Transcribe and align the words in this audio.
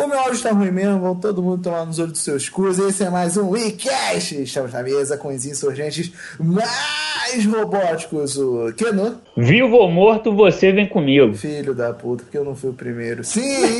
O 0.00 0.06
meu 0.06 0.18
áudio 0.18 0.42
tá 0.42 0.50
ruim 0.50 0.70
mesmo, 0.70 0.98
vão 0.98 1.14
todo 1.14 1.42
mundo 1.42 1.62
tomar 1.62 1.84
nos 1.84 1.98
olhos 1.98 2.12
dos 2.12 2.22
seus 2.22 2.48
cus. 2.48 2.78
Esse 2.78 3.04
é 3.04 3.10
mais 3.10 3.36
um 3.36 3.50
WeCast. 3.50 4.42
Estamos 4.42 4.72
na 4.72 4.82
mesa 4.82 5.18
com 5.18 5.28
os 5.28 5.44
insurgentes 5.44 6.10
mais 6.38 7.44
robóticos. 7.44 8.38
O 8.38 8.72
Keno. 8.72 9.20
Vivo 9.36 9.76
ou 9.76 9.90
morto, 9.90 10.34
você 10.34 10.72
vem 10.72 10.88
comigo. 10.88 11.34
Filho 11.34 11.74
da 11.74 11.92
puta, 11.92 12.22
porque 12.22 12.38
eu 12.38 12.44
não 12.46 12.56
fui 12.56 12.70
o 12.70 12.72
primeiro. 12.72 13.22
Sim! 13.22 13.78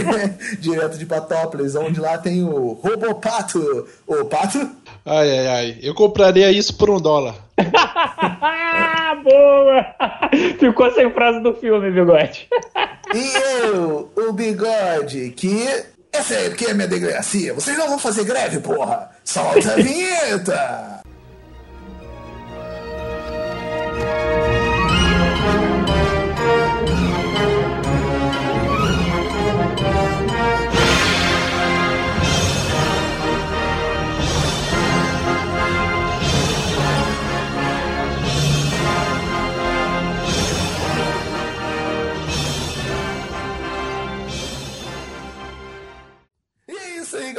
Direto 0.60 0.98
de 0.98 1.06
Patópolis, 1.06 1.74
onde 1.74 1.98
lá 1.98 2.18
tem 2.18 2.44
o 2.44 2.72
Robopato. 2.72 3.88
O 4.06 4.22
Pato? 4.26 4.70
Ai, 5.06 5.38
ai, 5.38 5.46
ai. 5.46 5.78
Eu 5.82 5.94
compraria 5.94 6.50
isso 6.50 6.76
por 6.76 6.88
um 6.88 7.00
dólar. 7.00 7.34
Boa! 9.22 9.86
Ficou 10.58 10.90
sem 10.92 11.10
frase 11.12 11.40
do 11.40 11.54
filme, 11.54 11.90
bigode. 11.90 12.48
E 13.14 13.64
eu, 13.64 14.10
o 14.16 14.32
bigode, 14.32 15.30
que. 15.36 15.66
Essa 16.12 16.34
é 16.34 16.70
a 16.70 16.74
minha 16.74 16.86
delegacia. 16.86 17.52
Vocês 17.54 17.76
não 17.76 17.88
vão 17.88 17.98
fazer 17.98 18.24
greve, 18.24 18.60
porra! 18.60 19.10
Solta 19.24 19.72
a 19.72 19.76
vinheta! 19.76 21.03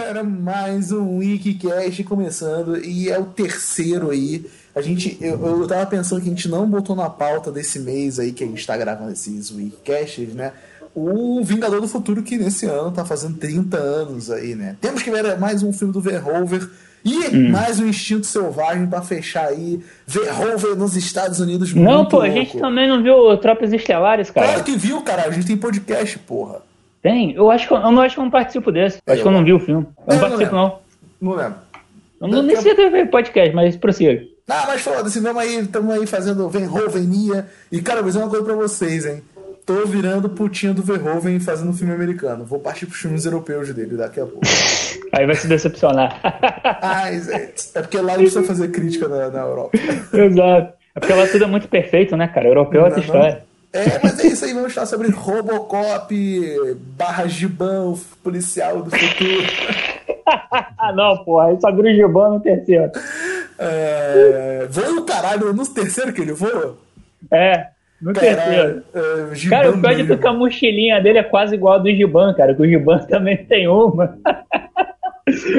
Galera. 0.05 0.23
Mais 0.23 0.91
um 0.91 1.17
Wikicast 1.17 2.03
começando. 2.03 2.77
E 2.77 3.09
é 3.09 3.17
o 3.17 3.25
terceiro 3.25 4.11
aí. 4.11 4.45
A 4.75 4.81
gente, 4.81 5.17
eu, 5.19 5.43
eu 5.43 5.67
tava 5.67 5.85
pensando 5.85 6.21
que 6.21 6.27
a 6.27 6.29
gente 6.29 6.47
não 6.47 6.69
botou 6.69 6.95
na 6.95 7.09
pauta 7.09 7.51
desse 7.51 7.79
mês 7.79 8.19
aí 8.19 8.31
que 8.31 8.43
a 8.43 8.47
gente 8.47 8.65
tá 8.65 8.77
gravando 8.77 9.11
esses 9.11 9.49
Wikicasts, 9.51 10.33
né? 10.35 10.51
O 10.93 11.43
Vingador 11.43 11.81
do 11.81 11.87
Futuro, 11.87 12.21
que 12.21 12.37
nesse 12.37 12.67
ano 12.67 12.91
tá 12.91 13.03
fazendo 13.03 13.37
30 13.37 13.77
anos 13.77 14.29
aí, 14.29 14.53
né? 14.53 14.77
Temos 14.79 15.01
que 15.01 15.09
ver 15.09 15.37
mais 15.39 15.63
um 15.63 15.73
filme 15.73 15.91
do 15.93 16.01
Verhoeven. 16.01 16.61
E 17.03 17.37
mais 17.49 17.79
um 17.79 17.87
Instinto 17.87 18.25
Selvagem 18.25 18.87
pra 18.87 19.01
fechar 19.01 19.47
aí. 19.47 19.79
Verhoeven 20.07 20.75
nos 20.75 20.95
Estados 20.95 21.39
Unidos. 21.39 21.73
Não, 21.73 22.05
pô, 22.05 22.21
a 22.21 22.25
louco. 22.25 22.33
gente 22.39 22.57
também 22.57 22.87
não 22.87 23.01
viu 23.01 23.37
Tropas 23.37 23.73
Estelares, 23.73 24.29
cara. 24.29 24.47
Claro 24.47 24.63
que 24.63 24.75
viu, 24.75 25.01
cara. 25.01 25.23
A 25.23 25.31
gente 25.31 25.47
tem 25.47 25.57
podcast, 25.57 26.17
porra. 26.19 26.61
Tem? 27.05 27.33
Eu 27.33 27.51
acho 27.51 27.67
que 27.67 27.73
eu, 27.75 27.77
eu 27.77 27.91
não 27.91 28.01
acho 28.01 28.15
que 28.15 28.19
eu 28.19 28.23
não 28.23 28.31
participo 28.31 28.71
desse. 28.71 28.97
Eu 29.05 29.13
acho 29.13 29.21
que 29.21 29.27
eu 29.27 29.31
não 29.31 29.43
vi 29.43 29.53
o 29.53 29.59
filme. 29.59 29.85
Eu 29.95 30.03
É, 30.07 30.15
não 30.15 30.15
não 30.15 30.19
participo, 30.21 30.55
lembro. 30.55 30.55
não. 30.55 30.79
Não 31.21 31.37
lembro. 31.37 31.59
Eu 32.19 32.27
não 32.27 32.41
nem 32.41 32.55
sei 32.55 32.71
se 32.71 32.75
teve 32.75 33.05
podcast, 33.05 33.55
mas 33.55 33.75
prossiga. 33.75 34.23
Ah, 34.49 34.63
mas 34.65 34.81
foda-se, 34.81 35.19
vamos 35.19 35.39
aí, 35.43 35.59
estamos 35.59 35.93
aí 35.93 36.07
fazendo 36.07 36.49
Verhovenia. 36.49 37.45
E, 37.71 37.79
cara, 37.79 38.01
vou 38.01 38.09
dizer 38.09 38.23
uma 38.23 38.29
coisa 38.29 38.43
pra 38.43 38.55
vocês, 38.55 39.05
hein? 39.05 39.21
Tô 39.67 39.85
virando 39.85 40.29
putinha 40.29 40.73
do 40.73 40.81
Verhoeven 40.81 41.39
fazendo 41.39 41.73
filme 41.73 41.93
americano. 41.93 42.43
Vou 42.43 42.57
partir 42.59 42.87
pros 42.87 42.99
filmes 42.99 43.23
europeus 43.23 43.71
dele 43.71 43.97
daqui 43.97 44.19
a 44.19 44.25
pouco. 44.25 44.41
Aí 45.13 45.27
vai 45.27 45.35
se 45.35 45.47
decepcionar. 45.47 46.19
Ai, 46.81 47.21
é 47.75 47.81
porque 47.83 47.97
lá 47.97 48.13
não 48.13 48.21
precisa 48.21 48.41
fazer 48.41 48.69
crítica 48.69 49.07
na, 49.07 49.29
na 49.29 49.41
Europa. 49.41 49.77
Exato. 50.11 50.73
É 50.95 50.99
porque 50.99 51.13
lá 51.13 51.27
tudo 51.27 51.43
é 51.43 51.47
muito 51.47 51.67
perfeito, 51.67 52.17
né, 52.17 52.27
cara? 52.27 52.47
Europeu 52.47 52.81
é 52.81 52.85
outra 52.85 53.03
Não, 53.05 53.13
não. 53.13 53.37
É, 53.75 53.99
mas 54.01 54.17
é 54.23 54.27
isso 54.27 54.45
aí, 54.45 54.53
vamos 54.53 54.73
falar 54.73 54.87
sobre 54.87 55.11
Robocop, 55.11 56.09
barra 56.97 57.27
Gibão, 57.27 57.99
policial 58.23 58.81
do 58.81 58.89
futuro. 58.89 59.43
Ah, 60.25 60.93
não, 60.95 61.17
porra. 61.25 61.47
Aí 61.47 61.59
só 61.59 61.69
vira 61.73 61.89
o 61.89 61.93
Gibão 61.93 62.35
no 62.35 62.39
terceiro. 62.39 62.89
É, 63.59 64.65
voa 64.69 64.91
no 64.91 65.03
caralho, 65.03 65.53
no 65.53 65.67
terceiro 65.67 66.13
que 66.13 66.21
ele 66.21 66.31
voa? 66.31 66.77
É, 67.29 67.67
no 68.01 68.13
terceiro. 68.13 68.83
Caralho, 68.93 69.31
é, 69.31 69.35
Gibão 69.35 69.59
Cara, 69.59 69.71
o 69.71 69.81
pior 69.81 69.95
de 69.95 70.13
é 70.13 70.17
que 70.17 70.27
a 70.27 70.33
mochilinha 70.33 71.01
dele 71.01 71.17
é 71.17 71.23
quase 71.23 71.55
igual 71.55 71.73
a 71.73 71.77
do 71.79 71.89
Giban, 71.89 72.33
cara. 72.33 72.55
Que 72.55 72.61
o 72.61 72.67
Giban 72.67 72.99
também 73.09 73.37
tem 73.45 73.67
uma. 73.67 74.17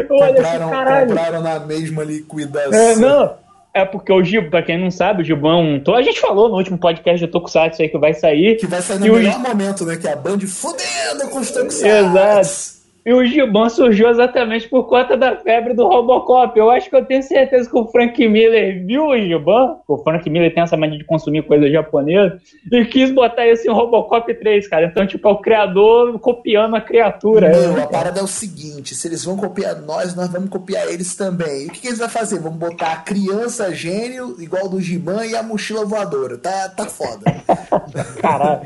Olha 0.09 0.35
compraram, 0.35 1.07
compraram 1.07 1.43
na 1.43 1.61
mesma 1.61 2.03
liquidação. 2.03 2.73
É, 2.73 2.97
não, 2.97 3.35
é 3.77 3.85
porque 3.85 4.13
o 4.13 4.23
Giban, 4.25 4.51
pra 4.51 4.63
quem 4.63 4.79
não 4.79 4.91
sabe, 4.91 5.23
o 5.23 5.25
Giban, 5.25 5.57
um 5.57 5.81
to- 5.81 5.95
a 5.95 6.03
gente 6.03 6.21
falou 6.21 6.49
no 6.49 6.57
último 6.57 6.79
podcast 6.79 7.25
do 7.27 7.31
Tokusatsu 7.31 7.83
aí 7.83 7.89
que 7.89 7.99
vai 7.99 8.15
sair. 8.15 8.57
Que 8.57 8.67
vai 8.67 8.81
sair 8.83 8.99
no 9.01 9.07
E 9.07 9.11
o- 9.11 9.15
melhor 9.15 9.39
momento, 9.39 9.85
né? 9.85 9.97
Que 9.97 10.09
é 10.09 10.13
a 10.13 10.17
Band 10.17 10.39
fudendo 10.41 11.29
com 11.31 11.39
os 11.41 11.51
Tokusatsu. 11.51 11.87
Exato. 11.87 12.76
E 13.07 13.13
o 13.13 13.25
Giban 13.25 13.69
surgiu 13.69 14.09
exatamente 14.09 14.69
por 14.69 14.89
conta 14.89 15.17
da 15.17 15.37
febre 15.37 15.75
do 15.75 15.87
Robocop. 15.87 16.59
Eu 16.59 16.69
acho 16.69 16.91
que 16.91 16.97
eu 16.97 17.05
tenho 17.05 17.23
certeza 17.23 17.71
que 17.71 17.79
o 17.79 17.87
Frank 17.87 18.29
Miller 18.29 18.85
viu 18.85 19.07
o 19.07 19.17
Giban, 19.17 19.77
o 19.87 19.99
Frank 19.99 20.29
Miller 20.29 20.53
tem 20.53 20.65
essa 20.65 20.77
mania 20.77 20.99
de 20.99 21.05
consumir 21.05 21.43
coisa 21.43 21.71
japonesa, 21.71 22.41
e 22.73 22.85
quis 22.87 23.13
botar 23.13 23.47
isso 23.47 23.65
em 23.65 23.73
Robocop 23.73 24.35
3, 24.35 24.67
cara. 24.67 24.87
Então, 24.87 25.07
tipo, 25.07 25.29
é 25.29 25.31
o 25.31 25.39
criador 25.39 26.19
copiando 26.19 26.75
a 26.75 26.81
criatura. 26.81 27.47
É, 27.47 27.81
a 27.81 27.87
parada 27.87 28.19
é 28.19 28.23
o 28.25 28.27
seguinte: 28.27 28.93
se 28.97 29.07
eles 29.07 29.25
vão 29.25 29.37
copiar 29.37 29.81
nós, 29.83 30.17
nós 30.17 30.29
vamos 30.29 30.51
copiar 30.51 30.89
eles 30.89 31.15
também. 31.15 31.63
E 31.63 31.67
o 31.69 31.71
que, 31.71 31.83
que 31.83 31.87
eles 31.87 32.01
vão 32.01 32.09
fazer? 32.09 32.41
Vamos 32.41 32.59
botar 32.59 32.93
a 32.93 32.97
criança 32.97 33.73
gênio, 33.73 34.35
igual 34.41 34.69
do 34.69 34.81
Giban, 34.81 35.25
e 35.25 35.37
a 35.37 35.45
mochila 35.45 35.85
voadora. 35.85 36.39
Tá, 36.39 36.71
tá 36.71 36.87
foda. 36.87 37.37
Caralho. 38.21 38.63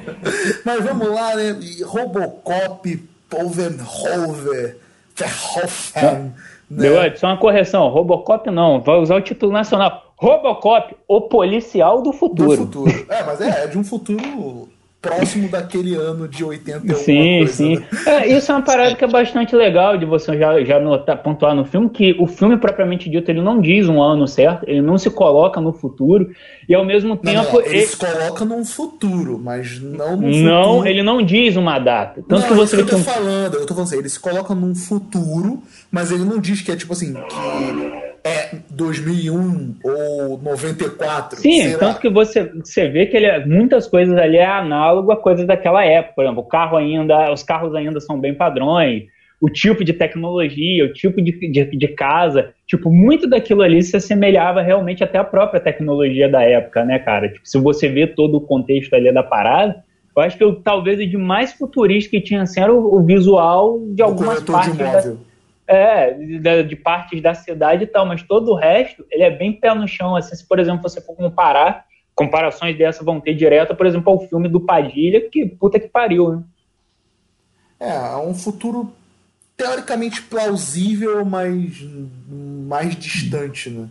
Mas 0.64 0.82
vamos 0.82 1.08
lá, 1.08 1.36
né? 1.36 1.56
Robocop, 1.84 3.10
Povenhover, 3.30 4.76
Verhoeven. 5.16 6.34
Né? 6.70 6.88
Bigode, 6.88 7.18
só 7.18 7.28
uma 7.28 7.36
correção. 7.36 7.88
Robocop 7.88 8.50
não, 8.50 8.80
vai 8.80 8.96
usar 8.98 9.16
o 9.16 9.20
título 9.20 9.52
nacional. 9.52 10.12
Robocop, 10.16 10.94
o 11.08 11.22
policial 11.22 11.98
do 12.02 12.10
Do 12.10 12.12
futuro. 12.12 12.56
futuro. 12.56 13.06
É, 13.08 13.22
mas 13.22 13.40
é, 13.40 13.64
é 13.64 13.66
de 13.66 13.78
um 13.78 13.84
futuro 13.84 14.68
próximo 15.00 15.48
daquele 15.48 15.94
ano 15.94 16.28
de 16.28 16.44
81. 16.44 16.94
Sim, 16.96 17.38
coisa, 17.38 17.52
sim. 17.52 17.76
né? 17.76 17.86
É, 18.06 18.28
isso 18.36 18.52
é 18.52 18.54
uma 18.54 18.62
parada 18.62 18.94
que 18.94 19.02
é 19.02 19.08
bastante 19.08 19.56
legal 19.56 19.96
de 19.96 20.04
você 20.04 20.36
já, 20.36 20.62
já 20.62 20.78
notar, 20.78 21.22
pontuar 21.22 21.54
no 21.54 21.64
filme, 21.64 21.88
que 21.88 22.14
o 22.18 22.26
filme, 22.26 22.58
propriamente 22.58 23.08
dito, 23.08 23.30
ele 23.30 23.40
não 23.40 23.60
diz 23.60 23.88
um 23.88 24.02
ano 24.02 24.28
certo, 24.28 24.64
ele 24.68 24.82
não 24.82 24.98
se 24.98 25.08
coloca 25.10 25.58
no 25.60 25.72
futuro, 25.72 26.30
e 26.68 26.74
ao 26.74 26.84
mesmo 26.84 27.10
Não, 27.10 27.16
tempo. 27.16 27.52
não, 27.54 27.60
ele 27.62 27.76
ele- 27.78 27.86
se 27.86 27.96
coloca 27.96 28.44
num 28.44 28.64
futuro, 28.64 29.40
mas 29.42 29.80
não 29.80 30.16
no 30.16 30.28
não, 30.28 30.64
futuro. 30.74 30.88
ele 30.88 31.02
não 31.02 31.22
diz 31.22 31.56
uma 31.56 31.78
data. 31.78 32.22
Tanto 32.28 32.42
não, 32.42 32.48
que 32.48 32.54
você 32.54 32.76
que 32.76 32.82
eu 32.82 32.86
tô 32.86 32.98
falando, 32.98 33.54
eu 33.54 33.60
tô 33.66 33.74
falando 33.74 33.86
assim, 33.88 33.98
ele 33.98 34.08
se 34.08 34.20
coloca 34.20 34.54
num 34.54 34.74
futuro, 34.74 35.62
mas 35.90 36.12
ele 36.12 36.24
não 36.24 36.38
diz 36.38 36.60
que 36.60 36.70
é 36.70 36.76
tipo 36.76 36.92
assim, 36.92 37.14
que 37.14 37.99
é 38.24 38.56
2001 38.70 39.76
ou 39.82 40.38
94. 40.38 41.38
Sim, 41.38 41.72
tanto 41.72 41.84
lá. 41.84 41.94
que 41.94 42.08
você, 42.08 42.44
você 42.44 42.88
vê 42.88 43.06
que 43.06 43.16
ele, 43.16 43.26
é- 43.26 43.44
muitas 43.44 43.86
coisas 43.86 44.16
ali 44.16 44.36
é 44.36 44.46
análogo 44.46 45.12
a 45.12 45.16
coisas 45.16 45.46
daquela 45.46 45.84
época. 45.84 46.14
Por 46.16 46.24
exemplo, 46.24 46.42
o 46.42 46.46
carro 46.48 46.76
ainda, 46.76 47.32
os 47.32 47.42
carros 47.42 47.74
ainda 47.74 48.00
são 48.00 48.18
bem 48.20 48.34
padrões, 48.34 49.04
o 49.40 49.48
tipo 49.48 49.82
de 49.82 49.92
tecnologia, 49.92 50.84
o 50.84 50.92
tipo 50.92 51.22
de, 51.22 51.32
de, 51.32 51.64
de 51.64 51.88
casa, 51.88 52.52
tipo, 52.66 52.90
muito 52.90 53.26
daquilo 53.26 53.62
ali 53.62 53.82
se 53.82 53.96
assemelhava 53.96 54.60
realmente 54.60 55.02
até 55.02 55.16
à 55.16 55.24
própria 55.24 55.60
tecnologia 55.60 56.28
da 56.28 56.42
época, 56.42 56.84
né, 56.84 56.98
cara? 56.98 57.28
Tipo, 57.28 57.48
se 57.48 57.58
você 57.58 57.88
vê 57.88 58.06
todo 58.06 58.36
o 58.36 58.40
contexto 58.42 58.92
ali 58.94 59.10
da 59.12 59.22
parada, 59.22 59.82
eu 60.14 60.22
acho 60.22 60.36
que 60.36 60.44
eu, 60.44 60.56
talvez 60.56 60.98
o 60.98 61.06
de 61.06 61.16
mais 61.16 61.52
futurista 61.52 62.10
que 62.10 62.20
tinha 62.20 62.42
assim, 62.42 62.60
era 62.60 62.72
o, 62.72 62.96
o 62.96 63.02
visual 63.02 63.80
de 63.94 64.02
algumas 64.02 64.40
de 64.40 64.52
partes 64.52 64.78
imóvel. 64.78 65.18
É, 65.70 66.12
de, 66.12 66.62
de 66.64 66.76
partes 66.76 67.22
da 67.22 67.32
cidade 67.32 67.84
e 67.84 67.86
tal, 67.86 68.04
mas 68.04 68.24
todo 68.24 68.50
o 68.50 68.56
resto, 68.56 69.06
ele 69.08 69.22
é 69.22 69.30
bem 69.30 69.52
pé 69.52 69.72
no 69.72 69.86
chão, 69.86 70.16
assim, 70.16 70.34
se 70.34 70.44
por 70.46 70.58
exemplo 70.58 70.82
você 70.82 71.00
for 71.00 71.14
comparar, 71.14 71.86
comparações 72.12 72.76
dessa 72.76 73.04
vão 73.04 73.20
ter 73.20 73.34
direta, 73.34 73.72
por 73.72 73.86
exemplo, 73.86 74.12
ao 74.12 74.26
filme 74.26 74.48
do 74.48 74.60
Padilha, 74.60 75.30
que 75.30 75.46
puta 75.46 75.78
que 75.78 75.86
pariu, 75.86 76.32
né? 76.32 76.42
É, 77.78 78.16
um 78.16 78.34
futuro 78.34 78.92
teoricamente 79.56 80.22
plausível, 80.22 81.24
mas 81.24 81.80
mais 82.66 82.96
distante, 82.96 83.70
né? 83.70 83.88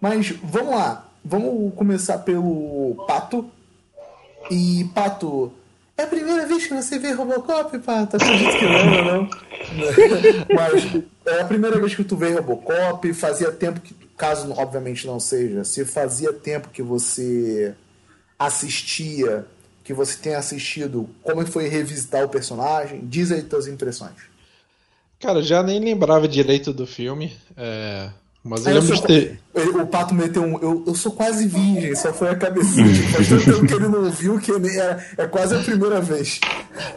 Mas 0.00 0.30
vamos 0.30 0.70
lá, 0.70 1.08
vamos 1.24 1.74
começar 1.74 2.18
pelo 2.18 3.04
Pato. 3.06 3.50
E 4.48 4.88
Pato, 4.94 5.52
é 6.00 6.04
a 6.04 6.06
primeira 6.06 6.46
vez 6.46 6.66
que 6.66 6.74
você 6.74 6.98
vê 6.98 7.12
Robocop, 7.12 7.78
Pato? 7.78 8.16
Acredito 8.16 8.58
que 8.58 8.64
não, 8.64 9.04
não. 9.04 9.30
Mas 10.54 11.02
é 11.26 11.40
a 11.40 11.44
primeira 11.44 11.78
vez 11.78 11.94
que 11.94 12.04
tu 12.04 12.16
vê 12.16 12.32
Robocop, 12.32 13.12
fazia 13.12 13.52
tempo 13.52 13.80
que, 13.80 13.94
caso 14.16 14.52
obviamente 14.56 15.06
não 15.06 15.20
seja, 15.20 15.64
se 15.64 15.84
fazia 15.84 16.32
tempo 16.32 16.68
que 16.70 16.82
você 16.82 17.74
assistia, 18.38 19.46
que 19.84 19.92
você 19.92 20.16
tenha 20.16 20.38
assistido, 20.38 21.08
como 21.22 21.44
foi 21.46 21.68
revisitar 21.68 22.24
o 22.24 22.28
personagem, 22.28 23.00
diz 23.04 23.30
aí 23.30 23.42
tuas 23.42 23.66
impressões. 23.66 24.30
Cara, 25.18 25.42
já 25.42 25.62
nem 25.62 25.78
lembrava 25.78 26.26
direito 26.26 26.72
do 26.72 26.86
filme. 26.86 27.36
é, 27.56 28.10
Mas 28.42 28.64
eu 28.66 28.72
lembro 28.74 28.96
sou- 28.96 28.96
de 28.96 29.02
ter. 29.02 29.40
ele- 29.54 29.70
O 29.70 29.86
Pato 29.86 30.14
meteu 30.14 30.42
um. 30.42 30.58
Eu, 30.60 30.84
eu 30.86 30.94
sou 30.94 31.12
quase 31.12 31.46
virgem, 31.46 31.94
só 31.94 32.12
foi 32.12 32.28
a 32.30 32.34
cabecinha. 32.34 32.90
Tipo, 32.92 33.08
faz 33.08 33.28
tanto 33.28 33.44
tempo 33.44 33.66
que 33.66 33.74
ele 33.74 33.88
não 33.88 34.10
viu 34.10 34.38
que 34.40 34.50
nem 34.58 34.80
é, 34.80 34.98
é 35.18 35.26
quase 35.26 35.54
a 35.54 35.58
primeira 35.58 36.00
vez. 36.00 36.40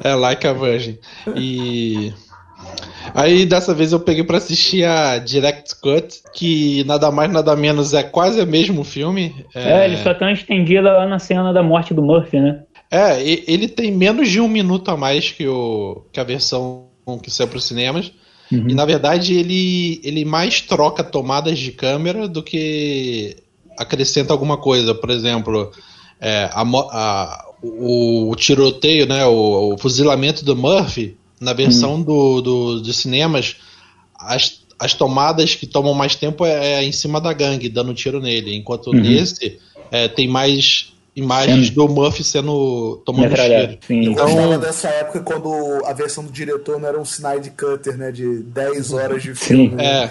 É, 0.04 0.14
Like 0.16 0.48
a 0.48 0.54
Virgin. 0.54 0.98
E. 1.36 2.14
Aí 3.14 3.46
dessa 3.46 3.74
vez 3.74 3.92
eu 3.92 4.00
peguei 4.00 4.24
para 4.24 4.38
assistir 4.38 4.86
a 4.86 5.18
Direct 5.18 5.76
Cut, 5.82 6.22
que 6.34 6.84
nada 6.86 7.12
mais 7.12 7.30
nada 7.32 7.56
menos 7.56 7.94
é 7.94 8.02
quase 8.04 8.40
o 8.42 8.48
mesmo 8.48 8.84
filme. 8.86 9.46
É, 9.54 9.82
é 9.82 9.86
ele 9.86 9.98
só 9.98 10.14
tá 10.14 10.32
estendido 10.32 10.84
lá 10.84 11.06
na 11.06 11.20
cena 11.20 11.52
da 11.52 11.62
morte 11.62 11.94
do 11.94 12.02
Murphy, 12.02 12.40
né? 12.40 12.64
É, 12.90 13.22
ele 13.22 13.68
tem 13.68 13.92
menos 13.92 14.30
de 14.30 14.40
um 14.40 14.48
minuto 14.48 14.90
a 14.92 14.96
mais 14.96 15.32
que, 15.32 15.48
o, 15.48 16.06
que 16.12 16.20
a 16.20 16.24
versão 16.24 16.86
que 17.22 17.30
saiu 17.30 17.48
para 17.50 17.58
os 17.58 17.66
cinemas. 17.66 18.14
Uhum. 18.54 18.70
E 18.70 18.74
na 18.74 18.86
verdade 18.86 19.34
ele, 19.36 20.00
ele 20.04 20.26
mais 20.26 20.62
troca 20.62 21.04
tomadas 21.04 21.58
de 21.58 21.72
câmera 21.72 22.28
do 22.28 22.44
que 22.44 23.38
acrescenta 23.78 24.34
alguma 24.34 24.58
coisa. 24.58 24.94
Por 24.94 25.10
exemplo, 25.10 25.72
é, 26.20 26.50
a, 26.52 26.62
a, 26.62 27.46
o, 27.62 28.30
o, 28.32 28.36
tiroteio, 28.36 29.08
né, 29.08 29.26
o, 29.26 29.74
o, 29.74 29.78
fuzilamento 29.78 30.46
do 30.46 30.56
Murphy, 30.56 31.18
na 31.40 31.54
versão 31.54 31.96
uhum. 31.96 32.04
do, 32.04 32.42
do, 32.42 32.82
dos 32.82 32.98
cinemas, 32.98 33.58
as, 34.18 34.62
as 34.80 34.94
tomadas 34.94 35.56
que 35.56 35.68
tomam 35.68 35.94
mais 35.94 36.16
tempo 36.16 36.46
é, 36.46 36.76
é 36.76 36.84
em 36.84 36.92
cima 36.92 37.20
da 37.20 37.34
gangue, 37.34 37.70
dando 37.70 37.94
tiro 37.94 38.22
nele. 38.22 38.56
Enquanto 38.56 38.88
uhum. 38.88 39.02
nesse 39.02 39.60
é, 39.92 40.08
tem 40.08 40.28
mais 40.28 40.94
imagens 41.16 41.70
do 41.70 41.88
Murphy 41.88 42.24
sendo 42.24 43.02
tomando 43.06 43.36
cheiro. 43.36 43.78
Sim. 43.86 44.06
Então, 44.06 44.28
eu 44.28 44.36
gostava 44.36 44.58
dessa 44.58 44.88
época 44.90 45.20
quando 45.22 45.86
a 45.86 45.94
versão 45.94 46.24
do 46.24 46.32
diretor 46.32 46.80
não 46.80 46.88
era 46.88 47.00
um 47.00 47.04
Snide 47.04 47.52
Cutter, 47.52 47.98
né? 47.98 48.12
De 48.12 48.40
10 48.44 48.94
horas 48.94 49.22
de 49.22 49.36
filme. 49.36 49.70
Sim. 49.70 49.76
É. 49.80 50.10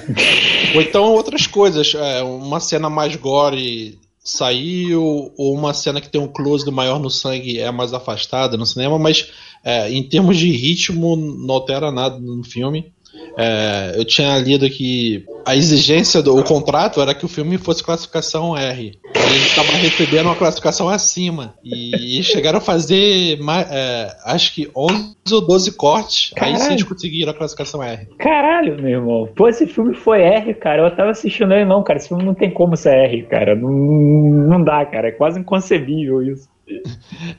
Ou 0.77 0.83
então 0.83 1.05
outras 1.13 1.47
coisas. 1.47 1.95
É, 1.95 2.23
uma 2.23 2.61
cena 2.61 2.89
mais 2.89 3.17
gore 3.17 3.99
saiu, 4.25 5.33
ou 5.37 5.55
uma 5.55 5.75
cena 5.75 6.01
que 6.01 6.09
tem 6.09 6.21
um 6.21 6.29
close 6.29 6.65
do 6.65 6.71
maior 6.71 7.01
no 7.01 7.11
sangue 7.11 7.59
é 7.59 7.71
mais 7.73 7.93
afastada 7.93 8.57
no 8.57 8.65
cinema, 8.65 8.97
mas 8.99 9.33
é, 9.65 9.91
em 9.91 10.03
termos 10.03 10.39
de 10.39 10.51
ritmo 10.51 11.17
não 11.17 11.55
altera 11.55 11.91
nada 11.91 12.19
no 12.19 12.45
filme. 12.45 12.93
É, 13.37 13.95
eu 13.97 14.05
tinha 14.05 14.39
lido 14.39 14.69
que 14.69 15.25
a 15.47 15.57
exigência 15.57 16.23
do 16.23 16.43
contrato 16.45 17.01
era 17.01 17.15
que 17.15 17.25
o 17.25 17.29
filme 17.29 17.59
fosse 17.59 17.83
classificação 17.83 18.57
R. 18.57 18.99
Ele 19.15 19.37
estava 19.37 19.73
recebendo 19.73 20.27
uma 20.27 20.37
classificação 20.37 20.89
acima. 20.89 21.55
E 21.65 22.23
chegaram 22.23 22.59
a 22.59 22.61
fazer, 22.61 23.39
é, 23.71 24.17
acho 24.27 24.55
que 24.55 24.71
11 24.77 25.15
ou 25.33 25.41
12 25.41 25.73
cortes. 25.77 26.31
Caralho. 26.35 26.57
Aí 26.57 26.61
sim 26.63 26.73
eles 26.73 26.83
conseguiram 26.83 27.33
a 27.33 27.35
classificação 27.35 27.83
R. 27.83 28.07
Caralho, 28.19 28.77
meu 28.81 28.91
irmão. 28.91 29.29
Pô, 29.35 29.49
esse 29.49 29.67
filme 29.67 29.95
foi 29.95 30.23
R, 30.23 30.55
cara. 30.55 30.83
Eu 30.83 30.97
tava 30.97 31.11
assistindo 31.11 31.53
ele, 31.53 31.65
não, 31.65 31.83
cara. 31.83 31.99
Esse 31.99 32.09
filme 32.09 32.25
não 32.25 32.35
tem 32.35 32.51
como 32.51 32.77
ser 32.77 32.95
R, 32.95 33.23
cara. 33.23 33.55
Não, 33.55 33.71
não 33.71 34.63
dá, 34.63 34.85
cara. 34.85 35.09
É 35.09 35.13
quase 35.13 35.41
inconcebível 35.41 36.23
isso. 36.23 36.53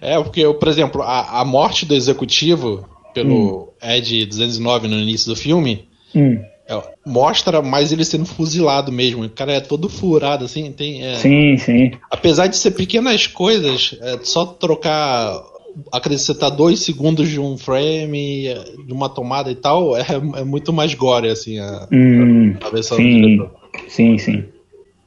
É, 0.01 0.21
porque, 0.21 0.41
por 0.53 0.67
exemplo, 0.67 1.01
a, 1.01 1.41
a 1.41 1.45
morte 1.45 1.85
do 1.85 1.95
executivo 1.95 2.85
pelo 3.13 3.63
hum. 3.63 3.67
Ed 3.81 4.25
209 4.25 4.87
no 4.87 4.97
início 4.97 5.29
do 5.29 5.35
filme, 5.35 5.85
hum. 6.15 6.39
é, 6.67 6.81
mostra 7.05 7.61
mais 7.61 7.91
ele 7.91 8.03
sendo 8.03 8.25
fuzilado 8.25 8.91
mesmo. 8.91 9.23
O 9.23 9.29
cara 9.29 9.53
é 9.53 9.59
todo 9.59 9.89
furado, 9.89 10.45
assim. 10.45 10.71
Tem, 10.71 11.03
é, 11.05 11.15
sim, 11.15 11.57
sim. 11.57 11.91
Apesar 12.09 12.47
de 12.47 12.57
ser 12.57 12.71
pequenas 12.71 13.27
coisas, 13.27 13.97
é 14.01 14.19
só 14.23 14.45
trocar. 14.45 15.53
Acrescentar 15.91 16.51
dois 16.51 16.81
segundos 16.81 17.27
de 17.27 17.39
um 17.39 17.57
frame, 17.57 18.43
de 18.85 18.93
uma 18.93 19.09
tomada 19.09 19.49
e 19.49 19.55
tal, 19.55 19.97
é, 19.97 20.05
é 20.35 20.43
muito 20.43 20.71
mais 20.71 20.93
gore, 20.93 21.27
assim, 21.29 21.57
a, 21.57 21.87
hum, 21.91 22.55
a 22.61 22.69
versão 22.69 22.95
sim, 22.95 23.09
do 23.09 23.27
diretor. 23.27 23.51
Sim, 23.87 24.17
sim. 24.19 24.43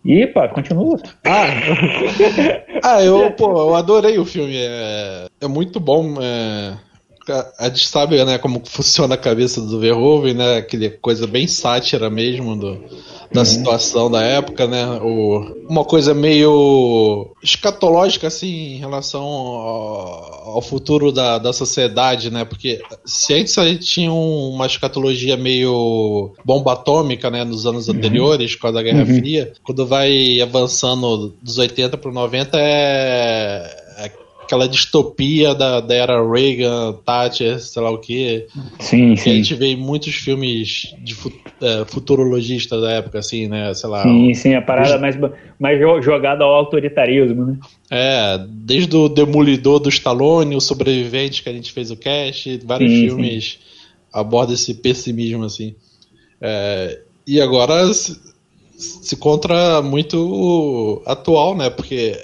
E, 0.07 0.25
pá, 0.29 0.47
continua. 0.47 1.01
Ah, 1.25 1.47
ah 2.83 3.05
eu, 3.05 3.33
pô, 3.33 3.51
eu 3.51 3.75
adorei 3.75 4.19
o 4.19 4.25
filme. 4.25 4.57
É, 4.57 5.27
é 5.41 5.49
muito 5.49 5.81
bom. 5.81 6.15
É, 6.23 6.77
a 7.59 7.69
gente 7.69 7.89
sabe 7.89 8.23
né, 8.25 8.39
como 8.39 8.63
funciona 8.65 9.15
a 9.15 9.19
cabeça 9.19 9.61
do 9.61 9.79
Verhoeven, 9.79 10.35
né? 10.35 10.57
Aquele 10.59 10.91
coisa 10.91 11.27
bem 11.27 11.47
sátira 11.47 12.09
mesmo 12.09 12.57
do, 12.57 12.79
da 13.33 13.41
uhum. 13.41 13.45
situação 13.45 14.11
da 14.11 14.23
época, 14.23 14.67
né? 14.67 14.87
O, 15.03 15.67
uma 15.69 15.85
coisa 15.85 16.15
meio 16.15 17.35
escatológica 17.43 18.29
assim 18.29 18.75
em 18.75 18.79
relação 18.79 19.23
ao, 19.23 20.55
ao 20.55 20.63
futuro 20.63 21.11
da, 21.11 21.39
da 21.39 21.53
sociedade, 21.53 22.31
né? 22.31 22.45
Porque 22.45 22.81
se 23.05 23.35
antes 23.35 23.59
a 23.59 23.67
gente 23.67 23.85
tinha 23.87 24.13
uma 24.13 24.67
escatologia 24.67 25.37
meio 25.37 26.33
bomba 26.45 26.73
atômica, 26.73 27.31
né? 27.31 27.45
Nos 27.45 27.67
anos 27.67 27.89
uhum. 27.89 27.97
anteriores, 27.97 28.55
com 28.55 28.67
a 28.69 28.83
Guerra 28.83 29.01
uhum. 29.01 29.17
Fria, 29.17 29.53
quando 29.63 29.87
vai 29.87 30.41
avançando 30.41 31.35
dos 31.43 31.59
80 31.59 31.97
para 31.97 32.13
90 32.13 32.59
é 32.59 33.86
aquela 34.47 34.69
distopia 34.69 35.55
da, 35.55 35.81
da 35.81 35.95
era 35.95 36.25
Reagan, 36.25 36.95
Thatcher, 37.05 37.61
sei 37.61 37.83
lá 37.83 37.91
o 37.91 37.99
que. 37.99 38.47
Sim, 38.79 39.15
que 39.15 39.21
sim. 39.21 39.31
A 39.31 39.35
gente 39.35 39.55
vê 39.55 39.67
em 39.67 39.77
muitos 39.77 40.15
filmes 40.15 40.95
de 41.03 41.17
é, 41.61 41.85
futurologistas 41.85 42.81
da 42.81 42.93
época, 42.93 43.19
assim, 43.19 43.49
né? 43.49 43.75
Sei 43.75 43.91
lá. 43.91 44.03
Sim, 44.05 44.33
sim, 44.35 44.55
a 44.55 44.63
parada 44.63 44.99
mais, 44.99 45.17
mais 45.59 45.79
jogada 46.03 46.45
ao 46.45 46.55
autoritarismo, 46.55 47.45
né? 47.45 47.59
É, 47.91 48.39
desde 48.49 48.97
o 48.97 49.09
Demolidor 49.09 49.81
do 49.81 49.89
Stallone, 49.89 50.57
o 50.57 50.61
Sobrevivente, 50.61 51.43
que 51.43 51.49
a 51.49 51.53
gente 51.53 51.73
fez 51.73 51.91
o 51.91 51.97
cast, 51.97 52.61
vários 52.65 52.91
sim, 52.91 53.09
filmes 53.09 53.45
sim. 53.45 53.59
abordam 54.13 54.55
esse 54.55 54.73
pessimismo, 54.75 55.45
assim. 55.45 55.75
É, 56.41 57.01
e 57.27 57.41
agora 57.41 57.93
se, 57.93 58.17
se 58.79 59.17
encontra 59.17 59.83
muito 59.83 61.03
atual, 61.05 61.57
né? 61.57 61.69
Porque 61.69 62.17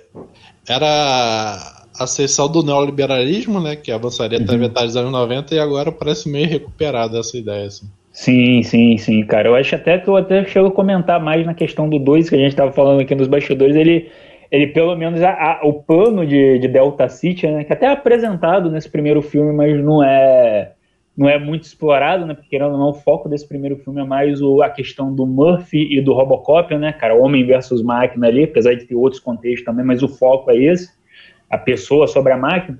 era 0.68 1.81
ascensão 2.02 2.50
do 2.50 2.62
neoliberalismo, 2.62 3.60
né, 3.60 3.76
que 3.76 3.90
avançaria 3.90 4.38
uhum. 4.38 4.44
até 4.44 4.56
metade 4.56 4.86
dos 4.86 4.96
anos 4.96 5.12
90 5.12 5.54
e 5.54 5.58
agora 5.58 5.92
parece 5.92 6.28
meio 6.28 6.48
recuperada 6.48 7.18
essa 7.18 7.36
ideia. 7.36 7.66
Assim. 7.66 7.86
Sim, 8.12 8.62
sim, 8.62 8.96
sim, 8.98 9.24
cara. 9.24 9.48
Eu 9.48 9.54
acho 9.54 9.74
até 9.74 9.98
que 9.98 10.08
eu 10.08 10.16
até 10.16 10.44
chego 10.44 10.68
a 10.68 10.72
comentar 10.72 11.18
mais 11.18 11.46
na 11.46 11.54
questão 11.54 11.88
do 11.88 11.98
2 11.98 12.28
que 12.28 12.34
a 12.34 12.38
gente 12.38 12.50
estava 12.50 12.70
falando 12.70 13.00
aqui 13.00 13.14
nos 13.14 13.28
bastidores, 13.28 13.74
ele 13.74 14.10
ele 14.50 14.66
pelo 14.66 14.94
menos 14.94 15.22
a, 15.22 15.30
a, 15.30 15.60
o 15.66 15.72
plano 15.82 16.26
de, 16.26 16.58
de, 16.58 16.68
Delta 16.68 17.08
City, 17.08 17.46
né, 17.46 17.64
que 17.64 17.72
até 17.72 17.86
é 17.86 17.88
apresentado 17.88 18.70
nesse 18.70 18.86
primeiro 18.90 19.22
filme, 19.22 19.50
mas 19.50 19.82
não 19.82 20.04
é 20.04 20.72
não 21.16 21.26
é 21.26 21.38
muito 21.38 21.64
explorado, 21.64 22.24
né? 22.26 22.34
Porque 22.34 22.58
não, 22.58 22.88
o 22.88 22.94
foco 22.94 23.28
desse 23.28 23.46
primeiro 23.46 23.76
filme 23.76 24.00
é 24.00 24.04
mais 24.04 24.40
o, 24.40 24.62
a 24.62 24.70
questão 24.70 25.14
do 25.14 25.26
Murphy 25.26 25.98
e 25.98 26.00
do 26.00 26.14
Robocop, 26.14 26.74
né, 26.76 26.92
cara? 26.92 27.14
Homem 27.14 27.44
versus 27.44 27.82
máquina 27.82 28.28
ali, 28.28 28.44
apesar 28.44 28.74
de 28.74 28.86
ter 28.86 28.94
outros 28.94 29.20
contextos 29.20 29.64
também, 29.64 29.84
mas 29.84 30.02
o 30.02 30.08
foco 30.08 30.50
é 30.50 30.56
esse 30.56 30.90
a 31.52 31.58
pessoa 31.58 32.08
sobre 32.08 32.32
a 32.32 32.36
máquina, 32.36 32.78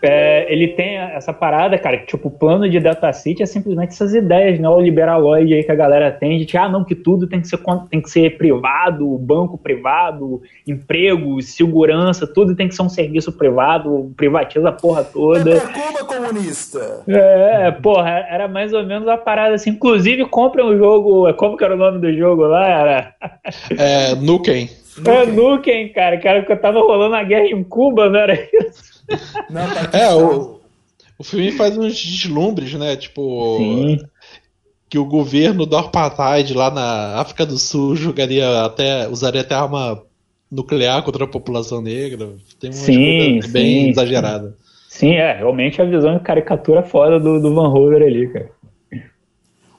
é, 0.00 0.52
ele 0.52 0.68
tem 0.68 0.96
essa 0.96 1.32
parada, 1.32 1.76
cara, 1.76 1.98
que 1.98 2.06
tipo, 2.06 2.28
o 2.28 2.30
plano 2.30 2.68
de 2.68 2.78
City 3.14 3.42
é 3.42 3.46
simplesmente 3.46 3.90
essas 3.90 4.14
ideias 4.14 4.58
neoliberaloide 4.58 5.54
aí 5.54 5.64
que 5.64 5.72
a 5.72 5.74
galera 5.74 6.10
tem, 6.10 6.38
de 6.38 6.46
que, 6.46 6.56
ah, 6.56 6.68
não, 6.68 6.84
que 6.84 6.94
tudo 6.94 7.26
tem 7.26 7.40
que 7.40 7.48
ser, 7.48 7.58
tem 7.90 8.00
que 8.00 8.08
ser 8.08 8.38
privado, 8.38 9.18
banco 9.18 9.58
privado, 9.58 10.40
emprego, 10.66 11.42
segurança, 11.42 12.26
tudo 12.26 12.54
tem 12.54 12.68
que 12.68 12.74
ser 12.74 12.82
um 12.82 12.88
serviço 12.88 13.32
privado, 13.32 14.12
privatiza 14.16 14.68
a 14.68 14.72
porra 14.72 15.02
toda. 15.02 15.56
É 15.56 15.60
Cuba 15.60 16.04
comunista! 16.04 17.02
É, 17.08 17.70
porra, 17.72 18.24
era 18.30 18.46
mais 18.46 18.72
ou 18.72 18.84
menos 18.84 19.08
a 19.08 19.16
parada 19.16 19.56
assim, 19.56 19.70
inclusive 19.70 20.24
comprem 20.26 20.64
o 20.64 20.78
jogo, 20.78 21.32
como 21.34 21.56
que 21.56 21.64
era 21.64 21.74
o 21.74 21.78
nome 21.78 21.98
do 21.98 22.16
jogo 22.16 22.42
lá? 22.42 22.66
Era... 22.68 23.14
É, 23.76 24.14
Nukem. 24.14 24.68
É 25.04 25.26
Nukem, 25.26 25.92
cara, 25.92 26.18
cara, 26.18 26.44
que 26.44 26.52
eu 26.52 26.60
tava 26.60 26.80
rolando 26.80 27.14
a 27.14 27.22
guerra 27.22 27.46
em 27.46 27.62
Cuba, 27.62 28.08
não 28.08 28.18
era 28.18 28.34
isso? 28.34 28.98
Não, 29.48 29.66
tá 29.66 29.98
é, 29.98 30.14
o, 30.14 30.60
o 31.18 31.24
filme 31.24 31.50
faz 31.52 31.78
uns 31.78 31.98
deslumbres, 31.98 32.74
né? 32.74 32.94
Tipo. 32.94 33.56
Sim. 33.56 33.98
Que 34.90 34.98
o 34.98 35.04
governo 35.04 35.66
do 35.66 35.76
Apartheid 35.76 36.54
lá 36.54 36.70
na 36.70 37.20
África 37.20 37.44
do 37.44 37.58
Sul 37.58 37.96
jogaria 37.96 38.64
até. 38.64 39.08
usaria 39.08 39.40
até 39.40 39.54
arma 39.54 40.02
nuclear 40.50 41.02
contra 41.02 41.24
a 41.24 41.28
população 41.28 41.82
negra. 41.82 42.30
Tem 42.58 42.70
uma 42.70 42.76
sim, 42.76 43.40
sim, 43.42 43.52
bem 43.52 43.90
exagerada. 43.90 44.54
Sim, 44.88 45.12
é, 45.12 45.34
realmente 45.34 45.80
a 45.80 45.84
visão 45.84 46.16
de 46.16 46.24
caricatura 46.24 46.82
foda 46.82 47.20
do, 47.20 47.40
do 47.40 47.54
Van 47.54 47.68
Hoover 47.68 48.02
ali, 48.02 48.28
cara. 48.28 48.50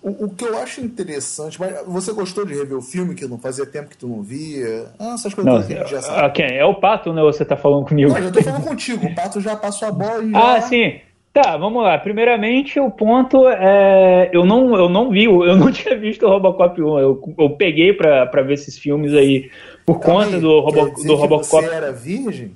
O, 0.01 0.25
o, 0.25 0.29
que 0.29 0.45
eu 0.45 0.57
acho 0.57 0.79
interessante, 0.79 1.59
mas 1.59 1.85
você 1.85 2.13
gostou 2.13 2.45
de 2.45 2.53
rever 2.53 2.77
o 2.77 2.81
filme 2.81 3.15
que 3.15 3.27
não 3.27 3.37
fazia 3.37 3.65
tempo 3.65 3.89
que 3.89 3.97
tu 3.97 4.07
não 4.07 4.21
via? 4.21 4.87
Ah, 4.97 5.13
essas 5.15 5.33
coisas 5.33 5.53
não, 5.53 5.61
que 5.61 5.73
a 5.73 5.77
gente 5.79 5.91
já 5.91 6.01
sabe. 6.01 6.27
Okay, 6.27 6.57
é 6.57 6.63
o 6.63 6.75
Pato, 6.75 7.11
né? 7.11 7.21
Você 7.21 7.43
tá 7.43 7.57
falando 7.57 7.85
comigo? 7.85 8.11
Não, 8.11 8.17
eu 8.17 8.31
tô 8.31 8.41
falando 8.41 8.63
contigo. 8.63 9.05
O 9.05 9.15
Pato 9.15 9.41
já 9.41 9.57
passou 9.57 9.89
a 9.89 9.91
bola 9.91 10.23
e 10.23 10.31
já... 10.31 10.55
Ah, 10.55 10.61
sim. 10.61 11.01
Tá, 11.33 11.57
vamos 11.57 11.83
lá. 11.83 11.97
Primeiramente, 11.97 12.79
o 12.79 12.89
ponto 12.89 13.47
é. 13.47 14.29
Eu 14.33 14.45
não, 14.45 14.75
eu 14.75 14.89
não 14.89 15.11
vi, 15.11 15.25
eu 15.25 15.55
não 15.57 15.71
tinha 15.71 15.97
visto 15.97 16.25
o 16.25 16.29
Robocop 16.29 16.81
1. 16.81 16.99
Eu, 16.99 17.35
eu 17.37 17.49
peguei 17.51 17.93
pra, 17.93 18.25
pra 18.25 18.41
ver 18.41 18.53
esses 18.53 18.77
filmes 18.77 19.13
aí 19.13 19.51
por 19.85 19.99
Calma 19.99 20.23
conta 20.23 20.35
aí, 20.35 20.41
do, 20.41 20.59
Robo, 20.59 21.03
do 21.03 21.15
Robocop. 21.15 21.65
Você 21.65 21.65
era 21.65 21.91
virgem? 21.91 22.55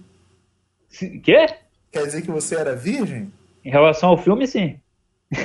Quê? 1.24 1.48
Quer 1.92 2.06
dizer 2.06 2.22
que 2.22 2.32
você 2.32 2.56
era 2.56 2.76
virgem? 2.76 3.32
Em 3.64 3.70
relação 3.70 4.10
ao 4.10 4.18
filme, 4.18 4.48
sim. 4.48 4.76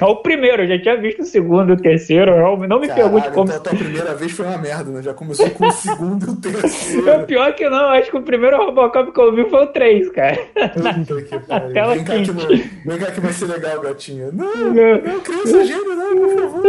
É 0.01 0.05
o 0.05 0.17
primeiro, 0.17 0.63
eu 0.65 0.69
já 0.69 0.79
tinha 0.79 1.01
visto 1.01 1.23
o 1.23 1.25
segundo 1.25 1.71
e 1.71 1.73
o 1.73 1.77
terceiro. 1.77 2.37
Não 2.67 2.79
me 2.79 2.89
Caralho, 2.89 3.11
pergunte 3.11 3.31
como. 3.31 3.49
Então 3.49 3.57
a 3.57 3.61
tua 3.61 3.75
primeira 3.75 4.15
vez 4.15 4.33
foi 4.33 4.47
uma 4.47 4.59
merda, 4.59 4.91
né? 4.91 5.03
Já 5.03 5.15
começou 5.15 5.49
com 5.51 5.67
o 5.67 5.73
segundo 5.73 6.27
e 6.27 6.31
o 6.31 6.37
terceiro. 6.37 7.09
É 7.09 7.19
pior 7.25 7.55
que 7.55 7.69
não, 7.69 7.89
acho 7.91 8.11
que 8.11 8.17
o 8.17 8.23
primeiro 8.23 8.59
Robocop 8.59 9.13
que 9.13 9.21
eu 9.21 9.35
vi 9.35 9.49
foi 9.49 9.65
o 9.65 9.67
3, 9.69 10.11
cara. 10.11 10.37
Puta 10.37 11.23
que 11.23 11.39
pariu. 11.41 11.69
Vem 11.89 12.05
cá, 12.05 12.15
que 12.21 12.33
não, 12.33 12.47
vem 12.47 12.99
cá 12.99 13.11
que 13.13 13.21
vai 13.21 13.33
ser 13.33 13.47
legal, 13.47 13.81
gatinha. 13.81 14.31
Não, 14.31 14.57
não, 14.57 15.03
não 15.03 15.21
criança 15.21 15.65
gênio, 15.65 15.95
não, 15.95 16.17
por 16.17 16.35
favor. 16.35 16.63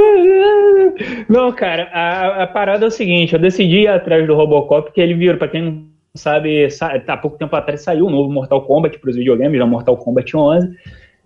Não, 1.27 1.51
cara, 1.51 1.89
a, 1.91 2.43
a, 2.43 2.47
parada 2.47 2.85
é 2.85 2.87
o 2.87 2.91
seguinte, 2.91 3.33
eu 3.33 3.39
decidi 3.39 3.81
ir 3.81 3.87
atrás 3.87 4.25
do 4.25 4.35
Robocop, 4.35 4.87
porque 4.87 5.01
ele 5.01 5.13
virou, 5.13 5.37
pra 5.37 5.47
quem 5.47 5.61
não 5.61 5.85
sabe, 6.15 6.67
há 7.07 7.17
pouco 7.17 7.37
tempo 7.37 7.55
atrás 7.55 7.81
saiu 7.81 8.05
o 8.05 8.09
novo 8.09 8.31
Mortal 8.31 8.61
Kombat 8.65 8.97
para 8.99 9.09
os 9.09 9.15
videogames, 9.15 9.57
já 9.57 9.65
Mortal 9.65 9.97
Kombat 9.97 10.35
11, 10.35 10.69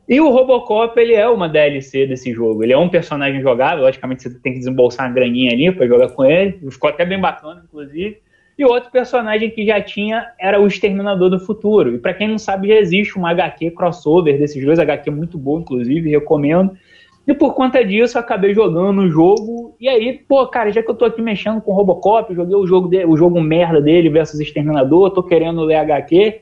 e 0.07 0.19
o 0.19 0.29
Robocop, 0.29 0.99
ele 0.99 1.13
é 1.13 1.27
uma 1.27 1.47
DLC 1.47 2.05
desse 2.05 2.33
jogo. 2.33 2.63
Ele 2.63 2.73
é 2.73 2.77
um 2.77 2.89
personagem 2.89 3.41
jogável, 3.41 3.85
logicamente 3.85 4.23
você 4.23 4.39
tem 4.39 4.53
que 4.53 4.59
desembolsar 4.59 5.07
uma 5.07 5.13
graninha 5.13 5.51
ali 5.51 5.71
para 5.71 5.87
jogar 5.87 6.09
com 6.09 6.25
ele. 6.25 6.59
Ficou 6.69 6.89
até 6.89 7.05
bem 7.05 7.19
bacana, 7.19 7.63
inclusive. 7.65 8.17
E 8.57 8.65
outro 8.65 8.91
personagem 8.91 9.49
que 9.49 9.65
já 9.65 9.81
tinha 9.81 10.27
era 10.39 10.61
o 10.61 10.67
Exterminador 10.67 11.29
do 11.29 11.39
Futuro. 11.39 11.95
E 11.95 11.97
para 11.97 12.13
quem 12.13 12.27
não 12.27 12.37
sabe, 12.37 12.67
já 12.67 12.75
existe 12.75 13.17
uma 13.17 13.31
HQ 13.31 13.71
crossover 13.71 14.37
desses 14.37 14.63
dois, 14.63 14.77
HQ 14.77 15.09
muito 15.09 15.37
boa, 15.37 15.61
inclusive, 15.61 16.09
recomendo. 16.09 16.77
E 17.25 17.33
por 17.33 17.53
conta 17.53 17.83
disso, 17.83 18.19
acabei 18.19 18.53
jogando 18.53 19.01
o 19.01 19.09
jogo. 19.09 19.75
E 19.79 19.87
aí, 19.87 20.21
pô, 20.27 20.45
cara, 20.47 20.71
já 20.71 20.83
que 20.83 20.91
eu 20.91 20.95
tô 20.95 21.05
aqui 21.05 21.21
mexendo 21.21 21.61
com 21.61 21.71
o 21.71 21.75
Robocop, 21.75 22.35
joguei 22.35 22.55
o 22.55 22.67
jogo, 22.67 22.89
de, 22.89 23.05
o 23.05 23.15
jogo 23.15 23.41
merda 23.41 23.81
dele 23.81 24.09
versus 24.09 24.39
Exterminador, 24.39 25.11
tô 25.11 25.23
querendo 25.23 25.63
ler 25.63 25.75
HQ. 25.75 26.41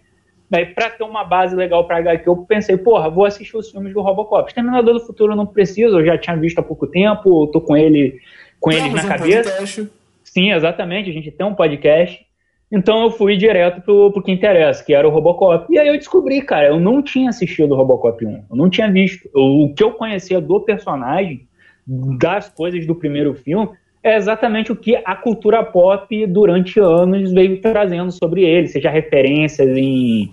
Daí, 0.52 0.66
pra 0.66 0.90
ter 0.90 1.06
uma 1.06 1.24
base 1.24 1.56
legal 1.56 1.88
pra 1.88 2.00
HQ, 2.00 2.28
eu 2.28 2.36
pensei, 2.46 2.76
porra, 2.76 3.10
vou 3.10 3.24
assistir 3.24 3.56
os 3.56 3.72
filmes 3.72 3.94
do 3.94 4.02
Robocop. 4.02 4.50
Exterminador 4.50 4.96
do 4.96 5.00
Futuro 5.00 5.32
eu 5.32 5.38
não 5.38 5.46
preciso, 5.46 5.98
eu 5.98 6.06
já 6.06 6.18
tinha 6.18 6.36
visto 6.36 6.60
há 6.60 6.62
pouco 6.62 6.86
tempo, 6.86 7.48
tô 7.48 7.62
com 7.62 7.78
ele 7.78 8.20
com 8.60 8.70
eles 8.70 8.94
na 8.94 9.02
um 9.02 9.08
cabeça. 9.08 9.50
Podcast. 9.50 9.90
Sim, 10.26 10.52
exatamente, 10.52 11.10
a 11.10 11.14
gente 11.14 11.32
tem 11.32 11.46
um 11.46 11.56
podcast. 11.56 12.20
Então 12.70 13.02
eu 13.04 13.12
fui 13.12 13.38
direto 13.38 13.82
pro, 13.82 14.12
pro 14.12 14.22
que 14.22 14.30
interessa, 14.30 14.84
que 14.84 14.94
era 14.94 15.08
o 15.08 15.12
Robocop. 15.12 15.74
E 15.74 15.80
aí 15.80 15.88
eu 15.88 15.98
descobri, 15.98 16.42
cara, 16.42 16.68
eu 16.68 16.82
não 16.82 17.02
tinha 17.02 17.30
assistido 17.30 17.72
o 17.72 17.78
Robocop 17.78 18.26
1, 18.26 18.30
eu 18.50 18.56
não 18.56 18.70
tinha 18.70 18.92
visto. 18.92 19.30
O 19.34 19.74
que 19.74 19.82
eu 19.82 19.92
conhecia 19.92 20.42
do 20.42 20.60
personagem, 20.60 21.48
das 22.20 22.50
coisas 22.50 22.86
do 22.86 22.94
primeiro 22.94 23.34
filme, 23.36 23.70
é 24.04 24.18
exatamente 24.18 24.72
o 24.72 24.76
que 24.76 24.96
a 24.96 25.16
cultura 25.16 25.64
pop 25.64 26.28
durante 26.28 26.80
anos 26.80 27.32
veio 27.32 27.62
trazendo 27.62 28.12
sobre 28.12 28.44
ele, 28.44 28.68
seja 28.68 28.90
referências 28.90 29.70
em, 29.70 30.32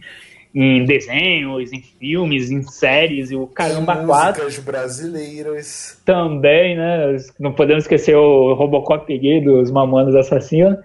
em 0.54 0.84
desenhos, 0.84 1.72
em 1.72 1.82
filmes, 1.82 2.50
em 2.50 2.62
séries 2.62 3.30
e 3.30 3.36
o 3.36 3.46
caramba 3.46 3.96
quatro. 4.04 4.44
Músicas 4.44 4.64
brasileiras. 4.64 6.00
Também, 6.04 6.76
né? 6.76 7.16
Não 7.38 7.52
podemos 7.52 7.84
esquecer 7.84 8.16
o 8.16 8.54
Robocop 8.54 9.06
gay 9.18 9.40
dos 9.42 9.70
Mamonas 9.70 10.14
Assassinos. 10.14 10.78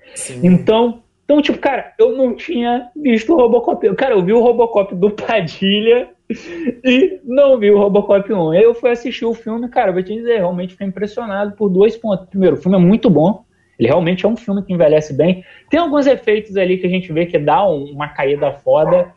Então, 0.44 1.03
então, 1.26 1.42
tipo, 1.42 1.58
cara, 1.58 1.94
eu 1.98 2.16
não 2.18 2.36
tinha 2.36 2.90
visto 2.96 3.34
o 3.34 3.38
Robocop. 3.38 3.96
Cara, 3.96 4.14
eu 4.14 4.24
vi 4.24 4.34
o 4.34 4.42
Robocop 4.42 4.94
do 4.94 5.10
Padilha 5.10 6.10
e 6.84 7.20
não 7.24 7.58
vi 7.58 7.72
o 7.72 7.78
Robocop 7.78 8.32
1. 8.32 8.52
Aí 8.52 8.64
eu 8.64 8.74
fui 8.74 8.92
assistir 8.92 9.26
o 9.26 9.34
filme, 9.34 9.70
cara, 9.70 9.92
vou 9.92 10.04
te 10.04 10.14
dizer, 10.14 10.38
realmente 10.38 10.74
fiquei 10.74 10.88
impressionado 10.88 11.54
por 11.56 11.70
dois 11.70 11.96
pontos. 11.96 12.28
Primeiro, 12.28 12.58
o 12.58 12.60
filme 12.60 12.78
é 12.78 12.82
muito 12.82 13.10
bom. 13.10 13.46
Ele 13.80 13.88
realmente 13.88 14.26
é 14.26 14.30
um 14.30 14.36
filme 14.36 14.64
que 14.64 14.74
envelhece 14.74 15.14
bem. 15.14 15.44
Tem 15.70 15.80
alguns 15.80 16.06
efeitos 16.06 16.56
ali 16.58 16.78
que 16.78 16.86
a 16.86 16.90
gente 16.90 17.12
vê 17.12 17.26
que 17.26 17.40
dá 17.40 17.66
uma 17.68 18.10
caída 18.10 18.52
foda. 18.52 19.12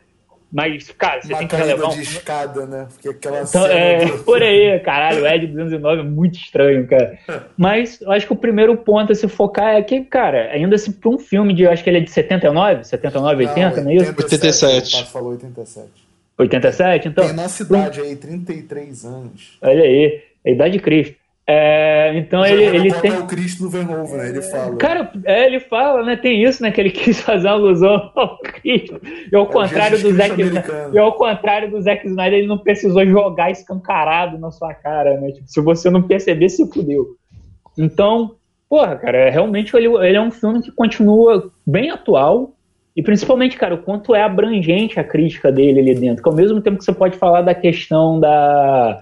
Mas, 0.51 0.89
cara, 0.91 1.21
você 1.21 1.33
Uma 1.33 1.39
tem 1.39 1.47
que 1.47 1.55
relevar 1.57 1.87
um... 1.87 1.95
de 1.95 2.01
escada, 2.01 2.65
né? 2.65 2.87
Porque 2.93 3.09
aquela 3.09 3.41
então, 3.41 3.65
é, 3.65 4.05
do... 4.05 4.23
Por 4.23 4.41
aí, 4.41 4.79
caralho, 4.79 5.23
o 5.23 5.27
Ed 5.27 5.47
209 5.47 6.01
é 6.01 6.03
muito 6.03 6.37
estranho, 6.37 6.87
cara. 6.87 7.19
Mas 7.57 7.99
eu 7.99 8.11
acho 8.11 8.25
que 8.25 8.33
o 8.33 8.37
primeiro 8.37 8.77
ponto 8.77 9.11
a 9.11 9.15
se 9.15 9.27
focar 9.27 9.75
é 9.75 9.81
que, 9.81 10.01
cara, 10.05 10.49
ainda 10.51 10.75
assim, 10.75 10.91
pra 10.91 11.09
um 11.09 11.17
filme 11.17 11.53
de, 11.53 11.63
eu 11.63 11.71
acho 11.71 11.83
que 11.83 11.89
ele 11.89 11.97
é 11.97 12.01
de 12.01 12.11
79, 12.11 12.85
79, 12.85 13.45
80, 13.45 13.75
não, 13.75 13.83
não 13.83 13.91
é 13.91 13.95
isso? 13.95 14.13
87. 14.17 14.95
O 14.95 15.05
falou 15.07 15.31
87. 15.31 15.89
87, 16.37 17.07
então. 17.09 17.23
Tem 17.25 17.33
a 17.33 17.35
nossa 17.35 17.63
idade 17.63 17.99
aí, 17.99 18.15
33 18.15 19.05
anos. 19.05 19.57
Olha 19.61 19.83
aí, 19.83 20.23
a 20.45 20.49
idade 20.49 20.73
de 20.73 20.79
Cristo. 20.79 21.15
É, 21.49 22.11
então 22.17 22.45
ele, 22.45 22.63
ele 22.63 22.93
tem. 22.95 23.09
o 23.13 23.25
Cristo 23.25 23.63
do 23.63 23.69
Verhoeven, 23.69 24.17
né? 24.17 24.29
Ele 24.29 24.41
fala. 24.41 24.75
Cara, 24.75 25.09
é, 25.23 25.45
ele 25.45 25.61
fala, 25.61 26.03
né? 26.03 26.17
Tem 26.17 26.43
isso, 26.43 26.61
né? 26.61 26.71
Que 26.71 26.81
ele 26.81 26.89
quis 26.91 27.21
fazer 27.21 27.47
uma 27.47 27.53
alusão 27.53 28.11
ao 28.13 28.37
Cristo. 28.39 28.99
E 29.31 29.33
ao 29.33 29.45
é 29.45 29.47
contrário 29.47 29.97
do 29.97 30.11
Zack 30.11 30.41
Snyder. 30.41 30.93
E 30.93 30.99
ao 30.99 31.13
contrário 31.13 31.71
do 31.71 31.81
Zack 31.81 32.05
Snyder, 32.05 32.39
ele 32.39 32.47
não 32.47 32.57
precisou 32.57 33.05
jogar 33.05 33.49
escancarado 33.49 34.37
na 34.37 34.51
sua 34.51 34.73
cara, 34.73 35.17
né? 35.21 35.31
Tipo, 35.31 35.47
se 35.47 35.61
você 35.61 35.89
não 35.89 36.01
perceber, 36.01 36.49
se 36.49 36.69
fudeu. 36.69 37.15
Então, 37.77 38.35
porra, 38.69 38.97
cara, 38.97 39.29
realmente 39.29 39.73
ele, 39.73 39.87
ele 39.87 40.17
é 40.17 40.21
um 40.21 40.31
filme 40.31 40.61
que 40.61 40.71
continua 40.71 41.49
bem 41.65 41.91
atual. 41.91 42.55
E 42.93 43.01
principalmente, 43.01 43.55
cara, 43.55 43.75
o 43.75 43.83
quanto 43.83 44.13
é 44.13 44.21
abrangente 44.21 44.99
a 44.99 45.03
crítica 45.03 45.49
dele 45.49 45.79
ali 45.79 45.95
dentro. 45.95 46.21
Que 46.21 46.27
ao 46.27 46.35
mesmo 46.35 46.59
tempo 46.59 46.77
que 46.77 46.83
você 46.83 46.91
pode 46.91 47.15
falar 47.15 47.41
da 47.41 47.55
questão 47.55 48.19
da 48.19 49.01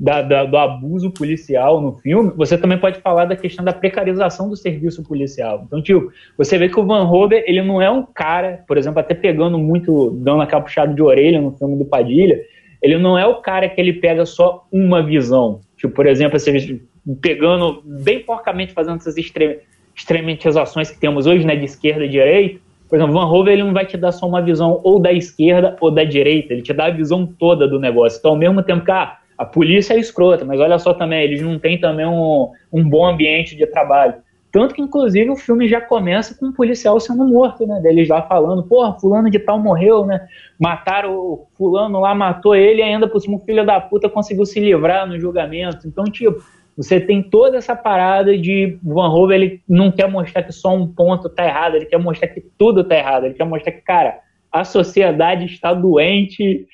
da, 0.00 0.22
da, 0.22 0.44
do 0.44 0.56
abuso 0.56 1.10
policial 1.10 1.78
no 1.78 1.92
filme, 1.92 2.32
você 2.34 2.56
também 2.56 2.78
pode 2.78 2.98
falar 3.00 3.26
da 3.26 3.36
questão 3.36 3.62
da 3.62 3.72
precarização 3.72 4.48
do 4.48 4.56
serviço 4.56 5.02
policial. 5.02 5.62
Então, 5.66 5.82
tipo, 5.82 6.10
você 6.38 6.56
vê 6.56 6.70
que 6.70 6.80
o 6.80 6.86
Van 6.86 7.04
Rober, 7.04 7.44
ele 7.46 7.60
não 7.60 7.82
é 7.82 7.90
um 7.90 8.02
cara, 8.02 8.64
por 8.66 8.78
exemplo, 8.78 8.98
até 8.98 9.14
pegando 9.14 9.58
muito, 9.58 10.10
dando 10.22 10.40
aquela 10.40 10.62
puxada 10.62 10.94
de 10.94 11.02
orelha 11.02 11.38
no 11.38 11.52
filme 11.52 11.76
do 11.76 11.84
Padilha, 11.84 12.40
ele 12.80 12.96
não 12.96 13.18
é 13.18 13.26
o 13.26 13.42
cara 13.42 13.68
que 13.68 13.78
ele 13.78 13.92
pega 13.92 14.24
só 14.24 14.66
uma 14.72 15.02
visão. 15.02 15.60
Tipo, 15.76 15.92
por 15.92 16.06
exemplo, 16.06 16.36
assim, 16.36 16.80
pegando 17.20 17.82
bem 17.84 18.20
porcamente, 18.20 18.72
fazendo 18.72 18.96
essas 18.96 19.18
extre 19.18 19.60
extrematizações 19.94 20.90
que 20.90 20.98
temos 20.98 21.26
hoje, 21.26 21.44
né, 21.44 21.54
de 21.54 21.66
esquerda 21.66 22.06
e 22.06 22.08
direita, 22.08 22.58
por 22.88 22.96
exemplo, 22.96 23.12
Van 23.12 23.24
Rover 23.24 23.52
ele 23.52 23.64
não 23.64 23.74
vai 23.74 23.84
te 23.84 23.98
dar 23.98 24.12
só 24.12 24.26
uma 24.26 24.40
visão 24.40 24.80
ou 24.82 24.98
da 24.98 25.12
esquerda 25.12 25.76
ou 25.78 25.90
da 25.90 26.04
direita, 26.04 26.54
ele 26.54 26.62
te 26.62 26.72
dá 26.72 26.86
a 26.86 26.90
visão 26.90 27.26
toda 27.26 27.68
do 27.68 27.78
negócio. 27.78 28.18
Então, 28.18 28.30
ao 28.30 28.36
mesmo 28.36 28.62
tempo 28.62 28.84
que 28.84 28.90
ah, 28.90 29.19
a 29.40 29.44
polícia 29.46 29.94
é 29.94 29.98
escrota, 29.98 30.44
mas 30.44 30.60
olha 30.60 30.78
só 30.78 30.92
também, 30.92 31.22
eles 31.22 31.40
não 31.40 31.58
têm 31.58 31.80
também 31.80 32.04
um, 32.04 32.50
um 32.70 32.86
bom 32.86 33.06
ambiente 33.06 33.56
de 33.56 33.66
trabalho. 33.66 34.16
Tanto 34.52 34.74
que, 34.74 34.82
inclusive, 34.82 35.30
o 35.30 35.36
filme 35.36 35.66
já 35.66 35.80
começa 35.80 36.36
com 36.38 36.48
um 36.48 36.52
policial 36.52 37.00
sendo 37.00 37.24
morto, 37.24 37.66
né? 37.66 37.80
Deles 37.80 38.06
lá 38.06 38.20
falando, 38.20 38.62
porra, 38.64 38.98
fulano 39.00 39.30
de 39.30 39.38
tal 39.38 39.58
morreu, 39.58 40.04
né? 40.04 40.28
Mataram 40.58 41.16
o 41.16 41.46
fulano 41.56 42.00
lá, 42.00 42.14
matou 42.14 42.54
ele 42.54 42.80
e 42.80 42.82
ainda 42.82 43.08
por 43.08 43.18
cima 43.18 43.38
o 43.38 43.40
filho 43.40 43.64
da 43.64 43.80
puta 43.80 44.10
conseguiu 44.10 44.44
se 44.44 44.60
livrar 44.60 45.08
no 45.08 45.18
julgamento. 45.18 45.88
Então, 45.88 46.04
tipo, 46.04 46.44
você 46.76 47.00
tem 47.00 47.22
toda 47.22 47.56
essa 47.56 47.74
parada 47.74 48.36
de 48.36 48.78
Van 48.82 49.08
Hove, 49.08 49.34
ele 49.34 49.62
não 49.66 49.90
quer 49.90 50.10
mostrar 50.10 50.42
que 50.42 50.52
só 50.52 50.76
um 50.76 50.86
ponto 50.86 51.30
tá 51.30 51.46
errado, 51.46 51.76
ele 51.76 51.86
quer 51.86 51.98
mostrar 51.98 52.28
que 52.28 52.42
tudo 52.58 52.84
tá 52.84 52.94
errado, 52.94 53.24
ele 53.24 53.34
quer 53.34 53.44
mostrar 53.44 53.72
que, 53.72 53.80
cara, 53.80 54.18
a 54.52 54.64
sociedade 54.64 55.46
está 55.46 55.72
doente 55.72 56.66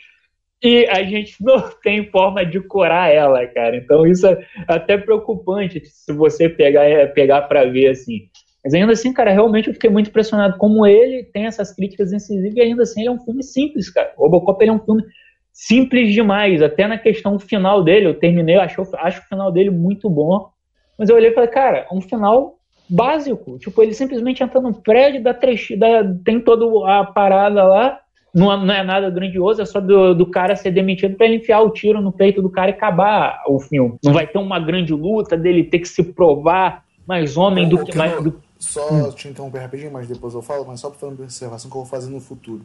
e 0.63 0.87
a 0.87 1.03
gente 1.03 1.37
não 1.43 1.71
tem 1.83 2.11
forma 2.11 2.45
de 2.45 2.61
curar 2.61 3.13
ela, 3.13 3.47
cara. 3.47 3.77
Então 3.77 4.07
isso 4.07 4.27
é 4.27 4.45
até 4.67 4.97
preocupante 4.97 5.83
se 5.85 6.13
você 6.13 6.49
pegar 6.49 6.85
é, 6.85 7.07
pegar 7.07 7.43
para 7.43 7.65
ver 7.65 7.89
assim. 7.89 8.29
Mas 8.65 8.75
ainda 8.75 8.93
assim, 8.93 9.13
cara, 9.13 9.31
realmente 9.31 9.69
eu 9.69 9.75
fiquei 9.75 9.89
muito 9.89 10.09
impressionado 10.09 10.59
como 10.59 10.85
ele 10.87 11.23
tem 11.25 11.47
essas 11.47 11.73
críticas 11.73 12.13
incisivas 12.13 12.57
e 12.57 12.61
ainda 12.61 12.83
assim 12.83 13.01
ele 13.01 13.09
é 13.09 13.13
um 13.13 13.21
filme 13.21 13.43
simples, 13.43 13.89
cara. 13.89 14.13
O 14.17 14.23
Robocop 14.23 14.65
é 14.65 14.73
um 14.73 14.85
filme 14.85 15.05
simples 15.53 16.13
demais, 16.13 16.61
até 16.61 16.87
na 16.87 16.99
questão 16.99 17.39
final 17.39 17.83
dele, 17.83 18.07
eu 18.07 18.19
terminei, 18.19 18.57
eu 18.57 18.61
acho, 18.61 18.83
acho 18.97 19.21
o 19.21 19.25
final 19.25 19.51
dele 19.51 19.71
muito 19.71 20.11
bom, 20.11 20.51
mas 20.99 21.09
eu 21.09 21.17
olhei 21.17 21.31
e 21.31 21.35
falei, 21.35 21.49
cara, 21.49 21.87
é 21.91 21.95
um 21.95 22.01
final 22.03 22.59
básico, 22.91 23.59
tipo, 23.59 23.83
ele 23.83 23.95
simplesmente 23.95 24.43
entra 24.43 24.61
no 24.61 24.75
prédio, 24.75 25.23
dá, 25.23 25.33
dá 25.33 26.15
tem 26.25 26.41
toda 26.41 26.67
a 26.93 27.05
parada 27.05 27.65
lá, 27.65 28.01
não, 28.37 28.67
não 28.67 28.75
é 28.75 28.85
nada 28.85 29.09
grandioso, 29.09 29.63
é 29.63 29.65
só 29.65 29.81
do, 29.81 30.15
do 30.15 30.27
cara 30.27 30.55
ser 30.55 30.71
demitido 30.71 31.17
para 31.17 31.25
ele 31.25 31.37
enfiar 31.37 31.63
o 31.63 31.71
tiro 31.71 32.03
no 32.03 32.13
peito 32.13 32.43
do 32.43 32.51
cara 32.51 32.71
e 32.71 32.75
acabar 32.75 33.43
o 33.49 33.59
filme. 33.59 33.97
Não 34.05 34.13
vai 34.13 34.27
ter 34.27 34.37
uma 34.37 34.61
grande 34.61 34.93
luta 34.93 35.39
dele 35.39 35.65
ter 35.65 35.79
que 35.79 35.89
se 35.89 36.03
provar 36.03 36.85
mais 37.07 37.39
homem 37.39 37.67
do 37.67 37.83
que, 37.83 37.97
mais. 37.97 38.23
Do... 38.23 38.39
Só 38.59 38.93
hum. 38.93 39.11
te 39.11 39.29
interromper 39.29 39.61
rapidinho, 39.61 39.91
mas 39.91 40.07
depois 40.07 40.35
eu 40.35 40.43
falo, 40.43 40.67
mas 40.67 40.81
só 40.81 40.91
para 40.91 40.99
fazer 40.99 41.15
uma 41.15 41.25
observação 41.25 41.71
que 41.71 41.77
eu 41.77 41.81
vou 41.81 41.91
fazer 41.91 42.11
no 42.11 42.21
futuro. 42.21 42.61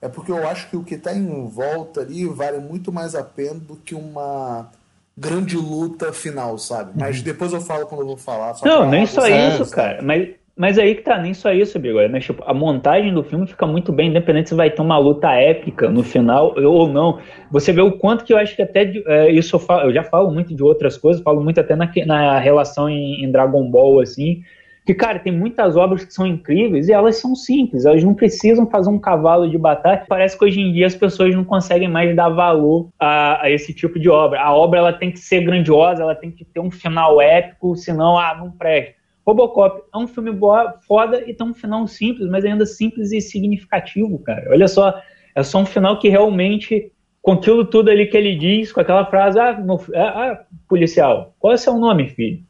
É 0.00 0.08
porque 0.08 0.30
eu 0.30 0.46
acho 0.46 0.70
que 0.70 0.76
o 0.76 0.84
que 0.84 0.94
está 0.94 1.12
em 1.12 1.48
volta 1.48 2.02
ali 2.02 2.24
vale 2.26 2.58
muito 2.58 2.92
mais 2.92 3.16
a 3.16 3.24
pena 3.24 3.58
do 3.58 3.74
que 3.74 3.96
uma 3.96 4.70
grande 5.16 5.56
luta 5.56 6.12
final, 6.12 6.56
sabe? 6.56 6.92
Mas 6.94 7.18
uhum. 7.18 7.24
depois 7.24 7.52
eu 7.52 7.60
falo 7.60 7.86
quando 7.86 8.02
eu 8.02 8.06
vou 8.06 8.16
falar. 8.16 8.54
não, 8.64 8.88
nem 8.88 9.06
só 9.06 9.26
isso, 9.26 9.68
cara. 9.72 10.00
Mas 10.02 10.36
mas 10.56 10.78
aí 10.78 10.94
que 10.94 11.02
tá, 11.02 11.18
nem 11.18 11.34
só 11.34 11.52
isso, 11.52 11.78
Bigode, 11.78 12.10
mas 12.10 12.24
tipo, 12.24 12.42
a 12.46 12.54
montagem 12.54 13.12
do 13.12 13.22
filme 13.22 13.46
fica 13.46 13.66
muito 13.66 13.92
bem, 13.92 14.08
independente 14.08 14.48
se 14.48 14.54
vai 14.54 14.70
ter 14.70 14.80
uma 14.80 14.96
luta 14.96 15.30
épica 15.30 15.90
no 15.90 16.02
final 16.02 16.54
ou 16.58 16.88
não. 16.88 17.18
Você 17.50 17.74
vê 17.74 17.82
o 17.82 17.98
quanto 17.98 18.24
que 18.24 18.32
eu 18.32 18.38
acho 18.38 18.56
que 18.56 18.62
até 18.62 18.90
é, 19.06 19.30
isso 19.30 19.56
eu, 19.56 19.60
falo, 19.60 19.90
eu, 19.90 19.92
já 19.92 20.02
falo 20.02 20.30
muito 20.30 20.54
de 20.54 20.62
outras 20.62 20.96
coisas, 20.96 21.22
falo 21.22 21.44
muito 21.44 21.60
até 21.60 21.76
na, 21.76 21.90
na 22.06 22.38
relação 22.38 22.88
em, 22.88 23.22
em, 23.22 23.30
Dragon 23.30 23.70
Ball, 23.70 24.00
assim, 24.00 24.40
que, 24.86 24.94
cara, 24.94 25.18
tem 25.18 25.30
muitas 25.30 25.76
obras 25.76 26.06
que 26.06 26.14
são 26.14 26.26
incríveis 26.26 26.88
e 26.88 26.92
elas 26.92 27.16
são 27.16 27.34
simples, 27.34 27.84
elas 27.84 28.02
não 28.02 28.14
precisam 28.14 28.66
fazer 28.70 28.88
um 28.88 28.98
cavalo 28.98 29.50
de 29.50 29.58
batalha. 29.58 30.04
Parece 30.08 30.38
que 30.38 30.44
hoje 30.46 30.60
em 30.60 30.72
dia 30.72 30.86
as 30.86 30.94
pessoas 30.94 31.34
não 31.34 31.44
conseguem 31.44 31.88
mais 31.88 32.16
dar 32.16 32.30
valor 32.30 32.88
a, 32.98 33.42
a 33.42 33.50
esse 33.50 33.74
tipo 33.74 33.98
de 33.98 34.08
obra. 34.08 34.40
A 34.40 34.54
obra 34.54 34.78
ela 34.78 34.92
tem 34.94 35.10
que 35.10 35.18
ser 35.18 35.42
grandiosa, 35.42 36.02
ela 36.02 36.14
tem 36.14 36.30
que 36.30 36.46
ter 36.46 36.60
um 36.60 36.70
final 36.70 37.20
épico, 37.20 37.76
senão, 37.76 38.16
ah, 38.16 38.34
não 38.38 38.50
presta. 38.50 38.95
Robocop 39.26 39.82
é 39.92 39.98
um 39.98 40.06
filme 40.06 40.30
boa, 40.30 40.74
foda 40.86 41.22
e 41.28 41.34
tem 41.34 41.46
um 41.46 41.54
final 41.54 41.86
simples, 41.86 42.28
mas 42.28 42.44
ainda 42.44 42.64
simples 42.64 43.10
e 43.10 43.20
significativo, 43.20 44.18
cara. 44.20 44.46
Olha 44.50 44.68
só, 44.68 45.02
é 45.34 45.42
só 45.42 45.58
um 45.58 45.66
final 45.66 45.98
que 45.98 46.08
realmente, 46.08 46.92
com 47.20 47.32
aquilo 47.32 47.64
tudo 47.64 47.90
ali 47.90 48.06
que 48.06 48.16
ele 48.16 48.36
diz, 48.36 48.72
com 48.72 48.80
aquela 48.80 49.04
frase, 49.06 49.38
ah, 49.40 49.58
no, 49.58 49.80
ah, 49.94 50.30
ah 50.32 50.44
policial, 50.68 51.34
qual 51.40 51.52
é 51.52 51.56
o 51.56 51.58
seu 51.58 51.76
nome, 51.76 52.08
filho? 52.08 52.46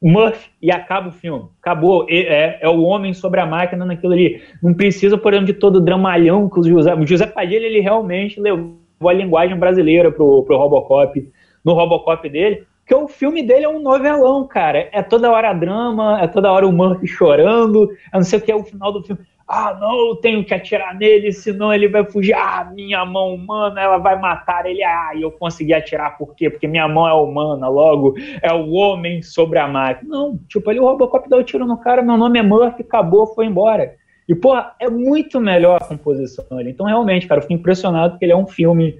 Murphy 0.00 0.50
e 0.60 0.70
acaba 0.70 1.08
o 1.08 1.12
filme. 1.12 1.46
Acabou. 1.62 2.06
É, 2.10 2.58
é 2.60 2.68
o 2.68 2.82
homem 2.82 3.14
sobre 3.14 3.40
a 3.40 3.46
máquina 3.46 3.86
naquilo 3.86 4.12
ali. 4.12 4.42
Não 4.62 4.74
precisa, 4.74 5.16
por 5.16 5.32
exemplo, 5.32 5.52
de 5.52 5.58
todo 5.58 5.76
o 5.76 5.80
dramalhão 5.80 6.48
que 6.50 6.60
o 6.60 6.62
José. 6.62 6.94
O 6.94 7.06
José 7.06 7.26
Padilha, 7.26 7.64
ele 7.64 7.80
realmente 7.80 8.38
levou 8.38 8.76
a 9.02 9.12
linguagem 9.14 9.58
brasileira 9.58 10.12
pro, 10.12 10.42
pro 10.44 10.58
Robocop, 10.58 11.26
no 11.64 11.72
Robocop 11.72 12.28
dele. 12.28 12.66
Porque 12.84 12.94
o 12.94 13.08
filme 13.08 13.42
dele 13.42 13.64
é 13.64 13.68
um 13.68 13.80
novelão, 13.80 14.46
cara. 14.46 14.90
É 14.92 15.02
toda 15.02 15.30
hora 15.30 15.54
drama, 15.54 16.20
é 16.20 16.26
toda 16.26 16.52
hora 16.52 16.68
o 16.68 16.72
Murphy 16.72 17.06
chorando, 17.06 17.90
eu 17.90 17.96
não 18.12 18.22
sei 18.22 18.38
o 18.38 18.42
que 18.42 18.52
é 18.52 18.54
o 18.54 18.62
final 18.62 18.92
do 18.92 19.02
filme. 19.02 19.22
Ah, 19.48 19.76
não, 19.78 20.08
eu 20.08 20.16
tenho 20.16 20.44
que 20.44 20.54
atirar 20.54 20.94
nele, 20.94 21.32
senão 21.32 21.72
ele 21.72 21.88
vai 21.88 22.04
fugir. 22.04 22.34
Ah, 22.34 22.70
minha 22.74 23.04
mão 23.04 23.34
humana, 23.34 23.80
ela 23.80 23.98
vai 23.98 24.18
matar 24.18 24.66
ele. 24.66 24.82
Ah, 24.82 25.12
eu 25.18 25.30
consegui 25.30 25.72
atirar 25.72 26.16
por 26.18 26.34
quê? 26.34 26.50
Porque 26.50 26.66
minha 26.66 26.86
mão 26.86 27.08
é 27.08 27.12
humana, 27.14 27.68
logo 27.68 28.14
é 28.42 28.52
o 28.52 28.70
homem 28.72 29.22
sobre 29.22 29.58
a 29.58 29.66
máquina. 29.66 30.08
Não, 30.08 30.38
tipo, 30.48 30.68
ali 30.68 30.78
o 30.78 30.84
Robocop 30.84 31.28
dá 31.28 31.38
o 31.38 31.40
um 31.40 31.44
tiro 31.44 31.66
no 31.66 31.78
cara, 31.78 32.02
meu 32.02 32.16
nome 32.16 32.38
é 32.38 32.42
Murphy, 32.42 32.82
acabou, 32.82 33.26
foi 33.28 33.46
embora. 33.46 33.94
E, 34.28 34.34
porra, 34.34 34.74
é 34.80 34.88
muito 34.88 35.40
melhor 35.40 35.80
a 35.80 35.84
composição 35.84 36.44
dele. 36.50 36.70
Então, 36.70 36.86
realmente, 36.86 37.26
cara, 37.26 37.38
eu 37.38 37.42
fiquei 37.42 37.56
impressionado 37.56 38.12
porque 38.12 38.24
ele 38.24 38.32
é 38.32 38.36
um 38.36 38.46
filme 38.46 38.96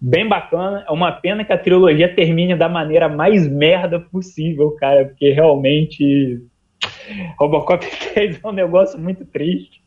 bem 0.00 0.26
bacana. 0.26 0.84
É 0.88 0.90
uma 0.92 1.12
pena 1.12 1.44
que 1.44 1.52
a 1.52 1.58
trilogia 1.58 2.14
termine 2.14 2.56
da 2.56 2.68
maneira 2.68 3.08
mais 3.08 3.46
merda 3.48 4.00
possível, 4.00 4.70
cara, 4.72 5.04
porque 5.06 5.30
realmente 5.30 6.42
Robocop 7.38 7.84
3 8.14 8.40
é 8.42 8.48
um 8.48 8.52
negócio 8.52 8.98
muito 8.98 9.24
triste. 9.24 9.80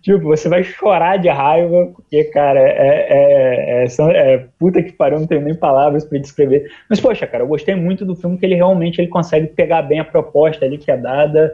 Tipo, 0.00 0.20
você 0.20 0.48
vai 0.48 0.62
chorar 0.62 1.16
de 1.16 1.28
raiva, 1.28 1.90
porque, 1.94 2.24
cara, 2.24 2.60
é, 2.60 3.06
é, 3.10 3.84
é, 3.84 4.34
é 4.34 4.46
puta 4.58 4.82
que 4.82 4.92
pariu, 4.92 5.18
não 5.18 5.26
tenho 5.26 5.40
nem 5.40 5.54
palavras 5.54 6.04
para 6.04 6.18
descrever. 6.18 6.70
Mas, 6.88 7.00
poxa, 7.00 7.26
cara, 7.26 7.42
eu 7.42 7.48
gostei 7.48 7.74
muito 7.74 8.04
do 8.04 8.14
filme, 8.14 8.38
que 8.38 8.46
ele 8.46 8.54
realmente 8.54 9.00
ele 9.00 9.08
consegue 9.08 9.48
pegar 9.48 9.82
bem 9.82 9.98
a 9.98 10.04
proposta 10.04 10.64
ali 10.64 10.78
que 10.78 10.90
é 10.90 10.96
dada 10.96 11.52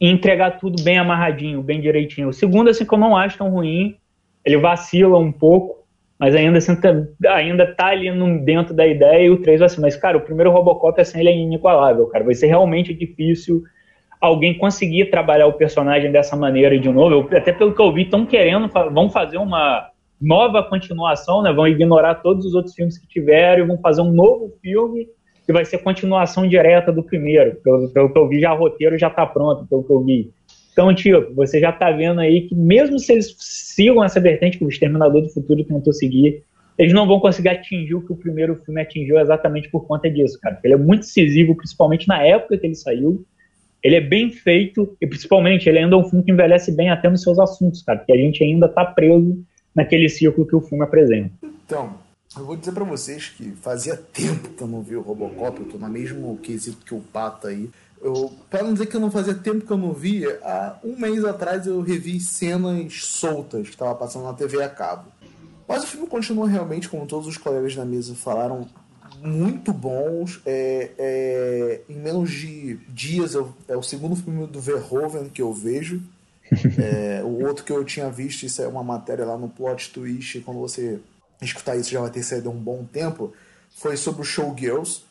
e 0.00 0.08
entregar 0.08 0.52
tudo 0.52 0.82
bem 0.82 0.98
amarradinho, 0.98 1.62
bem 1.62 1.80
direitinho. 1.80 2.28
O 2.28 2.32
segundo, 2.32 2.70
assim, 2.70 2.86
que 2.86 2.94
eu 2.94 2.98
não 2.98 3.16
acho 3.16 3.38
tão 3.38 3.50
ruim, 3.50 3.96
ele 4.44 4.56
vacila 4.56 5.18
um 5.18 5.32
pouco, 5.32 5.85
mas 6.18 6.34
ainda 6.34 6.58
assim, 6.58 6.74
tá, 6.80 6.94
ainda 7.34 7.66
tá 7.74 7.86
ali 7.86 8.10
no, 8.10 8.44
dentro 8.44 8.74
da 8.74 8.86
ideia, 8.86 9.26
e 9.26 9.30
o 9.30 9.40
3 9.42 9.62
assim, 9.62 9.80
mas, 9.80 9.96
cara, 9.96 10.16
o 10.16 10.22
primeiro 10.22 10.50
Robocop, 10.50 11.00
assim, 11.00 11.20
ele 11.20 11.28
é 11.28 11.36
inigualável, 11.36 12.06
cara, 12.06 12.24
vai 12.24 12.34
ser 12.34 12.46
realmente 12.46 12.94
difícil 12.94 13.62
alguém 14.20 14.56
conseguir 14.56 15.06
trabalhar 15.06 15.46
o 15.46 15.52
personagem 15.52 16.10
dessa 16.10 16.36
maneira 16.36 16.78
de 16.78 16.88
novo. 16.88 17.14
Eu, 17.14 17.38
até 17.38 17.52
pelo 17.52 17.74
que 17.74 17.80
eu 17.80 17.92
vi, 17.92 18.02
estão 18.02 18.24
querendo, 18.24 18.68
vão 18.92 19.10
fazer 19.10 19.36
uma 19.36 19.90
nova 20.20 20.62
continuação, 20.62 21.42
né? 21.42 21.52
Vão 21.52 21.68
ignorar 21.68 22.16
todos 22.16 22.46
os 22.46 22.54
outros 22.54 22.74
filmes 22.74 22.98
que 22.98 23.06
tiveram 23.06 23.64
e 23.64 23.66
vão 23.66 23.78
fazer 23.78 24.00
um 24.00 24.12
novo 24.12 24.52
filme 24.62 25.06
que 25.44 25.52
vai 25.52 25.64
ser 25.64 25.78
continuação 25.78 26.48
direta 26.48 26.90
do 26.90 27.02
primeiro. 27.02 27.56
Pelo, 27.56 27.88
pelo 27.90 28.12
que 28.12 28.18
eu 28.18 28.28
vi, 28.28 28.40
já 28.40 28.52
o 28.52 28.58
roteiro 28.58 28.98
já 28.98 29.08
está 29.08 29.24
pronto, 29.24 29.66
pelo 29.66 29.84
que 29.84 29.92
eu 29.92 30.02
vi. 30.02 30.32
Então, 30.76 30.94
tipo, 30.94 31.32
você 31.32 31.58
já 31.58 31.70
está 31.70 31.90
vendo 31.90 32.20
aí 32.20 32.42
que 32.42 32.54
mesmo 32.54 32.98
se 32.98 33.10
eles 33.10 33.34
sigam 33.38 34.04
essa 34.04 34.20
vertente 34.20 34.58
que 34.58 34.64
o 34.64 34.68
Exterminador 34.68 35.22
do 35.22 35.30
Futuro 35.30 35.64
tentou 35.64 35.90
seguir, 35.90 36.42
eles 36.76 36.92
não 36.92 37.06
vão 37.06 37.18
conseguir 37.18 37.48
atingir 37.48 37.94
o 37.94 38.02
que 38.02 38.12
o 38.12 38.16
primeiro 38.16 38.56
filme 38.56 38.82
atingiu 38.82 39.18
exatamente 39.18 39.70
por 39.70 39.86
conta 39.86 40.10
disso, 40.10 40.38
cara. 40.38 40.60
Ele 40.62 40.74
é 40.74 40.76
muito 40.76 41.00
decisivo, 41.00 41.56
principalmente 41.56 42.06
na 42.06 42.22
época 42.22 42.58
que 42.58 42.66
ele 42.66 42.74
saiu, 42.74 43.24
ele 43.82 43.96
é 43.96 44.02
bem 44.02 44.28
feito 44.28 44.94
e 45.00 45.06
principalmente 45.06 45.66
ele 45.66 45.78
ainda 45.78 45.96
é 45.96 45.98
um 45.98 46.04
filme 46.04 46.22
que 46.22 46.30
envelhece 46.30 46.70
bem 46.70 46.90
até 46.90 47.08
nos 47.08 47.22
seus 47.22 47.38
assuntos, 47.38 47.80
cara, 47.80 48.00
porque 48.00 48.12
a 48.12 48.16
gente 48.18 48.44
ainda 48.44 48.66
está 48.66 48.84
preso 48.84 49.42
naquele 49.74 50.10
ciclo 50.10 50.46
que 50.46 50.56
o 50.56 50.60
filme 50.60 50.84
apresenta. 50.84 51.32
Então, 51.64 51.94
eu 52.36 52.44
vou 52.44 52.54
dizer 52.54 52.72
para 52.72 52.84
vocês 52.84 53.30
que 53.30 53.44
fazia 53.62 53.96
tempo 53.96 54.50
que 54.50 54.62
eu 54.62 54.68
não 54.68 54.82
vi 54.82 54.94
o 54.94 55.00
Robocop, 55.00 55.58
eu 55.58 55.68
tô 55.68 55.78
no 55.78 55.88
mesmo 55.88 56.36
quesito 56.36 56.84
que 56.84 56.94
o 56.94 57.00
Pato 57.00 57.46
aí. 57.46 57.70
Eu, 58.00 58.32
para 58.50 58.62
não 58.62 58.72
dizer 58.72 58.86
que 58.86 58.96
eu 58.96 59.00
não 59.00 59.10
fazia 59.10 59.34
tempo 59.34 59.66
que 59.66 59.72
eu 59.72 59.76
não 59.76 59.92
via, 59.92 60.38
há 60.42 60.78
um 60.84 60.98
mês 60.98 61.24
atrás 61.24 61.66
eu 61.66 61.80
revi 61.80 62.20
cenas 62.20 63.04
soltas 63.04 63.68
que 63.68 63.74
estava 63.74 63.94
passando 63.94 64.24
na 64.24 64.34
TV 64.34 64.62
a 64.62 64.68
cabo. 64.68 65.10
Mas 65.66 65.82
o 65.82 65.86
filme 65.86 66.06
continua 66.06 66.48
realmente, 66.48 66.88
como 66.88 67.06
todos 67.06 67.26
os 67.26 67.36
colegas 67.36 67.74
da 67.74 67.84
mesa 67.84 68.14
falaram, 68.14 68.68
muito 69.20 69.72
bons. 69.72 70.40
É, 70.46 70.90
é, 70.98 71.80
em 71.88 71.96
menos 71.96 72.30
de 72.30 72.76
dias 72.88 73.34
eu, 73.34 73.52
é 73.66 73.76
o 73.76 73.82
segundo 73.82 74.14
filme 74.14 74.46
do 74.46 74.60
Verhoeven 74.60 75.28
que 75.28 75.42
eu 75.42 75.52
vejo. 75.52 76.00
É, 76.78 77.24
o 77.24 77.44
outro 77.44 77.64
que 77.64 77.72
eu 77.72 77.84
tinha 77.84 78.08
visto, 78.08 78.44
isso 78.44 78.62
é 78.62 78.68
uma 78.68 78.84
matéria 78.84 79.24
lá 79.24 79.36
no 79.36 79.48
Plot 79.48 79.90
Twist, 79.92 80.40
quando 80.42 80.60
você 80.60 81.00
escutar 81.42 81.76
isso 81.76 81.90
já 81.90 82.00
vai 82.00 82.10
ter 82.10 82.22
saído 82.22 82.48
há 82.48 82.52
um 82.52 82.58
bom 82.58 82.84
tempo, 82.84 83.32
foi 83.74 83.96
sobre 83.96 84.22
o 84.22 84.24
Showgirls. 84.24 85.02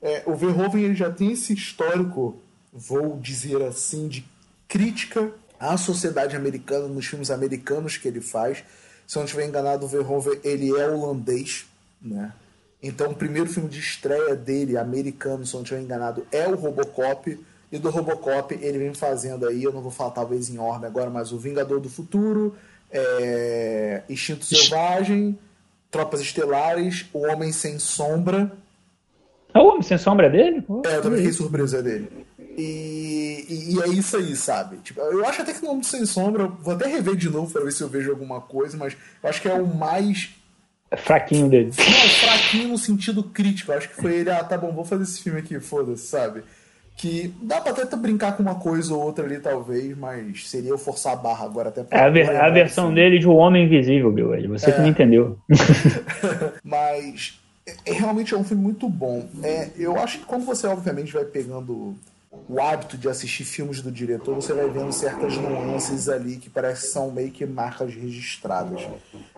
É, 0.00 0.22
o 0.26 0.34
Verhoeven 0.34 0.84
ele 0.84 0.94
já 0.94 1.10
tem 1.10 1.32
esse 1.32 1.52
histórico, 1.52 2.40
vou 2.72 3.18
dizer 3.18 3.62
assim, 3.62 4.06
de 4.08 4.24
crítica 4.68 5.32
à 5.58 5.76
sociedade 5.76 6.36
americana 6.36 6.86
nos 6.86 7.06
filmes 7.06 7.30
americanos 7.30 7.96
que 7.96 8.06
ele 8.06 8.20
faz. 8.20 8.62
Se 9.06 9.16
eu 9.16 9.20
não 9.20 9.24
estiver 9.24 9.46
enganado, 9.46 9.84
o 9.84 9.88
Verhoeven 9.88 10.38
ele 10.44 10.70
é 10.76 10.88
holandês, 10.88 11.66
né? 12.00 12.32
Então, 12.80 13.10
o 13.10 13.14
primeiro 13.14 13.50
filme 13.50 13.68
de 13.68 13.80
estreia 13.80 14.36
dele, 14.36 14.76
americano, 14.76 15.44
se 15.44 15.54
não 15.54 15.62
estiver 15.62 15.80
enganado, 15.80 16.24
é 16.30 16.46
o 16.46 16.54
Robocop. 16.54 17.44
E 17.72 17.78
do 17.78 17.90
Robocop 17.90 18.54
ele 18.54 18.78
vem 18.78 18.94
fazendo 18.94 19.46
aí, 19.46 19.64
eu 19.64 19.72
não 19.72 19.82
vou 19.82 19.90
falar 19.90 20.12
talvez 20.12 20.48
em 20.48 20.58
ordem 20.58 20.88
agora, 20.88 21.10
mas 21.10 21.32
o 21.32 21.38
Vingador 21.38 21.80
do 21.80 21.90
Futuro, 21.90 22.56
é... 22.90 24.02
Instinto 24.08 24.44
Selvagem, 24.44 25.36
Tropas 25.90 26.20
Estelares, 26.20 27.06
O 27.12 27.26
Homem 27.26 27.50
Sem 27.50 27.78
Sombra. 27.78 28.52
É 29.58 29.60
o 29.60 29.66
Homem 29.66 29.82
Sem 29.82 29.98
Sombra 29.98 30.30
dele? 30.30 30.64
é, 30.86 30.96
eu 30.96 31.02
também 31.02 31.18
fiquei 31.18 31.32
surpresa 31.32 31.82
dele. 31.82 32.08
E, 32.56 33.44
e, 33.48 33.74
e, 33.74 33.82
é 33.82 33.88
isso 33.88 34.16
aí, 34.16 34.34
sabe? 34.36 34.76
Tipo, 34.78 35.00
eu 35.00 35.24
acho 35.24 35.42
até 35.42 35.52
que 35.52 35.64
o 35.64 35.70
Homem 35.70 35.82
Sem 35.82 36.06
Sombra, 36.06 36.46
vou 36.46 36.74
até 36.74 36.86
rever 36.86 37.16
de 37.16 37.28
novo 37.28 37.52
para 37.52 37.64
ver 37.64 37.72
se 37.72 37.82
eu 37.82 37.88
vejo 37.88 38.10
alguma 38.10 38.40
coisa, 38.40 38.76
mas 38.76 38.96
eu 39.22 39.28
acho 39.28 39.42
que 39.42 39.48
é 39.48 39.54
o 39.54 39.66
mais 39.66 40.30
fraquinho 40.96 41.48
dele. 41.48 41.72
Não, 41.76 42.08
fraquinho 42.28 42.68
no 42.68 42.78
sentido 42.78 43.22
crítico. 43.24 43.72
Acho 43.72 43.88
que 43.88 43.96
foi 43.96 44.14
ele, 44.14 44.30
ah, 44.30 44.44
tá 44.44 44.56
bom, 44.56 44.72
vou 44.72 44.84
fazer 44.84 45.02
esse 45.02 45.22
filme 45.22 45.40
aqui, 45.40 45.58
foda-se, 45.58 46.06
sabe? 46.06 46.42
Que 46.96 47.32
dá 47.42 47.60
pra 47.60 47.72
até 47.72 47.96
brincar 47.96 48.36
com 48.36 48.42
uma 48.42 48.56
coisa 48.56 48.92
ou 48.92 49.02
outra 49.02 49.24
ali, 49.24 49.38
talvez, 49.38 49.96
mas 49.96 50.48
seria 50.48 50.70
eu 50.70 50.78
forçar 50.78 51.12
a 51.12 51.16
barra 51.16 51.44
agora 51.44 51.68
até 51.68 51.84
pra. 51.84 51.98
É 51.98 52.02
a, 52.04 52.10
ver, 52.10 52.36
a 52.36 52.50
versão 52.50 52.86
assim. 52.86 52.94
dele 52.94 53.18
de 53.18 53.26
O 53.28 53.34
Homem 53.34 53.66
Invisível, 53.66 54.10
Bill. 54.10 54.30
Você 54.48 54.70
é. 54.70 54.72
que 54.72 54.80
não 54.80 54.88
entendeu. 54.88 55.38
mas 56.64 57.38
é, 57.84 57.92
realmente 57.92 58.34
é 58.34 58.36
um 58.36 58.44
filme 58.44 58.62
muito 58.62 58.88
bom. 58.88 59.28
É, 59.42 59.70
eu 59.76 59.98
acho 59.98 60.18
que 60.18 60.24
quando 60.24 60.44
você, 60.44 60.66
obviamente, 60.66 61.12
vai 61.12 61.24
pegando 61.24 61.96
o 62.48 62.60
hábito 62.60 62.96
de 62.96 63.08
assistir 63.08 63.44
filmes 63.44 63.80
do 63.80 63.90
diretor, 63.90 64.34
você 64.34 64.52
vai 64.52 64.68
vendo 64.68 64.92
certas 64.92 65.36
nuances 65.36 66.08
ali 66.08 66.36
que 66.36 66.50
parece 66.50 66.86
que 66.86 66.92
são 66.92 67.10
meio 67.10 67.30
que 67.30 67.44
marcas 67.46 67.94
registradas. 67.94 68.82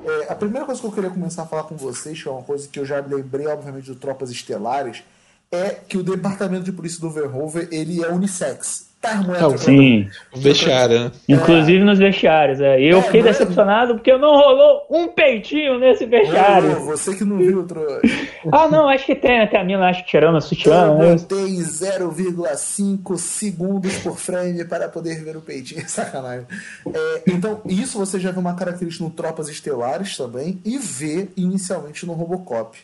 É, 0.05 0.33
a 0.33 0.35
primeira 0.35 0.67
coisa 0.67 0.81
que 0.81 0.87
eu 0.87 0.93
queria 0.93 1.11
começar 1.11 1.43
a 1.43 1.47
falar 1.47 1.65
com 1.65 1.77
vocês, 1.77 2.21
que 2.21 2.29
é 2.29 2.33
uma 2.33 2.43
coisa 2.43 2.69
que 2.69 2.79
eu 2.79 2.85
já 2.85 3.01
lembrei, 3.01 3.47
obviamente, 3.47 3.87
do 3.87 3.95
Tropas 3.95 4.31
Estelares, 4.31 5.03
é 5.51 5.71
que 5.71 5.97
o 5.97 6.03
departamento 6.03 6.65
de 6.65 6.73
polícia 6.73 7.01
do 7.01 7.11
Verhoeven 7.11 7.69
ele 7.71 8.03
é 8.03 8.09
unissex. 8.09 8.90
Termométrico. 9.01 9.59
Sim. 9.59 10.11
O 10.31 10.39
vestiário, 10.39 11.05
né? 11.05 11.13
Inclusive 11.27 11.83
nos 11.83 11.99
vestiários. 11.99 12.61
É. 12.61 12.79
Eu 12.83 12.99
é, 12.99 13.03
fiquei 13.03 13.21
é? 13.21 13.25
decepcionado 13.25 13.95
porque 13.95 14.15
não 14.19 14.37
rolou 14.37 14.87
um 14.91 15.09
peitinho 15.09 15.79
nesse 15.79 16.05
vestiário. 16.05 16.69
Não, 16.69 16.85
você 16.85 17.17
que 17.17 17.25
não 17.25 17.39
viu, 17.39 17.61
outro. 17.61 17.81
ah, 18.53 18.69
não, 18.69 18.89
acho 18.91 19.07
que 19.07 19.15
tem 19.15 19.41
até 19.41 19.59
a 19.59 19.65
mina, 19.65 19.89
acho 19.89 20.05
que 20.05 20.11
tirando 20.11 20.37
a 20.37 20.41
sutiã. 20.43 20.99
Eu 21.01 21.17
botei 21.17 21.57
0,5 21.57 23.17
segundos 23.17 23.97
por 23.99 24.19
frame 24.19 24.67
para 24.67 24.87
poder 24.87 25.25
ver 25.25 25.35
o 25.35 25.41
peitinho. 25.41 25.83
Sacanagem. 25.89 26.47
É, 26.93 27.23
então, 27.27 27.63
isso 27.65 27.99
você 27.99 28.21
já 28.21 28.31
vê 28.31 28.39
uma 28.39 28.55
característica 28.55 29.03
no 29.03 29.11
Tropas 29.11 29.49
Estelares 29.49 30.15
também 30.15 30.61
e 30.63 30.77
vê 30.77 31.29
inicialmente 31.39 32.05
no 32.05 32.13
Robocop. 32.13 32.77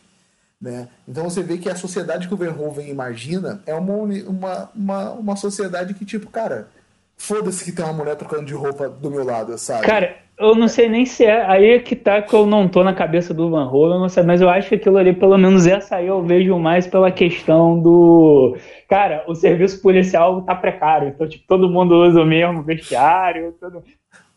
Né? 0.61 0.89
Então 1.07 1.25
você 1.25 1.43
vê 1.43 1.59
que 1.59 1.69
a 1.69 1.77
sociedade 1.77 2.29
que 2.29 2.35
o 2.35 2.37
Verhoeven 2.37 2.89
imagina 2.89 3.61
é 3.67 3.75
uma, 3.75 3.93
uma, 3.95 4.71
uma, 4.75 5.11
uma 5.13 5.37
sociedade 5.37 5.93
que, 5.93 6.05
tipo, 6.05 6.31
cara, 6.31 6.69
foda-se 7.17 7.65
que 7.65 7.73
tem 7.73 7.85
uma 7.85 7.93
mulher 7.93 8.17
trocando 8.17 8.47
de 8.47 8.55
roupa 8.55 8.89
do 8.89 9.11
meu 9.11 9.25
lado, 9.25 9.57
sabe? 9.59 9.87
Cara, 9.87 10.17
eu 10.39 10.55
não 10.55 10.69
sei 10.69 10.89
nem 10.89 11.05
se 11.05 11.25
é. 11.25 11.45
Aí 11.47 11.71
é 11.71 11.79
que 11.79 11.97
tá 11.97 12.21
que 12.23 12.35
eu 12.35 12.47
não 12.47 12.69
tô 12.69 12.85
na 12.85 12.95
cabeça 12.95 13.33
do 13.33 13.51
Van 13.51 13.71
Hoven, 13.71 13.99
não 13.99 14.09
sei, 14.09 14.23
mas 14.23 14.41
eu 14.41 14.49
acho 14.49 14.69
que 14.69 14.75
aquilo 14.75 14.99
ali, 14.99 15.13
pelo 15.13 15.37
menos 15.39 15.67
essa 15.67 15.97
aí, 15.97 16.07
eu 16.07 16.23
vejo 16.23 16.59
mais 16.59 16.87
pela 16.87 17.11
questão 17.11 17.79
do. 17.79 18.57
Cara, 18.89 19.25
o 19.27 19.35
serviço 19.35 19.81
policial 19.81 20.43
tá 20.43 20.55
precário, 20.55 21.09
então, 21.09 21.29
tipo, 21.29 21.45
todo 21.47 21.69
mundo 21.69 21.95
usa 21.95 22.21
o 22.21 22.27
mesmo 22.27 22.63
vestiário. 22.63 23.55
Todo... 23.61 23.83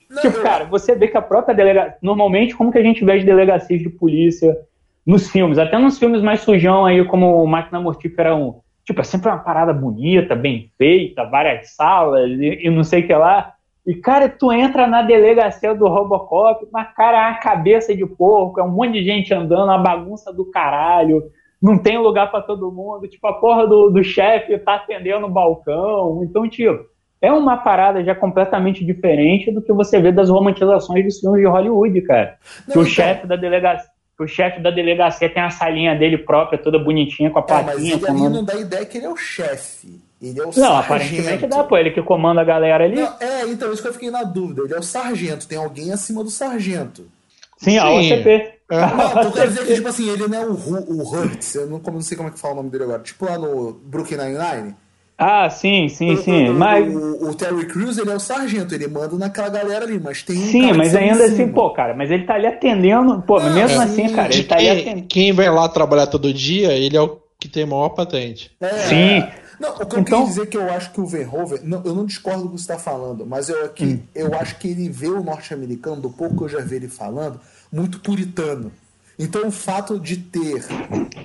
Não, 0.09 0.21
tipo, 0.21 0.41
cara, 0.41 0.65
você 0.65 0.95
vê 0.95 1.07
que 1.07 1.17
a 1.17 1.21
própria 1.21 1.53
delegacia. 1.55 1.97
Normalmente, 2.01 2.55
como 2.55 2.71
que 2.71 2.77
a 2.77 2.83
gente 2.83 3.03
vê 3.05 3.13
as 3.13 3.25
delegacias 3.25 3.81
de 3.81 3.89
polícia 3.89 4.57
nos 5.05 5.29
filmes, 5.29 5.57
até 5.57 5.77
nos 5.77 5.97
filmes 5.97 6.21
mais 6.21 6.41
sujão 6.41 6.85
aí, 6.85 7.03
como 7.05 7.45
Máquina 7.47 7.79
Mortífera 7.79 8.35
1. 8.35 8.59
Tipo, 8.85 9.01
é 9.01 9.03
sempre 9.03 9.29
uma 9.29 9.37
parada 9.37 9.73
bonita, 9.73 10.35
bem 10.35 10.71
feita, 10.77 11.25
várias 11.25 11.75
salas 11.75 12.29
e, 12.29 12.59
e 12.65 12.69
não 12.69 12.83
sei 12.83 13.01
o 13.01 13.07
que 13.07 13.13
lá. 13.13 13.53
E, 13.85 13.95
cara, 13.95 14.29
tu 14.29 14.51
entra 14.51 14.85
na 14.85 15.01
delegacia 15.01 15.73
do 15.73 15.87
Robocop, 15.87 16.67
na 16.71 16.85
cara 16.85 17.17
é 17.17 17.29
uma 17.31 17.39
cabeça 17.39 17.95
de 17.95 18.05
porco, 18.05 18.59
é 18.59 18.63
um 18.63 18.69
monte 18.69 18.93
de 18.93 19.03
gente 19.03 19.33
andando, 19.33 19.65
uma 19.65 19.77
bagunça 19.77 20.31
do 20.33 20.45
caralho. 20.45 21.23
não 21.61 21.77
tem 21.77 21.97
lugar 21.97 22.29
para 22.29 22.41
todo 22.41 22.71
mundo, 22.71 23.07
tipo, 23.07 23.25
a 23.25 23.33
porra 23.33 23.65
do, 23.67 23.89
do 23.89 24.03
chefe 24.03 24.57
tá 24.59 24.75
atendendo 24.75 25.25
o 25.25 25.31
balcão. 25.31 26.21
Então, 26.23 26.47
tipo, 26.47 26.85
é 27.21 27.31
uma 27.31 27.57
parada 27.57 28.03
já 28.03 28.15
completamente 28.15 28.85
diferente 28.85 29.51
do 29.51 29.61
que 29.61 29.73
você 29.73 29.99
vê 29.99 30.11
das 30.11 30.29
romantizações 30.29 31.03
dos 31.03 31.19
filmes 31.19 31.41
de 31.41 31.47
Hollywood, 31.47 32.01
cara. 32.01 32.37
Não, 32.67 32.73
que 32.73 32.79
o 32.79 32.81
então... 32.81 32.85
chefe 32.85 33.27
da 33.27 33.35
delegacia 33.35 33.89
o 34.23 34.27
chefe 34.27 34.61
da 34.61 34.69
delegacia 34.69 35.29
tem 35.29 35.41
a 35.41 35.49
salinha 35.49 35.95
dele 35.95 36.17
própria, 36.17 36.57
toda 36.57 36.77
bonitinha, 36.77 37.29
com 37.29 37.39
a 37.39 37.41
é, 37.41 37.45
plaquinha. 37.45 37.97
Mas 37.97 38.09
ele 38.09 38.29
não 38.29 38.43
dá 38.43 38.55
ideia 38.55 38.85
que 38.85 38.97
ele 38.97 39.05
é 39.05 39.09
o 39.09 39.15
chefe. 39.15 40.01
Ele 40.21 40.39
é 40.39 40.43
o 40.43 40.47
não, 40.47 40.51
sargento. 40.51 40.79
aparentemente 40.79 41.47
dá, 41.47 41.63
pô. 41.63 41.77
Ele 41.77 41.91
que 41.91 42.01
comanda 42.01 42.41
a 42.41 42.43
galera 42.43 42.83
ali. 42.83 42.97
Não, 42.99 43.15
é, 43.19 43.45
então, 43.47 43.71
isso 43.71 43.81
que 43.81 43.87
eu 43.87 43.93
fiquei 43.93 44.11
na 44.11 44.23
dúvida. 44.23 44.63
Ele 44.63 44.73
é 44.73 44.79
o 44.79 44.83
sargento, 44.83 45.47
tem 45.47 45.57
alguém 45.57 45.93
acima 45.93 46.23
do 46.23 46.29
sargento. 46.29 47.09
Sim, 47.57 47.71
Sim. 47.71 47.77
a 47.77 47.89
OCP. 47.91 48.29
É. 48.71 48.77
Não, 48.77 49.23
eu 49.23 49.31
quero 49.31 49.47
dizer 49.49 49.65
que, 49.65 49.73
tipo 49.75 49.87
assim, 49.87 50.09
ele 50.09 50.27
não 50.27 50.37
é 50.37 50.45
o, 50.45 50.51
o 50.51 51.13
Hurts, 51.13 51.55
eu 51.55 51.67
não, 51.67 51.79
não 51.79 52.01
sei 52.01 52.15
como 52.15 52.29
é 52.29 52.31
que 52.31 52.39
fala 52.39 52.53
o 52.53 52.57
nome 52.57 52.69
dele 52.69 52.83
agora. 52.83 53.01
Tipo 53.01 53.25
lá 53.25 53.37
no 53.37 53.73
Brooklyn 53.73 54.17
Nine-Nine. 54.17 54.75
Ah, 55.21 55.49
sim, 55.49 55.89
sim, 55.89 56.15
sim. 56.15 56.49
O, 56.49 56.53
mas... 56.53 56.95
O, 56.95 57.29
o, 57.29 57.35
Terry 57.35 57.65
Crews, 57.65 57.97
ele 57.97 58.09
é 58.09 58.15
o 58.15 58.19
sargento, 58.21 58.73
ele 58.73 58.87
manda 58.87 59.17
naquela 59.17 59.49
galera 59.49 59.83
ali, 59.83 59.99
mas 59.99 60.23
tem 60.23 60.37
um 60.37 60.47
Sim, 60.47 60.71
mas 60.71 60.95
ainda 60.95 61.25
assim, 61.25 61.49
pô, 61.49 61.71
cara, 61.71 61.93
mas 61.93 62.09
ele 62.09 62.23
tá 62.23 62.35
ali 62.35 62.47
atendendo, 62.47 63.21
pô, 63.23 63.37
não, 63.37 63.53
mesmo 63.53 63.81
é, 63.81 63.83
assim, 63.83 64.07
cara, 64.07 64.33
ele 64.33 64.45
tá 64.45 64.55
quem, 64.55 64.69
ali 64.69 64.81
atendendo. 64.81 65.07
Quem 65.07 65.33
vai 65.33 65.49
lá 65.49 65.67
trabalhar 65.67 66.07
todo 66.07 66.33
dia, 66.33 66.71
ele 66.71 66.95
é 66.95 67.01
o 67.01 67.17
que 67.37 67.49
tem 67.49 67.65
maior 67.65 67.89
patente. 67.89 68.49
É, 68.61 68.69
sim. 68.69 69.23
Não, 69.59 69.73
o 69.73 69.85
que 69.85 69.97
eu 69.97 69.99
então... 69.99 70.03
queria 70.03 70.25
dizer 70.25 70.41
é 70.43 70.45
que 70.45 70.57
eu 70.57 70.71
acho 70.71 70.91
que 70.91 71.01
o 71.01 71.05
Verhoeven, 71.05 71.59
não, 71.63 71.81
eu 71.83 71.93
não 71.93 72.05
discordo 72.05 72.43
do 72.43 72.49
que 72.51 72.55
você 72.55 72.71
está 72.71 72.79
falando, 72.79 73.25
mas 73.25 73.49
eu, 73.49 73.67
que, 73.67 73.83
hum. 73.83 73.99
eu 74.15 74.33
acho 74.35 74.57
que 74.57 74.69
ele 74.69 74.87
vê 74.87 75.09
o 75.09 75.21
norte-americano, 75.21 76.01
do 76.01 76.09
pouco 76.09 76.37
que 76.37 76.43
eu 76.45 76.49
já 76.49 76.59
vi 76.61 76.77
ele 76.77 76.87
falando, 76.87 77.41
muito 77.69 77.99
puritano. 77.99 78.71
Então 79.19 79.45
o 79.45 79.51
fato 79.51 79.99
de 79.99 80.15
ter. 80.15 80.65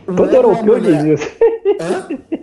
Todo 0.05 0.35
europeu 0.35 0.81
mulher... 0.81 1.05
diz 1.05 1.21
isso. 1.21 1.33
Hã? 1.81 2.09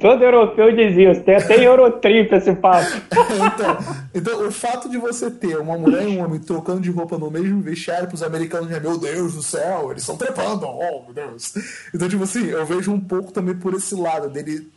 Todo 0.00 0.22
europeu 0.22 0.74
diz 0.74 0.96
isso, 0.96 1.24
tem 1.24 1.36
até 1.36 1.64
Eurotrip 1.66 2.32
esse 2.34 2.54
papo. 2.54 2.90
então, 3.12 3.78
então, 4.14 4.46
o 4.46 4.50
fato 4.50 4.88
de 4.88 4.98
você 4.98 5.30
ter 5.30 5.58
uma 5.58 5.76
mulher 5.76 6.08
e 6.08 6.16
um 6.16 6.24
homem 6.24 6.40
trocando 6.40 6.80
de 6.80 6.90
roupa 6.90 7.18
no 7.18 7.30
mesmo 7.30 7.60
vestiário 7.60 8.06
para 8.06 8.14
os 8.14 8.22
americanos 8.22 8.68
já, 8.68 8.80
meu 8.80 8.98
Deus 8.98 9.34
do 9.34 9.42
céu, 9.42 9.90
eles 9.90 10.02
estão 10.02 10.16
trepando, 10.16 10.66
oh 10.66 11.04
meu 11.04 11.14
Deus. 11.14 11.54
Então, 11.94 12.08
tipo 12.08 12.24
assim, 12.24 12.46
eu 12.46 12.64
vejo 12.66 12.92
um 12.92 13.00
pouco 13.00 13.32
também 13.32 13.54
por 13.54 13.74
esse 13.74 13.94
lado, 13.94 14.28
dele 14.28 14.70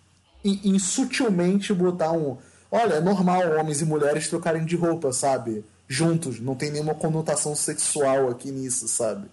insutilmente 0.43 1.73
botar 1.73 2.11
um. 2.11 2.37
Olha, 2.71 2.95
é 2.95 3.01
normal 3.01 3.57
homens 3.59 3.81
e 3.81 3.85
mulheres 3.85 4.27
trocarem 4.27 4.65
de 4.65 4.75
roupa, 4.75 5.11
sabe? 5.11 5.63
Juntos, 5.87 6.39
não 6.39 6.55
tem 6.55 6.71
nenhuma 6.71 6.93
conotação 6.93 7.55
sexual 7.55 8.29
aqui 8.29 8.51
nisso, 8.51 8.87
sabe? 8.87 9.27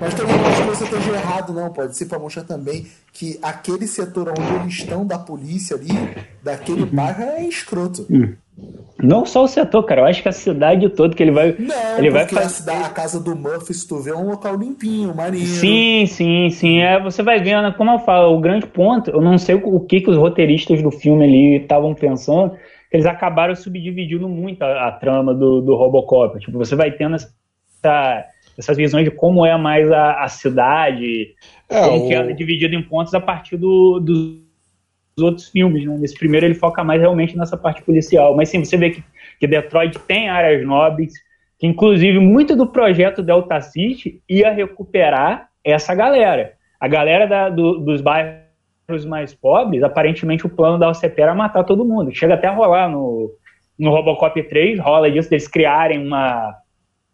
Mas 0.00 0.14
também 0.14 0.36
não 0.36 0.46
acho 0.46 0.62
que 0.62 0.68
você 0.68 0.84
esteja 0.84 1.12
errado, 1.12 1.52
não. 1.52 1.72
Pode 1.72 1.96
ser 1.96 2.06
para 2.06 2.18
mostrar 2.18 2.42
também 2.42 2.86
que 3.12 3.38
aquele 3.40 3.86
setor 3.86 4.30
onde 4.30 4.54
eles 4.60 4.74
estão 4.74 5.06
da 5.06 5.18
polícia 5.18 5.76
ali, 5.76 5.88
daquele 6.42 6.84
bairro, 6.86 7.22
é 7.22 7.44
escroto. 7.44 8.04
Hum. 8.10 8.34
Não 9.02 9.24
só 9.24 9.44
o 9.44 9.48
setor, 9.48 9.82
cara. 9.84 10.02
Eu 10.02 10.04
acho 10.06 10.22
que 10.22 10.28
a 10.28 10.32
cidade 10.32 10.88
toda 10.88 11.14
que 11.14 11.22
ele 11.22 11.30
vai. 11.30 11.54
Não, 11.58 11.98
ele 11.98 12.10
vai 12.10 12.26
fazer... 12.26 12.44
a, 12.44 12.48
cidade, 12.48 12.84
a 12.84 12.88
casa 12.88 13.20
do 13.20 13.34
Murphy, 13.34 13.74
se 13.74 13.86
tu 13.86 14.00
vê, 14.00 14.10
é 14.10 14.16
um 14.16 14.28
local 14.28 14.56
limpinho, 14.56 15.14
maneiro. 15.14 15.46
Sim, 15.46 16.04
sim, 16.06 16.50
sim. 16.50 16.80
É, 16.80 17.00
você 17.00 17.22
vai 17.22 17.40
vendo, 17.40 17.72
como 17.74 17.90
eu 17.90 17.98
falo, 18.00 18.36
o 18.36 18.40
grande 18.40 18.66
ponto, 18.66 19.10
eu 19.10 19.20
não 19.20 19.38
sei 19.38 19.54
o 19.54 19.80
que, 19.80 20.00
que 20.00 20.10
os 20.10 20.16
roteiristas 20.16 20.82
do 20.82 20.90
filme 20.90 21.24
ali 21.24 21.62
estavam 21.62 21.94
pensando, 21.94 22.56
eles 22.92 23.06
acabaram 23.06 23.54
subdividindo 23.54 24.28
muito 24.28 24.62
a, 24.62 24.88
a 24.88 24.92
trama 24.92 25.34
do, 25.34 25.60
do 25.60 25.74
Robocop. 25.74 26.38
Tipo, 26.38 26.58
você 26.58 26.76
vai 26.76 26.92
tendo 26.92 27.16
essa 27.16 28.24
essas 28.58 28.76
visões 28.76 29.04
de 29.04 29.10
como 29.10 29.44
é 29.44 29.56
mais 29.56 29.90
a, 29.90 30.22
a 30.22 30.28
cidade, 30.28 31.34
é, 31.68 31.80
como 31.80 32.04
o... 32.04 32.08
que 32.08 32.14
é 32.14 32.32
dividido 32.32 32.74
em 32.74 32.82
pontos 32.82 33.14
a 33.14 33.20
partir 33.20 33.56
do, 33.56 33.98
dos 34.00 34.42
outros 35.20 35.48
filmes. 35.48 35.84
Né? 35.84 35.96
Nesse 35.98 36.16
primeiro 36.16 36.46
ele 36.46 36.54
foca 36.54 36.84
mais 36.84 37.00
realmente 37.00 37.36
nessa 37.36 37.56
parte 37.56 37.82
policial. 37.82 38.36
Mas 38.36 38.48
sim, 38.48 38.64
você 38.64 38.76
vê 38.76 38.90
que, 38.90 39.04
que 39.40 39.46
Detroit 39.46 39.98
tem 40.00 40.28
áreas 40.28 40.64
nobres, 40.66 41.12
que 41.58 41.66
inclusive 41.66 42.18
muito 42.18 42.56
do 42.56 42.66
projeto 42.66 43.22
Delta 43.22 43.60
City 43.60 44.22
ia 44.28 44.52
recuperar 44.52 45.48
essa 45.64 45.94
galera. 45.94 46.52
A 46.80 46.88
galera 46.88 47.26
da, 47.26 47.48
do, 47.48 47.78
dos 47.78 48.00
bairros 48.00 49.06
mais 49.06 49.32
pobres, 49.32 49.82
aparentemente 49.82 50.44
o 50.44 50.50
plano 50.50 50.78
da 50.78 50.90
OCP 50.90 51.22
era 51.22 51.34
matar 51.34 51.64
todo 51.64 51.84
mundo. 51.84 52.14
Chega 52.14 52.34
até 52.34 52.48
a 52.48 52.52
rolar 52.52 52.90
no, 52.90 53.30
no 53.78 53.90
Robocop 53.90 54.42
3, 54.42 54.78
rola 54.80 55.10
disso, 55.10 55.30
deles 55.30 55.46
criarem 55.46 56.04
uma, 56.04 56.54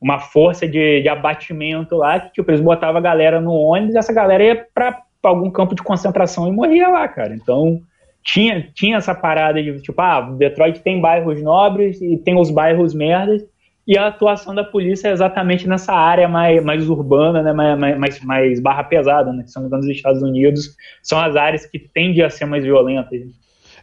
uma 0.00 0.18
força 0.18 0.66
de, 0.66 1.02
de 1.02 1.08
abatimento 1.08 1.96
lá, 1.96 2.20
que 2.20 2.32
tipo, 2.32 2.50
eles 2.50 2.60
botavam 2.60 2.98
a 2.98 3.02
galera 3.02 3.40
no 3.40 3.52
ônibus 3.52 3.94
e 3.94 3.98
essa 3.98 4.12
galera 4.12 4.44
ia 4.44 4.66
para 4.72 5.02
algum 5.22 5.50
campo 5.50 5.74
de 5.74 5.82
concentração 5.82 6.46
e 6.48 6.52
morria 6.52 6.88
lá, 6.88 7.08
cara. 7.08 7.34
Então 7.34 7.80
tinha, 8.22 8.68
tinha 8.74 8.98
essa 8.98 9.14
parada 9.14 9.62
de 9.62 9.80
tipo, 9.80 10.00
ah, 10.00 10.20
Detroit 10.20 10.80
tem 10.80 11.00
bairros 11.00 11.42
nobres 11.42 12.00
e 12.00 12.16
tem 12.18 12.38
os 12.38 12.50
bairros 12.50 12.94
merdas, 12.94 13.42
e 13.88 13.96
a 13.96 14.08
atuação 14.08 14.54
da 14.54 14.62
polícia 14.62 15.08
é 15.08 15.12
exatamente 15.12 15.66
nessa 15.66 15.94
área 15.94 16.28
mais, 16.28 16.62
mais 16.62 16.90
urbana, 16.90 17.42
né, 17.42 17.54
mais, 17.54 17.98
mais, 17.98 18.20
mais 18.20 18.60
barra 18.60 18.84
pesada, 18.84 19.32
né, 19.32 19.44
que 19.44 19.50
são 19.50 19.66
nos 19.66 19.86
Estados 19.86 20.22
Unidos, 20.22 20.76
são 21.02 21.18
as 21.18 21.34
áreas 21.36 21.64
que 21.64 21.78
tendem 21.78 22.22
a 22.22 22.28
ser 22.28 22.44
mais 22.44 22.62
violentas. 22.62 23.22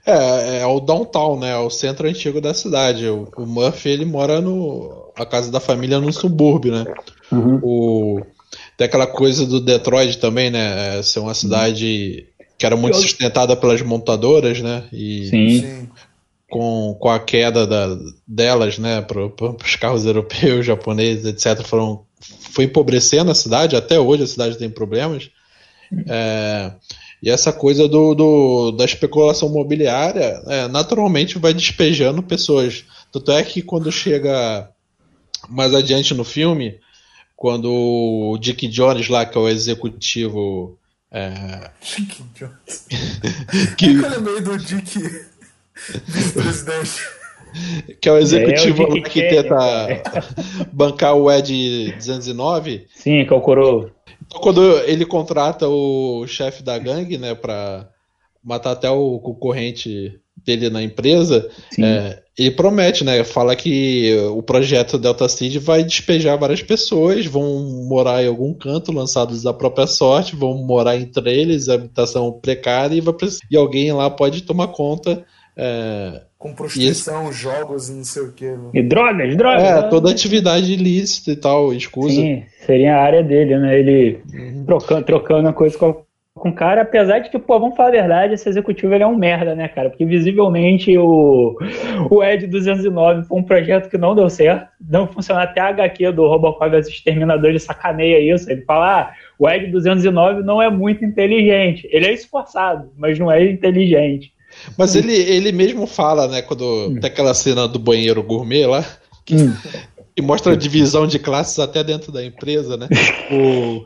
É, 0.05 0.59
é 0.59 0.65
o 0.65 0.79
downtown, 0.79 1.39
né? 1.39 1.51
É 1.51 1.57
o 1.57 1.69
centro 1.69 2.07
antigo 2.07 2.39
da 2.39 2.53
cidade. 2.53 3.07
O, 3.07 3.27
o 3.35 3.45
Murphy, 3.45 3.89
ele 3.89 4.05
mora 4.05 4.39
no. 4.39 5.11
A 5.17 5.25
casa 5.25 5.51
da 5.51 5.59
família 5.59 5.99
no 5.99 6.11
subúrbio, 6.11 6.71
né? 6.73 6.85
Uhum. 7.31 7.59
O, 7.63 8.21
tem 8.77 8.85
aquela 8.85 9.07
coisa 9.07 9.45
do 9.45 9.59
Detroit 9.59 10.17
também, 10.17 10.49
né? 10.49 10.97
É 10.97 11.03
ser 11.03 11.19
uma 11.19 11.33
cidade 11.33 12.27
que 12.57 12.65
era 12.65 12.75
muito 12.75 12.97
sustentada 12.97 13.55
pelas 13.55 13.81
montadoras, 13.81 14.61
né? 14.61 14.83
E 14.91 15.27
Sim. 15.29 15.89
Com, 16.49 16.95
com 16.99 17.09
a 17.09 17.19
queda 17.19 17.65
da, 17.65 17.97
delas, 18.27 18.77
né? 18.77 19.01
Para 19.01 19.25
os 19.25 19.75
carros 19.75 20.05
europeus, 20.05 20.65
japoneses, 20.67 21.25
etc., 21.25 21.65
foram, 21.65 22.03
foi 22.19 22.65
empobrecendo 22.65 23.31
a 23.31 23.35
cidade. 23.35 23.75
Até 23.75 23.99
hoje 23.99 24.23
a 24.23 24.27
cidade 24.27 24.57
tem 24.57 24.69
problemas. 24.69 25.29
É, 26.07 26.71
e 27.25 27.29
essa 27.31 27.51
coisa 27.51 27.87
do, 27.87 28.13
do 28.13 28.71
da 28.71 28.85
especulação 28.85 29.49
imobiliária 29.49 30.43
é, 30.45 30.67
naturalmente 30.67 31.39
vai 31.39 31.55
despejando 31.55 32.21
pessoas. 32.21 32.85
Tanto 33.11 33.31
é 33.31 33.41
que 33.41 33.63
quando 33.63 33.91
chega 33.91 34.69
mais 35.49 35.73
adiante 35.73 36.13
no 36.13 36.23
filme, 36.23 36.79
quando 37.35 37.65
o 37.71 38.37
Dick 38.37 38.67
Jones 38.67 39.09
lá, 39.09 39.25
que 39.25 39.35
é 39.35 39.41
o 39.41 39.49
executivo. 39.49 40.77
É... 41.11 41.71
Dick 41.81 42.23
Jones. 42.35 42.85
que... 43.75 43.87
Eu 43.87 44.07
lembrei 44.07 44.41
do 44.41 44.57
Dick 44.59 44.99
vice-presidente. 46.05 47.01
que 47.99 48.07
é 48.07 48.11
o 48.11 48.17
executivo 48.19 48.83
é, 48.83 48.85
o 48.85 49.03
que 49.03 49.21
tenta 49.27 50.03
bancar 50.71 51.15
o 51.15 51.31
Ed 51.31 51.91
209. 51.93 52.85
Sim, 52.93 53.25
que 53.25 53.33
é 53.33 53.35
o 53.35 53.41
coroa. 53.41 53.94
Então, 54.25 54.41
quando 54.41 54.61
ele 54.79 55.05
contrata 55.05 55.67
o 55.67 56.25
chefe 56.27 56.63
da 56.63 56.77
gangue, 56.77 57.17
né, 57.17 57.35
pra 57.35 57.89
matar 58.43 58.71
até 58.71 58.89
o 58.89 59.19
concorrente 59.19 60.19
dele 60.45 60.69
na 60.69 60.83
empresa, 60.83 61.49
é, 61.79 62.21
ele 62.37 62.51
promete, 62.51 63.03
né? 63.03 63.23
Fala 63.23 63.55
que 63.55 64.15
o 64.31 64.43
projeto 64.43 64.99
Delta 64.99 65.27
Seed 65.27 65.57
vai 65.57 65.83
despejar 65.83 66.37
várias 66.37 66.61
pessoas, 66.61 67.25
vão 67.25 67.85
morar 67.87 68.23
em 68.23 68.27
algum 68.27 68.53
canto, 68.53 68.91
lançados 68.91 69.41
da 69.41 69.53
própria 69.53 69.87
sorte, 69.87 70.35
vão 70.35 70.53
morar 70.55 70.97
entre 70.97 71.33
eles, 71.33 71.69
habitação 71.69 72.31
precária, 72.31 72.95
e, 72.95 73.01
vai, 73.01 73.15
e 73.49 73.57
alguém 73.57 73.91
lá 73.91 74.09
pode 74.09 74.43
tomar 74.43 74.67
conta. 74.67 75.25
É, 75.57 76.21
com 76.37 76.53
prostituição, 76.53 77.29
esse... 77.29 77.39
jogos 77.39 77.89
e 77.89 77.93
não 77.93 78.03
sei 78.03 78.23
o 78.23 78.31
que. 78.31 78.45
Né? 78.45 78.69
E 78.73 78.83
drogas, 78.83 79.35
drogas. 79.35 79.63
É, 79.63 79.81
toda 79.83 80.11
atividade 80.11 80.71
ilícita 80.71 81.31
e 81.31 81.35
tal, 81.35 81.73
escusa. 81.73 82.13
Sim, 82.15 82.43
seria 82.65 82.97
a 82.97 83.01
área 83.01 83.23
dele, 83.23 83.57
né? 83.57 83.79
Ele 83.79 84.19
uhum. 84.33 84.63
trocando, 84.65 85.05
trocando 85.05 85.49
a 85.49 85.53
coisa 85.53 85.77
com, 85.77 86.03
com 86.35 86.49
o 86.49 86.53
cara, 86.53 86.81
apesar 86.81 87.19
de 87.19 87.29
que, 87.29 87.39
pô, 87.39 87.57
vamos 87.59 87.77
falar 87.77 87.89
a 87.89 87.93
verdade, 87.93 88.33
esse 88.33 88.49
executivo 88.49 88.93
ele 88.93 89.03
é 89.03 89.07
um 89.07 89.15
merda, 89.15 89.55
né, 89.55 89.69
cara? 89.69 89.89
Porque 89.89 90.05
visivelmente 90.05 90.95
o, 90.97 91.57
o 92.11 92.23
Ed 92.23 92.45
209 92.47 93.23
foi 93.23 93.39
um 93.39 93.43
projeto 93.43 93.89
que 93.89 93.97
não 93.97 94.13
deu 94.13 94.29
certo, 94.29 94.67
não 94.87 95.07
funcionou 95.07 95.41
até 95.41 95.61
a 95.61 95.69
HQ 95.69 96.11
do 96.11 96.27
Robocop 96.27 96.69
vs 96.69 96.89
Exterminador, 96.89 97.49
ele 97.49 97.59
sacaneia 97.59 98.19
isso, 98.19 98.51
ele 98.51 98.61
fala, 98.63 99.01
ah, 99.01 99.13
o 99.39 99.49
Ed 99.49 99.71
209 99.71 100.43
não 100.43 100.61
é 100.61 100.69
muito 100.69 101.05
inteligente, 101.05 101.87
ele 101.89 102.05
é 102.05 102.13
esforçado, 102.13 102.91
mas 102.97 103.17
não 103.17 103.31
é 103.31 103.43
inteligente. 103.43 104.34
Mas 104.77 104.95
hum. 104.95 104.99
ele, 104.99 105.13
ele 105.13 105.51
mesmo 105.51 105.85
fala, 105.87 106.27
né, 106.27 106.41
quando 106.41 106.63
hum. 106.63 106.99
tem 106.99 107.09
aquela 107.09 107.33
cena 107.33 107.67
do 107.67 107.79
banheiro 107.79 108.23
gourmet 108.23 108.65
lá, 108.65 108.85
que, 109.25 109.35
hum. 109.35 109.55
e 110.15 110.21
mostra 110.21 110.53
a 110.53 110.57
divisão 110.57 111.05
de 111.05 111.19
classes 111.19 111.59
até 111.59 111.83
dentro 111.83 112.11
da 112.11 112.23
empresa, 112.23 112.77
né? 112.77 112.87
o, 113.31 113.85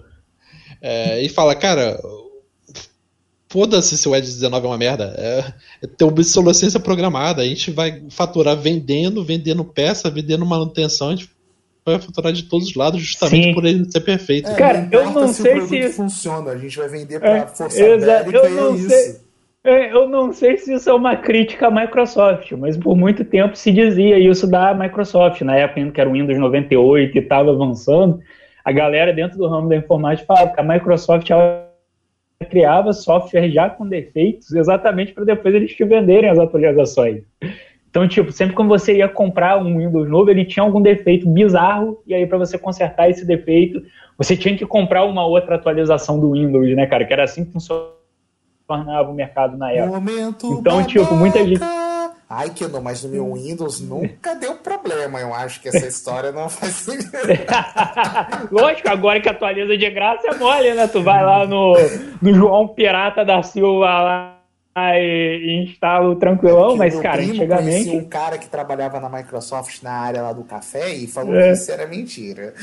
é, 0.82 1.22
e 1.22 1.30
fala, 1.30 1.56
cara, 1.56 2.00
foda-se 3.50 3.98
se 3.98 4.08
o 4.08 4.16
Ed 4.16 4.26
19 4.26 4.66
é 4.66 4.70
uma 4.70 4.78
merda. 4.78 5.16
É, 5.18 5.54
é 5.84 5.88
ter 5.88 6.06
obsolescência 6.06 6.80
programada. 6.80 7.42
A 7.42 7.46
gente 7.46 7.72
vai 7.72 8.04
faturar 8.10 8.56
vendendo, 8.56 9.24
vendendo 9.24 9.66
peça, 9.66 10.10
vendendo 10.10 10.46
manutenção. 10.46 11.10
A 11.10 11.16
gente 11.16 11.30
vai 11.86 12.00
faturar 12.00 12.32
de 12.32 12.44
todos 12.44 12.70
os 12.70 12.76
lados, 12.76 13.02
justamente 13.02 13.46
Sim. 13.46 13.54
por 13.54 13.66
ele 13.66 13.92
ser 13.92 14.02
perfeito. 14.02 14.50
É, 14.50 14.56
cara, 14.56 14.88
não 14.92 15.00
eu 15.00 15.12
não 15.12 15.34
se 15.34 15.42
sei 15.42 15.62
se 15.68 15.90
funciona, 15.90 16.52
a 16.52 16.58
gente 16.58 16.78
vai 16.78 16.88
vender 16.88 17.20
para 17.20 17.38
é, 17.38 17.48
força 17.48 17.78
bélica 17.78 18.38
eu 18.38 18.50
não 18.52 18.76
é 18.76 18.78
sei. 18.78 19.10
isso. 19.10 19.29
É, 19.64 19.92
eu 19.92 20.08
não 20.08 20.32
sei 20.32 20.56
se 20.58 20.74
isso 20.74 20.90
é 20.90 20.94
uma 20.94 21.18
crítica 21.18 21.68
à 21.68 21.72
Microsoft, 21.72 22.54
mas 22.54 22.78
por 22.78 22.96
muito 22.96 23.26
tempo 23.26 23.58
se 23.58 23.74
dizia 23.74 24.18
isso 24.18 24.50
da 24.50 24.74
Microsoft, 24.74 25.42
na 25.42 25.56
época 25.58 25.92
que 25.92 26.00
era 26.00 26.10
o 26.10 26.14
Windows 26.14 26.40
98 26.40 27.18
e 27.18 27.20
estava 27.20 27.52
avançando, 27.52 28.20
a 28.64 28.72
galera 28.72 29.12
dentro 29.12 29.38
do 29.38 29.48
ramo 29.50 29.68
da 29.68 29.76
informática 29.76 30.26
falava 30.26 30.54
que 30.54 30.62
a 30.62 30.64
Microsoft 30.64 31.30
criava 32.50 32.94
software 32.94 33.50
já 33.50 33.70
com 33.70 33.86
defeitos, 33.86 34.54
exatamente 34.54 35.12
para 35.12 35.26
depois 35.26 35.54
eles 35.54 35.76
te 35.76 35.84
venderem 35.84 36.30
as 36.30 36.40
atualizações. 36.40 37.24
Então, 37.90 38.08
tipo, 38.08 38.32
sempre 38.32 38.56
que 38.56 38.64
você 38.64 38.98
ia 38.98 39.10
comprar 39.10 39.58
um 39.62 39.78
Windows 39.78 40.10
novo, 40.10 40.30
ele 40.30 40.46
tinha 40.46 40.64
algum 40.64 40.82
defeito 40.82 41.28
bizarro, 41.28 42.02
e 42.08 42.14
aí 42.14 42.26
para 42.26 42.38
você 42.38 42.58
consertar 42.58 43.10
esse 43.10 43.26
defeito, 43.26 43.82
você 44.18 44.38
tinha 44.38 44.56
que 44.56 44.66
comprar 44.66 45.04
uma 45.04 45.26
outra 45.26 45.56
atualização 45.56 46.18
do 46.18 46.32
Windows, 46.32 46.74
né, 46.76 46.86
cara? 46.86 47.04
Que 47.04 47.12
era 47.12 47.24
assim 47.24 47.44
que 47.44 47.52
funcionava 47.52 47.99
o 48.76 49.14
mercado 49.14 49.58
na 49.58 49.72
época. 49.72 50.00
Momento 50.00 50.48
então, 50.48 50.78
babaca. 50.78 50.88
tipo, 50.88 51.14
muita 51.16 51.46
gente. 51.46 51.62
Ai, 52.30 52.52
que 52.52 52.68
não, 52.68 52.80
mas 52.80 53.04
no 53.04 53.10
meu 53.10 53.34
Windows 53.34 53.82
nunca 53.82 54.36
deu 54.36 54.56
problema. 54.56 55.20
Eu 55.20 55.34
acho 55.34 55.60
que 55.60 55.68
essa 55.68 55.88
história 55.88 56.32
não 56.32 56.48
faz 56.48 56.74
sentido. 56.86 57.12
Lógico, 58.52 58.88
agora 58.88 59.20
que 59.20 59.28
atualiza 59.28 59.76
de 59.76 59.90
graça 59.90 60.28
é 60.28 60.36
mole, 60.36 60.74
né? 60.76 60.88
Tu 60.88 61.02
vai 61.02 61.26
lá 61.26 61.48
no, 61.48 61.74
no 62.22 62.34
João 62.34 62.68
Pirata 62.68 63.26
da 63.26 63.42
Silva 63.42 63.88
lá 63.88 64.39
e, 64.98 65.64
instalo 65.64 66.16
tranquilão, 66.16 66.74
é 66.74 66.78
mas, 66.78 67.00
cara, 67.00 67.22
antigamente. 67.22 67.90
um 67.90 68.06
cara 68.06 68.38
que 68.38 68.48
trabalhava 68.48 69.00
na 69.00 69.10
Microsoft 69.10 69.82
na 69.84 69.92
área 69.92 70.22
lá 70.22 70.34
do 70.34 70.44
café 70.44 70.94
e 70.94 71.08
falou 71.08 71.36
é. 71.36 71.48
que 71.48 71.54
isso 71.54 71.72
era 71.72 71.88
mentira. 71.88 72.54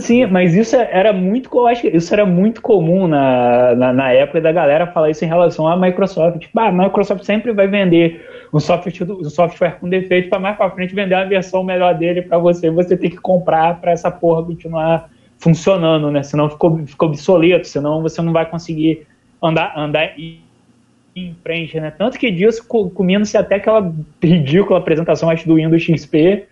Sim, 0.00 0.26
mas 0.26 0.54
isso 0.54 0.76
era 0.76 1.12
muito, 1.12 1.50
eu 1.52 1.66
acho 1.66 1.82
que 1.82 1.88
isso 1.88 2.12
era 2.12 2.24
muito 2.24 2.62
comum 2.62 3.06
na, 3.06 3.74
na, 3.74 3.92
na, 3.92 4.12
época 4.12 4.40
da 4.40 4.52
galera 4.52 4.86
falar 4.86 5.10
isso 5.10 5.24
em 5.24 5.28
relação 5.28 5.66
à 5.66 5.76
Microsoft. 5.76 6.38
Tipo, 6.38 6.60
ah, 6.60 6.68
a 6.68 6.72
Microsoft 6.72 7.24
sempre 7.24 7.52
vai 7.52 7.66
vender 7.66 8.26
um 8.52 8.58
software, 8.60 8.92
um 9.08 9.30
software 9.30 9.78
com 9.80 9.88
defeito 9.88 10.28
para 10.28 10.38
mais 10.38 10.56
para 10.56 10.70
frente 10.70 10.94
vender 10.94 11.14
a 11.14 11.24
versão 11.24 11.62
melhor 11.62 11.94
dele 11.94 12.22
para 12.22 12.38
você. 12.38 12.70
Você 12.70 12.96
tem 12.96 13.10
que 13.10 13.18
comprar 13.18 13.80
para 13.80 13.92
essa 13.92 14.10
porra 14.10 14.44
continuar 14.44 15.10
funcionando, 15.38 16.10
né? 16.10 16.22
Senão 16.22 16.50
ficou, 16.50 16.78
ficou 16.86 17.08
obsoleto, 17.08 17.66
senão 17.66 18.02
você 18.02 18.20
não 18.20 18.32
vai 18.32 18.44
conseguir 18.44 19.06
andar, 19.42 19.76
andar 19.76 20.18
e 20.18 20.40
em 21.28 21.36
frente, 21.42 21.78
né? 21.78 21.90
Tanto 21.90 22.18
que 22.18 22.30
disso 22.30 22.66
comendo-se 22.66 23.36
até 23.36 23.56
aquela 23.56 23.92
ridícula 24.22 24.78
apresentação 24.78 25.30
acho, 25.30 25.46
do 25.46 25.56
Windows 25.56 25.82
XP, 25.82 26.44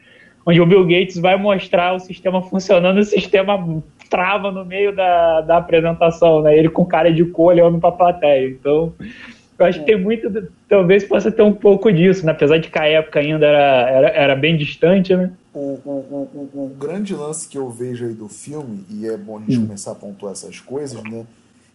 onde 0.47 0.61
o 0.61 0.67
Bill 0.67 0.85
Gates 0.85 1.19
vai 1.19 1.37
mostrar 1.37 1.95
o 1.95 1.99
sistema 1.99 2.43
funcionando, 2.43 2.99
o 2.99 3.05
sistema 3.05 3.83
trava 4.09 4.51
no 4.51 4.65
meio 4.65 4.95
da, 4.95 5.43
da 5.43 5.57
apresentação, 5.59 6.43
né? 6.43 6.57
Ele 6.57 6.69
com 6.69 6.85
cara 6.85 7.13
de 7.13 7.25
cor 7.25 7.53
olhando 7.53 7.79
para 7.79 7.91
a 7.91 7.93
plateia. 7.93 8.49
Então, 8.49 8.93
eu 9.59 9.67
acho 9.67 9.81
que 9.81 9.87
tem 9.87 10.01
muito, 10.01 10.49
talvez 10.69 11.05
possa 11.05 11.33
ter 11.33 11.43
um 11.43 11.53
pouco 11.53 11.93
disso, 11.93 12.25
né? 12.25 12.31
apesar 12.33 12.59
de 12.59 12.71
que 12.71 12.79
a 12.79 12.87
época 12.87 13.19
ainda 13.19 13.45
era, 13.45 13.91
era, 13.91 14.09
era 14.09 14.37
bem 14.37 14.57
distante, 14.57 15.15
né? 15.17 15.33
O, 15.53 15.81
o, 15.85 15.91
o, 16.33 16.51
o, 16.55 16.77
grande 16.79 17.13
lance 17.13 17.49
que 17.49 17.59
eu 17.59 17.69
vejo 17.69 18.07
aí 18.07 18.15
do 18.15 18.29
filme, 18.29 18.85
e 18.89 19.09
é 19.09 19.17
bom 19.17 19.39
a 19.39 19.41
gente 19.41 19.59
hum. 19.59 19.67
começar 19.67 19.93
a 19.93 19.95
pontuar 19.97 20.33
essas 20.33 20.61
coisas, 20.61 21.03
né? 21.03 21.27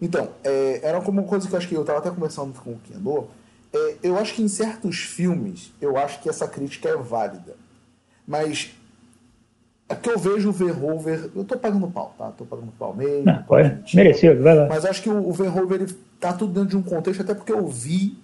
Então, 0.04 0.32
é, 0.44 0.82
era 0.84 1.00
como 1.00 1.22
uma 1.22 1.28
coisa 1.28 1.48
que 1.48 1.54
eu 1.54 1.58
acho 1.58 1.68
que 1.70 1.76
eu 1.76 1.82
estava 1.82 2.00
até 2.00 2.10
conversando 2.10 2.54
com 2.60 2.72
o 2.72 2.80
Kendo. 2.80 3.30
É, 3.72 3.96
eu 4.04 4.18
acho 4.18 4.34
que 4.34 4.44
em 4.44 4.50
certos 4.50 4.98
filmes, 4.98 5.72
eu 5.82 5.96
acho 5.96 6.22
que 6.22 6.28
essa 6.28 6.46
crítica 6.46 6.90
é 6.90 6.98
válida. 6.98 7.56
Mas 8.28 8.72
é 9.88 9.96
que 9.96 10.10
eu 10.10 10.20
vejo 10.20 10.50
o 10.50 10.52
Verhoever. 10.52 11.32
Eu 11.34 11.46
tô 11.46 11.58
pagando 11.58 11.88
pau, 11.88 12.14
tá? 12.18 12.32
Tô 12.32 12.44
pagando 12.44 12.74
pau 12.78 12.94
mesmo. 12.94 13.24
Não, 13.24 13.44
pode. 13.44 13.96
Merecido, 13.96 14.44
vai 14.44 14.54
lá. 14.54 14.68
Mas 14.68 14.84
acho 14.84 15.02
que 15.02 15.10
o, 15.10 15.26
o 15.26 15.32
Verhoever 15.32 15.84
ele 15.84 15.98
tá 16.20 16.34
tudo 16.34 16.52
dentro 16.52 16.72
de 16.72 16.78
um 16.78 16.84
contexto, 16.84 17.22
até 17.22 17.34
porque 17.34 17.54
eu 17.54 17.66
vi, 17.66 18.18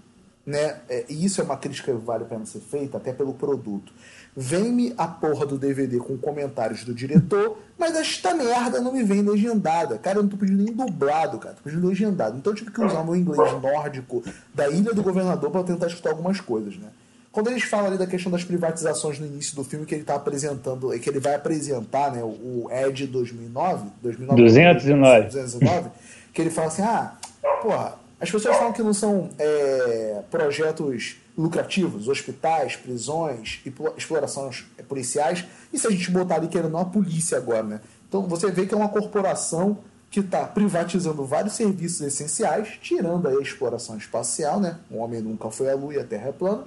né? 0.46 0.78
É, 0.90 1.06
e 1.10 1.26
isso 1.26 1.42
é 1.42 1.44
uma 1.44 1.58
crítica 1.58 1.92
que 1.92 1.98
vale 1.98 2.24
a 2.24 2.28
pena 2.28 2.46
ser 2.46 2.60
feita, 2.60 2.98
até 2.98 3.14
pelo 3.14 3.34
produto. 3.34 3.94
Vem-me 4.36 4.94
a 4.98 5.08
porra 5.08 5.46
do 5.46 5.58
DVD 5.58 5.98
com 5.98 6.18
comentários 6.18 6.84
do 6.84 6.94
diretor, 6.94 7.58
mas 7.78 7.96
esta 7.96 8.34
merda 8.34 8.80
não 8.80 8.94
me 8.94 9.04
vem 9.04 9.22
legendada. 9.22 9.98
Cara, 9.98 10.20
eu 10.20 10.24
não 10.24 10.30
tô 10.30 10.38
pedindo 10.38 10.64
nem 10.64 10.74
dublado, 10.74 11.40
cara. 11.40 11.56
Tô 11.56 11.64
pedindo 11.64 11.88
legendado. 11.88 12.38
Então 12.38 12.54
eu 12.54 12.56
tive 12.56 12.72
que 12.72 12.82
usar 12.82 13.02
o 13.02 13.06
meu 13.06 13.16
inglês 13.16 13.52
nórdico 13.62 14.24
da 14.54 14.70
Ilha 14.70 14.94
do 14.94 15.04
Governador 15.04 15.52
para 15.52 15.64
tentar 15.64 15.88
escutar 15.88 16.12
algumas 16.12 16.40
coisas, 16.40 16.78
né? 16.78 16.90
Quando 17.32 17.50
eles 17.50 17.64
falam 17.64 17.88
ali 17.88 17.98
da 17.98 18.08
questão 18.08 18.32
das 18.32 18.44
privatizações 18.44 19.20
no 19.20 19.26
início 19.28 19.56
do 19.56 19.64
filme, 19.64 19.86
que 19.86 19.94
ele 19.94 20.04
tá 20.04 20.16
apresentando, 20.16 20.90
que 21.00 21.10
ele 21.10 21.20
vai 21.20 21.36
apresentar, 21.36 22.12
né, 22.12 22.24
o 22.24 22.68
Ed 22.72 23.06
2009, 23.06 23.90
2009 24.02 24.42
209. 24.42 25.24
209, 25.26 25.90
que 26.34 26.42
ele 26.42 26.50
fala 26.50 26.68
assim: 26.68 26.82
ah, 26.82 27.14
porra, 27.62 27.96
as 28.20 28.30
pessoas 28.30 28.58
falam 28.58 28.74
que 28.74 28.84
não 28.84 28.94
são 28.94 29.30
é, 29.38 30.22
projetos 30.30 31.18
lucrativos, 31.38 32.08
hospitais, 32.08 32.76
prisões, 32.76 33.62
explorações 33.96 34.66
policiais, 34.88 35.46
e 35.72 35.80
se 35.80 35.88
a 35.88 35.90
gente 35.90 36.12
botar 36.12 36.36
ali 36.36 36.48
querendo 36.48 36.76
uma 36.76 36.86
polícia 36.86 37.38
agora, 37.38 37.64
né? 37.64 37.82
Então 38.08 38.24
você 38.24 38.52
vê 38.52 38.66
que 38.66 38.74
é 38.74 38.78
uma 38.78 38.90
corporação 38.90 39.78
que 40.12 40.20
está 40.20 40.44
privatizando 40.44 41.24
vários 41.24 41.54
serviços 41.54 42.02
essenciais, 42.02 42.78
tirando 42.82 43.28
a 43.28 43.42
exploração 43.42 43.96
espacial, 43.96 44.60
né? 44.60 44.78
O 44.90 44.98
homem 44.98 45.22
nunca 45.22 45.50
foi 45.52 45.70
à 45.70 45.76
Lua 45.76 45.94
e 45.94 46.00
a 46.00 46.04
Terra 46.04 46.30
é 46.30 46.32
plana. 46.32 46.64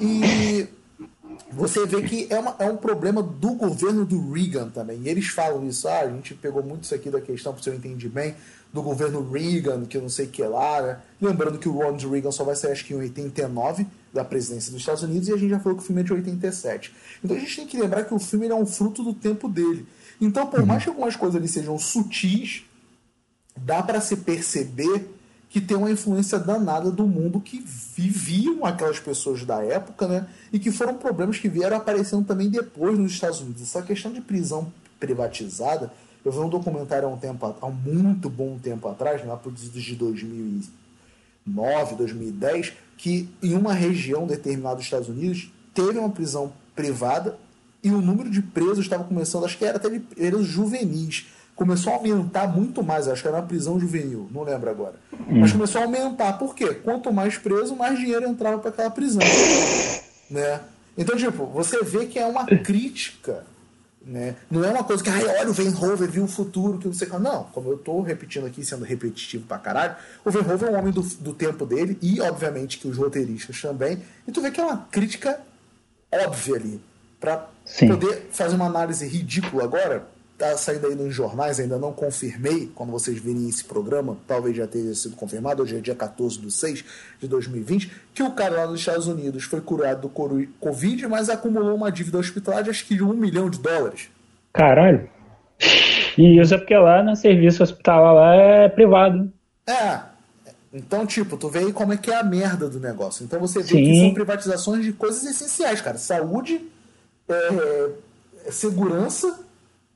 E 0.00 0.66
você 1.52 1.86
vê 1.86 2.02
que 2.02 2.26
é, 2.30 2.38
uma, 2.38 2.56
é 2.58 2.70
um 2.70 2.76
problema 2.76 3.22
do 3.22 3.54
governo 3.54 4.04
do 4.04 4.32
Reagan 4.32 4.70
também. 4.70 5.00
E 5.02 5.08
eles 5.08 5.28
falam 5.28 5.66
isso, 5.68 5.86
ah, 5.88 6.00
a 6.00 6.08
gente 6.08 6.34
pegou 6.34 6.62
muito 6.62 6.84
isso 6.84 6.94
aqui 6.94 7.10
da 7.10 7.20
questão, 7.20 7.52
para 7.52 7.62
você 7.62 7.70
entender 7.70 8.08
bem, 8.08 8.34
do 8.72 8.82
governo 8.82 9.28
Reagan, 9.30 9.84
que 9.84 9.96
eu 9.96 10.02
não 10.02 10.08
sei 10.08 10.26
o 10.26 10.28
que 10.28 10.42
lá, 10.42 10.80
né? 10.80 10.98
Lembrando 11.20 11.58
que 11.58 11.68
o 11.68 11.72
Ronald 11.72 12.06
Reagan 12.08 12.30
só 12.30 12.44
vai 12.44 12.54
sair 12.54 12.72
acho 12.72 12.84
que 12.84 12.94
em 12.94 12.98
89 12.98 13.86
da 14.12 14.24
presidência 14.24 14.70
dos 14.70 14.80
Estados 14.80 15.02
Unidos 15.02 15.28
e 15.28 15.32
a 15.32 15.36
gente 15.36 15.50
já 15.50 15.60
falou 15.60 15.76
que 15.76 15.84
o 15.84 15.86
filme 15.86 16.02
é 16.02 16.04
de 16.04 16.12
87. 16.12 16.92
Então 17.22 17.36
a 17.36 17.40
gente 17.40 17.56
tem 17.56 17.66
que 17.66 17.80
lembrar 17.80 18.04
que 18.04 18.14
o 18.14 18.18
filme 18.18 18.46
é 18.48 18.54
um 18.54 18.66
fruto 18.66 19.02
do 19.02 19.12
tempo 19.12 19.48
dele. 19.48 19.86
Então, 20.20 20.46
por 20.46 20.64
mais 20.64 20.82
que 20.82 20.88
algumas 20.88 21.16
coisas 21.16 21.36
ali 21.36 21.48
sejam 21.48 21.78
sutis, 21.78 22.64
dá 23.56 23.82
para 23.82 24.00
se 24.00 24.16
perceber 24.18 25.08
que 25.48 25.60
tem 25.60 25.76
uma 25.76 25.90
influência 25.90 26.38
danada 26.38 26.92
do 26.92 27.06
mundo 27.08 27.40
que 27.40 27.64
viviam 27.96 28.64
aquelas 28.64 29.00
pessoas 29.00 29.44
da 29.44 29.62
época, 29.64 30.06
né? 30.06 30.26
E 30.52 30.60
que 30.60 30.70
foram 30.70 30.94
problemas 30.94 31.38
que 31.38 31.48
vieram 31.48 31.76
aparecendo 31.76 32.24
também 32.24 32.48
depois 32.48 32.96
nos 32.96 33.12
Estados 33.12 33.40
Unidos. 33.40 33.62
Essa 33.62 33.82
questão 33.82 34.12
de 34.12 34.20
prisão 34.20 34.72
privatizada 35.00 35.92
eu 36.24 36.32
vi 36.32 36.38
um 36.38 36.48
documentário 36.48 37.08
há 37.08 37.10
um 37.10 37.16
tempo, 37.16 37.54
há 37.60 37.68
muito 37.68 38.28
bom 38.28 38.58
tempo 38.58 38.88
atrás, 38.88 39.24
lá 39.26 39.36
produzido 39.36 39.80
de 39.80 39.94
2009, 39.96 41.94
2010, 41.94 42.72
que 42.96 43.28
em 43.42 43.54
uma 43.54 43.72
região 43.72 44.26
determinada 44.26 44.76
dos 44.76 44.84
Estados 44.84 45.08
Unidos 45.08 45.50
teve 45.74 45.98
uma 45.98 46.10
prisão 46.10 46.52
privada 46.74 47.38
e 47.82 47.90
o 47.90 48.00
número 48.02 48.30
de 48.30 48.42
presos 48.42 48.80
estava 48.80 49.04
começando, 49.04 49.44
acho 49.44 49.56
que 49.56 49.64
era 49.64 49.78
até 49.78 49.88
de 49.88 50.00
presos 50.00 50.46
juvenis. 50.46 51.26
Começou 51.56 51.92
a 51.92 51.96
aumentar 51.96 52.46
muito 52.48 52.82
mais, 52.82 53.08
acho 53.08 53.22
que 53.22 53.28
era 53.28 53.38
uma 53.38 53.46
prisão 53.46 53.78
juvenil, 53.78 54.28
não 54.32 54.42
lembro 54.42 54.70
agora. 54.70 54.94
Hum. 55.12 55.40
Mas 55.40 55.52
começou 55.52 55.80
a 55.80 55.84
aumentar, 55.84 56.34
por 56.34 56.54
quê? 56.54 56.74
Quanto 56.74 57.12
mais 57.12 57.36
preso, 57.36 57.74
mais 57.76 57.98
dinheiro 57.98 58.26
entrava 58.26 58.58
para 58.58 58.70
aquela 58.70 58.90
prisão. 58.90 59.22
Né? 60.30 60.60
Então, 60.96 61.16
tipo, 61.16 61.46
você 61.46 61.82
vê 61.82 62.06
que 62.06 62.18
é 62.18 62.26
uma 62.26 62.46
crítica 62.46 63.44
né? 64.02 64.36
Não 64.50 64.64
é 64.64 64.70
uma 64.70 64.82
coisa 64.84 65.02
que, 65.02 65.10
ai, 65.10 65.24
olha, 65.24 65.50
o 65.50 65.52
Verhoeven 65.52 66.08
viu 66.08 66.24
o 66.24 66.28
futuro, 66.28 66.78
que 66.78 66.86
não 66.86 66.94
sei 66.94 67.06
o 67.06 67.10
que. 67.10 67.18
Não, 67.18 67.44
como 67.44 67.70
eu 67.70 67.76
estou 67.76 68.00
repetindo 68.00 68.46
aqui, 68.46 68.64
sendo 68.64 68.84
repetitivo 68.84 69.46
pra 69.46 69.58
caralho, 69.58 69.96
o 70.24 70.30
Verhoeven 70.30 70.68
é 70.68 70.72
um 70.72 70.78
homem 70.78 70.92
do, 70.92 71.02
do 71.02 71.34
tempo 71.34 71.66
dele, 71.66 71.98
e 72.00 72.20
obviamente 72.20 72.78
que 72.78 72.88
os 72.88 72.96
roteiristas 72.96 73.60
também. 73.60 74.02
E 74.26 74.32
tu 74.32 74.40
vê 74.40 74.50
que 74.50 74.60
é 74.60 74.64
uma 74.64 74.86
crítica 74.90 75.40
óbvia 76.10 76.56
ali. 76.56 76.80
Pra 77.20 77.48
Sim. 77.66 77.88
poder 77.88 78.28
fazer 78.32 78.56
uma 78.56 78.66
análise 78.66 79.06
ridícula 79.06 79.64
agora, 79.64 80.08
tá 80.40 80.56
saindo 80.56 80.86
aí 80.86 80.94
nos 80.94 81.14
jornais, 81.14 81.60
ainda 81.60 81.78
não 81.78 81.92
confirmei, 81.92 82.70
quando 82.74 82.90
vocês 82.90 83.18
virem 83.18 83.46
esse 83.46 83.62
programa, 83.62 84.16
talvez 84.26 84.56
já 84.56 84.66
tenha 84.66 84.94
sido 84.94 85.14
confirmado, 85.14 85.62
hoje 85.62 85.76
é 85.76 85.80
dia 85.80 85.94
14 85.94 86.40
de 86.40 86.50
6 86.50 86.84
de 87.20 87.28
2020, 87.28 87.92
que 88.14 88.22
o 88.22 88.30
cara 88.30 88.56
lá 88.56 88.66
nos 88.66 88.80
Estados 88.80 89.06
Unidos 89.06 89.44
foi 89.44 89.60
curado 89.60 90.08
do 90.08 90.46
Covid, 90.58 91.06
mas 91.08 91.28
acumulou 91.28 91.76
uma 91.76 91.92
dívida 91.92 92.16
hospitalar 92.16 92.62
de 92.62 92.70
acho 92.70 92.86
que 92.86 92.96
de 92.96 93.04
um 93.04 93.12
milhão 93.12 93.50
de 93.50 93.58
dólares. 93.58 94.08
Caralho. 94.50 95.10
E 96.16 96.40
isso 96.40 96.54
é 96.54 96.58
porque 96.58 96.74
lá 96.74 97.02
no 97.02 97.14
serviço 97.14 97.62
hospitalar 97.62 98.14
lá 98.14 98.34
é 98.34 98.68
privado. 98.70 99.30
É. 99.66 100.00
Então, 100.72 101.04
tipo, 101.04 101.36
tu 101.36 101.50
vê 101.50 101.58
aí 101.58 101.72
como 101.72 101.92
é 101.92 101.98
que 101.98 102.10
é 102.10 102.16
a 102.16 102.24
merda 102.24 102.66
do 102.66 102.80
negócio. 102.80 103.24
Então 103.24 103.38
você 103.38 103.60
vê 103.60 103.68
Sim. 103.68 103.84
que 103.84 104.00
são 104.00 104.14
privatizações 104.14 104.84
de 104.84 104.92
coisas 104.92 105.22
essenciais, 105.22 105.82
cara. 105.82 105.98
Saúde, 105.98 106.62
é, 107.28 107.90
segurança 108.50 109.49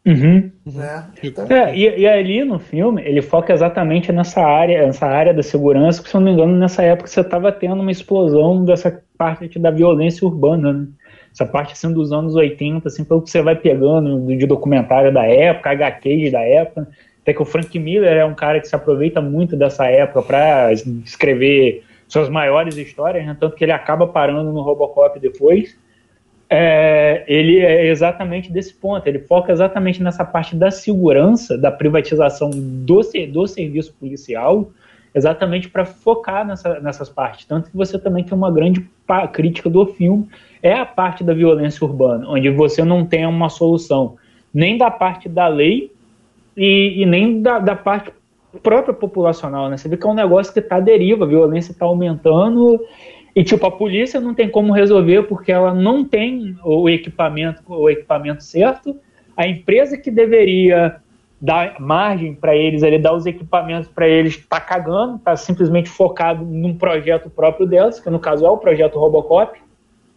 Uhum. 0.07 0.51
Né? 0.67 1.07
Então... 1.23 1.47
É, 1.49 1.75
e, 1.75 2.01
e, 2.01 2.07
ali 2.07 2.45
no 2.45 2.59
filme 2.59 3.03
ele 3.03 3.23
foca 3.23 3.53
exatamente 3.55 4.13
nessa 4.13 4.43
área, 4.43 4.87
nessa 4.87 5.07
área 5.07 5.33
da 5.33 5.43
segurança, 5.43 6.03
que 6.03 6.11
se 6.11 6.15
eu 6.15 6.21
não 6.21 6.27
me 6.27 6.33
engano, 6.35 6.59
nessa 6.59 6.83
época 6.83 7.09
você 7.09 7.21
estava 7.21 7.51
tendo 7.51 7.81
uma 7.81 7.91
explosão 7.91 8.65
dessa 8.65 9.03
parte 9.17 9.59
da 9.59 9.71
violência 9.71 10.27
urbana, 10.27 10.73
né? 10.73 10.87
essa 11.33 11.47
parte 11.47 11.73
assim 11.73 11.93
dos 11.93 12.13
anos 12.13 12.37
80, 12.37 12.87
assim, 12.87 13.05
pelo 13.05 13.23
que 13.23 13.31
você 13.31 13.43
vai 13.43 13.57
pegando 13.57 14.25
de 14.37 14.47
documentário 14.47 15.13
da 15.13 15.27
época, 15.27 15.71
HQs 15.71 16.31
da 16.31 16.41
época, 16.41 16.89
até 17.21 17.33
que 17.33 17.43
o 17.43 17.45
Frank 17.45 17.77
Miller 17.77 18.17
é 18.17 18.25
um 18.25 18.35
cara 18.35 18.61
que 18.61 18.69
se 18.69 18.77
aproveita 18.77 19.21
muito 19.21 19.57
dessa 19.57 19.87
época 19.87 20.23
para 20.23 20.73
escrever 20.73 21.83
suas 22.07 22.29
maiores 22.29 22.77
histórias, 22.77 23.27
né? 23.27 23.37
tanto 23.41 23.57
que 23.57 23.65
ele 23.65 23.73
acaba 23.73 24.07
parando 24.07 24.53
no 24.53 24.63
Robocop 24.63 25.19
depois. 25.19 25.77
É, 26.49 27.25
ele 27.27 27.59
é 27.59 27.89
exatamente 27.89 28.53
desse 28.53 28.75
ponto, 28.75 29.07
ele 29.07 29.19
foca 29.19 29.51
exatamente 29.51 30.03
nessa 30.03 30.25
parte 30.25 30.55
da 30.55 30.71
segurança, 30.71 31.57
da 31.57 31.71
privatização 31.71 32.51
do, 32.51 33.01
do 33.33 33.47
serviço 33.47 33.95
policial, 33.99 34.71
exatamente 35.15 35.69
para 35.69 35.85
focar 35.85 36.47
nessa, 36.47 36.81
nessas 36.81 37.09
partes. 37.09 37.47
Tanto 37.47 37.71
que 37.71 37.77
você 37.77 37.99
também 37.99 38.25
tem 38.25 38.37
uma 38.37 38.51
grande 38.51 38.87
crítica 39.33 39.71
do 39.71 39.87
filme, 39.87 40.29
é 40.63 40.75
a 40.75 40.85
parte 40.85 41.23
da 41.25 41.33
violência 41.33 41.85
urbana, 41.85 42.29
onde 42.29 42.51
você 42.51 42.85
não 42.85 43.07
tem 43.07 43.27
uma 43.27 43.49
solução 43.49 44.17
nem 44.53 44.79
da 44.79 44.91
parte 44.91 45.29
da 45.29 45.49
lei 45.49 45.91
e, 46.57 47.03
e 47.03 47.07
nem 47.07 47.43
da, 47.43 47.59
da, 47.59 47.75
parte 47.75 48.13
própria 48.63 48.95
populacional, 48.95 49.69
né? 49.69 49.77
Você 49.77 49.89
vê 49.89 49.97
que 49.97 50.07
é 50.07 50.09
um 50.09 50.15
negócio 50.15 50.53
que 50.53 50.61
está 50.61 50.79
deriva, 50.79 51.25
a 51.25 51.29
violência 51.29 51.73
está 51.73 51.85
aumentando 51.85 52.81
e 53.35 53.43
tipo 53.43 53.67
a 53.67 53.71
polícia 53.71 54.21
não 54.21 54.35
tem 54.35 54.49
como 54.49 54.73
resolver 54.73 55.25
porque 55.25 55.51
ela 55.51 55.75
não 55.75 56.05
tem 56.05 56.57
o 56.65 56.89
equipamento, 56.89 57.63
o 57.67 57.91
equipamento 57.91 58.45
certo. 58.45 58.97
A 59.37 59.47
empresa 59.47 59.99
que 59.99 60.11
deveria 60.11 60.97
dar 61.41 61.81
margem 61.81 62.35
para 62.35 62.57
eles, 62.57 62.83
ele 62.83 62.99
dar 62.99 63.15
os 63.15 63.27
equipamentos 63.27 63.89
para 63.89 64.09
eles, 64.09 64.35
está 64.35 64.61
cagando, 64.61 65.17
está 65.17 65.37
simplesmente 65.37 65.89
focado 65.89 66.45
num 66.45 66.77
projeto 66.77 67.29
próprio 67.29 67.67
delas, 67.67 68.01
que 68.01 68.09
no 68.09 68.19
caso 68.19 68.47
é 68.47 68.51
o 68.51 68.57
projeto 68.57 68.99
Robocop, 68.99 69.59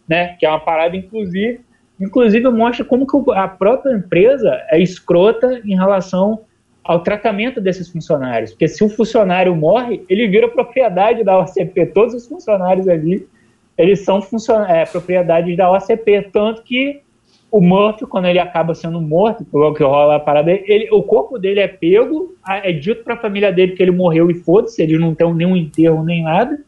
né? 0.08 0.36
Que 0.38 0.46
é 0.46 0.48
uma 0.48 0.60
parada 0.60 0.96
inclusive 0.96 1.60
Inclusive 2.00 2.48
mostra 2.50 2.84
como 2.84 3.06
que 3.06 3.32
a 3.32 3.48
própria 3.48 3.92
empresa 3.92 4.62
é 4.70 4.80
escrota 4.80 5.60
em 5.64 5.74
relação 5.74 6.40
ao 6.88 7.00
tratamento 7.00 7.60
desses 7.60 7.90
funcionários. 7.90 8.52
Porque 8.52 8.66
se 8.66 8.82
o 8.82 8.88
funcionário 8.88 9.54
morre, 9.54 10.02
ele 10.08 10.26
vira 10.26 10.48
propriedade 10.48 11.22
da 11.22 11.38
OCP. 11.38 11.84
Todos 11.86 12.14
os 12.14 12.26
funcionários 12.26 12.88
ali, 12.88 13.28
eles 13.76 14.00
são 14.00 14.18
é, 14.66 14.86
propriedades 14.86 15.54
da 15.54 15.70
OCP. 15.70 16.30
Tanto 16.32 16.62
que 16.62 17.02
o 17.50 17.60
Murphy, 17.60 18.06
quando 18.06 18.24
ele 18.24 18.38
acaba 18.38 18.74
sendo 18.74 19.02
morto, 19.02 19.44
pelo 19.44 19.74
que 19.74 19.82
rola 19.82 20.16
a 20.16 20.20
parada, 20.20 20.50
ele, 20.50 20.88
o 20.90 21.02
corpo 21.02 21.38
dele 21.38 21.60
é 21.60 21.68
pego, 21.68 22.34
é 22.48 22.72
dito 22.72 23.04
para 23.04 23.14
a 23.14 23.18
família 23.18 23.52
dele 23.52 23.72
que 23.72 23.82
ele 23.82 23.90
morreu 23.90 24.30
e 24.30 24.34
foda-se, 24.34 24.82
eles 24.82 24.98
não 24.98 25.14
tem 25.14 25.32
nenhum 25.34 25.54
enterro 25.54 26.02
nem 26.02 26.22
nada. 26.22 26.58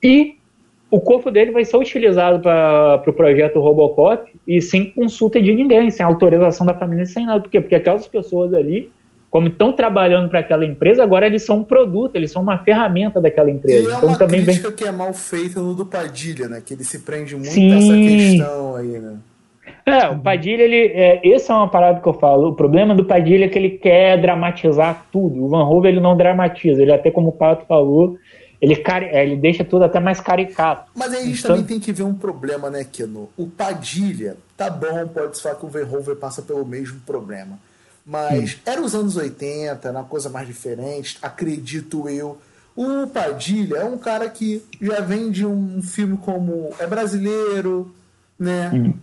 E 0.00 0.36
o 0.92 1.00
corpo 1.00 1.28
dele 1.28 1.50
vai 1.50 1.64
ser 1.64 1.76
utilizado 1.76 2.38
para 2.38 2.96
o 2.96 2.98
pro 3.00 3.12
projeto 3.12 3.58
Robocop 3.58 4.30
e 4.46 4.62
sem 4.62 4.92
consulta 4.92 5.42
de 5.42 5.52
ninguém, 5.52 5.90
sem 5.90 6.06
autorização 6.06 6.64
da 6.64 6.74
família, 6.74 7.04
sem 7.04 7.26
nada. 7.26 7.40
Por 7.40 7.50
quê? 7.50 7.60
Porque 7.60 7.74
aquelas 7.74 8.06
pessoas 8.06 8.54
ali, 8.54 8.92
como 9.34 9.48
estão 9.48 9.72
trabalhando 9.72 10.28
para 10.28 10.38
aquela 10.38 10.64
empresa, 10.64 11.02
agora 11.02 11.26
eles 11.26 11.42
são 11.42 11.58
um 11.58 11.64
produto, 11.64 12.14
eles 12.14 12.30
são 12.30 12.40
uma 12.40 12.56
ferramenta 12.58 13.20
daquela 13.20 13.50
empresa. 13.50 13.88
E 13.88 13.92
é 13.92 13.96
então, 13.96 14.08
uma 14.10 14.16
também 14.16 14.44
crítica 14.44 14.68
vem... 14.68 14.76
que 14.76 14.84
é 14.84 14.92
mal 14.92 15.12
feita 15.12 15.58
no 15.58 15.74
do 15.74 15.84
Padilha, 15.84 16.46
né? 16.46 16.62
Que 16.64 16.74
ele 16.74 16.84
se 16.84 17.00
prende 17.00 17.34
muito 17.34 17.50
Sim. 17.50 17.74
nessa 17.74 18.38
questão 18.38 18.76
aí, 18.76 18.96
né? 19.00 19.16
É, 19.84 20.08
o 20.08 20.20
Padilha, 20.20 20.62
ele. 20.62 20.86
É, 20.86 21.34
essa 21.34 21.52
é 21.52 21.56
uma 21.56 21.68
parada 21.68 22.00
que 22.00 22.06
eu 22.06 22.14
falo. 22.14 22.50
O 22.50 22.54
problema 22.54 22.94
do 22.94 23.04
Padilha 23.04 23.46
é 23.46 23.48
que 23.48 23.58
ele 23.58 23.70
quer 23.70 24.20
dramatizar 24.20 25.04
tudo. 25.10 25.42
O 25.42 25.48
Van 25.48 25.64
Hove 25.64 25.88
ele 25.88 25.98
não 25.98 26.16
dramatiza. 26.16 26.80
Ele 26.80 26.92
até, 26.92 27.10
como 27.10 27.30
o 27.30 27.32
Pato 27.32 27.66
falou, 27.66 28.16
ele, 28.60 28.80
é, 29.10 29.24
ele 29.24 29.34
deixa 29.34 29.64
tudo 29.64 29.82
até 29.84 29.98
mais 29.98 30.20
caricato. 30.20 30.92
Mas 30.94 31.12
aí 31.12 31.22
a 31.22 31.26
gente 31.26 31.40
então... 31.40 31.56
também 31.56 31.66
tem 31.66 31.80
que 31.80 31.90
ver 31.90 32.04
um 32.04 32.14
problema, 32.14 32.70
né, 32.70 32.84
Keno? 32.84 33.28
O 33.36 33.48
Padilha, 33.48 34.36
tá 34.56 34.70
bom, 34.70 35.08
pode 35.08 35.42
falar 35.42 35.56
que 35.56 35.66
o 35.66 35.68
Verhoeven 35.68 36.14
passa 36.14 36.40
pelo 36.40 36.64
mesmo 36.64 37.00
problema. 37.00 37.58
Mas 38.04 38.54
hum. 38.54 38.56
era 38.66 38.82
os 38.82 38.94
anos 38.94 39.16
80, 39.16 39.90
uma 39.90 40.04
coisa 40.04 40.28
mais 40.28 40.46
diferente, 40.46 41.18
acredito 41.22 42.08
eu. 42.08 42.38
O 42.76 43.06
Padilha 43.06 43.76
é 43.76 43.84
um 43.84 43.96
cara 43.96 44.28
que 44.28 44.62
já 44.80 45.00
vem 45.00 45.30
de 45.30 45.46
um 45.46 45.80
filme 45.80 46.16
como 46.18 46.70
É 46.78 46.86
Brasileiro, 46.86 47.94
né? 48.38 48.70
Hum. 48.74 48.94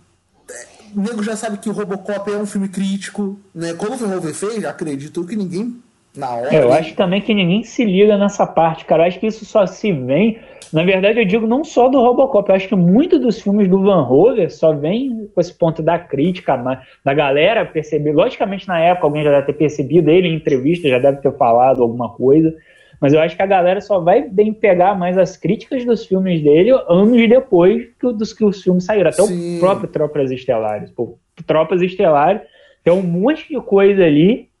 O 0.94 1.00
nego 1.00 1.22
já 1.22 1.34
sabe 1.34 1.56
que 1.56 1.70
o 1.70 1.72
Robocop 1.72 2.30
é 2.30 2.36
um 2.36 2.44
filme 2.44 2.68
crítico, 2.68 3.40
né? 3.54 3.72
Quando 3.72 3.94
o 3.94 3.96
Verhoeven 3.96 4.34
fez, 4.34 4.64
acredito 4.64 5.24
que 5.24 5.34
ninguém 5.34 5.80
na 6.14 6.30
hora. 6.34 6.54
É, 6.54 6.62
eu 6.62 6.72
acho 6.72 6.94
também 6.94 7.22
que 7.22 7.32
ninguém 7.32 7.64
se 7.64 7.84
liga 7.84 8.18
nessa 8.18 8.46
parte, 8.46 8.84
cara. 8.84 9.02
Eu 9.02 9.08
acho 9.08 9.18
que 9.18 9.26
isso 9.26 9.44
só 9.44 9.66
se 9.66 9.90
vem. 9.90 10.38
Na 10.72 10.82
verdade, 10.84 11.20
eu 11.20 11.24
digo 11.24 11.46
não 11.46 11.62
só 11.62 11.88
do 11.88 12.00
Robocop, 12.00 12.48
eu 12.48 12.54
acho 12.54 12.68
que 12.68 12.74
muitos 12.74 13.20
dos 13.20 13.40
filmes 13.40 13.68
do 13.68 13.82
Van 13.82 14.08
Hover 14.08 14.50
só 14.50 14.72
vem 14.72 15.28
com 15.34 15.40
esse 15.40 15.52
ponto 15.52 15.82
da 15.82 15.98
crítica, 15.98 16.56
da 17.04 17.12
galera 17.12 17.66
perceber. 17.66 18.12
Logicamente, 18.12 18.66
na 18.66 18.80
época, 18.80 19.06
alguém 19.06 19.22
já 19.22 19.30
deve 19.30 19.46
ter 19.46 19.52
percebido 19.52 20.10
ele 20.10 20.28
em 20.28 20.34
entrevista, 20.34 20.88
já 20.88 20.98
deve 20.98 21.18
ter 21.18 21.32
falado 21.36 21.82
alguma 21.82 22.08
coisa. 22.08 22.54
Mas 22.98 23.12
eu 23.12 23.20
acho 23.20 23.36
que 23.36 23.42
a 23.42 23.46
galera 23.46 23.80
só 23.80 23.98
vai 24.00 24.22
bem 24.22 24.52
pegar 24.52 24.96
mais 24.96 25.18
as 25.18 25.36
críticas 25.36 25.84
dos 25.84 26.06
filmes 26.06 26.40
dele 26.42 26.70
anos 26.88 27.28
depois 27.28 27.88
que, 28.00 28.12
dos 28.12 28.32
que 28.32 28.44
os 28.44 28.62
filmes 28.62 28.84
saíram. 28.84 29.10
Até 29.10 29.22
Sim. 29.22 29.56
o 29.56 29.60
próprio 29.60 29.88
Tropas 29.88 30.30
Estelares. 30.30 30.90
Pô, 30.90 31.18
Tropas 31.46 31.82
Estelares 31.82 32.42
tem 32.84 32.92
um 32.92 33.02
monte 33.02 33.48
de 33.48 33.60
coisa 33.60 34.04
ali 34.04 34.51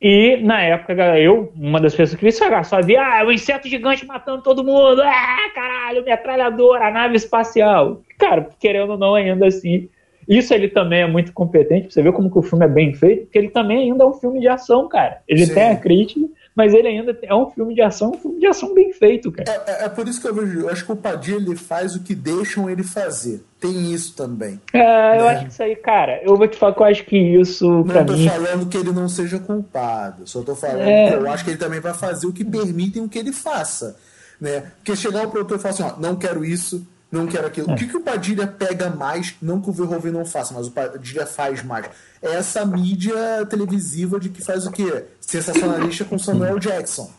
e 0.00 0.36
na 0.38 0.60
época, 0.60 1.18
eu, 1.18 1.52
uma 1.56 1.80
das 1.80 1.94
pessoas 1.94 2.18
que 2.18 2.24
vi, 2.24 2.32
só, 2.32 2.62
só 2.62 2.82
via 2.82 3.02
ah, 3.02 3.24
o 3.24 3.32
inseto 3.32 3.66
gigante 3.66 4.04
matando 4.04 4.42
todo 4.42 4.62
mundo, 4.62 5.00
ah, 5.02 5.50
caralho, 5.54 6.04
metralhadora, 6.04 6.88
a 6.88 6.90
nave 6.90 7.16
espacial. 7.16 8.02
Cara, 8.18 8.48
querendo 8.60 8.90
ou 8.90 8.98
não, 8.98 9.14
ainda 9.14 9.46
assim, 9.46 9.88
isso 10.28 10.52
ele 10.52 10.68
também 10.68 11.00
é 11.00 11.06
muito 11.06 11.32
competente. 11.32 11.92
Você 11.92 12.02
vê 12.02 12.12
como 12.12 12.30
que 12.30 12.38
o 12.38 12.42
filme 12.42 12.66
é 12.66 12.68
bem 12.68 12.92
feito, 12.92 13.22
porque 13.22 13.38
ele 13.38 13.48
também 13.48 13.90
ainda 13.90 14.04
é 14.04 14.06
um 14.06 14.12
filme 14.12 14.38
de 14.38 14.48
ação, 14.48 14.86
cara. 14.86 15.22
Ele 15.26 15.46
Sim. 15.46 15.54
tem 15.54 15.70
a 15.70 15.76
crítica, 15.76 16.26
mas 16.56 16.72
ele 16.72 16.88
ainda 16.88 17.16
é 17.22 17.34
um 17.34 17.50
filme 17.50 17.74
de 17.74 17.82
ação, 17.82 18.12
um 18.12 18.18
filme 18.18 18.40
de 18.40 18.46
ação 18.46 18.72
bem 18.72 18.90
feito, 18.90 19.30
cara. 19.30 19.50
É, 19.50 19.82
é, 19.82 19.84
é 19.84 19.88
por 19.90 20.08
isso 20.08 20.20
que 20.20 20.26
eu 20.26 20.34
vejo, 20.34 20.60
eu 20.60 20.70
acho 20.70 20.86
que 20.86 20.92
o 20.92 20.96
Padilha 20.96 21.36
ele 21.36 21.54
faz 21.54 21.94
o 21.94 22.02
que 22.02 22.14
deixam 22.14 22.70
ele 22.70 22.82
fazer. 22.82 23.44
Tem 23.60 23.92
isso 23.92 24.16
também. 24.16 24.58
É, 24.72 24.78
né? 24.78 25.20
eu 25.20 25.28
acho 25.28 25.44
que 25.44 25.52
isso 25.52 25.62
aí, 25.62 25.76
cara, 25.76 26.20
eu 26.22 26.34
vou 26.34 26.48
te 26.48 26.56
falar 26.56 26.74
que 26.74 26.80
eu 26.80 26.86
acho 26.86 27.04
que 27.04 27.18
isso. 27.18 27.68
Não 27.68 27.84
pra 27.84 28.04
tô 28.04 28.14
mim... 28.14 28.26
falando 28.26 28.68
que 28.68 28.76
ele 28.78 28.92
não 28.92 29.08
seja 29.08 29.38
culpado, 29.38 30.26
só 30.26 30.42
tô 30.42 30.56
falando 30.56 30.80
é... 30.80 31.10
que 31.10 31.14
eu 31.14 31.30
acho 31.30 31.44
que 31.44 31.50
ele 31.50 31.58
também 31.58 31.80
vai 31.80 31.92
fazer 31.92 32.26
o 32.26 32.32
que 32.32 32.44
permitem 32.44 33.02
o 33.02 33.08
que 33.08 33.18
ele 33.18 33.32
faça. 33.32 33.96
Né? 34.40 34.72
Porque 34.76 34.96
chegar 34.96 35.26
o 35.26 35.30
produtor 35.30 35.58
e 35.58 35.60
falar 35.60 35.74
assim, 35.74 35.82
ó, 35.82 36.00
não 36.00 36.16
quero 36.16 36.44
isso, 36.44 36.86
não 37.16 37.26
quero 37.26 37.46
aquilo. 37.46 37.70
É. 37.70 37.74
O 37.74 37.76
que, 37.76 37.86
que 37.86 37.96
o 37.96 38.02
Padilha 38.02 38.46
pega 38.46 38.90
mais, 38.90 39.34
não 39.40 39.60
que 39.60 39.70
o 39.70 39.72
Verhoeven 39.72 40.12
não 40.12 40.24
faça, 40.24 40.54
mas 40.54 40.66
o 40.66 40.72
Padilha 40.72 41.26
faz 41.26 41.62
mais? 41.62 41.86
É 42.22 42.34
essa 42.34 42.64
mídia 42.64 43.46
televisiva 43.48 44.18
de 44.18 44.28
que 44.28 44.42
faz 44.42 44.66
o 44.66 44.72
quê? 44.72 45.04
Sensacionalista 45.20 46.04
com 46.04 46.18
Samuel 46.18 46.58
Jackson. 46.58 47.10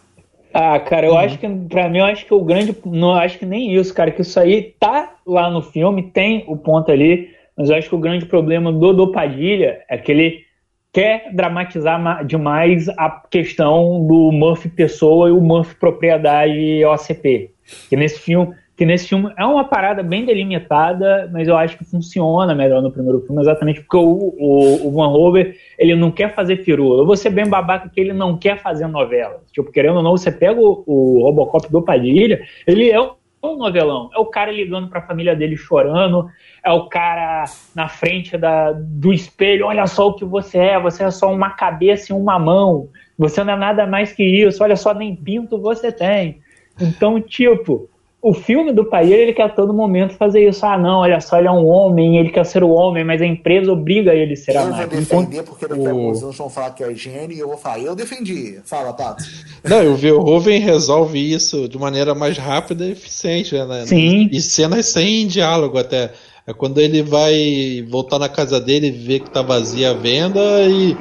Ah, 0.53 0.79
cara, 0.79 1.05
eu 1.05 1.11
uhum. 1.11 1.19
acho 1.19 1.37
que, 1.37 1.47
pra 1.47 1.89
mim, 1.89 1.99
eu 1.99 2.05
acho 2.05 2.25
que 2.25 2.33
o 2.33 2.43
grande. 2.43 2.75
Não 2.85 3.13
acho 3.13 3.37
que 3.37 3.45
nem 3.45 3.75
isso, 3.75 3.93
cara, 3.93 4.11
que 4.11 4.21
isso 4.21 4.39
aí 4.39 4.73
tá 4.79 5.15
lá 5.25 5.49
no 5.49 5.61
filme, 5.61 6.09
tem 6.11 6.43
o 6.47 6.57
ponto 6.57 6.91
ali, 6.91 7.29
mas 7.55 7.69
eu 7.69 7.75
acho 7.75 7.89
que 7.89 7.95
o 7.95 7.99
grande 7.99 8.25
problema 8.25 8.71
do, 8.71 8.93
do 8.93 9.11
Padilha 9.11 9.83
é 9.89 9.97
que 9.97 10.11
ele 10.11 10.47
quer 10.91 11.31
dramatizar 11.33 12.25
demais 12.25 12.89
a 12.89 13.09
questão 13.29 14.05
do 14.07 14.31
Murphy 14.31 14.69
pessoa 14.69 15.29
e 15.29 15.31
o 15.31 15.41
Murphy 15.41 15.75
propriedade 15.75 16.83
OCP. 16.85 17.51
Que 17.89 17.95
nesse 17.95 18.19
filme 18.19 18.55
que 18.77 18.85
nesse 18.85 19.07
filme 19.07 19.33
é 19.35 19.43
uma 19.43 19.63
parada 19.63 20.03
bem 20.03 20.23
delimitada, 20.23 21.27
mas 21.33 21.47
eu 21.47 21.57
acho 21.57 21.75
que 21.75 21.83
funciona 21.83 22.53
melhor 22.53 22.79
no 22.79 22.91
primeiro 22.91 23.19
filme, 23.21 23.41
exatamente 23.41 23.81
porque 23.81 23.97
o, 23.97 24.35
o, 24.37 24.87
o 24.87 24.91
Van 24.91 25.07
Hover, 25.07 25.57
ele 25.79 25.95
não 25.95 26.11
quer 26.11 26.35
fazer 26.35 26.57
firula. 26.57 27.01
Eu 27.01 27.05
vou 27.07 27.17
ser 27.17 27.31
bem 27.31 27.49
babaca 27.49 27.89
que 27.89 27.99
ele 27.99 28.13
não 28.13 28.37
quer 28.37 28.59
fazer 28.59 28.85
novela. 28.85 29.41
Tipo, 29.51 29.71
querendo 29.71 29.97
ou 29.97 30.03
não, 30.03 30.11
você 30.11 30.31
pega 30.31 30.61
o, 30.61 30.83
o 30.85 31.23
Robocop 31.23 31.71
do 31.71 31.81
Padilha, 31.81 32.39
ele 32.67 32.91
é 32.91 33.01
um, 33.01 33.15
novelão. 33.41 34.11
É 34.13 34.19
o 34.19 34.25
cara 34.25 34.51
ligando 34.51 34.89
pra 34.89 35.01
família 35.01 35.35
dele 35.35 35.57
chorando, 35.57 36.29
é 36.63 36.71
o 36.71 36.87
cara 36.87 37.45
na 37.73 37.87
frente 37.87 38.37
da, 38.37 38.73
do 38.73 39.11
espelho, 39.11 39.65
olha 39.65 39.87
só 39.87 40.09
o 40.09 40.13
que 40.13 40.23
você 40.23 40.59
é, 40.59 40.79
você 40.79 41.03
é 41.03 41.09
só 41.09 41.33
uma 41.33 41.49
cabeça 41.49 42.13
e 42.13 42.15
uma 42.15 42.37
mão, 42.37 42.89
você 43.17 43.43
não 43.43 43.53
é 43.53 43.57
nada 43.57 43.87
mais 43.87 44.13
que 44.13 44.23
isso, 44.23 44.63
olha 44.63 44.75
só, 44.75 44.93
nem 44.93 45.15
pinto 45.15 45.59
você 45.59 45.91
tem. 45.91 46.41
Então, 46.79 47.19
tipo, 47.19 47.89
o 48.27 48.33
filme 48.33 48.73
do 48.73 48.83
Paieiro, 48.83 49.21
ele 49.21 49.33
quer 49.33 49.43
a 49.43 49.49
todo 49.49 49.73
momento 49.73 50.13
fazer 50.15 50.45
isso. 50.45 50.65
Ah, 50.65 50.77
não, 50.77 50.99
olha 50.99 51.21
só, 51.21 51.37
ele 51.37 51.47
é 51.47 51.51
um 51.51 51.65
homem, 51.65 52.17
ele 52.17 52.29
quer 52.29 52.45
ser 52.45 52.61
o 52.61 52.69
homem, 52.69 53.05
mas 53.05 53.21
a 53.21 53.25
empresa 53.25 53.71
obriga 53.71 54.13
ele 54.13 54.33
a 54.33 54.35
ser 54.35 54.55
eu 54.55 54.61
a 54.61 54.65
máquina. 54.65 54.83
Eu 54.83 54.89
vou 54.89 54.99
defender 54.99 55.43
porque 55.43 55.67
daqui 55.67 55.87
a 55.87 55.89
pouco 55.89 56.25
eles 56.25 56.37
vão 56.37 56.49
falar 56.49 56.71
que 56.71 56.83
é 56.83 56.91
higiene 56.91 57.35
e 57.35 57.39
eu 57.39 57.47
vou 57.47 57.57
falar, 57.57 57.79
eu 57.79 57.95
defendi. 57.95 58.59
Fala, 58.65 58.91
Tato. 58.91 59.23
Não, 59.63 59.93
o 59.93 59.95
Verhoeven 59.95 60.59
resolve 60.59 61.19
isso 61.19 61.69
de 61.69 61.77
maneira 61.77 62.13
mais 62.13 62.37
rápida 62.37 62.85
e 62.85 62.91
eficiente, 62.91 63.55
né? 63.55 63.85
Sim. 63.85 64.27
E 64.29 64.41
cenas 64.41 64.87
sem 64.87 65.25
diálogo 65.25 65.77
até. 65.77 66.11
É 66.45 66.53
quando 66.53 66.79
ele 66.79 67.01
vai 67.01 67.85
voltar 67.89 68.19
na 68.19 68.27
casa 68.27 68.59
dele 68.59 68.87
e 68.87 68.91
ver 68.91 69.21
que 69.21 69.29
tá 69.29 69.41
vazia 69.41 69.91
a 69.91 69.93
venda 69.93 70.41
e... 70.67 70.97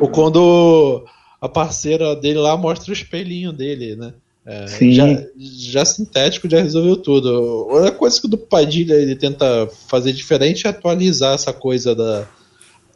Ou 0.00 0.08
quando 0.08 1.04
a 1.40 1.48
parceira 1.48 2.14
dele 2.14 2.38
lá 2.38 2.56
mostra 2.56 2.90
o 2.90 2.94
espelhinho 2.94 3.52
dele, 3.52 3.96
né? 3.96 4.12
É, 4.50 4.66
já, 4.90 5.04
já, 5.36 5.84
sintético 5.84 6.48
já 6.48 6.62
resolveu 6.62 6.96
tudo. 6.96 7.68
A 7.86 7.90
coisa 7.90 8.18
que 8.18 8.26
o 8.26 8.30
do 8.30 8.38
Padilha 8.38 8.94
ele 8.94 9.14
tenta 9.14 9.68
fazer 9.88 10.10
diferente 10.14 10.66
é 10.66 10.70
atualizar 10.70 11.34
essa 11.34 11.52
coisa 11.52 11.94
da, 11.94 12.26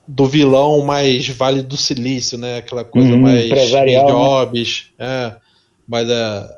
do 0.09 0.25
vilão 0.25 0.83
mais 0.83 1.29
Vale 1.29 1.61
do 1.61 1.77
Silício, 1.77 2.39
né? 2.39 2.57
Aquela 2.57 2.85
coisa 2.85 3.13
hum, 3.13 3.21
mais 3.21 3.45
Steve 3.45 3.97
né? 3.97 4.07
Jobs, 4.07 4.87
né? 4.99 5.07
é, 5.07 5.37
mas 5.87 6.09
é, 6.09 6.49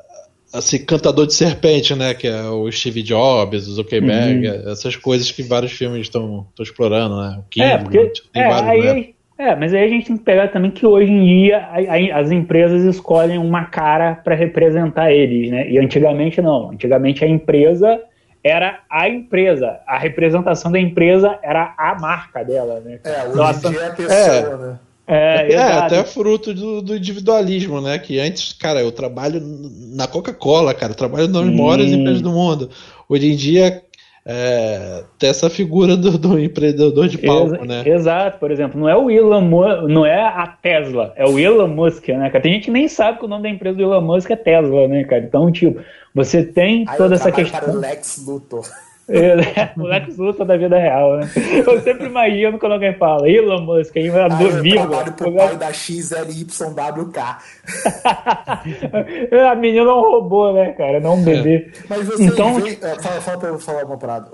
assim, 0.53 0.85
cantador 0.85 1.27
de 1.27 1.33
serpente, 1.33 1.93
né? 1.93 2.13
Que 2.13 2.27
é 2.27 2.43
o 2.43 2.71
Steve 2.71 3.03
Jobs, 3.03 3.67
o 3.67 3.73
Zuckerberg, 3.73 4.47
uhum. 4.47 4.71
essas 4.71 4.95
coisas 4.95 5.29
que 5.29 5.43
vários 5.43 5.73
filmes 5.73 6.03
estão 6.03 6.47
explorando, 6.57 7.19
né? 7.19 7.37
O 7.37 7.49
King, 7.49 7.65
é, 7.65 7.77
porque, 7.77 8.13
tem 8.31 8.43
é, 8.43 8.47
vários, 8.47 8.69
aí, 8.69 9.01
né? 9.01 9.14
É, 9.37 9.53
mas 9.53 9.73
aí 9.73 9.83
a 9.83 9.87
gente 9.87 10.07
tem 10.07 10.17
que 10.17 10.23
pegar 10.23 10.47
também 10.47 10.71
que 10.71 10.85
hoje 10.85 11.11
em 11.11 11.25
dia 11.25 11.57
a, 11.57 11.75
a, 11.77 12.19
as 12.21 12.31
empresas 12.31 12.83
escolhem 12.83 13.37
uma 13.37 13.65
cara 13.65 14.15
para 14.15 14.33
representar 14.33 15.11
eles, 15.11 15.51
né? 15.51 15.69
E 15.69 15.77
antigamente 15.77 16.41
não. 16.41 16.71
Antigamente 16.71 17.23
a 17.23 17.27
empresa 17.27 18.01
era 18.41 18.79
a 18.89 19.09
empresa. 19.09 19.79
A 19.85 19.97
representação 19.97 20.71
da 20.71 20.79
empresa 20.79 21.37
era 21.43 21.73
a 21.77 21.99
marca 21.99 22.43
dela, 22.45 22.79
né? 22.79 22.99
É, 23.03 23.23
hoje 23.27 23.35
Nossa, 23.35 23.67
em 23.67 23.71
dia 23.71 23.81
é 23.81 23.87
a 23.87 23.93
pessoa, 23.93 24.15
é, 24.15 24.57
né? 24.57 24.79
É, 25.07 25.53
é 25.53 25.61
até 25.61 26.03
fruto 26.03 26.53
do, 26.53 26.81
do, 26.81 26.95
individualismo, 26.95 27.81
né? 27.81 27.99
Que 27.99 28.19
antes, 28.19 28.53
cara, 28.53 28.81
eu 28.81 28.91
trabalho 28.91 29.39
na 29.93 30.07
Coca-Cola, 30.07 30.73
cara, 30.73 30.93
eu 30.93 30.97
trabalho 30.97 31.27
nas 31.27 31.45
maiores 31.45 31.91
empresas 31.91 32.21
do 32.21 32.31
mundo. 32.31 32.69
Hoje 33.07 33.31
em 33.31 33.35
dia, 33.35 33.83
é, 34.27 35.03
ter 35.19 35.27
essa 35.27 35.49
figura 35.49 35.95
do, 35.95 36.17
do 36.17 36.39
empreendedor 36.39 37.07
de 37.07 37.19
palco, 37.19 37.55
Ex 37.55 37.67
né? 37.67 37.83
Exato, 37.85 38.39
por 38.39 38.49
exemplo, 38.49 38.79
não 38.79 38.89
é 38.89 38.95
o 38.95 39.11
Elon 39.11 39.41
não 39.87 40.03
é 40.05 40.19
a 40.19 40.47
Tesla, 40.47 41.13
é 41.15 41.25
o 41.25 41.37
Elon 41.37 41.67
Musk, 41.67 42.07
né, 42.09 42.29
cara? 42.31 42.41
Tem 42.41 42.53
gente 42.53 42.65
que 42.65 42.71
nem 42.71 42.87
sabe 42.87 43.19
que 43.19 43.25
o 43.25 43.27
nome 43.27 43.43
da 43.43 43.49
empresa 43.49 43.77
do 43.77 43.83
Elon 43.83 44.01
Musk 44.01 44.31
é 44.31 44.35
Tesla, 44.35 44.87
né, 44.87 45.03
cara? 45.03 45.23
Então, 45.23 45.51
tipo, 45.51 45.79
você 46.13 46.43
tem 46.43 46.85
Aí 46.87 46.97
toda 46.97 47.15
essa 47.15 47.31
questão. 47.31 47.59
Para 47.59 47.71
o 47.71 47.79
Lex 47.79 48.25
Luthor. 48.25 48.65
É, 49.07 49.35
Lex 49.77 50.17
Luthor 50.17 50.45
da 50.45 50.57
vida 50.57 50.77
real, 50.77 51.17
né? 51.17 51.29
Eu 51.65 51.81
sempre 51.81 52.07
imagino 52.07 52.57
quando 52.57 52.73
alguém 52.73 52.93
fala 52.95 53.29
Elon 53.29 53.61
Musk, 53.61 53.95
aí 53.97 54.09
vai 54.09 54.27
do 54.27 54.61
vírgula. 54.61 55.03
Eu 55.05 55.13
pro 55.13 55.31
pai 55.31 55.55
da 55.57 55.71
XLYWK. 55.71 57.19
a 59.51 59.55
menina 59.55 59.89
é 59.89 59.93
um 59.93 60.01
robô, 60.01 60.51
né, 60.53 60.71
cara? 60.73 60.99
Não 60.99 61.15
um 61.15 61.23
bebê. 61.23 61.55
É. 61.55 61.71
Mas 61.87 62.07
você 62.07 62.23
então, 62.23 62.55
vê, 62.55 62.79
é, 62.81 62.95
fala, 62.99 63.21
fala 63.21 63.37
pra 63.37 63.49
eu 63.49 63.59
falar 63.59 63.85
uma 63.85 63.97
parada. 63.97 64.27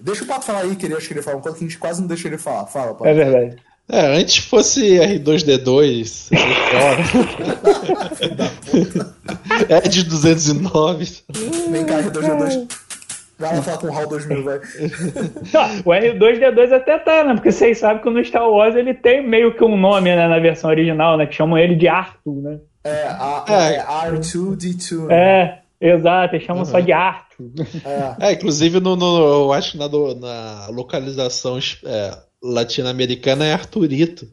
Deixa 0.00 0.24
o 0.24 0.26
Pato 0.26 0.44
falar 0.44 0.60
aí, 0.60 0.74
que 0.74 0.86
ele 0.86 0.94
acho 0.94 1.06
que 1.06 1.14
ele 1.14 1.22
fala 1.22 1.36
uma 1.36 1.42
coisa 1.42 1.58
que 1.58 1.64
a 1.64 1.68
gente 1.68 1.78
quase 1.78 2.00
não 2.00 2.08
deixa 2.08 2.26
ele 2.26 2.38
falar. 2.38 2.66
Fala, 2.66 2.94
Pato. 2.94 3.06
É 3.06 3.14
verdade. 3.14 3.56
É, 3.88 4.18
antes 4.18 4.38
fosse 4.38 4.98
R2D2, 4.98 6.30
é 9.68 9.88
de 9.88 10.02
209. 10.02 11.22
Vem 11.70 11.84
cá, 11.84 12.02
R2D2. 12.02 12.66
Vai 13.38 13.54
lá 13.54 13.62
falar 13.62 13.78
com 13.78 13.86
o 13.88 13.92
HAL 13.92 14.06
2000, 14.08 14.44
vai. 14.44 14.56
o 15.84 15.90
R2D2 15.90 16.72
até 16.72 16.98
tá, 16.98 17.22
né? 17.22 17.34
Porque 17.34 17.52
vocês 17.52 17.78
sabem 17.78 18.02
que 18.02 18.08
no 18.08 18.24
Star 18.24 18.48
Wars 18.48 18.74
ele 18.74 18.94
tem 18.94 19.26
meio 19.26 19.54
que 19.54 19.62
um 19.62 19.76
nome, 19.76 20.14
né, 20.14 20.26
na 20.26 20.38
versão 20.38 20.70
original, 20.70 21.18
né? 21.18 21.26
Que 21.26 21.34
chamam 21.34 21.58
ele 21.58 21.76
de 21.76 21.86
Arthur, 21.86 22.42
né? 22.42 22.58
É, 22.82 23.08
a, 23.08 23.44
é. 23.48 23.76
é 23.76 23.84
R2D2. 24.10 25.06
Né? 25.06 25.14
É, 25.14 25.58
exato, 25.80 26.34
eles 26.34 26.46
chamam 26.46 26.62
uhum. 26.62 26.70
só 26.70 26.80
de 26.80 26.92
Arthur. 26.92 27.50
É, 28.18 28.28
é 28.28 28.32
inclusive 28.32 28.80
no, 28.80 28.96
no, 28.96 29.18
eu 29.18 29.52
acho 29.52 29.72
que 29.72 29.78
na, 29.78 29.88
na 29.88 30.68
localização 30.68 31.58
é, 31.84 32.16
latino-americana 32.42 33.44
é 33.44 33.52
Arturito. 33.52 34.26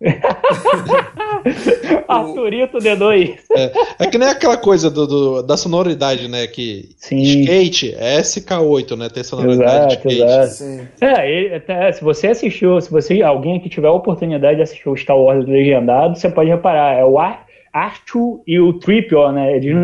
Arturito 2.08 2.78
D2. 2.78 3.38
É, 3.56 3.72
é, 4.00 4.06
que 4.06 4.18
nem 4.18 4.28
aquela 4.28 4.56
coisa 4.56 4.90
do, 4.90 5.06
do, 5.06 5.42
da 5.42 5.56
sonoridade, 5.56 6.28
né? 6.28 6.46
Que 6.46 6.90
Sim. 6.96 7.18
skate 7.18 7.94
é 7.96 8.20
SK8, 8.20 8.96
né? 8.96 9.08
Tem 9.08 9.22
sonoridade 9.22 9.94
exato, 9.94 10.08
de 10.08 10.14
skate. 10.14 10.90
É, 11.00 11.62
é, 11.68 11.92
se 11.92 12.02
você 12.02 12.28
assistiu, 12.28 12.80
se 12.80 12.90
você 12.90 13.22
alguém 13.22 13.60
que 13.60 13.68
tiver 13.68 13.88
a 13.88 13.92
oportunidade 13.92 14.56
de 14.56 14.62
assistir 14.62 14.88
o 14.88 14.96
Star 14.96 15.18
Wars 15.18 15.46
legendado, 15.46 16.18
você 16.18 16.28
pode 16.28 16.50
reparar, 16.50 16.98
é 16.98 17.04
o 17.04 17.18
Ar, 17.18 17.46
Arthur 17.72 18.42
e 18.46 18.58
o 18.58 18.72
Tripio, 18.74 19.30
né? 19.32 19.56
Eles 19.56 19.74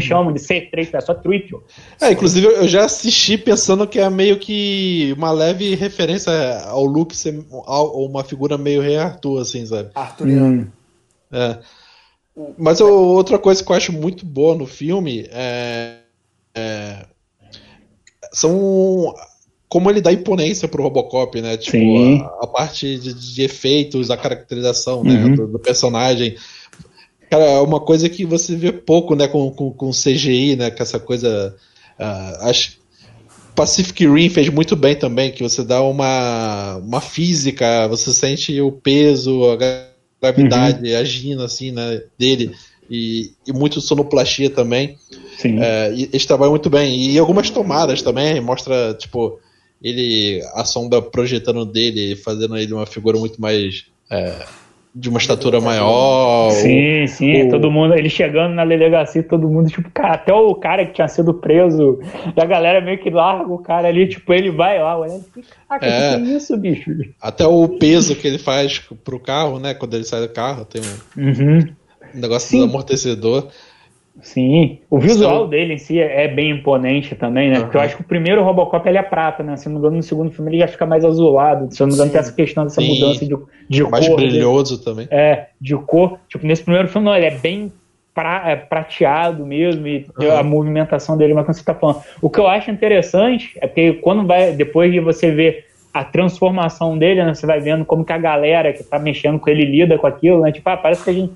chamam 0.00 0.32
de 0.32 0.40
C3, 0.40 0.90
é 0.92 1.00
só 1.00 1.14
Triple. 1.14 1.58
É, 2.00 2.12
inclusive 2.12 2.46
eu 2.46 2.68
já 2.68 2.84
assisti 2.84 3.36
pensando 3.36 3.86
que 3.86 3.98
é 3.98 4.08
meio 4.08 4.38
que 4.38 5.14
uma 5.16 5.30
leve 5.30 5.74
referência 5.74 6.32
ao 6.66 6.84
Luke 6.84 7.16
ser 7.16 7.44
uma 7.50 8.24
figura 8.24 8.56
meio 8.56 8.82
rei 8.82 8.96
Arthur, 8.96 9.40
assim, 9.40 9.64
sabe? 9.66 9.90
Arthuriano. 9.94 10.62
Hum. 10.62 10.81
É. 11.32 11.58
Mas 12.58 12.80
eu, 12.80 12.88
outra 12.88 13.38
coisa 13.38 13.62
que 13.62 13.70
eu 13.70 13.76
acho 13.76 13.92
muito 13.92 14.24
boa 14.24 14.54
no 14.54 14.66
filme 14.66 15.26
é, 15.30 15.96
é 16.54 17.06
são 18.32 19.14
como 19.68 19.90
ele 19.90 20.02
dá 20.02 20.12
imponência 20.12 20.68
pro 20.68 20.82
Robocop, 20.82 21.40
né? 21.40 21.56
Tipo, 21.56 22.22
a, 22.24 22.44
a, 22.44 22.46
parte 22.46 22.98
de, 22.98 23.14
de, 23.14 23.42
efeitos, 23.42 24.10
a 24.10 24.16
caracterização 24.18 25.02
né, 25.02 25.24
uhum. 25.24 25.34
do, 25.34 25.46
do 25.46 25.58
personagem. 25.58 26.36
Cara, 27.30 27.44
é 27.44 27.60
uma 27.60 27.80
coisa 27.80 28.08
que 28.10 28.26
você 28.26 28.54
vê 28.54 28.70
pouco, 28.70 29.14
né, 29.14 29.26
com, 29.26 29.50
com, 29.50 29.72
com 29.72 29.90
CGI, 29.90 30.56
né, 30.56 30.70
com 30.70 30.82
essa 30.82 31.00
coisa. 31.00 31.56
Uh, 31.98 32.48
acho 32.48 32.82
Pacific 33.54 34.06
Rim 34.06 34.28
fez 34.28 34.48
muito 34.48 34.74
bem 34.76 34.94
também, 34.94 35.30
que 35.30 35.42
você 35.42 35.62
dá 35.62 35.82
uma, 35.82 36.76
uma 36.76 37.00
física, 37.00 37.86
você 37.88 38.12
sente 38.12 38.58
o 38.60 38.72
peso, 38.72 39.50
a 39.50 39.56
gravidade 40.22 40.88
uhum. 40.88 40.98
agindo 40.98 41.42
assim, 41.42 41.72
né, 41.72 42.02
dele, 42.18 42.54
e, 42.88 43.32
e 43.46 43.52
muito 43.52 43.80
sonoplastia 43.80 44.50
também. 44.50 44.96
Sim. 45.38 45.58
É, 45.60 45.92
e 45.92 46.02
eles 46.04 46.26
trabalham 46.26 46.52
muito 46.52 46.70
bem. 46.70 47.10
E 47.10 47.18
algumas 47.18 47.50
tomadas 47.50 48.02
também, 48.02 48.40
mostra, 48.40 48.94
tipo, 48.94 49.40
ele, 49.82 50.40
a 50.54 50.64
sombra 50.64 51.02
projetando 51.02 51.64
dele, 51.64 52.14
fazendo 52.16 52.56
ele 52.56 52.72
uma 52.72 52.86
figura 52.86 53.18
muito 53.18 53.40
mais. 53.40 53.86
É, 54.10 54.46
de 54.94 55.08
uma 55.08 55.18
estatura 55.18 55.60
maior. 55.60 56.50
Sim, 56.50 57.06
sim, 57.06 57.48
todo 57.48 57.70
mundo, 57.70 57.94
ele 57.94 58.10
chegando 58.10 58.54
na 58.54 58.64
delegacia, 58.64 59.22
todo 59.22 59.48
mundo, 59.48 59.70
tipo, 59.70 59.90
cara, 59.90 60.14
até 60.14 60.32
o 60.34 60.54
cara 60.54 60.84
que 60.84 60.92
tinha 60.92 61.08
sido 61.08 61.32
preso, 61.32 61.98
a 62.36 62.44
galera 62.44 62.80
meio 62.80 62.98
que 62.98 63.08
larga 63.08 63.50
o 63.50 63.58
cara 63.58 63.88
ali, 63.88 64.06
tipo, 64.06 64.32
ele 64.32 64.50
vai 64.50 64.78
lá 64.78 64.98
olhando, 64.98 65.24
caraca, 65.66 65.86
é, 65.86 66.16
que 66.18 66.30
é 66.30 66.36
isso, 66.36 66.56
bicho? 66.58 66.90
Até 67.20 67.46
o 67.46 67.66
peso 67.68 68.14
que 68.14 68.28
ele 68.28 68.38
faz 68.38 68.78
pro 69.02 69.18
carro, 69.18 69.58
né, 69.58 69.72
quando 69.72 69.94
ele 69.94 70.04
sai 70.04 70.20
do 70.20 70.28
carro, 70.28 70.66
tem 70.66 70.82
um, 70.82 71.22
uhum. 71.22 71.58
um 72.14 72.20
negócio 72.20 72.50
sim. 72.50 72.58
do 72.58 72.64
amortecedor. 72.64 73.48
Sim, 74.20 74.78
o 74.90 74.98
visual 74.98 75.48
dele 75.48 75.74
em 75.74 75.78
si 75.78 75.98
é, 75.98 76.24
é, 76.24 76.28
bem 76.28 76.50
imponente 76.50 77.14
também, 77.14 77.50
né? 77.50 77.56
Uhum. 77.56 77.62
Porque 77.62 77.76
eu 77.76 77.80
acho 77.80 77.96
que 77.96 78.02
o 78.02 78.06
primeiro 78.06 78.42
Robocop 78.42 78.86
ele 78.86 78.98
é 78.98 79.02
prata, 79.02 79.42
né? 79.42 79.56
Se 79.56 79.66
não 79.66 79.74
me 79.74 79.78
engano, 79.78 79.96
no 79.96 80.02
segundo 80.02 80.30
filme 80.30 80.50
ele 80.50 80.58
já 80.58 80.68
fica 80.68 80.84
mais 80.84 81.04
azulado. 81.04 81.72
Se 81.74 81.80
não 81.80 81.88
me 81.88 81.94
engano, 81.94 82.08
Sim. 82.08 82.12
tem 82.12 82.20
essa 82.20 82.32
questão 82.32 82.64
dessa 82.64 82.80
Sim. 82.80 82.88
mudança 82.88 83.24
de, 83.24 83.34
de 83.68 83.82
mais 83.84 84.06
cor. 84.06 84.16
Mais 84.16 84.30
brilhoso 84.30 84.76
dele. 84.76 84.84
também. 84.84 85.08
É, 85.10 85.46
de 85.58 85.74
cor. 85.76 86.18
Tipo, 86.28 86.46
nesse 86.46 86.62
primeiro 86.62 86.88
filme, 86.88 87.06
não, 87.06 87.16
ele 87.16 87.26
é 87.26 87.38
bem 87.38 87.72
pra, 88.14 88.50
é, 88.50 88.56
prateado 88.56 89.46
mesmo 89.46 89.86
e 89.88 90.06
uhum. 90.18 90.36
a 90.36 90.42
movimentação 90.42 91.16
dele, 91.16 91.32
mas 91.32 91.46
quando 91.46 91.56
você 91.56 91.64
tá 91.64 91.74
falando. 91.74 92.02
O 92.20 92.28
que 92.28 92.38
eu 92.38 92.46
acho 92.46 92.70
interessante 92.70 93.56
é 93.62 93.66
que 93.66 93.94
quando 93.94 94.26
vai, 94.26 94.52
depois 94.52 94.92
de 94.92 95.00
você 95.00 95.30
ver 95.30 95.64
a 95.92 96.04
transformação 96.04 96.96
dele, 96.96 97.24
né? 97.24 97.34
Você 97.34 97.46
vai 97.46 97.60
vendo 97.60 97.84
como 97.84 98.04
que 98.04 98.12
a 98.12 98.18
galera 98.18 98.72
que 98.72 98.82
tá 98.82 98.98
mexendo 98.98 99.38
com 99.38 99.50
ele 99.50 99.64
lida 99.64 99.98
com 99.98 100.06
aquilo, 100.06 100.40
né? 100.40 100.52
Tipo, 100.52 100.68
ah, 100.70 100.76
parece 100.76 101.04
que 101.04 101.10
a 101.10 101.12
gente 101.12 101.32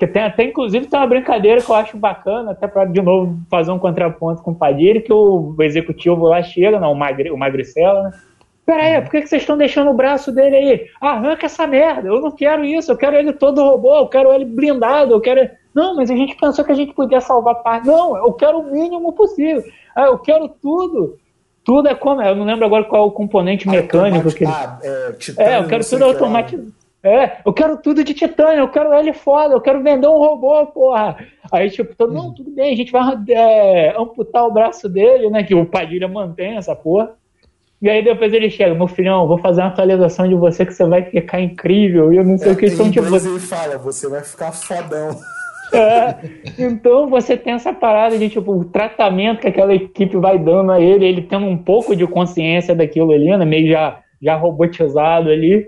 que 0.00 0.06
tem 0.06 0.22
até, 0.22 0.44
inclusive, 0.44 0.86
tem 0.86 0.98
uma 0.98 1.06
brincadeira 1.06 1.60
que 1.60 1.70
eu 1.70 1.74
acho 1.74 1.94
bacana, 1.94 2.52
até 2.52 2.66
para, 2.66 2.86
de 2.86 3.02
novo, 3.02 3.38
fazer 3.50 3.70
um 3.70 3.78
contraponto 3.78 4.40
com 4.40 4.52
o 4.52 4.54
Padilha, 4.54 5.02
que 5.02 5.12
o, 5.12 5.54
executivo 5.60 6.24
lá 6.24 6.42
chega, 6.42 6.80
não, 6.80 6.92
o, 6.92 6.96
Magre, 6.96 7.30
o 7.30 7.36
Magricela, 7.36 8.04
né? 8.04 8.10
Peraí, 8.64 9.02
por 9.02 9.10
que, 9.10 9.20
que 9.20 9.28
vocês 9.28 9.42
estão 9.42 9.58
deixando 9.58 9.90
o 9.90 9.94
braço 9.94 10.32
dele 10.32 10.56
aí? 10.56 10.86
Arranca 11.02 11.44
essa 11.44 11.66
merda, 11.66 12.08
eu 12.08 12.18
não 12.18 12.30
quero 12.30 12.64
isso, 12.64 12.90
eu 12.90 12.96
quero 12.96 13.14
ele 13.14 13.34
todo 13.34 13.62
robô, 13.62 13.94
eu 13.94 14.06
quero 14.06 14.32
ele 14.32 14.46
blindado, 14.46 15.12
eu 15.12 15.20
quero. 15.20 15.50
Não, 15.74 15.94
mas 15.94 16.10
a 16.10 16.16
gente 16.16 16.34
pensou 16.34 16.64
que 16.64 16.72
a 16.72 16.76
gente 16.76 16.94
podia 16.94 17.20
salvar 17.20 17.56
parte. 17.56 17.86
Não, 17.86 18.16
eu 18.16 18.32
quero 18.32 18.60
o 18.60 18.72
mínimo 18.72 19.12
possível. 19.12 19.62
Ah, 19.94 20.06
eu 20.06 20.18
quero 20.18 20.48
tudo. 20.48 21.18
Tudo 21.62 21.88
é 21.88 21.94
como. 21.94 22.22
Eu 22.22 22.36
não 22.36 22.44
lembro 22.44 22.64
agora 22.64 22.84
qual 22.84 23.04
é 23.04 23.06
o 23.06 23.10
componente 23.10 23.68
mecânico 23.68 24.32
que. 24.34 24.46
Ah, 24.46 24.78
é, 24.82 25.14
é, 25.36 25.58
eu 25.58 25.66
quero 25.66 25.86
tudo 25.86 26.04
automatizado. 26.04 26.79
É, 27.02 27.38
eu 27.46 27.52
quero 27.52 27.78
tudo 27.78 28.04
de 28.04 28.12
titânio, 28.12 28.60
eu 28.60 28.68
quero 28.68 28.92
ele 28.92 29.14
foda, 29.14 29.54
eu 29.54 29.60
quero 29.60 29.82
vender 29.82 30.06
um 30.06 30.18
robô, 30.18 30.66
porra. 30.66 31.16
Aí, 31.50 31.70
tipo, 31.70 31.94
todo, 31.96 32.12
não, 32.12 32.34
tudo 32.34 32.50
bem, 32.50 32.74
a 32.74 32.76
gente 32.76 32.92
vai 32.92 33.16
é, 33.30 33.94
amputar 33.98 34.44
o 34.44 34.52
braço 34.52 34.86
dele, 34.88 35.30
né? 35.30 35.42
Que 35.42 35.54
o 35.54 35.64
Padilha 35.64 36.06
mantém 36.06 36.56
essa 36.56 36.76
porra. 36.76 37.12
E 37.80 37.88
aí 37.88 38.04
depois 38.04 38.34
ele 38.34 38.50
chega, 38.50 38.74
meu 38.74 38.86
filhão, 38.86 39.26
vou 39.26 39.38
fazer 39.38 39.62
uma 39.62 39.68
atualização 39.68 40.28
de 40.28 40.34
você 40.34 40.66
que 40.66 40.74
você 40.74 40.84
vai 40.84 41.02
ficar 41.02 41.40
incrível. 41.40 42.12
E 42.12 42.18
eu 42.18 42.24
não 42.24 42.36
sei 42.36 42.50
é, 42.50 42.52
o 42.52 42.56
que 42.56 42.68
são 42.68 42.90
tipo. 42.90 43.06
ele 43.06 43.38
fala, 43.38 43.78
você 43.78 44.06
vai 44.06 44.22
ficar 44.22 44.52
fodão. 44.52 45.16
É, 45.72 46.16
então 46.58 47.08
você 47.08 47.36
tem 47.36 47.54
essa 47.54 47.72
parada 47.72 48.18
de 48.18 48.28
tipo, 48.28 48.52
o 48.52 48.64
tratamento 48.64 49.40
que 49.40 49.48
aquela 49.48 49.72
equipe 49.72 50.16
vai 50.16 50.38
dando 50.38 50.72
a 50.72 50.80
ele, 50.80 51.06
ele 51.06 51.22
tendo 51.22 51.46
um 51.46 51.56
pouco 51.56 51.96
de 51.96 52.06
consciência 52.06 52.74
daquilo 52.74 53.12
ali, 53.12 53.34
né? 53.34 53.44
Meio 53.46 53.70
já, 53.70 54.00
já 54.20 54.36
robotizado 54.36 55.30
ali. 55.30 55.66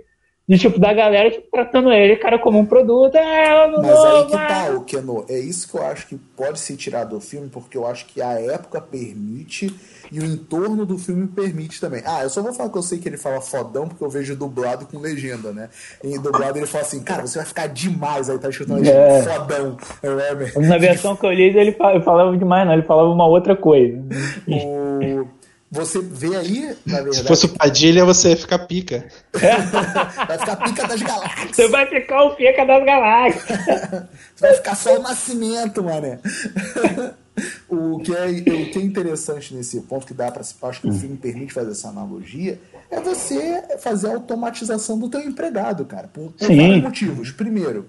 De 0.48 0.58
tipo, 0.58 0.78
da 0.78 0.92
galera 0.92 1.30
tipo, 1.30 1.46
tratando 1.50 1.92
ele, 1.92 2.16
cara, 2.16 2.38
como 2.38 2.58
um 2.58 2.66
produto. 2.66 3.14
É, 3.16 3.68
Mas 3.68 3.82
novo, 3.82 4.06
aí 4.06 4.26
que 4.26 4.32
tá, 4.32 4.74
o 4.76 4.84
Keno. 4.84 5.24
É 5.28 5.38
isso 5.38 5.70
que 5.70 5.76
eu 5.76 5.82
acho 5.84 6.06
que 6.08 6.16
pode 6.16 6.58
ser 6.58 6.76
tirado 6.76 7.10
do 7.10 7.20
filme, 7.20 7.48
porque 7.48 7.76
eu 7.76 7.86
acho 7.86 8.06
que 8.06 8.20
a 8.20 8.32
época 8.32 8.80
permite 8.80 9.72
e 10.10 10.20
o 10.20 10.24
entorno 10.24 10.84
do 10.84 10.98
filme 10.98 11.26
permite 11.28 11.80
também. 11.80 12.02
Ah, 12.04 12.24
eu 12.24 12.28
só 12.28 12.42
vou 12.42 12.52
falar 12.52 12.68
que 12.68 12.76
eu 12.76 12.82
sei 12.82 12.98
que 12.98 13.08
ele 13.08 13.16
fala 13.16 13.40
fodão, 13.40 13.88
porque 13.88 14.04
eu 14.04 14.10
vejo 14.10 14.36
dublado 14.36 14.84
com 14.84 14.98
legenda, 14.98 15.52
né? 15.52 15.70
Em 16.02 16.20
dublado 16.20 16.58
ele 16.58 16.66
fala 16.66 16.84
assim, 16.84 17.02
cara, 17.02 17.26
você 17.26 17.38
vai 17.38 17.46
ficar 17.46 17.68
demais, 17.68 18.28
aí 18.28 18.38
tá 18.38 18.50
escutando 18.50 18.80
legenda, 18.80 18.98
é. 18.98 19.22
fodão. 19.22 19.76
É, 20.02 20.60
Na 20.60 20.76
versão 20.76 21.16
que 21.16 21.24
eu 21.24 21.32
li, 21.32 21.56
ele 21.56 21.72
falava 21.72 22.36
demais, 22.36 22.66
não, 22.66 22.74
ele 22.74 22.82
falava 22.82 23.08
uma 23.08 23.26
outra 23.26 23.56
coisa. 23.56 24.02
O... 24.46 25.41
Você 25.72 26.02
vê 26.02 26.36
aí, 26.36 26.76
na 26.84 26.96
verdade. 26.96 27.16
Se 27.16 27.24
fosse 27.24 27.46
o 27.46 27.48
Padilha, 27.48 28.04
você 28.04 28.28
ia 28.28 28.36
ficar 28.36 28.58
pica. 28.58 29.06
vai 29.32 30.38
ficar 30.38 30.56
pica 30.56 30.86
das 30.86 31.00
galáxias. 31.00 31.56
Você 31.56 31.68
vai 31.68 31.86
ficar 31.86 32.24
o 32.24 32.36
pica 32.36 32.66
das 32.66 32.84
galáxias. 32.84 33.42
você 33.42 34.06
vai 34.38 34.54
ficar 34.54 34.74
só 34.74 34.98
o 34.98 35.02
nascimento, 35.02 35.82
mané. 35.82 36.18
o, 37.70 38.00
que 38.00 38.14
é, 38.14 38.26
o 38.26 38.70
que 38.70 38.78
é 38.78 38.82
interessante 38.82 39.54
nesse 39.54 39.80
ponto, 39.80 40.06
que 40.06 40.12
dá 40.12 40.30
para 40.30 40.42
acho 40.42 40.80
que 40.82 40.88
o 40.90 40.92
filme 40.92 41.16
permite 41.16 41.54
fazer 41.54 41.70
essa 41.70 41.88
analogia, 41.88 42.60
é 42.90 43.00
você 43.00 43.78
fazer 43.78 44.08
a 44.08 44.14
automatização 44.16 44.98
do 44.98 45.08
teu 45.08 45.22
empregado, 45.22 45.86
cara. 45.86 46.06
Por, 46.06 46.32
por 46.32 46.48
vários 46.48 46.82
motivos. 46.82 47.30
Primeiro, 47.30 47.88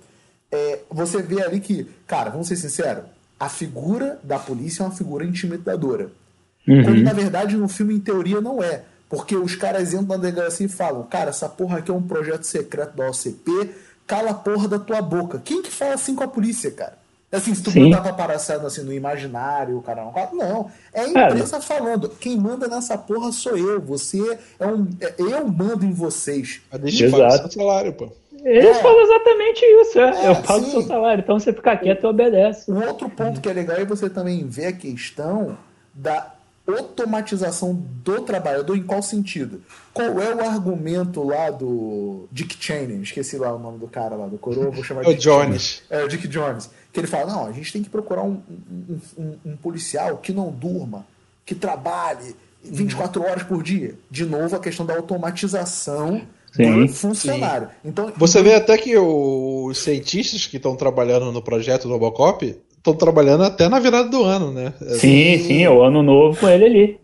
é, 0.50 0.80
você 0.90 1.22
vê 1.22 1.44
ali 1.44 1.60
que, 1.60 1.86
cara, 2.08 2.30
vamos 2.30 2.48
ser 2.48 2.56
sinceros, 2.56 3.04
a 3.38 3.50
figura 3.50 4.22
da 4.24 4.40
polícia 4.40 4.84
é 4.84 4.86
uma 4.86 4.96
figura 4.96 5.26
intimidadora. 5.26 6.23
Uhum. 6.68 6.84
Quando 6.84 7.01
na 7.01 7.14
verdade 7.14 7.57
no 7.57 7.68
filme, 7.68 7.95
em 7.95 7.99
teoria, 7.99 8.41
não 8.41 8.61
é. 8.64 8.84
Porque 9.09 9.36
os 9.36 9.55
caras 9.55 9.93
entram 9.93 10.18
na 10.18 10.18
delegacia 10.18 10.66
e 10.66 10.70
falam: 10.70 11.03
Cara, 11.03 11.30
essa 11.30 11.47
porra 11.47 11.80
aqui 11.80 11.91
é 11.91 11.93
um 11.93 12.01
projeto 12.01 12.43
secreto 12.43 12.95
da 12.95 13.09
OCP, 13.09 13.70
cala 14.07 14.32
a 14.32 14.34
porra 14.34 14.68
da 14.68 14.80
tua 14.80 15.01
boca. 15.01 15.41
Quem 15.43 15.61
que 15.61 15.70
fala 15.70 15.93
assim 15.93 16.16
com 16.16 16.24
a 16.24 16.28
polícia, 16.28 16.72
cara? 16.72 16.97
Assim, 17.32 17.55
se 17.55 17.64
tu 17.64 17.72
Sim. 17.72 17.86
mandar 17.86 18.03
paparazziado 18.03 18.66
assim 18.68 18.84
no 18.84 18.93
imaginário, 18.93 19.82
cara, 19.82 20.03
não, 20.03 20.14
não. 20.34 20.72
É 20.93 21.01
a 21.01 21.07
empresa 21.07 21.57
é. 21.57 21.61
falando. 21.61 22.09
Quem 22.09 22.38
manda 22.38 22.68
nessa 22.68 22.95
porra 22.95 23.32
sou 23.32 23.57
eu. 23.57 23.82
Você 23.82 24.38
é 24.59 24.68
um. 24.68 24.88
É, 25.01 25.16
eu 25.18 25.47
mando 25.47 25.84
em 25.84 25.91
vocês. 25.91 26.61
A 26.72 26.78
deixa 26.78 27.05
de 27.05 27.11
seu 27.11 27.51
salário, 27.51 27.93
pô. 27.93 28.09
Eles 28.43 28.78
é. 28.78 28.82
falam 28.82 29.01
exatamente 29.01 29.66
isso, 29.66 29.99
é. 29.99 30.26
é 30.26 30.30
eu 30.30 30.36
pago 30.36 30.66
o 30.66 30.70
seu 30.70 30.82
salário, 30.82 31.22
então 31.22 31.39
você 31.39 31.53
fica 31.53 31.78
quieto 31.78 32.03
e 32.03 32.07
obedece. 32.07 32.70
Um 32.70 32.86
outro 32.86 33.09
ponto 33.09 33.39
que 33.39 33.47
é 33.47 33.53
legal 33.53 33.78
é 33.78 33.86
você 33.86 34.09
também 34.09 34.45
ver 34.45 34.66
a 34.66 34.74
questão 34.74 35.57
da 35.93 36.33
automatização 36.68 37.74
do 37.74 38.22
trabalhador 38.22 38.78
em 38.78 38.84
qual 38.84 39.01
sentido? 39.01 39.61
Qual 39.93 40.20
é 40.20 40.34
o 40.34 40.41
argumento 40.41 41.24
lá 41.24 41.51
do 41.51 42.28
Dick 42.32 42.55
Cheney? 42.59 43.01
Esqueci 43.01 43.38
lá 43.38 43.53
o 43.53 43.59
nome 43.59 43.80
do 43.80 43.88
cara 43.88 44.16
lá, 44.16 44.28
do 44.28 44.38
coroa, 44.38 44.72
vou 44.72 44.84
chamar 44.84 45.03
de 45.03 45.09
é 45.09 45.14
o 45.14 45.18
Jones. 45.18 45.84
É, 45.89 46.03
o 46.03 46.07
Dick 46.07 46.28
Jones. 46.28 46.70
Que 46.91 46.99
ele 46.99 47.07
fala, 47.07 47.34
não, 47.34 47.45
a 47.47 47.51
gente 47.51 47.74
tem 47.74 47.84
que 47.84 47.89
procurar 47.89 48.24
um, 48.24 48.41
um, 48.49 48.99
um, 49.18 49.38
um 49.45 49.57
policial 49.57 50.18
que 50.18 50.32
não 50.32 50.51
durma, 50.51 51.05
que 51.45 51.53
trabalhe 51.53 52.36
24 52.64 53.22
uhum. 53.22 53.28
horas 53.28 53.43
por 53.43 53.61
dia. 53.61 53.95
De 54.09 54.26
novo, 54.26 54.55
a 54.55 54.59
questão 54.59 54.86
da 54.86 54.95
automatização 54.95 56.22
Sim, 56.53 56.86
do 56.86 56.93
funcionário. 56.93 57.68
Sim. 57.68 57.89
Então, 57.89 58.14
Você 58.16 58.41
vê 58.41 58.55
até 58.55 58.78
que 58.78 58.97
os 58.97 59.78
cientistas 59.80 60.47
que 60.47 60.57
estão 60.57 60.76
trabalhando 60.76 61.32
no 61.32 61.41
projeto 61.41 61.84
do 61.84 61.89
Robocop 61.89 62.55
estão 62.84 62.94
trabalhando 62.94 63.44
até 63.44 63.70
na 63.70 63.80
virada 63.80 64.10
do 64.10 64.24
ano, 64.24 64.52
né? 64.52 64.74
Sim, 65.00 65.40
sim, 65.40 65.66
o 65.68 65.82
ano 65.82 66.04
novo 66.04 66.38
com 66.38 66.50
ele 66.50 66.66
ali. 66.66 67.00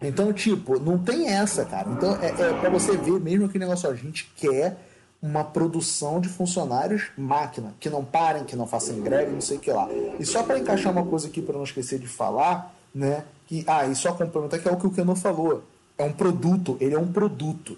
Então, 0.00 0.32
tipo, 0.32 0.80
não 0.80 0.98
tem 0.98 1.28
essa, 1.28 1.64
cara. 1.64 1.88
Então, 1.90 2.16
é, 2.20 2.28
é 2.28 2.52
para 2.54 2.70
você 2.70 2.96
ver 2.96 3.20
mesmo 3.20 3.48
que 3.48 3.58
negócio, 3.58 3.88
a 3.88 3.94
gente 3.94 4.32
quer 4.36 4.76
uma 5.20 5.44
produção 5.44 6.20
de 6.20 6.28
funcionários 6.28 7.10
máquina, 7.16 7.74
que 7.78 7.88
não 7.88 8.04
parem, 8.04 8.42
que 8.42 8.56
não 8.56 8.66
façam 8.66 9.00
greve, 9.00 9.30
não 9.30 9.40
sei 9.40 9.58
o 9.58 9.60
que 9.60 9.70
lá. 9.70 9.88
E 10.18 10.24
só 10.24 10.42
para 10.42 10.58
encaixar 10.58 10.90
uma 10.90 11.04
coisa 11.04 11.28
aqui, 11.28 11.40
para 11.40 11.56
não 11.56 11.62
esquecer 11.62 12.00
de 12.00 12.08
falar, 12.08 12.74
né? 12.92 13.22
Que, 13.46 13.62
ah, 13.68 13.86
e 13.86 13.94
só 13.94 14.12
complementar 14.12 14.58
que 14.58 14.68
é 14.68 14.72
o 14.72 14.76
que 14.76 14.86
o 14.86 14.90
Keno 14.90 15.14
falou. 15.14 15.62
É 15.96 16.02
um 16.02 16.12
produto, 16.12 16.76
ele 16.80 16.94
é 16.94 16.98
um 16.98 17.12
produto. 17.12 17.76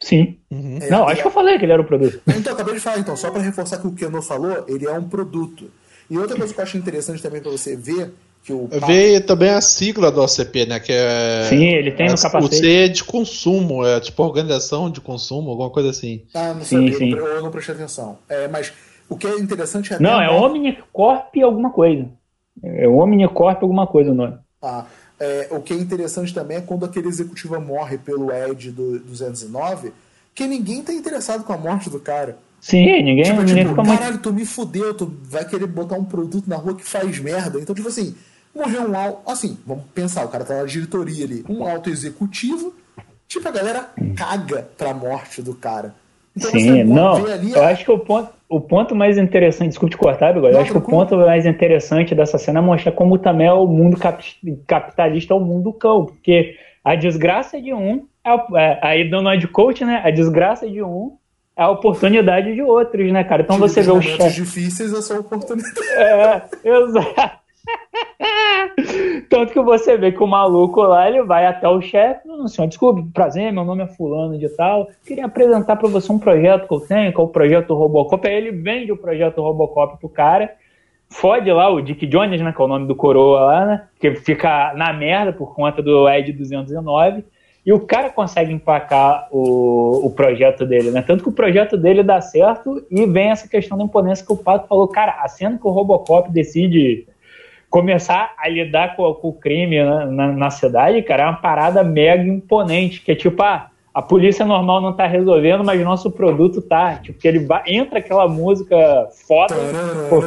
Sim. 0.00 0.36
Uhum. 0.50 0.78
É, 0.80 0.90
não, 0.90 1.08
acho 1.08 1.20
é... 1.20 1.22
que 1.22 1.26
eu 1.26 1.32
falei 1.32 1.58
que 1.58 1.64
ele 1.64 1.72
era 1.72 1.82
um 1.82 1.86
produto. 1.86 2.20
Então, 2.28 2.52
acabei 2.52 2.74
de 2.74 2.80
falar, 2.80 2.98
então, 2.98 3.16
só 3.16 3.30
para 3.30 3.42
reforçar 3.42 3.78
que 3.78 3.86
o 3.88 3.92
Keno 3.92 4.22
falou, 4.22 4.64
ele 4.68 4.86
é 4.86 4.92
um 4.92 5.08
produto. 5.08 5.68
E 6.08 6.18
outra 6.18 6.36
coisa 6.36 6.52
que 6.52 6.60
eu 6.60 6.64
acho 6.64 6.76
interessante 6.76 7.22
também 7.22 7.40
para 7.40 7.50
você 7.50 7.76
ver 7.76 8.12
que 8.46 8.52
o 8.52 8.68
Vê 8.86 9.20
também 9.20 9.50
a 9.50 9.60
sigla 9.60 10.10
do 10.10 10.22
OCP, 10.22 10.66
né? 10.66 10.78
Que 10.78 10.92
é. 10.92 11.46
Sim, 11.48 11.64
ele 11.64 11.90
tem 11.90 12.06
no 12.06 12.14
é, 12.14 12.16
capacete. 12.16 12.54
O 12.54 12.58
C 12.58 12.70
é 12.70 12.88
de 12.88 13.02
consumo, 13.02 13.84
é 13.84 13.98
tipo 13.98 14.22
organização 14.22 14.88
de 14.88 15.00
consumo, 15.00 15.50
alguma 15.50 15.68
coisa 15.68 15.90
assim. 15.90 16.22
Ah, 16.32 16.54
não 16.54 16.64
sim, 16.64 16.76
sabia, 16.76 16.98
sim. 16.98 17.10
Eu, 17.10 17.26
eu 17.26 17.42
não 17.42 17.50
prestei 17.50 17.74
atenção. 17.74 18.18
É, 18.28 18.46
mas 18.46 18.72
o 19.08 19.16
que 19.16 19.26
é 19.26 19.36
interessante 19.38 19.92
é. 19.92 19.98
Não, 19.98 20.22
é 20.22 20.30
Omnicorp 20.30 21.34
alguma 21.42 21.70
coisa. 21.70 22.08
É 22.62 22.86
Omnicorp 22.86 23.60
alguma 23.62 23.86
coisa 23.86 24.12
o 24.12 24.14
nome. 24.14 24.38
Ah, 24.62 24.84
é, 25.18 25.48
o 25.50 25.60
que 25.60 25.72
é 25.72 25.76
interessante 25.76 26.32
também 26.32 26.58
é 26.58 26.60
quando 26.60 26.84
aquele 26.84 27.08
executivo 27.08 27.60
morre 27.60 27.98
pelo 27.98 28.30
Ed 28.32 28.70
do 28.70 29.00
209, 29.00 29.92
que 30.32 30.46
ninguém 30.46 30.82
tá 30.82 30.92
interessado 30.92 31.42
com 31.42 31.52
a 31.52 31.58
morte 31.58 31.90
do 31.90 31.98
cara. 31.98 32.38
Sim, 32.60 33.02
ninguém, 33.02 33.24
tipo, 33.24 33.42
ninguém 33.42 33.64
tipo, 33.64 33.82
fica 33.82 33.96
caralho, 33.96 34.18
tu 34.18 34.32
me 34.32 34.44
fudeu, 34.44 34.94
tu 34.94 35.12
vai 35.24 35.44
querer 35.44 35.66
botar 35.66 35.96
um 35.96 36.04
produto 36.04 36.48
na 36.48 36.56
rua 36.56 36.74
que 36.74 36.84
faz 36.84 37.18
merda. 37.18 37.60
Então, 37.60 37.74
tipo 37.74 37.88
assim, 37.88 38.14
morreu 38.54 38.90
um 38.90 38.96
alto. 38.96 39.30
Assim, 39.30 39.58
vamos 39.66 39.84
pensar, 39.94 40.24
o 40.24 40.28
cara 40.28 40.44
tá 40.44 40.56
na 40.56 40.64
diretoria 40.64 41.24
ali, 41.24 41.44
um 41.48 41.66
alto 41.66 41.90
executivo, 41.90 42.74
tipo, 43.28 43.46
a 43.46 43.52
galera 43.52 43.90
caga 44.16 44.68
pra 44.76 44.92
morte 44.94 45.42
do 45.42 45.54
cara. 45.54 45.94
Então, 46.36 46.50
Sim, 46.50 46.84
não. 46.84 47.24
Ali, 47.24 47.52
eu 47.52 47.64
acho 47.64 47.84
que 47.84 47.90
o 47.90 47.98
ponto, 47.98 48.30
o 48.48 48.60
ponto 48.60 48.94
mais 48.94 49.16
interessante, 49.16 49.70
desculpe 49.70 49.94
te 49.94 49.98
cortar, 49.98 50.36
agora, 50.36 50.54
eu 50.54 50.60
acho 50.60 50.72
que 50.72 50.78
o 50.78 50.82
ponto 50.82 51.16
mais 51.16 51.46
interessante 51.46 52.14
dessa 52.14 52.36
cena 52.36 52.58
é 52.58 52.62
mostrar 52.62 52.92
como 52.92 53.18
também 53.18 53.46
é 53.46 53.52
o 53.52 53.66
mundo 53.66 53.96
capitalista 54.66 55.32
é 55.32 55.36
o 55.36 55.40
mundo 55.40 55.72
cão, 55.72 56.04
porque 56.04 56.56
a 56.84 56.94
desgraça 56.94 57.60
de 57.60 57.72
um, 57.72 58.06
é, 58.24 58.34
é, 58.60 58.78
aí 58.82 59.10
do 59.10 59.22
Nod 59.22 59.46
Coach, 59.48 59.84
né? 59.84 60.02
A 60.04 60.10
desgraça 60.10 60.68
de 60.68 60.82
um 60.82 61.16
a 61.56 61.70
oportunidade 61.70 62.54
de 62.54 62.62
outros, 62.62 63.10
né, 63.10 63.24
cara? 63.24 63.42
Então 63.42 63.58
você 63.58 63.80
vê 63.80 63.90
o 63.90 64.02
chefe. 64.02 64.42
difíceis 64.42 64.92
é 64.92 65.00
só 65.00 65.18
oportunidade. 65.18 65.74
É, 65.96 66.42
exato. 66.62 67.46
Tanto 69.28 69.52
que 69.52 69.60
você 69.60 69.96
vê 69.96 70.12
que 70.12 70.22
o 70.22 70.26
maluco 70.26 70.82
lá, 70.82 71.08
ele 71.08 71.22
vai 71.22 71.46
até 71.46 71.68
o 71.68 71.80
chefe, 71.80 72.26
não, 72.26 72.46
senhor, 72.46 72.68
desculpe, 72.68 73.02
prazer, 73.12 73.52
meu 73.52 73.64
nome 73.64 73.82
é 73.82 73.86
fulano 73.86 74.38
de 74.38 74.48
tal, 74.50 74.88
queria 75.04 75.26
apresentar 75.26 75.76
para 75.76 75.88
você 75.88 76.12
um 76.12 76.18
projeto 76.18 76.68
que 76.68 76.74
eu 76.74 76.80
tenho, 76.80 77.12
que 77.12 77.20
é 77.20 77.22
o 77.22 77.28
projeto 77.28 77.74
Robocop, 77.74 78.28
aí 78.28 78.34
ele 78.34 78.52
vende 78.52 78.92
o 78.92 78.96
projeto 78.96 79.42
Robocop 79.42 79.98
pro 79.98 80.08
cara, 80.08 80.54
fode 81.08 81.50
lá 81.50 81.68
o 81.68 81.80
Dick 81.80 82.06
Jones, 82.06 82.40
né, 82.40 82.52
que 82.52 82.60
é 82.60 82.64
o 82.64 82.68
nome 82.68 82.86
do 82.86 82.94
coroa 82.94 83.40
lá, 83.40 83.66
né, 83.66 83.88
que 83.98 84.14
fica 84.14 84.72
na 84.74 84.92
merda 84.92 85.32
por 85.32 85.54
conta 85.54 85.82
do 85.82 86.08
Ed 86.08 86.32
209, 86.32 87.24
e 87.66 87.72
o 87.72 87.80
cara 87.80 88.10
consegue 88.10 88.52
empacar 88.52 89.26
o, 89.32 90.06
o 90.06 90.10
projeto 90.10 90.64
dele, 90.64 90.92
né? 90.92 91.02
Tanto 91.02 91.24
que 91.24 91.28
o 91.28 91.32
projeto 91.32 91.76
dele 91.76 92.04
dá 92.04 92.20
certo 92.20 92.86
e 92.88 93.04
vem 93.06 93.30
essa 93.30 93.48
questão 93.48 93.76
da 93.76 93.82
imponência 93.82 94.24
que 94.24 94.32
o 94.32 94.36
Pato 94.36 94.68
falou. 94.68 94.86
Cara, 94.86 95.16
a 95.20 95.26
cena 95.26 95.58
que 95.58 95.66
o 95.66 95.70
Robocop 95.70 96.30
decide 96.30 97.08
começar 97.68 98.34
a 98.38 98.48
lidar 98.48 98.94
com, 98.94 99.12
com 99.14 99.30
o 99.30 99.32
crime 99.32 99.82
na, 99.82 100.06
na, 100.06 100.32
na, 100.32 100.50
cidade, 100.50 101.02
cara, 101.02 101.24
é 101.24 101.26
uma 101.26 101.36
parada 101.40 101.82
mega 101.82 102.22
imponente, 102.22 103.02
que 103.02 103.10
é 103.10 103.16
tipo, 103.16 103.42
ah, 103.42 103.68
a 103.92 104.00
polícia 104.00 104.46
normal 104.46 104.80
não 104.80 104.92
tá 104.92 105.08
resolvendo, 105.08 105.64
mas 105.64 105.82
nosso 105.82 106.08
produto 106.08 106.62
tá. 106.62 107.00
Tipo, 107.02 107.18
que 107.18 107.26
ele 107.26 107.48
entra 107.66 107.98
aquela 107.98 108.28
música 108.28 108.76
foda. 109.26 109.56
Pô, 110.08 110.22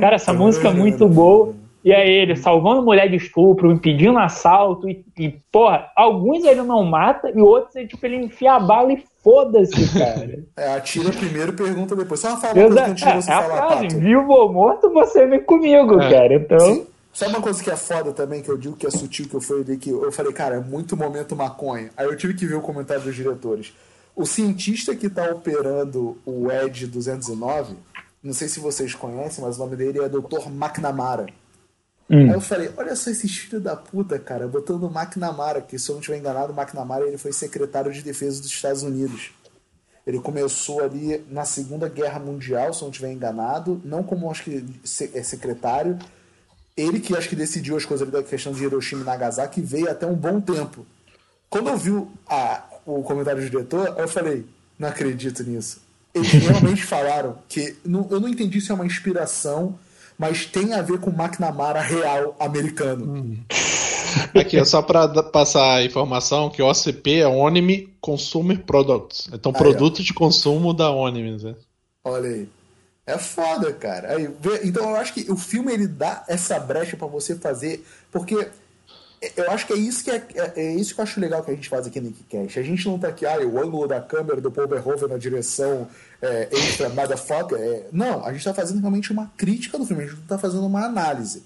cara, 0.00 0.14
essa 0.14 0.32
música 0.32 0.68
é 0.68 0.72
muito 0.72 1.06
boa. 1.06 1.52
E 1.84 1.92
aí 1.92 2.10
ele 2.10 2.34
salvando 2.34 2.82
mulher 2.82 3.10
de 3.10 3.16
estupro, 3.16 3.70
impedindo 3.70 4.18
assalto, 4.18 4.88
e, 4.88 5.04
e 5.18 5.28
porra, 5.52 5.90
alguns 5.94 6.42
ele 6.42 6.62
não 6.62 6.82
mata, 6.82 7.30
e 7.30 7.38
outros 7.38 7.76
ele, 7.76 7.88
tipo, 7.88 8.06
ele 8.06 8.16
enfia 8.16 8.54
a 8.54 8.60
bala 8.60 8.94
e 8.94 9.04
foda-se, 9.22 9.74
cara. 9.92 10.44
é, 10.56 10.74
atira 10.74 11.10
primeiro 11.12 11.52
e 11.52 11.56
pergunta 11.56 11.94
depois. 11.94 12.20
Só 12.20 12.30
uma 12.30 12.38
fala 12.38 12.54
uma 12.54 12.68
coisa 12.68 12.94
que 12.94 13.04
é, 13.04 13.20
você 13.20 13.30
é 13.30 13.34
falar, 13.34 13.64
a 13.64 13.68
frase, 13.68 13.98
vivo 13.98 14.32
ou 14.32 14.50
morto, 14.50 14.90
você 14.90 15.26
vem 15.26 15.42
comigo, 15.42 16.00
é. 16.00 16.10
cara. 16.10 16.34
Então... 16.34 16.58
Sim. 16.58 16.86
Sabe 17.12 17.30
uma 17.30 17.42
coisa 17.42 17.62
que 17.62 17.70
é 17.70 17.76
foda 17.76 18.12
também, 18.12 18.42
que 18.42 18.48
eu 18.48 18.58
digo 18.58 18.74
que 18.74 18.88
é 18.88 18.90
sutil, 18.90 19.28
que 19.28 19.36
eu 19.36 19.40
falei 19.40 19.76
que 19.76 19.88
eu 19.88 20.10
falei, 20.10 20.32
cara, 20.32 20.56
é 20.56 20.60
muito 20.60 20.96
momento 20.96 21.36
maconha. 21.36 21.90
Aí 21.96 22.06
eu 22.06 22.16
tive 22.16 22.34
que 22.34 22.44
ver 22.44 22.56
o 22.56 22.60
comentário 22.60 23.04
dos 23.04 23.14
diretores. 23.14 23.72
O 24.16 24.26
cientista 24.26 24.96
que 24.96 25.08
tá 25.08 25.30
operando 25.30 26.18
o 26.26 26.50
Ed 26.50 26.88
209, 26.88 27.76
não 28.20 28.32
sei 28.32 28.48
se 28.48 28.58
vocês 28.58 28.96
conhecem, 28.96 29.44
mas 29.44 29.56
o 29.56 29.60
nome 29.60 29.76
dele 29.76 30.00
é 30.00 30.08
Dr. 30.08 30.48
McNamara. 30.48 31.26
Hum. 32.08 32.28
Aí 32.28 32.32
eu 32.32 32.40
falei, 32.40 32.70
olha 32.76 32.94
só 32.94 33.10
esses 33.10 33.36
filhos 33.36 33.62
da 33.62 33.74
puta, 33.74 34.18
cara, 34.18 34.46
botando 34.46 34.84
o 34.84 34.92
McNamara, 34.92 35.60
que 35.60 35.78
se 35.78 35.90
eu 35.90 35.94
não 35.94 36.00
estiver 36.00 36.18
enganado, 36.18 36.52
o 36.52 36.56
McNamara 36.56 37.06
ele 37.06 37.16
foi 37.16 37.32
secretário 37.32 37.92
de 37.92 38.02
defesa 38.02 38.40
dos 38.40 38.50
Estados 38.50 38.82
Unidos. 38.82 39.30
Ele 40.06 40.20
começou 40.20 40.82
ali 40.82 41.24
na 41.30 41.44
Segunda 41.44 41.88
Guerra 41.88 42.18
Mundial, 42.18 42.74
se 42.74 42.82
eu 42.82 42.86
não 42.86 42.90
estiver 42.90 43.10
enganado, 43.10 43.80
não 43.84 44.02
como 44.02 44.30
acho 44.30 44.44
que 44.44 44.64
é 45.14 45.22
secretário. 45.22 45.98
Ele 46.76 47.00
que 47.00 47.16
acho 47.16 47.28
que 47.28 47.36
decidiu 47.36 47.76
as 47.76 47.86
coisas 47.86 48.08
da 48.10 48.22
questão 48.22 48.52
de 48.52 48.62
Hiroshima 48.62 49.02
e 49.02 49.04
Nagasaki 49.04 49.62
veio 49.62 49.90
até 49.90 50.06
um 50.06 50.14
bom 50.14 50.40
tempo. 50.40 50.84
Quando 51.48 51.70
eu 51.70 51.76
vi 51.78 52.06
a, 52.28 52.64
o 52.84 53.02
comentário 53.02 53.40
do 53.40 53.48
diretor, 53.48 53.94
eu 53.96 54.08
falei, 54.08 54.44
Não 54.78 54.88
acredito 54.88 55.42
nisso. 55.42 55.80
Eles 56.12 56.30
realmente 56.44 56.84
falaram 56.84 57.38
que. 57.48 57.76
Não, 57.84 58.06
eu 58.10 58.20
não 58.20 58.28
entendi 58.28 58.60
se 58.60 58.70
é 58.70 58.74
uma 58.74 58.84
inspiração, 58.84 59.78
mas 60.18 60.46
tem 60.46 60.72
a 60.72 60.82
ver 60.82 60.98
com 61.00 61.10
o 61.10 61.14
McNamara 61.14 61.80
real 61.80 62.36
americano. 62.38 63.04
Hum. 63.04 63.38
Aqui, 64.34 64.64
só 64.64 64.80
para 64.80 65.08
passar 65.24 65.76
a 65.76 65.84
informação 65.84 66.50
que 66.50 66.62
o 66.62 66.68
OCP 66.68 67.20
é 67.20 67.26
Onime 67.26 67.92
Consumer 68.00 68.58
Products. 68.62 69.28
Então, 69.32 69.52
aí, 69.54 69.58
produto 69.58 70.00
ó. 70.00 70.02
de 70.02 70.14
consumo 70.14 70.72
da 70.72 70.90
Onime. 70.90 71.42
Né? 71.42 71.54
Olha 72.04 72.28
aí. 72.28 72.48
É 73.06 73.18
foda, 73.18 73.72
cara. 73.72 74.16
Aí, 74.16 74.30
então 74.62 74.90
eu 74.90 74.96
acho 74.96 75.12
que 75.12 75.30
o 75.30 75.36
filme 75.36 75.72
ele 75.72 75.86
dá 75.86 76.24
essa 76.26 76.58
brecha 76.58 76.96
para 76.96 77.06
você 77.06 77.34
fazer, 77.34 77.84
porque 78.10 78.48
eu 79.36 79.50
acho 79.50 79.66
que 79.66 79.72
é 79.72 79.76
isso 79.76 80.04
que 80.04 80.10
é, 80.10 80.22
é, 80.34 80.52
é, 80.56 80.74
isso 80.74 80.94
que 80.94 81.00
eu 81.00 81.02
acho 81.02 81.20
legal 81.20 81.42
que 81.42 81.50
a 81.50 81.54
gente 81.54 81.68
faz 81.68 81.86
aqui 81.86 82.00
no 82.00 82.08
Nickcast. 82.08 82.58
A 82.58 82.62
gente 82.62 82.86
não 82.86 82.98
tá 82.98 83.08
aqui, 83.08 83.24
ah, 83.26 83.38
o 83.38 83.58
ângulo 83.58 83.86
da 83.86 84.00
câmera 84.00 84.40
do 84.40 84.50
Paul 84.50 84.68
Verhoeven 84.68 85.08
na 85.08 85.18
direção 85.18 85.88
é, 86.24 86.48
extra 86.50 86.88
motherfucker. 86.88 87.58
É, 87.58 87.86
não, 87.92 88.24
a 88.24 88.32
gente 88.32 88.44
tá 88.44 88.54
fazendo 88.54 88.80
realmente 88.80 89.12
uma 89.12 89.30
crítica 89.36 89.78
do 89.78 89.84
filme, 89.84 90.04
a 90.04 90.06
gente 90.06 90.18
não 90.18 90.26
tá 90.26 90.38
fazendo 90.38 90.66
uma 90.66 90.84
análise. 90.84 91.42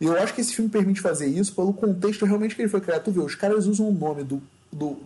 E 0.00 0.06
eu 0.06 0.16
acho 0.18 0.34
que 0.34 0.40
esse 0.40 0.54
filme 0.54 0.70
permite 0.70 1.00
fazer 1.00 1.26
isso 1.26 1.54
pelo 1.54 1.72
contexto 1.72 2.24
realmente 2.24 2.56
que 2.56 2.62
ele 2.62 2.68
foi 2.68 2.80
criado. 2.80 3.04
Tu 3.04 3.12
vê, 3.12 3.20
os 3.20 3.34
caras 3.34 3.66
usam 3.66 3.88
o 3.88 3.92
nome 3.92 4.24
do, 4.24 4.42
do, 4.72 4.98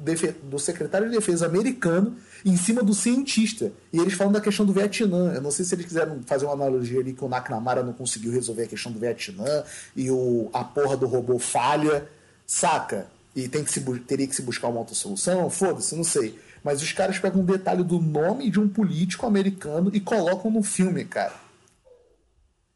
do 0.45 0.59
secretário 0.59 1.11
de 1.11 1.17
defesa 1.17 1.47
americano 1.47 2.17
em 2.45 2.57
cima 2.57 2.83
do 2.83 2.95
cientista. 2.95 3.71
E 3.93 3.99
eles 3.99 4.15
falam 4.15 4.33
da 4.33 4.41
questão 4.41 4.65
do 4.65 4.73
Vietnã. 4.73 5.35
Eu 5.35 5.43
não 5.43 5.51
sei 5.51 5.65
se 5.65 5.75
eles 5.75 5.85
quiseram 5.85 6.21
fazer 6.25 6.47
uma 6.47 6.55
analogia 6.55 7.01
ali 7.01 7.13
que 7.13 7.23
o 7.23 7.29
McNamara 7.29 7.83
não 7.83 7.93
conseguiu 7.93 8.33
resolver 8.33 8.63
a 8.63 8.67
questão 8.67 8.91
do 8.91 8.99
Vietnã 8.99 9.63
e 9.95 10.11
o, 10.11 10.49
a 10.53 10.65
porra 10.65 10.97
do 10.97 11.07
robô 11.07 11.39
falha, 11.39 12.09
saca? 12.47 13.07
E 13.37 13.47
tem 13.47 13.63
que 13.63 13.71
se, 13.71 13.81
teria 14.01 14.27
que 14.27 14.35
se 14.35 14.43
buscar 14.43 14.69
uma 14.69 14.81
outra 14.81 14.95
solução. 14.95 15.51
Foda-se, 15.51 15.95
não 15.95 16.05
sei. 16.05 16.39
Mas 16.65 16.83
os 16.83 16.93
caras 16.93 17.19
pegam 17.19 17.43
um 17.43 17.45
detalhe 17.45 17.83
do 17.83 18.01
nome 18.01 18.51
de 18.51 18.61
um 18.61 18.69
político 18.69 19.27
americano 19.27 19.91
e 19.93 20.01
colocam 20.01 20.51
no 20.51 20.63
filme, 20.63 21.05
cara. 21.05 21.35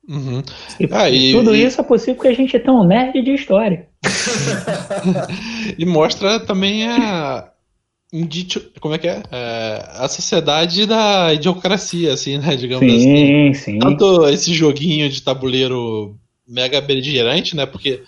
Uhum. 0.09 0.43
E, 0.80 0.89
ah, 0.91 1.11
e, 1.11 1.33
tudo 1.33 1.55
e... 1.55 1.64
isso 1.64 1.80
é 1.80 1.85
possível 1.85 2.16
porque 2.16 2.28
a 2.28 2.35
gente 2.35 2.57
é 2.57 2.59
tão 2.59 2.85
nerd 2.85 3.22
de 3.22 3.35
história. 3.35 3.89
e 5.78 5.87
mostra 5.87 6.41
também 6.41 6.89
a, 6.89 7.53
como 8.80 8.95
é 8.95 8.99
que 8.99 9.09
é? 9.09 9.22
é? 9.30 9.85
A 9.97 10.07
sociedade 10.07 10.85
da 10.87 11.33
idiocracia, 11.33 12.12
assim, 12.12 12.37
né? 12.37 12.57
Digamos 12.57 12.85
sim, 12.85 13.49
assim. 13.51 13.55
Sim, 13.55 13.78
Tanto 13.78 14.28
esse 14.28 14.53
joguinho 14.53 15.09
de 15.09 15.22
tabuleiro 15.22 16.14
mega 16.47 16.80
beligerante, 16.80 17.57
né? 17.57 17.64
Porque 17.64 18.03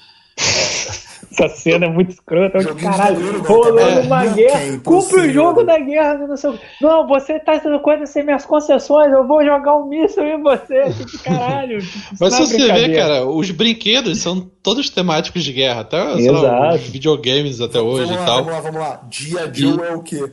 essa 1.35 1.49
cena 1.49 1.87
é 1.87 1.89
muito 1.89 2.11
escrota. 2.11 2.59
De 2.59 2.74
caralho, 2.74 3.43
rolando 3.43 4.01
é, 4.01 4.03
uma 4.03 4.26
guerra. 4.26 4.61
É 4.61 4.78
cumpre 4.78 5.20
o 5.20 5.32
jogo 5.32 5.64
da 5.64 5.78
guerra. 5.78 6.26
Não, 6.26 6.37
sei, 6.37 6.59
não, 6.80 7.07
você 7.07 7.39
tá 7.41 7.59
sendo 7.61 7.80
coisa 7.80 8.07
sem 8.07 8.24
minhas 8.24 8.47
concessões. 8.47 9.12
Eu 9.12 9.26
vou 9.26 9.45
jogar 9.45 9.76
um 9.76 9.89
míssil 9.89 10.24
em 10.24 10.43
você. 10.43 10.85
Que 11.11 11.18
caralho. 11.18 11.78
Mas 12.20 12.35
se 12.35 12.47
você 12.47 12.72
vê, 12.72 12.95
cara, 12.95 13.26
os 13.26 13.51
brinquedos 13.51 14.18
são 14.18 14.41
todos 14.62 14.89
temáticos 14.89 15.43
de 15.43 15.53
guerra. 15.53 15.80
Até 15.80 16.03
lá, 16.03 16.74
os 16.74 16.82
videogames 16.82 17.61
até 17.61 17.80
hoje 17.80 18.07
vamos 18.07 18.22
e 18.22 18.26
tal. 18.26 18.45
Vamos 18.45 18.53
lá, 18.53 18.61
vamos 18.61 18.80
lá. 18.80 19.01
Dia 19.09 19.51
Joe 19.53 19.78
e... 19.78 19.82
é 19.82 19.95
o 19.95 20.03
quê? 20.03 20.32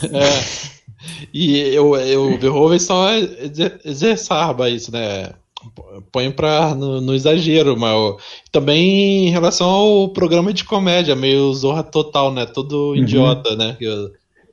é. 0.12 0.74
E 1.34 1.58
eu, 1.74 1.94
eu, 1.96 2.32
o 2.32 2.38
Verhoeven 2.38 2.78
só 2.78 3.10
exerçava 3.84 4.70
isso, 4.70 4.90
né? 4.90 5.34
Põe 6.12 6.30
pra, 6.30 6.74
no, 6.74 7.00
no, 7.00 7.14
exagero, 7.14 7.76
mas 7.76 7.94
também 8.50 9.28
em 9.28 9.30
relação 9.30 9.68
ao 9.68 10.08
programa 10.08 10.52
de 10.52 10.64
comédia, 10.64 11.14
meio 11.14 11.52
zorra 11.52 11.82
total, 11.82 12.32
né? 12.32 12.46
Todo 12.46 12.90
uhum. 12.90 12.96
idiota, 12.96 13.56
né? 13.56 13.76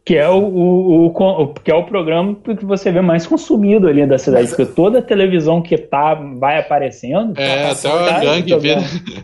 Que, 0.03 0.18
é 0.18 0.28
o, 0.28 0.39
o, 0.39 1.05
o, 1.07 1.53
que 1.53 1.70
é 1.70 1.76
o 1.76 1.84
programa 1.84 2.36
que 2.36 2.66
você 2.66 2.91
vê 2.91 3.01
mais 3.01 3.28
consumido 3.28 3.88
ali 3.88 4.05
da 4.05 4.18
cidade, 4.18 4.47
mas, 4.47 4.55
porque 4.55 4.74
toda 4.74 4.99
a 4.99 5.01
televisão 5.01 5.62
que 5.62 5.78
tá 5.78 6.16
vai 6.16 6.59
aparecendo. 6.59 7.39
É, 7.39 7.74
tá 7.74 8.07
até 8.07 8.09
a 8.12 8.20
gangue. 8.20 8.53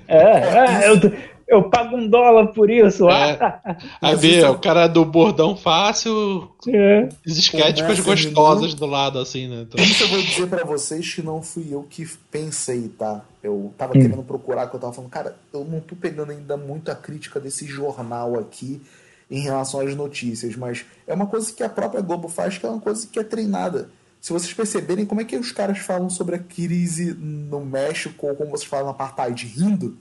É, 0.08 0.18
é 0.18 0.90
eu, 0.90 1.12
eu 1.48 1.70
pago 1.70 1.96
um 1.96 2.08
dólar 2.08 2.48
por 2.48 2.70
isso. 2.70 3.10
É. 3.10 3.60
Aí 4.02 4.16
vê, 4.16 4.44
o 4.44 4.60
cara 4.60 4.88
do 4.88 5.06
bordão 5.06 5.56
fácil, 5.56 6.52
é. 6.68 7.08
os 7.26 7.38
esquéticos 7.38 8.00
gostosas 8.02 8.74
do 8.74 8.86
lado, 8.86 9.18
assim, 9.18 9.48
né? 9.48 9.62
Então... 9.62 9.84
Isso 9.84 10.04
eu 10.04 10.08
vou 10.10 10.22
dizer 10.22 10.48
para 10.48 10.66
vocês 10.66 11.14
que 11.14 11.22
não 11.22 11.42
fui 11.42 11.68
eu 11.72 11.84
que 11.90 12.06
pensei, 12.30 12.90
tá? 12.90 13.24
Eu 13.42 13.74
tava 13.78 13.98
hum. 13.98 14.02
querendo 14.02 14.24
procurar, 14.24 14.68
que 14.68 14.76
eu 14.76 14.80
tava 14.80 14.92
falando, 14.92 15.10
cara, 15.10 15.36
eu 15.54 15.64
não 15.64 15.80
tô 15.80 15.96
pegando 15.96 16.32
ainda 16.32 16.58
muito 16.58 16.92
a 16.92 16.96
crítica 16.96 17.40
desse 17.40 17.66
jornal 17.66 18.38
aqui 18.38 18.82
em 19.32 19.42
relação 19.42 19.80
às 19.80 19.96
notícias, 19.96 20.56
mas 20.56 20.86
é 21.06 21.14
uma 21.14 21.28
coisa 21.28 21.52
que 21.52 21.64
a 21.64 21.70
própria 21.70 22.02
Globo 22.02 22.28
faz, 22.28 22.58
que 22.58 22.66
é 22.66 22.70
uma 22.70 22.80
coisa 22.80 23.08
que 23.08 23.20
é 23.20 23.24
treinada. 23.24 23.90
Se 24.20 24.34
vocês 24.34 24.54
perceberem 24.54 25.06
como 25.06 25.22
é 25.22 25.24
que 25.24 25.38
os 25.38 25.52
caras 25.52 25.78
falam 25.80 26.10
sobre 26.10 26.36
a 26.36 26.40
crise 26.40 27.14
no 27.14 27.64
México, 27.64 28.28
ou 28.28 28.36
como 28.36 28.52
vocês 28.52 28.70
falam 28.70 28.88
na 28.88 28.92
apartheid, 28.92 29.46
rindo, 29.46 29.98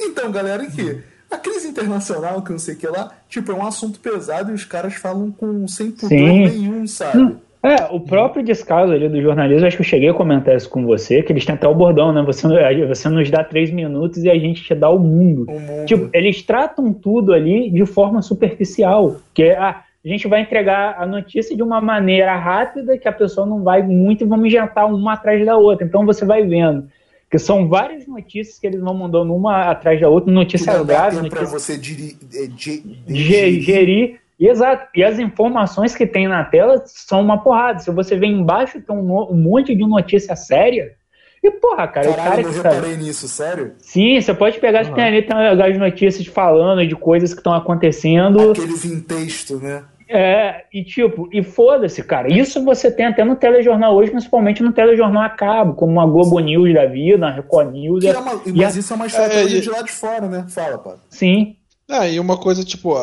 então, 0.00 0.30
galera, 0.30 0.62
aqui. 0.62 1.02
A 1.30 1.36
crise 1.36 1.68
internacional, 1.68 2.40
que 2.42 2.50
não 2.50 2.58
sei 2.58 2.74
o 2.74 2.78
que 2.78 2.86
lá, 2.86 3.12
tipo, 3.28 3.52
é 3.52 3.54
um 3.54 3.66
assunto 3.66 4.00
pesado 4.00 4.50
e 4.50 4.54
os 4.54 4.64
caras 4.64 4.94
falam 4.94 5.30
com 5.30 5.68
sem 5.68 5.90
pudor 5.90 6.10
nenhum, 6.10 6.86
sabe? 6.86 7.36
É, 7.62 7.84
o 7.90 8.00
próprio 8.00 8.42
descaso 8.42 8.92
ali 8.92 9.08
do 9.08 9.20
jornalismo, 9.20 9.66
acho 9.66 9.76
que 9.76 9.82
eu 9.82 9.86
cheguei 9.86 10.08
a 10.08 10.14
comentar 10.14 10.56
isso 10.56 10.70
com 10.70 10.86
você, 10.86 11.22
que 11.22 11.32
eles 11.32 11.44
têm 11.44 11.56
até 11.56 11.66
o 11.66 11.74
bordão, 11.74 12.12
né? 12.12 12.22
Você, 12.22 12.46
você 12.86 13.08
nos 13.08 13.30
dá 13.30 13.42
três 13.42 13.70
minutos 13.70 14.22
e 14.22 14.30
a 14.30 14.38
gente 14.38 14.62
te 14.62 14.74
dá 14.74 14.88
o 14.88 14.98
mundo. 14.98 15.44
o 15.48 15.60
mundo. 15.60 15.84
Tipo, 15.84 16.08
eles 16.14 16.40
tratam 16.42 16.92
tudo 16.92 17.32
ali 17.32 17.68
de 17.70 17.84
forma 17.84 18.22
superficial. 18.22 19.16
Que 19.34 19.50
ah, 19.50 19.82
a 20.04 20.08
gente 20.08 20.28
vai 20.28 20.40
entregar 20.40 20.96
a 20.98 21.04
notícia 21.04 21.54
de 21.56 21.62
uma 21.62 21.80
maneira 21.80 22.34
rápida 22.36 22.96
que 22.96 23.08
a 23.08 23.12
pessoa 23.12 23.46
não 23.46 23.62
vai 23.64 23.82
muito 23.82 24.22
e 24.22 24.26
vamos 24.26 24.46
injetar 24.46 24.86
uma 24.86 25.14
atrás 25.14 25.44
da 25.44 25.56
outra. 25.56 25.84
Então 25.84 26.06
você 26.06 26.24
vai 26.24 26.46
vendo 26.46 26.88
que 27.30 27.38
são 27.38 27.68
várias 27.68 28.06
notícias 28.06 28.58
que 28.58 28.66
eles 28.66 28.80
vão 28.80 28.94
mandando 28.94 29.34
uma 29.34 29.70
atrás 29.70 30.00
da 30.00 30.08
outra, 30.08 30.32
notícias 30.32 30.84
graves. 30.84 31.28
Para 31.28 31.44
você 31.44 31.76
diri, 31.76 32.16
é, 32.34 32.48
gerir. 32.56 33.60
gerir. 33.60 34.20
Exato. 34.40 34.86
E 34.94 35.02
as 35.02 35.18
informações 35.18 35.96
que 35.96 36.06
tem 36.06 36.28
na 36.28 36.44
tela 36.44 36.82
são 36.86 37.20
uma 37.20 37.42
porrada. 37.42 37.80
Se 37.80 37.90
você 37.90 38.16
vê 38.16 38.26
embaixo, 38.26 38.80
tem 38.80 38.96
um, 38.96 39.32
um 39.32 39.34
monte 39.34 39.74
de 39.74 39.86
notícia 39.86 40.36
séria. 40.36 40.96
E, 41.42 41.50
porra, 41.50 41.86
cara, 41.88 42.08
Caralho, 42.08 42.10
o 42.10 42.16
cara 42.16 42.40
eu 42.40 42.48
que 42.48 42.56
reparei 42.56 42.96
tá... 42.96 43.02
nisso, 43.02 43.28
sério? 43.28 43.74
Sim, 43.78 44.20
você 44.20 44.34
pode 44.34 44.58
pegar, 44.58 44.84
uhum. 44.86 44.94
tem 44.94 45.04
ali 45.04 45.22
tem 45.22 45.36
as 45.36 45.78
notícias 45.78 46.26
falando 46.26 46.86
de 46.86 46.96
coisas 46.96 47.32
que 47.32 47.40
estão 47.40 47.54
acontecendo. 47.54 48.50
Aqueles 48.50 48.84
em 48.84 49.00
texto, 49.00 49.56
né? 49.56 49.84
É, 50.08 50.64
e 50.72 50.82
tipo, 50.82 51.28
e 51.32 51.42
foda-se, 51.42 52.02
cara. 52.02 52.32
Isso 52.32 52.64
você 52.64 52.90
tem 52.90 53.06
até 53.06 53.24
no 53.24 53.36
telejornal 53.36 53.94
hoje, 53.94 54.10
principalmente 54.10 54.62
no 54.62 54.72
telejornal 54.72 55.22
a 55.22 55.28
cabo, 55.28 55.74
como 55.74 56.00
a 56.00 56.06
Globo 56.06 56.38
News 56.40 56.72
da 56.72 56.86
vida, 56.86 57.26
a 57.26 57.30
Record 57.30 57.72
News. 57.72 58.04
É 58.04 58.16
uma, 58.16 58.40
mas 58.54 58.76
a... 58.76 58.80
isso 58.80 58.92
é 58.92 58.96
uma 58.96 59.06
estratégia 59.06 59.58
é, 59.58 59.60
de 59.60 59.68
lá 59.68 59.82
de 59.82 59.92
fora, 59.92 60.26
né? 60.26 60.46
Fala, 60.48 60.78
pá. 60.78 60.96
Sim. 61.10 61.56
É, 61.90 62.12
e 62.12 62.20
uma 62.20 62.36
coisa, 62.36 62.64
tipo, 62.64 62.94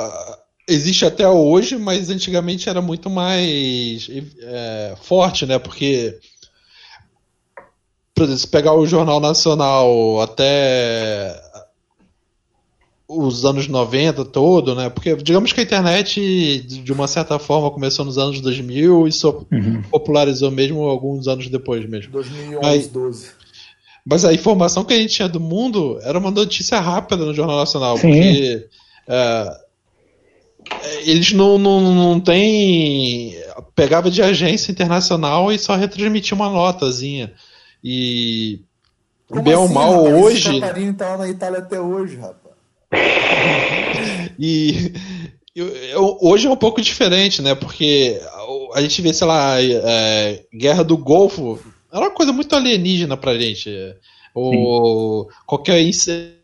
existe 0.67 1.05
até 1.05 1.27
hoje, 1.27 1.77
mas 1.77 2.09
antigamente 2.09 2.69
era 2.69 2.81
muito 2.81 3.09
mais 3.09 4.09
é, 4.41 4.95
forte, 5.01 5.45
né? 5.45 5.59
Porque 5.59 6.17
por 8.15 8.23
exemplo, 8.23 8.39
se 8.39 8.47
pegar 8.47 8.73
o 8.73 8.87
Jornal 8.87 9.19
Nacional 9.19 10.21
até 10.21 11.35
os 13.07 13.45
anos 13.45 13.67
90 13.67 14.25
todo, 14.25 14.73
né? 14.73 14.89
Porque 14.89 15.15
digamos 15.15 15.53
que 15.53 15.59
a 15.59 15.63
internet, 15.63 16.61
de 16.61 16.91
uma 16.91 17.07
certa 17.07 17.37
forma, 17.37 17.69
começou 17.69 18.03
nos 18.03 18.17
anos 18.17 18.41
2000 18.41 19.07
e 19.07 19.11
só 19.11 19.43
uhum. 19.51 19.81
popularizou 19.91 20.49
mesmo 20.49 20.81
alguns 20.83 21.27
anos 21.27 21.47
depois 21.47 21.87
mesmo. 21.87 22.11
2011, 22.11 22.59
mas, 22.61 22.87
12. 22.87 23.27
Mas 24.05 24.25
a 24.25 24.33
informação 24.33 24.83
que 24.83 24.93
a 24.93 24.97
gente 24.97 25.13
tinha 25.13 25.29
do 25.29 25.39
mundo 25.39 25.99
era 26.01 26.17
uma 26.17 26.31
notícia 26.31 26.79
rápida 26.79 27.23
no 27.25 27.33
Jornal 27.33 27.57
Nacional, 27.57 27.97
Sim. 27.97 28.07
porque 28.07 28.67
é, 29.07 29.57
eles 31.05 31.31
não, 31.31 31.57
não, 31.57 31.81
não 31.93 32.19
têm... 32.19 33.35
Pegava 33.75 34.09
de 34.09 34.21
agência 34.21 34.71
internacional 34.71 35.51
e 35.51 35.59
só 35.59 35.75
retransmitia 35.75 36.35
uma 36.35 36.49
notazinha. 36.49 37.33
E... 37.83 38.61
Como 39.27 39.41
bem 39.41 39.53
assim, 39.53 39.61
ou 39.63 39.69
mal, 39.69 40.03
rapaz? 40.03 40.23
hoje... 40.23 40.59
Catarina 40.59 40.93
tá 40.93 41.09
lá 41.09 41.17
na 41.17 41.29
Itália 41.29 41.59
até 41.59 41.79
hoje, 41.79 42.15
rapaz. 42.15 42.44
E 44.39 44.91
eu, 45.55 45.67
eu, 45.67 46.17
hoje 46.21 46.47
é 46.47 46.49
um 46.49 46.55
pouco 46.57 46.81
diferente, 46.81 47.41
né? 47.41 47.55
Porque 47.55 48.19
a 48.73 48.81
gente 48.81 49.01
vê, 49.01 49.13
sei 49.13 49.25
lá, 49.25 49.61
é, 49.61 50.43
Guerra 50.53 50.83
do 50.83 50.97
Golfo, 50.97 51.59
era 51.91 52.01
uma 52.01 52.11
coisa 52.11 52.33
muito 52.33 52.53
alienígena 52.55 53.15
pra 53.15 53.37
gente. 53.37 53.71
Ou 54.33 55.29
qualquer 55.45 55.79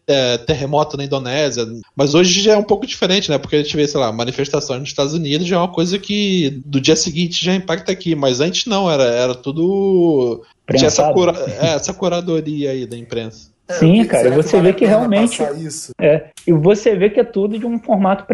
é, 0.07 0.37
terremoto 0.37 0.95
na 0.95 1.03
Indonésia. 1.03 1.65
Mas 1.95 2.15
hoje 2.15 2.41
já 2.41 2.53
é 2.53 2.57
um 2.57 2.63
pouco 2.63 2.87
diferente, 2.87 3.29
né? 3.29 3.37
Porque 3.37 3.57
a 3.57 3.63
gente 3.63 3.75
vê, 3.75 3.87
sei 3.87 3.99
lá, 3.99 4.11
manifestações 4.11 4.79
nos 4.79 4.89
Estados 4.89 5.13
Unidos 5.13 5.47
já 5.47 5.57
é 5.57 5.59
uma 5.59 5.71
coisa 5.71 5.99
que 5.99 6.61
do 6.65 6.79
dia 6.79 6.95
seguinte 6.95 7.43
já 7.43 7.53
impacta 7.53 7.91
aqui. 7.91 8.15
Mas 8.15 8.39
antes 8.39 8.65
não, 8.65 8.89
era, 8.89 9.03
era 9.03 9.35
tudo. 9.35 10.41
Tinha 10.73 10.87
essa, 10.87 11.11
cura, 11.11 11.33
é, 11.61 11.75
essa 11.75 11.93
curadoria 11.93 12.71
aí 12.71 12.85
da 12.85 12.97
imprensa. 12.97 13.50
É, 13.71 13.79
Sim, 13.79 14.05
cara, 14.05 14.27
e 14.27 14.31
você 14.31 14.59
vê 14.59 14.73
que 14.73 14.85
realmente. 14.85 15.41
É, 15.99 16.25
e 16.45 16.51
você 16.51 16.95
vê 16.95 17.09
que 17.09 17.19
é 17.19 17.23
tudo 17.23 17.57
de 17.57 17.65
um 17.65 17.79
formato 17.79 18.25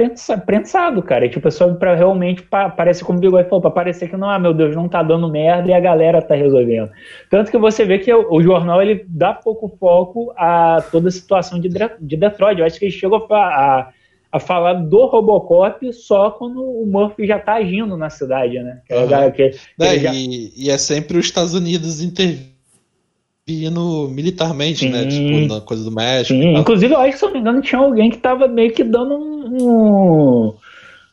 prensado, 0.45 1.03
cara. 1.03 1.25
E, 1.25 1.29
tipo, 1.29 1.47
é 1.47 1.51
só 1.51 1.71
pra 1.73 1.95
realmente 1.95 2.41
pa, 2.41 2.69
parece 2.69 3.03
como 3.03 3.19
o 3.19 3.21
Bigode 3.21 3.47
falou, 3.47 3.61
pra 3.61 3.71
parecer 3.71 4.09
que 4.09 4.17
não, 4.17 4.29
ah, 4.29 4.39
meu 4.39 4.53
Deus, 4.53 4.75
não 4.75 4.89
tá 4.89 5.03
dando 5.03 5.29
merda 5.29 5.69
e 5.69 5.73
a 5.73 5.79
galera 5.79 6.21
tá 6.21 6.35
resolvendo. 6.35 6.89
Tanto 7.29 7.51
que 7.51 7.57
você 7.57 7.85
vê 7.85 7.99
que 7.99 8.11
o, 8.11 8.33
o 8.33 8.41
jornal 8.41 8.81
ele 8.81 9.05
dá 9.07 9.33
pouco 9.33 9.69
foco 9.79 10.33
a 10.35 10.83
toda 10.91 11.09
a 11.09 11.11
situação 11.11 11.59
de, 11.59 11.69
de 11.69 12.17
Detroit. 12.17 12.59
Eu 12.59 12.65
acho 12.65 12.79
que 12.79 12.85
ele 12.85 12.91
chegou 12.91 13.27
a, 13.29 13.35
a, 13.35 13.89
a 14.31 14.39
falar 14.39 14.73
do 14.73 15.05
Robocop 15.05 15.93
só 15.93 16.31
quando 16.31 16.61
o 16.61 16.85
Murphy 16.85 17.27
já 17.27 17.37
tá 17.37 17.55
agindo 17.55 17.95
na 17.95 18.09
cidade, 18.09 18.59
né? 18.59 18.81
Que, 18.87 18.93
uhum. 18.93 19.31
que, 19.31 19.49
que 19.49 19.57
é, 19.79 19.99
já... 19.99 20.13
e, 20.13 20.51
e 20.55 20.69
é 20.69 20.77
sempre 20.77 21.17
os 21.17 21.25
Estados 21.25 21.53
Unidos 21.53 22.01
intervindo 22.01 22.56
vindo 23.47 24.09
militarmente, 24.09 24.89
né? 24.89 25.09
sim. 25.09 25.31
né? 25.31 25.41
Tipo, 25.41 25.53
na 25.53 25.61
coisa 25.61 25.83
do 25.83 25.91
México. 25.91 26.37
Sim. 26.39 26.57
Inclusive, 26.57 26.93
eu 26.93 26.99
acho 26.99 27.13
que, 27.13 27.19
se 27.19 27.25
não 27.25 27.33
me 27.33 27.39
engano, 27.39 27.61
tinha 27.61 27.79
alguém 27.79 28.09
que 28.09 28.17
tava 28.17 28.47
meio 28.47 28.73
que 28.73 28.83
dando 28.83 29.15
um, 29.15 30.53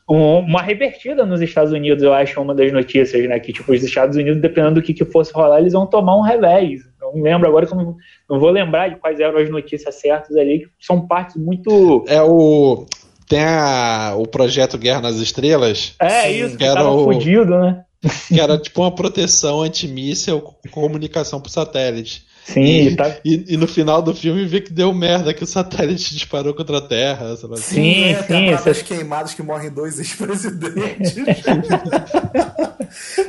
um, 0.09 0.39
uma 0.39 0.61
revertida 0.61 1.25
nos 1.25 1.41
Estados 1.41 1.71
Unidos, 1.71 2.03
eu 2.03 2.13
acho, 2.13 2.41
uma 2.41 2.53
das 2.53 2.73
notícias, 2.73 3.27
né? 3.29 3.39
Que, 3.39 3.53
tipo, 3.53 3.71
os 3.71 3.81
Estados 3.81 4.17
Unidos, 4.17 4.41
dependendo 4.41 4.75
do 4.75 4.81
que, 4.81 4.93
que 4.93 5.05
fosse 5.05 5.31
rolar, 5.31 5.59
eles 5.59 5.71
vão 5.71 5.87
tomar 5.87 6.17
um 6.17 6.21
revés. 6.21 6.81
Eu 7.01 7.13
não 7.13 7.23
lembro 7.23 7.47
agora, 7.47 7.67
não, 7.71 7.95
não 8.29 8.39
vou 8.39 8.49
lembrar 8.49 8.89
de 8.89 8.97
quais 8.97 9.19
eram 9.19 9.39
as 9.39 9.49
notícias 9.49 9.95
certas 9.95 10.35
ali, 10.35 10.59
que 10.59 10.85
são 10.85 11.07
partes 11.07 11.37
muito. 11.37 12.03
É 12.07 12.21
o. 12.21 12.85
Tem 13.27 13.43
a, 13.43 14.13
o 14.15 14.27
projeto 14.27 14.77
Guerra 14.77 15.01
nas 15.01 15.15
Estrelas. 15.15 15.95
É, 15.99 16.29
isso, 16.31 16.51
que, 16.51 16.57
que 16.57 16.63
era 16.63 16.87
o, 16.87 17.05
fudido, 17.05 17.57
né? 17.57 17.84
Que 18.27 18.39
era 18.39 18.57
tipo 18.57 18.81
uma 18.81 18.93
proteção 18.93 19.61
antimíssel 19.61 20.41
com 20.41 20.69
comunicação 20.69 21.41
por 21.41 21.49
satélite. 21.49 22.25
Sim, 22.45 22.61
e, 22.61 22.95
tá... 22.95 23.17
e, 23.25 23.55
e, 23.55 23.57
no 23.57 23.67
final 23.67 24.03
do 24.03 24.13
filme 24.13 24.45
vê 24.45 24.61
que 24.61 24.71
deu 24.71 24.93
merda, 24.93 25.33
que 25.33 25.43
o 25.43 25.47
satélite 25.47 26.13
disparou 26.13 26.53
contra 26.53 26.77
a 26.77 26.81
Terra. 26.81 27.35
Sim, 27.35 27.57
sim. 27.57 28.03
É, 28.11 28.23
sim 28.23 28.49
essas 28.49 28.83
queimadas 28.83 29.33
que 29.33 29.41
morrem 29.41 29.71
dois 29.71 29.97
ex-presidentes. 29.97 31.15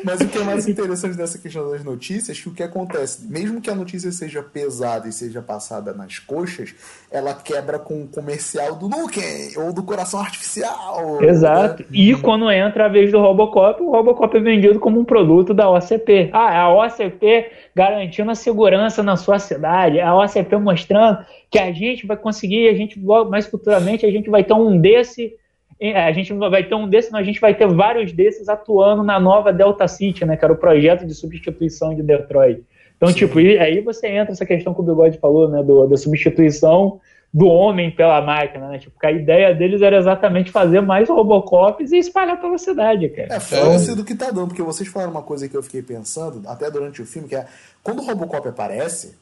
Mas 0.04 0.20
o 0.20 0.28
que 0.28 0.38
é 0.38 0.44
mais 0.44 0.68
interessante 0.68 1.16
dessa 1.16 1.38
questão 1.38 1.70
das 1.70 1.82
notícias 1.82 2.38
é 2.38 2.40
que 2.40 2.48
o 2.48 2.52
que 2.52 2.62
acontece, 2.62 3.26
mesmo 3.26 3.60
que 3.60 3.70
a 3.70 3.74
notícia 3.74 4.12
seja 4.12 4.42
pesada 4.42 5.08
e 5.08 5.12
seja 5.12 5.40
passada 5.40 5.94
nas 5.94 6.18
coxas, 6.18 6.74
ela 7.10 7.32
quebra 7.32 7.78
com 7.78 8.02
o 8.02 8.06
comercial 8.06 8.76
do 8.76 8.88
Nukem 8.88 9.56
ou 9.56 9.72
do 9.72 9.82
coração 9.82 10.20
artificial. 10.20 11.22
Exato. 11.22 11.82
Né? 11.84 11.88
E 11.90 12.14
quando 12.16 12.50
entra 12.50 12.84
a 12.84 12.88
vez 12.88 13.10
do 13.10 13.18
Robocop, 13.18 13.82
o 13.82 13.90
Robocop 13.90 14.36
é 14.36 14.40
vendido 14.40 14.78
como 14.78 15.00
um 15.00 15.04
produto 15.04 15.54
da 15.54 15.70
OCP. 15.70 16.30
Ah, 16.32 16.52
é 16.52 16.58
a 16.58 16.68
OCP 16.68 17.50
garantindo 17.74 18.30
a 18.30 18.34
segurança 18.34 19.02
na 19.06 19.16
sua 19.16 19.38
cidade, 19.38 20.00
a 20.00 20.14
OCP 20.14 20.56
mostrando 20.56 21.24
que 21.50 21.58
a 21.58 21.72
gente 21.72 22.06
vai 22.06 22.16
conseguir, 22.16 22.68
a 22.68 22.74
gente 22.74 23.00
mais 23.30 23.46
futuramente 23.46 24.04
a 24.04 24.10
gente 24.10 24.28
vai 24.28 24.44
ter 24.44 24.52
um 24.52 24.78
desse, 24.78 25.34
a 25.80 26.12
gente 26.12 26.32
vai 26.32 26.64
ter 26.64 26.74
um 26.74 26.88
desse, 26.88 27.12
não, 27.12 27.18
a 27.18 27.22
gente 27.22 27.40
vai 27.40 27.54
ter 27.54 27.66
vários 27.66 28.12
desses 28.12 28.48
atuando 28.48 29.02
na 29.02 29.18
nova 29.18 29.52
Delta 29.52 29.86
City, 29.88 30.24
né, 30.24 30.36
que 30.36 30.44
era 30.44 30.52
o 30.52 30.58
projeto 30.58 31.06
de 31.06 31.14
substituição 31.14 31.94
de 31.94 32.02
Detroit. 32.02 32.62
Então, 32.96 33.08
Sim. 33.08 33.14
tipo, 33.14 33.38
aí 33.38 33.80
você 33.80 34.08
entra 34.08 34.32
essa 34.32 34.44
questão 34.44 34.74
que 34.74 34.80
o 34.80 34.82
Bigode 34.82 35.18
falou, 35.18 35.48
né, 35.48 35.62
do, 35.62 35.86
da 35.86 35.96
substituição 35.96 37.00
do 37.32 37.46
homem 37.46 37.90
pela 37.90 38.20
máquina, 38.22 38.68
né? 38.68 38.78
Tipo, 38.78 38.94
a 39.04 39.12
ideia 39.12 39.54
deles 39.54 39.82
era 39.82 39.98
exatamente 39.98 40.50
fazer 40.50 40.80
mais 40.80 41.08
Robocops 41.08 41.92
e 41.92 41.98
espalhar 41.98 42.40
pela 42.40 42.56
cidade, 42.56 43.08
cara. 43.10 43.34
É, 43.34 43.40
foda-se 43.40 43.94
do 43.94 44.04
que 44.04 44.14
tá 44.14 44.30
dando, 44.30 44.48
porque 44.48 44.62
vocês 44.62 44.88
falaram 44.88 45.12
uma 45.12 45.22
coisa 45.22 45.48
que 45.48 45.56
eu 45.56 45.62
fiquei 45.62 45.82
pensando, 45.82 46.48
até 46.48 46.70
durante 46.70 47.02
o 47.02 47.06
filme, 47.06 47.28
que 47.28 47.36
é 47.36 47.46
quando 47.82 48.00
o 48.00 48.06
Robocop 48.06 48.48
aparece, 48.48 49.16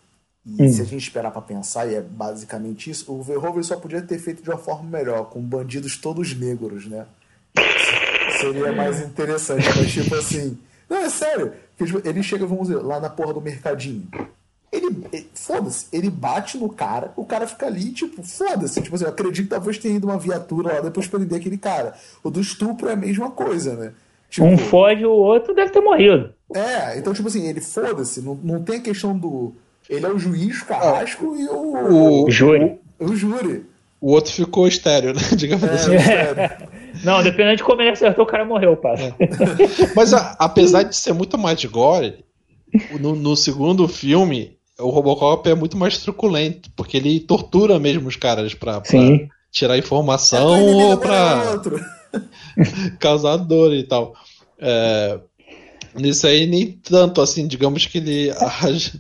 e 0.47 0.63
hum. 0.63 0.73
se 0.73 0.83
a 0.83 0.85
gente 0.85 1.03
esperar 1.03 1.31
para 1.31 1.43
pensar, 1.43 1.87
e 1.87 1.95
é 1.95 2.03
basicamente 2.03 2.91
isso, 2.91 3.13
o 3.13 3.23
Verhoeven 3.23 3.63
só 3.63 3.77
podia 3.77 4.03
ter 4.03 4.19
feito 4.19 4.43
de 4.43 4.51
uma 4.51 4.59
forma 4.59 4.89
melhor, 4.89 5.25
com 5.31 5.41
bandidos 5.41 5.97
todos 5.97 6.35
negros, 6.35 6.87
né? 6.87 7.07
Seria 8.39 8.73
mais 8.73 9.01
interessante, 9.01 9.67
mas 9.77 9.91
tipo 9.91 10.15
assim. 10.15 10.59
Não, 10.89 10.99
é 10.99 11.09
sério. 11.09 11.53
Tipo, 11.79 12.07
ele 12.07 12.23
chega, 12.23 12.47
vamos 12.47 12.69
dizer, 12.69 12.81
lá 12.81 13.01
na 13.01 13.09
porra 13.09 13.33
do 13.33 13.41
mercadinho. 13.41 14.07
Ele, 14.75 15.29
foda-se, 15.35 15.87
ele 15.93 16.11
bate 16.11 16.59
no 16.59 16.69
cara, 16.69 17.13
o 17.17 17.25
cara 17.25 17.47
fica 17.47 17.67
ali, 17.67 17.93
tipo, 17.93 18.23
foda-se. 18.23 18.83
Tipo 18.83 18.97
assim, 18.97 19.05
eu 19.05 19.11
acredito 19.11 19.45
que 19.45 19.51
talvez 19.51 19.79
tenha 19.79 19.97
ido 19.97 20.07
uma 20.07 20.19
viatura 20.19 20.75
lá 20.75 20.81
depois 20.81 21.07
prender 21.07 21.39
aquele 21.39 21.59
cara. 21.59 21.95
O 22.23 22.31
do 22.31 22.41
estupro 22.41 22.89
é 22.89 22.95
a 22.95 22.97
mesma 22.97 23.31
coisa, 23.31 23.77
né? 23.77 23.93
Tipo, 24.29 24.47
um 24.47 24.59
foge, 24.59 25.07
o 25.07 25.13
outro 25.13 25.55
deve 25.55 25.71
ter 25.71 25.81
morrido. 25.81 26.35
É, 26.53 26.99
então, 26.99 27.13
tipo 27.15 27.29
assim, 27.29 27.47
ele 27.47 27.61
foda-se, 27.61 28.21
não, 28.21 28.35
não 28.43 28.63
tem 28.63 28.77
a 28.77 28.83
questão 28.83 29.17
do. 29.17 29.55
Ele 29.89 30.05
é 30.05 30.11
o 30.11 30.19
juiz, 30.19 30.63
carrasco, 30.63 31.37
e 31.37 31.47
o. 31.49 32.25
O 32.25 32.31
júri. 32.31 32.79
O, 32.99 33.05
o 33.05 33.17
júri. 33.17 33.65
O 34.01 34.11
outro 34.11 34.33
ficou 34.33 34.67
estéreo, 34.67 35.15
né? 35.15 35.21
Digamos 35.37 35.65
é, 35.65 35.73
assim. 35.73 36.65
Não, 37.03 37.23
dependendo 37.23 37.57
de 37.57 37.65
como 37.65 37.81
ele 37.81 37.91
acertou, 37.91 38.25
o 38.25 38.27
cara 38.29 38.45
morreu, 38.45 38.77
pá. 38.77 38.95
É. 38.95 39.15
Mas 39.97 40.13
a, 40.13 40.37
apesar 40.39 40.83
de 40.83 40.97
ser 40.97 41.13
muito 41.13 41.37
mais 41.39 41.59
de 41.59 41.67
gore, 41.67 42.25
no, 43.01 43.15
no, 43.15 43.37
segundo 43.37 43.89
filme, 43.89 44.57
o 44.79 44.89
Robocop 44.89 45.49
é 45.49 45.55
muito 45.55 45.77
mais 45.77 45.99
truculento, 45.99 46.71
porque 46.77 46.97
ele 46.97 47.21
tortura 47.21 47.79
mesmo 47.79 48.09
os 48.09 48.17
caras 48.17 48.55
pra, 48.55 48.81
pra 48.81 48.99
tirar 49.51 49.79
informação 49.79 50.55
é, 50.55 50.61
ou 50.61 50.99
pra 50.99 51.61
causar 52.99 53.37
dor 53.37 53.73
e 53.73 53.85
tal. 53.85 54.15
É, 54.59 55.21
Nisso 55.95 56.27
aí 56.27 56.47
nem 56.47 56.73
tanto 56.73 57.21
assim, 57.21 57.47
digamos 57.47 57.87
que 57.87 57.99
ele 57.99 58.33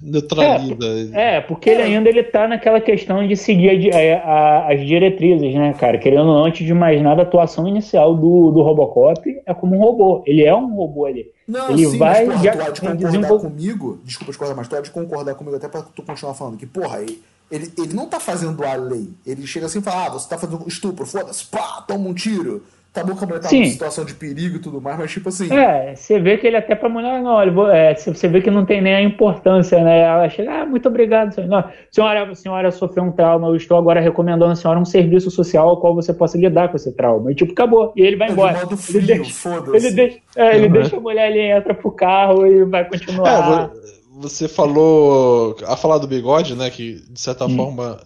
neutraliza. 0.02 1.10
É, 1.12 1.36
é 1.36 1.40
porque 1.40 1.70
ele 1.70 1.82
ainda 1.82 2.08
ele 2.08 2.22
tá 2.22 2.46
naquela 2.46 2.80
questão 2.80 3.26
de 3.26 3.36
seguir 3.36 3.92
a, 3.92 3.98
a, 3.98 4.68
a, 4.68 4.72
as 4.72 4.86
diretrizes, 4.86 5.54
né, 5.54 5.72
cara? 5.74 5.98
Querendo 5.98 6.20
ou 6.20 6.26
não, 6.26 6.44
antes 6.44 6.66
de 6.66 6.72
mais 6.72 7.02
nada, 7.02 7.22
a 7.22 7.24
atuação 7.24 7.66
inicial 7.66 8.14
do, 8.14 8.50
do 8.50 8.62
Robocop 8.62 9.20
é 9.44 9.54
como 9.54 9.76
um 9.76 9.80
robô. 9.80 10.22
Ele 10.26 10.44
é 10.44 10.54
um 10.54 10.74
robô 10.74 11.06
ali. 11.06 11.26
Não, 11.46 11.70
ele 11.70 11.86
sim, 11.86 11.98
vai 11.98 12.24
mas, 12.24 12.28
porra, 12.28 12.44
já, 12.44 12.52
tu 12.52 12.62
há 12.62 12.70
de 12.70 12.80
concordar 12.80 13.38
comigo, 13.38 14.00
desculpa 14.04 14.32
discordar, 14.32 14.56
mas 14.56 14.68
tu 14.68 14.76
há 14.76 14.80
de 14.80 14.90
concordar 14.90 15.34
comigo 15.34 15.56
até 15.56 15.68
pra 15.68 15.82
tu 15.82 16.02
continuar 16.02 16.34
falando 16.34 16.56
que, 16.56 16.66
porra, 16.66 17.02
ele, 17.02 17.20
ele, 17.50 17.72
ele 17.76 17.92
não 17.92 18.06
tá 18.06 18.18
fazendo 18.18 18.64
a 18.64 18.74
lei. 18.74 19.10
Ele 19.26 19.46
chega 19.46 19.66
assim 19.66 19.80
e 19.80 19.82
fala, 19.82 20.06
ah, 20.06 20.10
você 20.10 20.28
tá 20.28 20.38
fazendo 20.38 20.66
estupro, 20.66 21.04
foda-se, 21.04 21.44
pá, 21.46 21.84
toma 21.86 22.08
um 22.08 22.14
tiro 22.14 22.62
Tá 22.94 23.02
bom 23.02 23.16
que 23.16 23.24
a 23.24 23.26
mulher 23.26 23.40
tá 23.40 23.52
em 23.52 23.64
situação 23.66 24.04
de 24.04 24.14
perigo 24.14 24.54
e 24.54 24.58
tudo 24.60 24.80
mais, 24.80 24.96
mas 24.96 25.10
tipo 25.10 25.28
assim. 25.28 25.52
É, 25.52 25.96
você 25.96 26.20
vê 26.20 26.38
que 26.38 26.46
ele 26.46 26.56
até 26.56 26.76
pra 26.76 26.88
mulher, 26.88 27.20
não, 27.20 27.42
ele, 27.42 27.50
é, 27.72 27.92
você 27.92 28.28
vê 28.28 28.40
que 28.40 28.52
não 28.52 28.64
tem 28.64 28.80
nem 28.80 28.94
a 28.94 29.02
importância, 29.02 29.82
né? 29.82 30.02
Ela 30.02 30.28
chega, 30.28 30.62
ah, 30.62 30.64
muito 30.64 30.86
obrigado, 30.86 31.34
senhora. 31.34 31.50
Não, 31.50 31.70
senhora, 31.90 32.30
a 32.30 32.34
senhora 32.36 32.70
sofreu 32.70 33.02
um 33.02 33.10
trauma, 33.10 33.48
eu 33.48 33.56
estou 33.56 33.76
agora 33.76 34.00
recomendando 34.00 34.52
a 34.52 34.54
senhora 34.54 34.78
um 34.78 34.84
serviço 34.84 35.28
social 35.28 35.70
ao 35.70 35.80
qual 35.80 35.92
você 35.92 36.14
possa 36.14 36.38
lidar 36.38 36.68
com 36.68 36.76
esse 36.76 36.92
trauma. 36.92 37.32
E 37.32 37.34
tipo, 37.34 37.50
acabou. 37.50 37.92
E 37.96 38.02
ele 38.02 38.14
vai 38.14 38.28
é 38.28 38.30
embora. 38.30 38.54
De 38.54 38.60
modo 38.60 38.76
frio, 38.76 39.00
ele 39.00 39.06
deixa, 39.08 39.48
ele, 39.74 39.90
deixa, 39.90 40.18
é, 40.36 40.54
ele 40.54 40.66
uhum. 40.66 40.72
deixa 40.72 40.96
a 40.96 41.00
mulher 41.00 41.26
ali, 41.26 41.40
entra 41.40 41.74
pro 41.74 41.90
carro 41.90 42.46
e 42.46 42.64
vai 42.64 42.88
continuar. 42.88 43.72
É, 43.74 43.80
você 44.20 44.46
falou. 44.46 45.56
A 45.66 45.76
falar 45.76 45.98
do 45.98 46.06
bigode, 46.06 46.54
né? 46.54 46.70
Que 46.70 47.02
de 47.10 47.20
certa 47.20 47.44
hum. 47.46 47.56
forma 47.56 47.98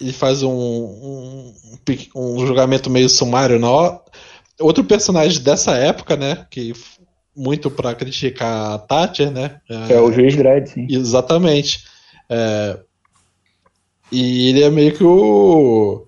ele 0.00 0.12
faz 0.12 0.42
um, 0.42 0.50
um, 0.50 1.54
um, 2.16 2.46
julgamento 2.46 2.88
meio 2.88 3.08
sumário 3.08 3.58
na 3.58 3.70
hora. 3.70 4.00
Outro 4.60 4.82
personagem 4.84 5.42
dessa 5.42 5.72
época, 5.76 6.16
né? 6.16 6.46
Que 6.50 6.72
muito 7.36 7.70
para 7.70 7.94
criticar 7.94 8.72
a 8.72 8.78
Thatcher, 8.78 9.30
né? 9.30 9.60
É, 9.68 9.94
é 9.94 10.00
o 10.00 10.10
juiz 10.10 10.34
Dredd, 10.34 10.66
sim. 10.68 10.86
Exatamente. 10.90 11.84
É, 12.28 12.78
e 14.10 14.50
ele 14.50 14.62
é 14.64 14.70
meio 14.70 14.92
que 14.92 15.04
o. 15.04 16.04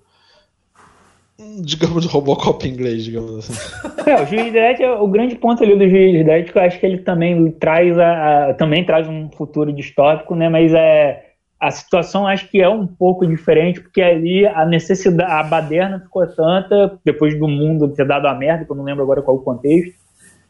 Digamos, 1.63 2.05
o 2.05 2.09
Robocop 2.09 2.67
inglês, 2.67 3.03
digamos 3.03 3.49
assim. 3.49 3.53
É, 4.03 4.19
o 4.19 4.25
juiz 4.25 4.51
Dredd, 4.51 4.83
o 4.99 5.07
grande 5.07 5.35
ponto 5.35 5.63
ali 5.63 5.77
do 5.77 5.87
juiz 5.87 6.25
Dredd, 6.25 6.51
que 6.51 6.57
eu 6.57 6.61
acho 6.63 6.79
que 6.79 6.85
ele 6.87 6.97
também 6.97 7.51
traz, 7.51 7.97
a, 7.99 8.49
a, 8.49 8.53
também 8.55 8.83
traz 8.83 9.07
um 9.07 9.29
futuro 9.29 9.71
distópico, 9.71 10.33
né? 10.35 10.49
Mas 10.49 10.73
é 10.73 11.30
a 11.61 11.69
situação 11.69 12.25
acho 12.25 12.49
que 12.49 12.59
é 12.59 12.67
um 12.67 12.87
pouco 12.87 13.25
diferente, 13.25 13.79
porque 13.79 14.01
ali 14.01 14.47
a 14.47 14.65
necessidade, 14.65 15.31
a 15.31 15.43
baderna 15.43 15.99
ficou 15.99 16.25
tanta, 16.25 16.97
depois 17.05 17.37
do 17.37 17.47
mundo 17.47 17.87
ter 17.89 18.03
dado 18.03 18.25
a 18.25 18.33
merda, 18.33 18.65
que 18.65 18.71
eu 18.71 18.75
não 18.75 18.83
lembro 18.83 19.03
agora 19.03 19.21
qual 19.21 19.37
o 19.37 19.43
contexto, 19.43 19.93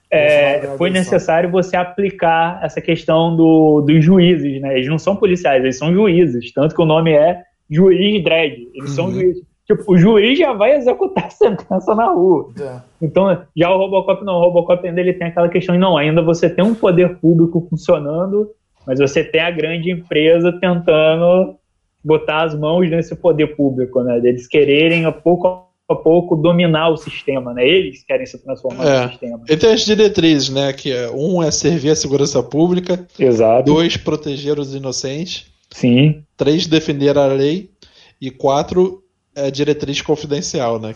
é, 0.09 0.67
foi 0.77 0.89
necessário 0.89 1.51
você 1.51 1.75
aplicar 1.75 2.63
essa 2.63 2.79
questão 2.79 3.35
do, 3.35 3.81
dos 3.81 4.03
juízes, 4.03 4.61
né? 4.61 4.75
Eles 4.75 4.87
não 4.87 4.97
são 4.97 5.15
policiais, 5.15 5.61
eles 5.61 5.77
são 5.77 5.93
juízes, 5.93 6.53
tanto 6.53 6.73
que 6.73 6.81
o 6.81 6.85
nome 6.85 7.11
é 7.11 7.43
juiz 7.69 8.23
dread, 8.23 8.69
eles 8.73 8.89
uhum. 8.91 8.95
são 8.95 9.11
juízes. 9.11 9.43
Tipo, 9.67 9.93
o 9.93 9.97
juiz 9.97 10.39
já 10.39 10.53
vai 10.53 10.75
executar 10.75 11.25
a 11.27 11.29
sentença 11.29 11.93
na 11.93 12.07
rua. 12.07 12.51
É. 12.57 12.79
Então, 13.01 13.37
já 13.55 13.69
o 13.69 13.77
Robocop 13.77 14.23
não, 14.23 14.35
o 14.35 14.39
Robocop 14.39 14.87
ainda 14.87 15.01
ele 15.01 15.13
tem 15.13 15.27
aquela 15.27 15.49
questão, 15.49 15.77
não, 15.77 15.97
ainda 15.97 16.21
você 16.21 16.49
tem 16.49 16.63
um 16.63 16.73
poder 16.73 17.17
público 17.17 17.67
funcionando 17.69 18.49
mas 18.91 18.99
você 18.99 19.23
tem 19.23 19.39
a 19.39 19.49
grande 19.49 19.89
empresa 19.89 20.51
tentando 20.59 21.55
botar 22.03 22.43
as 22.43 22.53
mãos 22.53 22.89
nesse 22.89 23.15
poder 23.15 23.55
público, 23.55 24.03
né? 24.03 24.17
Eles 24.17 24.47
quererem 24.47 25.05
a 25.05 25.11
pouco 25.11 25.69
a 25.89 25.95
pouco 25.95 26.35
dominar 26.37 26.89
o 26.89 26.97
sistema, 26.97 27.53
né? 27.53 27.67
Eles 27.67 28.03
querem 28.03 28.25
se 28.25 28.37
transformar 28.37 28.85
é. 28.85 29.03
no 29.03 29.09
sistema. 29.09 29.41
E 29.49 29.57
tem 29.57 29.73
as 29.73 29.85
diretrizes, 29.85 30.49
né? 30.49 30.73
Que 30.73 30.91
é, 30.91 31.09
um 31.09 31.41
é 31.41 31.51
servir 31.51 31.89
a 31.89 31.95
segurança 31.95 32.43
pública, 32.43 33.05
Exato. 33.17 33.65
dois 33.65 33.95
proteger 33.95 34.59
os 34.59 34.75
inocentes 34.75 35.51
Sim. 35.71 36.23
Três, 36.35 36.67
defender 36.67 37.17
a 37.17 37.27
lei. 37.27 37.71
E 38.19 38.29
quatro, 38.29 39.01
é 39.33 39.49
diretriz 39.49 40.01
confidencial, 40.01 40.79
né? 40.79 40.93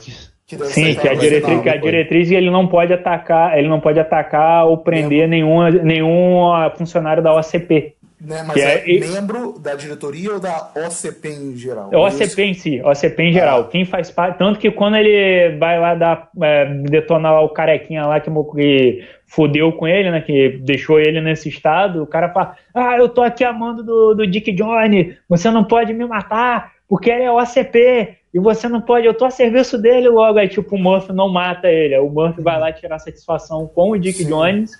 Que... 0.47 0.57
Sim, 0.65 0.93
que 0.93 1.07
a 1.07 1.15
diretriz, 1.15 1.61
que 1.61 1.69
a 1.69 1.77
diretriz 1.77 2.31
ele 2.31 2.51
não 2.51 2.67
pode 2.67 2.93
atacar, 2.93 3.57
ele 3.57 3.67
não 3.67 3.79
pode 3.79 3.99
atacar 3.99 4.67
ou 4.67 4.77
prender 4.77 5.27
nenhum, 5.27 5.63
nenhum 5.83 6.51
funcionário 6.77 7.23
da 7.23 7.33
OCP. 7.33 7.95
Né, 8.21 8.43
mas 8.47 8.57
é, 8.57 8.89
é, 8.89 8.99
membro 8.99 9.59
da 9.59 9.75
diretoria 9.75 10.33
ou 10.33 10.39
da 10.39 10.71
OCP 10.75 11.29
em 11.29 11.57
geral? 11.57 11.89
É 11.91 11.97
OCP 11.97 12.43
em 12.43 12.53
si, 12.53 12.81
OCP 12.81 13.23
em 13.23 13.33
geral. 13.33 13.61
Ah. 13.61 13.67
Quem 13.69 13.85
faz 13.85 14.09
parte. 14.09 14.37
Tanto 14.37 14.59
que 14.59 14.71
quando 14.71 14.95
ele 14.95 15.57
vai 15.57 15.79
lá 15.79 15.95
dar, 15.95 16.29
é, 16.41 16.65
detonar 16.65 17.43
o 17.43 17.49
carequinha 17.49 18.05
lá 18.05 18.19
que, 18.19 18.31
que 18.55 19.03
fudeu 19.27 19.71
com 19.73 19.87
ele, 19.87 20.11
né? 20.11 20.21
Que 20.21 20.59
deixou 20.63 20.99
ele 20.99 21.19
nesse 21.21 21.49
estado, 21.49 22.03
o 22.03 22.07
cara 22.07 22.29
fala: 22.29 22.55
Ah, 22.73 22.97
eu 22.97 23.09
tô 23.09 23.21
aqui 23.21 23.43
amando 23.43 23.83
do, 23.83 24.15
do 24.15 24.27
Dick 24.27 24.51
Johnny, 24.53 25.17
você 25.27 25.51
não 25.51 25.63
pode 25.63 25.93
me 25.93 26.05
matar, 26.05 26.71
porque 26.87 27.09
ele 27.09 27.23
é 27.23 27.31
OCP 27.31 28.15
e 28.35 28.39
você 28.39 28.67
não 28.67 28.81
pode, 28.81 29.07
eu 29.07 29.13
tô 29.13 29.23
a 29.23 29.31
serviço 29.31 29.77
dele 29.77 30.09
logo. 30.09 30.37
Aí, 30.37 30.49
tipo, 30.49 30.75
o 30.75 30.77
Murphy 30.77 31.13
não 31.13 31.29
mata 31.29 31.69
ele. 31.69 31.97
O 31.99 32.09
Murphy 32.09 32.41
vai 32.41 32.59
lá 32.59 32.69
tirar 32.69 32.99
satisfação 32.99 33.65
com 33.65 33.91
o 33.91 33.97
Dick 33.97 34.17
Sim. 34.17 34.27
Jones. 34.27 34.71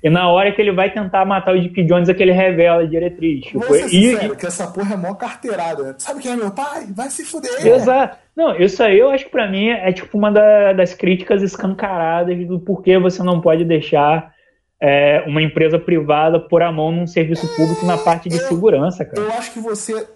E 0.00 0.08
na 0.08 0.30
hora 0.30 0.52
que 0.52 0.62
ele 0.62 0.70
vai 0.70 0.92
tentar 0.92 1.24
matar 1.24 1.56
o 1.56 1.60
Dick 1.60 1.82
Jones 1.82 2.08
é 2.08 2.14
que 2.14 2.22
ele 2.22 2.30
revela 2.30 2.82
a 2.82 2.86
diretriz. 2.86 3.46
Tipo, 3.46 3.58
Vou 3.58 3.76
ser 3.76 3.88
sincero, 3.88 4.32
e... 4.32 4.36
que 4.36 4.46
essa 4.46 4.68
porra 4.68 4.94
é 4.94 4.96
mó 4.96 5.12
carteirada, 5.14 5.82
né? 5.82 5.94
Sabe 5.98 6.22
quem 6.22 6.30
é 6.30 6.36
meu 6.36 6.52
pai? 6.52 6.86
Vai 6.94 7.10
se 7.10 7.24
fuder. 7.24 7.66
Exato. 7.66 8.16
Não, 8.36 8.54
isso 8.54 8.80
aí 8.80 9.00
eu 9.00 9.10
acho 9.10 9.24
que 9.24 9.32
pra 9.32 9.50
mim 9.50 9.70
é 9.70 9.92
tipo 9.92 10.16
uma 10.16 10.30
da, 10.30 10.72
das 10.72 10.94
críticas 10.94 11.42
escancaradas 11.42 12.46
do 12.46 12.60
porquê 12.60 12.96
você 12.96 13.24
não 13.24 13.40
pode 13.40 13.64
deixar 13.64 14.32
é, 14.80 15.24
uma 15.26 15.42
empresa 15.42 15.80
privada 15.80 16.38
pôr 16.38 16.62
a 16.62 16.70
mão 16.70 16.92
num 16.92 17.08
serviço 17.08 17.48
público 17.56 17.84
na 17.84 17.98
parte 17.98 18.28
de 18.28 18.36
eu, 18.36 18.46
segurança, 18.46 19.04
cara. 19.04 19.20
Eu 19.20 19.32
acho 19.32 19.52
que 19.52 19.58
você 19.58 20.06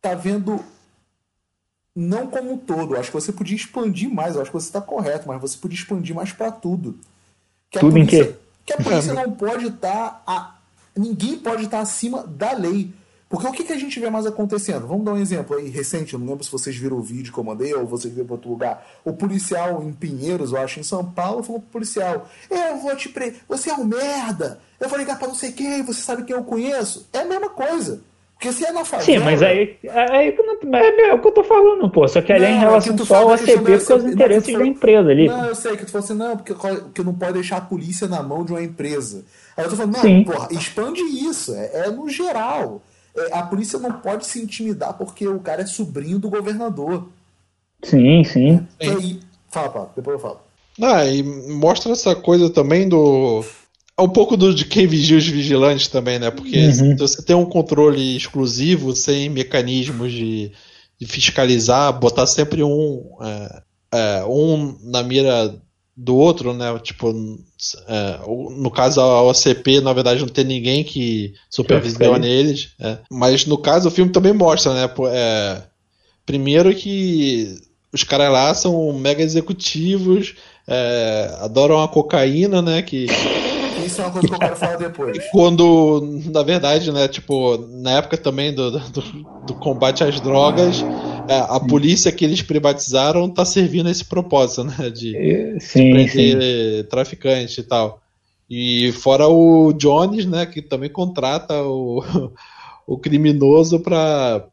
tá 0.00 0.16
vendo 0.16 0.60
não 1.94 2.26
como 2.26 2.52
um 2.52 2.58
todo. 2.58 2.94
Eu 2.94 3.00
acho 3.00 3.10
que 3.10 3.14
você 3.14 3.32
podia 3.32 3.56
expandir 3.56 4.12
mais. 4.12 4.34
Eu 4.34 4.42
acho 4.42 4.50
que 4.50 4.58
você 4.58 4.68
está 4.68 4.80
correto, 4.80 5.28
mas 5.28 5.40
você 5.40 5.56
podia 5.56 5.78
expandir 5.78 6.14
mais 6.14 6.32
para 6.32 6.50
tudo. 6.50 6.98
Que 7.70 7.78
tudo 7.78 7.92
polícia, 7.92 8.22
em 8.22 8.24
quê? 8.24 8.34
Que 8.64 8.72
a 8.72 8.76
polícia 8.82 9.14
não 9.14 9.32
pode 9.32 9.66
estar. 9.66 9.90
Tá 9.90 10.22
a, 10.26 10.54
ninguém 10.96 11.38
pode 11.38 11.64
estar 11.64 11.78
tá 11.78 11.82
acima 11.82 12.26
da 12.26 12.52
lei. 12.52 12.92
Porque 13.28 13.46
o 13.46 13.52
que, 13.52 13.64
que 13.64 13.72
a 13.72 13.78
gente 13.78 13.98
vê 13.98 14.10
mais 14.10 14.26
acontecendo? 14.26 14.86
Vamos 14.86 15.06
dar 15.06 15.14
um 15.14 15.16
exemplo 15.16 15.56
aí 15.56 15.70
recente, 15.70 16.12
eu 16.12 16.20
não 16.20 16.26
lembro 16.26 16.44
se 16.44 16.52
vocês 16.52 16.76
viram 16.76 16.98
o 16.98 17.02
vídeo 17.02 17.32
que 17.32 17.38
eu 17.38 17.42
mandei 17.42 17.72
ou 17.72 17.86
vocês 17.86 18.12
viram 18.12 18.26
para 18.26 18.34
outro 18.34 18.50
lugar. 18.50 18.86
O 19.06 19.14
policial 19.14 19.82
em 19.82 19.90
Pinheiros, 19.90 20.52
eu 20.52 20.58
acho, 20.58 20.78
em 20.78 20.82
São 20.82 21.02
Paulo, 21.02 21.42
falou 21.42 21.62
pro 21.62 21.70
policial: 21.70 22.28
Eu 22.50 22.76
vou 22.76 22.94
te 22.94 23.08
pre... 23.08 23.36
Você 23.48 23.70
é 23.70 23.74
um 23.74 23.84
merda! 23.84 24.60
Eu 24.78 24.86
vou 24.86 24.98
ligar 24.98 25.18
para 25.18 25.28
não 25.28 25.34
sei 25.34 25.50
quem, 25.50 25.82
você 25.82 26.02
sabe 26.02 26.24
quem 26.24 26.36
eu 26.36 26.44
conheço. 26.44 27.08
É 27.10 27.20
a 27.20 27.24
mesma 27.24 27.48
coisa. 27.48 28.02
Porque 28.42 28.52
se 28.52 28.66
é 28.66 28.72
na 28.72 28.84
favela... 28.84 29.04
Sim, 29.04 29.18
mas 29.24 29.40
aí, 29.40 29.78
aí 29.88 30.26
é, 30.26 31.08
é 31.10 31.14
o 31.14 31.20
que 31.20 31.28
eu 31.28 31.32
tô 31.32 31.44
falando, 31.44 31.88
pô. 31.88 32.08
Só 32.08 32.20
que 32.20 32.32
ali 32.32 32.44
é 32.44 32.50
em 32.50 32.58
relação 32.58 32.98
só 32.98 33.22
ao 33.22 33.32
ACP 33.34 33.84
com 33.86 33.94
os 33.94 34.04
interesses 34.04 34.58
da 34.58 34.66
empresa 34.66 35.10
ali. 35.10 35.28
Não, 35.28 35.46
eu 35.46 35.54
sei 35.54 35.76
que 35.76 35.84
tu 35.84 35.92
falou 35.92 36.04
assim, 36.04 36.14
não, 36.14 36.36
porque, 36.36 36.52
porque 36.52 37.04
não 37.04 37.14
pode 37.14 37.34
deixar 37.34 37.58
a 37.58 37.60
polícia 37.60 38.08
na 38.08 38.20
mão 38.20 38.44
de 38.44 38.50
uma 38.50 38.60
empresa. 38.60 39.24
Aí 39.56 39.64
eu 39.64 39.70
tô 39.70 39.76
falando, 39.76 39.94
não, 39.94 40.00
Sim. 40.00 40.24
porra, 40.24 40.48
expande 40.50 41.00
isso, 41.02 41.54
é, 41.54 41.86
é 41.86 41.90
no 41.92 42.08
geral. 42.08 42.82
É, 43.16 43.38
a 43.38 43.44
polícia 43.44 43.78
não 43.78 43.92
pode 43.92 44.26
se 44.26 44.42
intimidar 44.42 44.94
porque 44.94 45.28
o 45.28 45.38
cara 45.38 45.62
é 45.62 45.66
sobrinho 45.66 46.18
do 46.18 46.28
governador. 46.28 47.06
Sim, 47.80 48.24
sim. 48.24 48.66
E 48.80 48.88
aí, 48.88 49.20
fala, 49.50 49.68
Paulo, 49.68 49.90
depois 49.94 50.14
eu 50.16 50.20
falo. 50.20 50.40
Ah, 50.82 51.04
e 51.04 51.22
mostra 51.22 51.92
essa 51.92 52.16
coisa 52.16 52.50
também 52.50 52.88
do 52.88 53.44
um 54.02 54.08
pouco 54.08 54.36
do, 54.36 54.54
de 54.54 54.64
quem 54.64 54.86
vigia 54.86 55.16
os 55.16 55.26
vigilantes 55.26 55.88
também, 55.88 56.18
né? 56.18 56.30
Porque 56.30 56.66
uhum. 56.66 56.72
se 56.72 56.94
você 56.94 57.22
tem 57.22 57.36
um 57.36 57.44
controle 57.44 58.16
exclusivo, 58.16 58.94
sem 58.94 59.28
mecanismos 59.28 60.12
de, 60.12 60.52
de 61.00 61.06
fiscalizar, 61.06 61.98
botar 61.98 62.26
sempre 62.26 62.62
um, 62.62 63.02
é, 63.22 63.62
é, 63.92 64.24
um 64.24 64.76
na 64.82 65.02
mira 65.02 65.54
do 65.96 66.16
outro, 66.16 66.52
né? 66.52 66.78
Tipo, 66.80 67.14
é, 67.86 68.20
no 68.58 68.70
caso 68.70 69.00
a 69.00 69.22
OCP, 69.22 69.80
na 69.80 69.92
verdade, 69.92 70.20
não 70.20 70.28
tem 70.28 70.44
ninguém 70.44 70.82
que 70.82 71.34
supervisione 71.50 72.26
eles. 72.26 72.70
É. 72.80 72.98
Mas 73.10 73.46
no 73.46 73.58
caso 73.58 73.88
o 73.88 73.92
filme 73.92 74.10
também 74.10 74.32
mostra, 74.32 74.74
né? 74.74 74.90
É, 75.10 75.62
primeiro 76.24 76.74
que 76.74 77.56
os 77.92 78.02
caras 78.04 78.32
lá 78.32 78.54
são 78.54 78.92
mega 78.92 79.22
executivos, 79.22 80.34
é, 80.66 81.36
adoram 81.40 81.82
a 81.82 81.88
cocaína, 81.88 82.62
né? 82.62 82.80
Que 82.82 83.06
isso 83.84 84.00
é 84.00 84.04
uma 84.04 84.12
coisa 84.12 84.28
que 84.28 84.34
eu 84.34 84.38
quero 84.38 84.56
falar 84.56 84.76
depois. 84.76 85.18
Quando, 85.30 86.22
na 86.30 86.42
verdade, 86.42 86.90
né, 86.92 87.08
tipo, 87.08 87.56
na 87.58 87.98
época 87.98 88.16
também 88.16 88.54
do, 88.54 88.70
do, 88.70 89.02
do 89.46 89.54
combate 89.54 90.04
às 90.04 90.20
drogas, 90.20 90.82
é, 91.28 91.38
a 91.38 91.60
polícia 91.60 92.12
que 92.12 92.24
eles 92.24 92.42
privatizaram 92.42 93.28
tá 93.28 93.44
servindo 93.44 93.88
a 93.88 93.90
esse 93.90 94.04
propósito, 94.04 94.64
né? 94.64 94.90
De, 94.90 95.58
sim, 95.60 95.84
de 95.84 95.92
prender 95.92 96.82
sim. 96.82 96.88
traficante 96.88 97.60
e 97.60 97.64
tal. 97.64 98.00
E 98.48 98.92
fora 98.92 99.28
o 99.28 99.72
Jones, 99.72 100.26
né, 100.26 100.44
que 100.44 100.60
também 100.60 100.90
contrata 100.90 101.62
o, 101.62 102.04
o 102.86 102.98
criminoso 102.98 103.80
para 103.80 104.50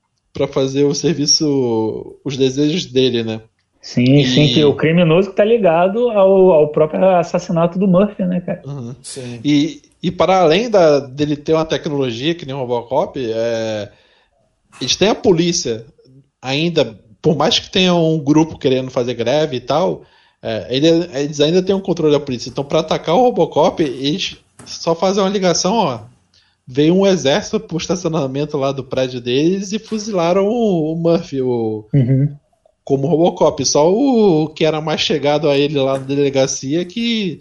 fazer 0.51 0.85
o 0.85 0.95
serviço, 0.95 2.17
os 2.23 2.37
desejos 2.37 2.85
dele, 2.85 3.23
né? 3.23 3.41
Sim, 3.89 4.19
e... 4.19 4.27
sim, 4.27 4.47
que 4.53 4.63
o 4.63 4.75
criminoso 4.75 5.31
que 5.31 5.35
tá 5.35 5.43
ligado 5.43 6.11
ao, 6.11 6.51
ao 6.51 6.67
próprio 6.67 7.03
assassinato 7.17 7.79
do 7.79 7.87
Murphy, 7.87 8.23
né, 8.23 8.39
cara? 8.39 8.61
Uhum, 8.63 8.93
sim. 9.01 9.39
E, 9.43 9.81
e 10.03 10.11
para 10.11 10.41
além 10.41 10.69
da, 10.69 10.99
dele 10.99 11.35
ter 11.35 11.53
uma 11.53 11.65
tecnologia 11.65 12.35
que 12.35 12.45
nem 12.45 12.53
o 12.53 12.59
Robocop, 12.59 13.19
é, 13.19 13.89
eles 14.79 14.95
têm 14.95 15.09
a 15.09 15.15
polícia 15.15 15.87
ainda, 16.39 16.99
por 17.19 17.35
mais 17.35 17.57
que 17.57 17.71
tenha 17.71 17.95
um 17.95 18.19
grupo 18.19 18.59
querendo 18.59 18.91
fazer 18.91 19.15
greve 19.15 19.57
e 19.57 19.61
tal, 19.61 20.03
é, 20.39 20.67
eles 20.69 21.39
ainda 21.39 21.63
têm 21.63 21.73
um 21.73 21.81
controle 21.81 22.13
da 22.13 22.19
polícia. 22.19 22.47
Então, 22.47 22.63
para 22.63 22.81
atacar 22.81 23.15
o 23.15 23.23
Robocop, 23.23 23.81
eles 23.81 24.37
só 24.67 24.93
fazem 24.93 25.23
uma 25.23 25.31
ligação, 25.31 25.73
ó. 25.73 26.01
Veio 26.67 26.93
um 26.93 27.07
exército 27.07 27.59
pro 27.59 27.77
estacionamento 27.77 28.55
lá 28.55 28.71
do 28.71 28.83
prédio 28.83 29.19
deles 29.19 29.71
e 29.73 29.79
fuzilaram 29.79 30.45
o, 30.45 30.93
o 30.93 30.95
Murphy, 30.95 31.41
o, 31.41 31.87
uhum 31.91 32.37
como 32.89 33.05
Robocop. 33.05 33.63
Só 33.63 33.93
o 33.93 34.49
que 34.49 34.65
era 34.65 34.81
mais 34.81 34.99
chegado 34.99 35.47
a 35.47 35.55
ele 35.55 35.77
lá 35.77 35.99
na 35.99 36.05
delegacia 36.05 36.83
que 36.83 37.39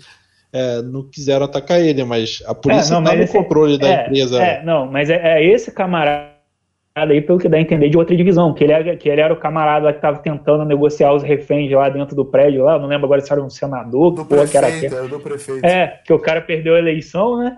é, 0.52 0.82
não 0.82 1.02
quiseram 1.02 1.46
atacar 1.46 1.80
ele, 1.80 2.04
mas 2.04 2.42
a 2.46 2.54
polícia 2.54 2.94
é, 2.94 3.00
não, 3.00 3.16
no 3.16 3.28
controle 3.28 3.78
da 3.78 3.88
é, 3.88 4.02
empresa. 4.02 4.42
É, 4.42 4.62
não, 4.62 4.84
mas 4.84 5.08
é, 5.08 5.16
é, 5.38 5.44
esse 5.46 5.72
camarada 5.72 6.36
aí, 6.94 7.22
pelo 7.22 7.38
que 7.38 7.48
dá 7.48 7.56
a 7.56 7.60
entender, 7.62 7.88
de 7.88 7.96
outra 7.96 8.14
divisão, 8.14 8.52
que 8.52 8.62
ele 8.62 8.72
era, 8.74 8.96
que 8.96 9.08
ele 9.08 9.22
era 9.22 9.32
o 9.32 9.38
camarada 9.38 9.90
que 9.90 9.98
estava 9.98 10.18
tentando 10.18 10.66
negociar 10.66 11.14
os 11.14 11.22
reféns 11.22 11.70
lá 11.72 11.88
dentro 11.88 12.14
do 12.14 12.26
prédio 12.26 12.64
lá, 12.64 12.78
não 12.78 12.86
lembro 12.86 13.06
agora 13.06 13.22
se 13.22 13.32
era 13.32 13.42
um 13.42 13.48
senador, 13.48 14.12
do 14.12 14.26
prefeito, 14.26 14.50
que 14.50 14.56
era, 14.86 15.04
é, 15.04 15.08
do 15.08 15.20
prefeito. 15.20 15.64
É, 15.64 16.00
que 16.04 16.12
o 16.12 16.18
cara 16.18 16.42
perdeu 16.42 16.74
a 16.74 16.78
eleição, 16.78 17.38
né? 17.38 17.56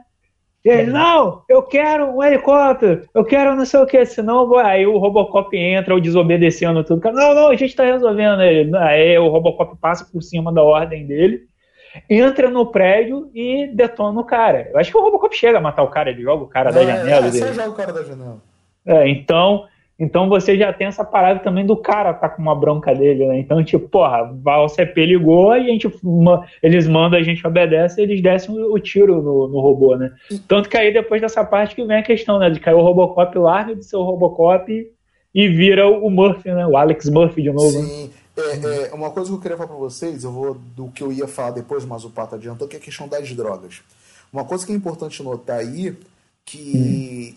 E 0.65 0.69
ele, 0.69 0.91
não, 0.91 1.43
eu 1.49 1.63
quero 1.63 2.15
um 2.15 2.23
helicóptero, 2.23 3.09
eu 3.15 3.25
quero 3.25 3.57
não 3.57 3.65
sei 3.65 3.81
o 3.81 3.87
que, 3.87 4.05
senão 4.05 4.47
vou... 4.47 4.59
aí 4.59 4.87
o 4.87 4.99
Robocop 4.99 5.57
entra, 5.57 5.95
o 5.95 6.01
desobedecendo 6.01 6.85
tudo. 6.85 7.03
Não, 7.13 7.35
não, 7.35 7.49
a 7.49 7.57
gente 7.57 7.75
tá 7.75 7.85
resolvendo 7.85 8.43
ele. 8.43 8.77
Aí 8.77 9.19
o 9.19 9.29
Robocop 9.29 9.75
passa 9.81 10.05
por 10.05 10.23
cima 10.23 10.53
da 10.53 10.63
ordem 10.63 11.07
dele, 11.07 11.45
entra 12.11 12.51
no 12.51 12.67
prédio 12.67 13.31
e 13.35 13.69
detona 13.69 14.21
o 14.21 14.25
cara. 14.25 14.69
Eu 14.71 14.79
acho 14.79 14.91
que 14.91 14.99
o 14.99 15.03
Robocop 15.03 15.35
chega 15.35 15.57
a 15.57 15.63
matar 15.63 15.83
o 15.83 15.89
cara, 15.89 16.11
ele 16.11 16.23
joga 16.23 16.45
o 16.45 16.49
cara 16.49 16.71
não, 16.71 16.79
da 16.79 16.85
janela. 16.85 17.27
É, 17.27 17.31
dele. 17.31 17.45
Você 17.45 17.55
joga 17.55 17.71
o 17.71 17.75
cara 17.75 17.93
da 17.93 18.03
janela. 18.03 18.43
É, 18.87 19.09
então, 19.09 19.65
então 20.01 20.31
você 20.31 20.57
já 20.57 20.73
tem 20.73 20.87
essa 20.87 21.05
parada 21.05 21.41
também 21.41 21.67
do 21.67 21.77
cara 21.77 22.15
tá 22.15 22.27
com 22.27 22.41
uma 22.41 22.55
bronca 22.55 22.95
dele, 22.95 23.27
né? 23.27 23.39
Então, 23.39 23.63
tipo, 23.63 23.87
porra, 23.87 24.35
o 24.43 24.69
CP 24.69 25.05
ligou 25.05 25.55
e 25.55 25.61
a 25.61 25.73
gente, 25.73 25.89
eles 26.63 26.89
mandam, 26.89 27.19
a 27.19 27.23
gente 27.23 27.47
obedece 27.47 28.01
e 28.01 28.05
eles 28.05 28.23
descem 28.23 28.59
o, 28.59 28.79
tiro 28.79 29.21
no, 29.21 29.47
no, 29.49 29.61
robô, 29.61 29.97
né? 29.97 30.11
Tanto 30.49 30.71
que 30.71 30.77
aí 30.79 30.91
depois 30.91 31.21
dessa 31.21 31.45
parte 31.45 31.75
que 31.75 31.85
vem 31.85 31.99
a 31.99 32.03
questão, 32.03 32.39
né? 32.39 32.49
De 32.49 32.59
cair 32.59 32.73
o 32.73 32.81
Robocop 32.81 33.39
larga 33.39 33.77
de 33.77 33.85
ser 33.85 33.97
o 33.97 34.03
Robocop 34.03 34.91
e 35.35 35.49
vira 35.49 35.87
o 35.87 36.09
Murphy, 36.09 36.51
né? 36.51 36.67
O 36.67 36.79
Alex 36.79 37.11
Murphy 37.11 37.43
de 37.43 37.53
novo. 37.53 37.79
Né? 37.79 37.85
Sim. 37.85 38.11
É, 38.39 38.87
é, 38.89 38.95
uma 38.95 39.11
coisa 39.11 39.29
que 39.29 39.37
eu 39.37 39.41
queria 39.41 39.57
falar 39.59 39.69
pra 39.69 39.77
vocês, 39.77 40.25
eu 40.25 40.33
vou 40.33 40.55
do 40.55 40.89
que 40.89 41.03
eu 41.03 41.13
ia 41.13 41.29
falar 41.29 41.51
depois, 41.51 41.85
mas 41.85 42.05
o 42.05 42.11
Pato 42.11 42.37
adiantou, 42.37 42.67
que 42.67 42.77
é 42.77 42.79
a 42.79 42.83
questão 42.83 43.07
das 43.07 43.31
drogas. 43.35 43.83
Uma 44.33 44.47
coisa 44.47 44.65
que 44.65 44.73
é 44.73 44.75
importante 44.75 45.23
notar 45.23 45.59
aí, 45.59 45.95
que 46.43 47.37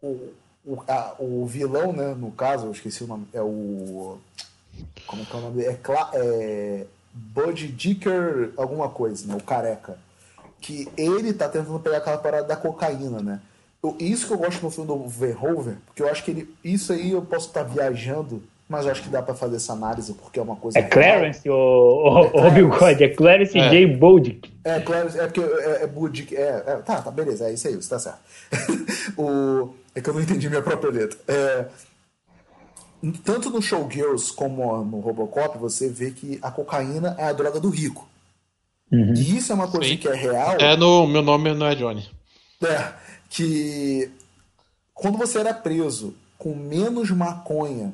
hum. 0.00 0.08
o, 0.08 0.45
o, 0.66 0.82
a, 0.88 1.14
o 1.18 1.46
vilão, 1.46 1.92
né, 1.92 2.14
no 2.14 2.32
caso, 2.32 2.66
eu 2.66 2.72
esqueci 2.72 3.04
o 3.04 3.06
nome, 3.06 3.26
é 3.32 3.40
o. 3.40 4.18
Como 5.06 5.24
que 5.24 5.34
é 5.34 5.38
o 5.38 5.42
nome 5.42 5.56
dele? 5.56 5.68
É, 5.68 5.74
Cla 5.74 6.10
é 6.12 6.86
Bud 7.12 7.68
Dicker, 7.68 8.52
alguma 8.56 8.88
coisa, 8.88 9.26
né? 9.26 9.34
O 9.34 9.42
careca. 9.42 9.96
Que 10.60 10.88
ele 10.96 11.32
tá 11.32 11.48
tentando 11.48 11.78
pegar 11.78 11.98
aquela 11.98 12.18
parada 12.18 12.48
da 12.48 12.56
cocaína, 12.56 13.20
né? 13.20 13.40
Eu, 13.82 13.96
isso 14.00 14.26
que 14.26 14.32
eu 14.32 14.38
gosto 14.38 14.62
no 14.62 14.70
filme 14.70 14.88
do 14.88 15.08
Verhoeven, 15.08 15.76
porque 15.86 16.02
eu 16.02 16.10
acho 16.10 16.24
que 16.24 16.30
ele. 16.32 16.54
Isso 16.64 16.92
aí 16.92 17.12
eu 17.12 17.22
posso 17.22 17.46
estar 17.48 17.64
tá 17.64 17.70
viajando 17.70 18.42
mas 18.68 18.86
acho 18.86 19.02
que 19.02 19.08
dá 19.08 19.22
para 19.22 19.34
fazer 19.34 19.56
essa 19.56 19.72
análise 19.72 20.12
porque 20.14 20.38
é 20.38 20.42
uma 20.42 20.56
coisa. 20.56 20.78
É 20.78 20.82
Clarence, 20.82 21.48
o, 21.48 22.30
o, 22.34 22.46
é 22.46 22.50
Bigode, 22.50 23.04
é 23.04 23.08
Clarence 23.08 23.56
é. 23.56 23.68
J. 23.68 23.86
Boldick. 23.96 24.52
É, 24.64 24.80
Clarence, 24.80 25.18
é 25.18 25.26
porque 25.26 25.40
é, 25.40 25.82
é 25.82 26.40
é, 26.40 26.64
é, 26.66 26.76
tá, 26.76 27.00
tá, 27.00 27.10
beleza, 27.10 27.48
é 27.48 27.52
isso 27.52 27.68
aí, 27.68 27.76
você 27.76 27.88
tá 27.88 27.98
certo. 27.98 28.18
o, 29.16 29.72
é 29.94 30.00
que 30.00 30.10
eu 30.10 30.14
não 30.14 30.20
entendi 30.20 30.48
minha 30.48 30.62
própria 30.62 30.90
letra. 30.90 31.18
É, 31.28 31.66
tanto 33.24 33.50
no 33.50 33.62
Showgirls 33.62 34.32
como 34.32 34.84
no 34.84 34.98
Robocop, 35.00 35.58
você 35.58 35.88
vê 35.88 36.10
que 36.10 36.38
a 36.42 36.50
cocaína 36.50 37.14
é 37.18 37.24
a 37.24 37.32
droga 37.32 37.60
do 37.60 37.70
rico. 37.70 38.08
Uhum. 38.90 39.14
E 39.14 39.36
isso 39.36 39.52
é 39.52 39.54
uma 39.54 39.68
coisa 39.68 39.88
Sim. 39.88 39.96
que 39.96 40.08
é 40.08 40.14
real. 40.14 40.56
É 40.58 40.76
no 40.76 41.06
meu 41.06 41.22
nome 41.22 41.54
não 41.54 41.66
é 41.66 41.74
Johnny. 41.74 42.08
É, 42.64 42.92
que 43.28 44.10
quando 44.94 45.18
você 45.18 45.38
era 45.38 45.52
preso 45.52 46.14
com 46.38 46.54
menos 46.54 47.10
maconha, 47.10 47.92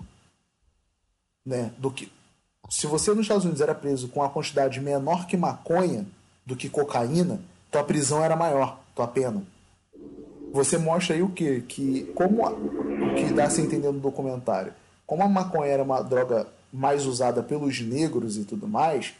né, 1.45 1.73
do 1.79 1.91
que 1.91 2.11
se 2.73 2.87
você 2.87 3.11
nos 3.11 3.21
Estados 3.21 3.45
Unidos 3.45 3.61
era 3.61 3.75
preso 3.75 4.09
com 4.09 4.23
a 4.23 4.31
quantidade 4.31 4.81
menor 4.81 5.27
que 5.27 5.37
maconha 5.37 6.07
do 6.47 6.57
que 6.57 6.69
cocaína, 6.69 7.41
tua 7.71 7.85
prisão 7.85 8.25
era 8.25 8.35
maior, 8.35 8.81
tua 8.95 9.07
pena. 9.07 9.43
Você 10.53 10.79
mostra 10.79 11.15
aí 11.15 11.23
o 11.23 11.29
que 11.29 11.61
que 11.63 12.05
como 12.15 12.47
o 12.47 13.15
que 13.15 13.33
dá 13.33 13.45
a 13.45 13.51
se 13.51 13.61
entender 13.61 13.93
no 13.93 14.01
documentário, 14.01 14.73
como 15.07 15.23
a 15.23 15.29
maconha 15.29 15.71
era 15.71 15.83
uma 15.83 16.03
droga 16.03 16.47
mais 16.73 17.05
usada 17.05 17.43
pelos 17.43 17.81
negros 17.81 18.39
e 18.39 18.45
tudo 18.45 18.67
mais, 18.67 19.15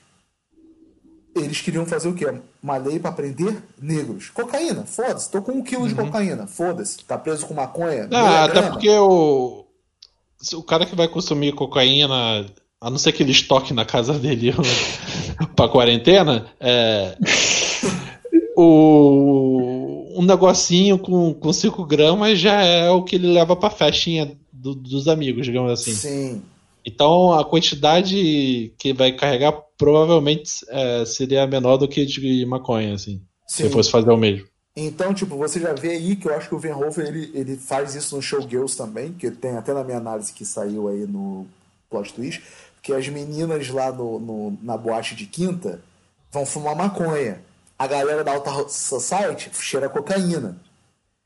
eles 1.35 1.61
queriam 1.61 1.87
fazer 1.87 2.09
o 2.09 2.15
quê? 2.15 2.33
Uma 2.63 2.77
lei 2.77 2.99
para 2.99 3.13
prender 3.13 3.63
negros. 3.81 4.31
Cocaína, 4.31 4.85
foda-se. 4.85 5.31
Tô 5.31 5.43
com 5.43 5.53
um 5.53 5.63
quilo 5.63 5.83
uhum. 5.83 5.89
de 5.89 5.95
cocaína, 5.95 6.47
foda-se. 6.47 7.05
Tá 7.05 7.19
preso 7.19 7.47
com 7.47 7.55
maconha. 7.55 8.09
Ah, 8.13 8.45
até 8.45 8.63
porque 8.63 8.91
o. 8.91 9.62
O 10.55 10.63
cara 10.63 10.87
que 10.87 10.97
vai 10.97 11.09
consumir 11.09 11.53
cocaína, 11.53 12.47
a 12.81 12.91
não 12.91 12.99
ser 12.99 13.13
que 13.13 13.23
ele 13.23 13.33
estoque 13.33 13.73
na 13.73 13.85
casa 13.85 14.19
dele 14.19 14.53
pra 15.55 15.69
quarentena, 15.69 16.47
é. 16.61 17.17
o, 18.57 20.13
um 20.17 20.23
negocinho 20.23 20.99
com, 20.99 21.33
com 21.33 21.53
5 21.53 21.85
gramas 21.85 22.39
já 22.39 22.63
é 22.63 22.91
o 22.91 23.03
que 23.03 23.17
ele 23.17 23.33
leva 23.33 23.55
pra 23.55 23.71
festinha 23.71 24.37
do, 24.53 24.75
dos 24.75 25.09
amigos, 25.09 25.47
digamos 25.47 25.71
assim. 25.71 25.95
Sim. 25.95 26.43
Então 26.85 27.33
a 27.33 27.45
quantidade 27.45 28.73
que 28.79 28.93
vai 28.93 29.13
carregar 29.13 29.53
provavelmente 29.79 30.51
é, 30.69 31.05
seria 31.05 31.47
menor 31.47 31.77
do 31.77 31.89
que 31.89 32.05
de 32.05 32.45
maconha, 32.47 32.95
assim. 32.95 33.23
Sim. 33.47 33.65
Se 33.65 33.71
fosse 33.71 33.91
fazer 33.91 34.11
o 34.11 34.17
mesmo. 34.17 34.47
Então, 34.75 35.13
tipo, 35.13 35.37
você 35.37 35.61
já 35.61 35.75
vê 35.75 35.91
aí 35.91 36.17
que 36.17 36.27
eu 36.27 36.35
acho 36.35 36.49
que 36.49 36.55
o 36.55 36.59
Verhoeven 36.59 37.07
ele, 37.07 37.31
ele 37.35 37.57
faz 37.59 37.95
isso 37.95 38.17
no 38.17 38.23
Showgirls 38.23 38.77
também, 38.77 39.13
que 39.13 39.31
tem 39.31 39.57
até 39.57 39.75
na 39.75 39.85
minha 39.85 39.99
análise 39.99 40.33
que 40.33 40.47
saiu 40.47 40.89
aí 40.89 41.07
no 41.07 41.47
Plot 41.91 42.15
Twist, 42.15 42.43
que 42.81 42.93
as 42.93 43.07
meninas 43.09 43.69
lá 43.69 43.93
no, 43.93 44.19
no, 44.19 44.59
na 44.63 44.77
boate 44.77 45.15
de 45.15 45.27
quinta 45.27 45.81
vão 46.31 46.47
fumar 46.47 46.75
maconha. 46.75 47.43
A 47.79 47.87
galera 47.87 48.25
da 48.25 48.33
Alta 48.33 48.69
Society 48.69 49.51
cheira 49.55 49.89
cocaína. 49.89 50.57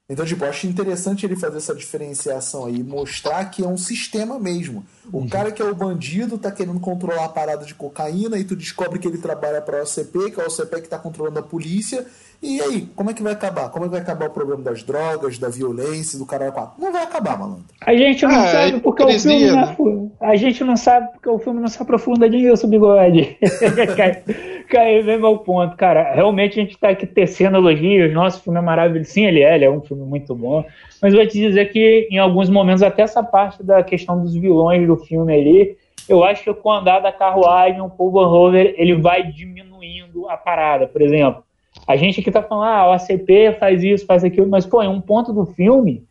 Então, 0.08 0.24
tipo, 0.24 0.44
eu 0.44 0.48
acho 0.48 0.68
interessante 0.68 1.26
ele 1.26 1.34
fazer 1.34 1.56
essa 1.56 1.74
diferenciação 1.74 2.66
aí, 2.66 2.80
mostrar 2.80 3.44
que 3.46 3.64
é 3.64 3.66
um 3.66 3.76
sistema 3.76 4.38
mesmo. 4.38 4.84
O 5.12 5.18
uhum. 5.18 5.28
cara 5.28 5.50
que 5.50 5.60
é 5.60 5.64
o 5.64 5.74
bandido 5.74 6.38
tá 6.38 6.48
querendo 6.52 6.78
controlar 6.78 7.24
a 7.24 7.28
parada 7.28 7.64
de 7.64 7.74
cocaína 7.74 8.38
e 8.38 8.44
tu 8.44 8.54
descobre 8.54 9.00
que 9.00 9.08
ele 9.08 9.18
trabalha 9.18 9.60
para 9.60 9.78
a 9.78 9.82
OCP, 9.82 10.30
que 10.30 10.40
é 10.40 10.44
a 10.44 10.46
OCP 10.46 10.82
que 10.82 10.88
tá 10.88 10.96
controlando 10.96 11.40
a 11.40 11.42
polícia. 11.42 12.06
E 12.40 12.60
aí, 12.60 12.88
como 12.94 13.10
é 13.10 13.14
que 13.14 13.22
vai 13.22 13.32
acabar? 13.32 13.68
Como 13.70 13.84
é 13.84 13.88
que 13.88 13.92
vai 13.92 14.00
acabar 14.00 14.28
o 14.28 14.30
problema 14.30 14.62
das 14.62 14.84
drogas, 14.84 15.38
da 15.38 15.48
violência, 15.48 16.16
do 16.16 16.24
caralho 16.24 16.52
4? 16.52 16.80
Não 16.80 16.92
vai 16.92 17.02
acabar, 17.02 17.36
malandro. 17.36 17.64
A 17.80 17.96
gente 17.96 18.24
não 18.24 18.36
ah, 18.36 18.48
sabe 18.48 18.76
é 18.76 18.80
porque 18.80 19.02
o 19.02 19.18
filme 19.18 19.50
não, 19.50 19.56
né? 19.56 20.10
a 20.20 20.36
gente 20.36 20.62
não 20.62 20.76
sabe 20.76 21.08
porque 21.14 21.28
o 21.28 21.38
filme 21.40 21.60
não 21.60 21.68
se 21.68 21.82
aprofunda 21.82 22.28
nisso, 22.28 22.68
bigode. 22.68 23.36
Cai 24.68 25.02
mesmo 25.02 25.26
ao 25.26 25.38
ponto, 25.38 25.76
cara. 25.76 26.12
Realmente 26.12 26.58
a 26.58 26.62
gente 26.62 26.78
tá 26.78 26.88
aqui 26.88 27.06
tecendo 27.06 27.56
elogios. 27.56 28.12
Nosso 28.12 28.42
filme 28.42 28.58
é 28.58 28.62
maravilhoso. 28.62 29.10
Sim, 29.10 29.26
ele 29.26 29.42
é, 29.42 29.54
ele 29.54 29.64
é 29.64 29.70
um 29.70 29.80
filme 29.80 30.04
muito 30.04 30.34
bom. 30.34 30.64
Mas 31.00 31.14
vou 31.14 31.26
te 31.26 31.38
dizer 31.38 31.70
que 31.70 32.08
em 32.10 32.18
alguns 32.18 32.50
momentos, 32.50 32.82
até 32.82 33.02
essa 33.02 33.22
parte 33.22 33.62
da 33.62 33.82
questão 33.82 34.20
dos 34.20 34.34
vilões 34.34 34.86
do 34.86 34.96
filme 34.96 35.32
ali, 35.32 35.76
eu 36.08 36.24
acho 36.24 36.44
que 36.44 36.54
com 36.54 36.68
o 36.68 36.72
andar 36.72 37.00
da 37.00 37.12
carruagem, 37.12 37.80
o 37.80 37.90
Paul 37.90 38.12
Verhoeven, 38.12 38.74
ele 38.76 38.94
vai 38.94 39.24
diminuindo 39.24 40.28
a 40.28 40.36
parada. 40.36 40.86
Por 40.86 41.00
exemplo, 41.00 41.44
a 41.86 41.96
gente 41.96 42.20
aqui 42.20 42.30
tá 42.30 42.42
falando, 42.42 42.64
ah, 42.64 42.88
o 42.88 42.92
ACP 42.92 43.56
faz 43.58 43.82
isso, 43.82 44.06
faz 44.06 44.24
aquilo, 44.24 44.48
mas, 44.48 44.66
pô, 44.66 44.82
em 44.82 44.88
um 44.88 45.00
ponto 45.00 45.32
do 45.32 45.46
filme, 45.46 46.04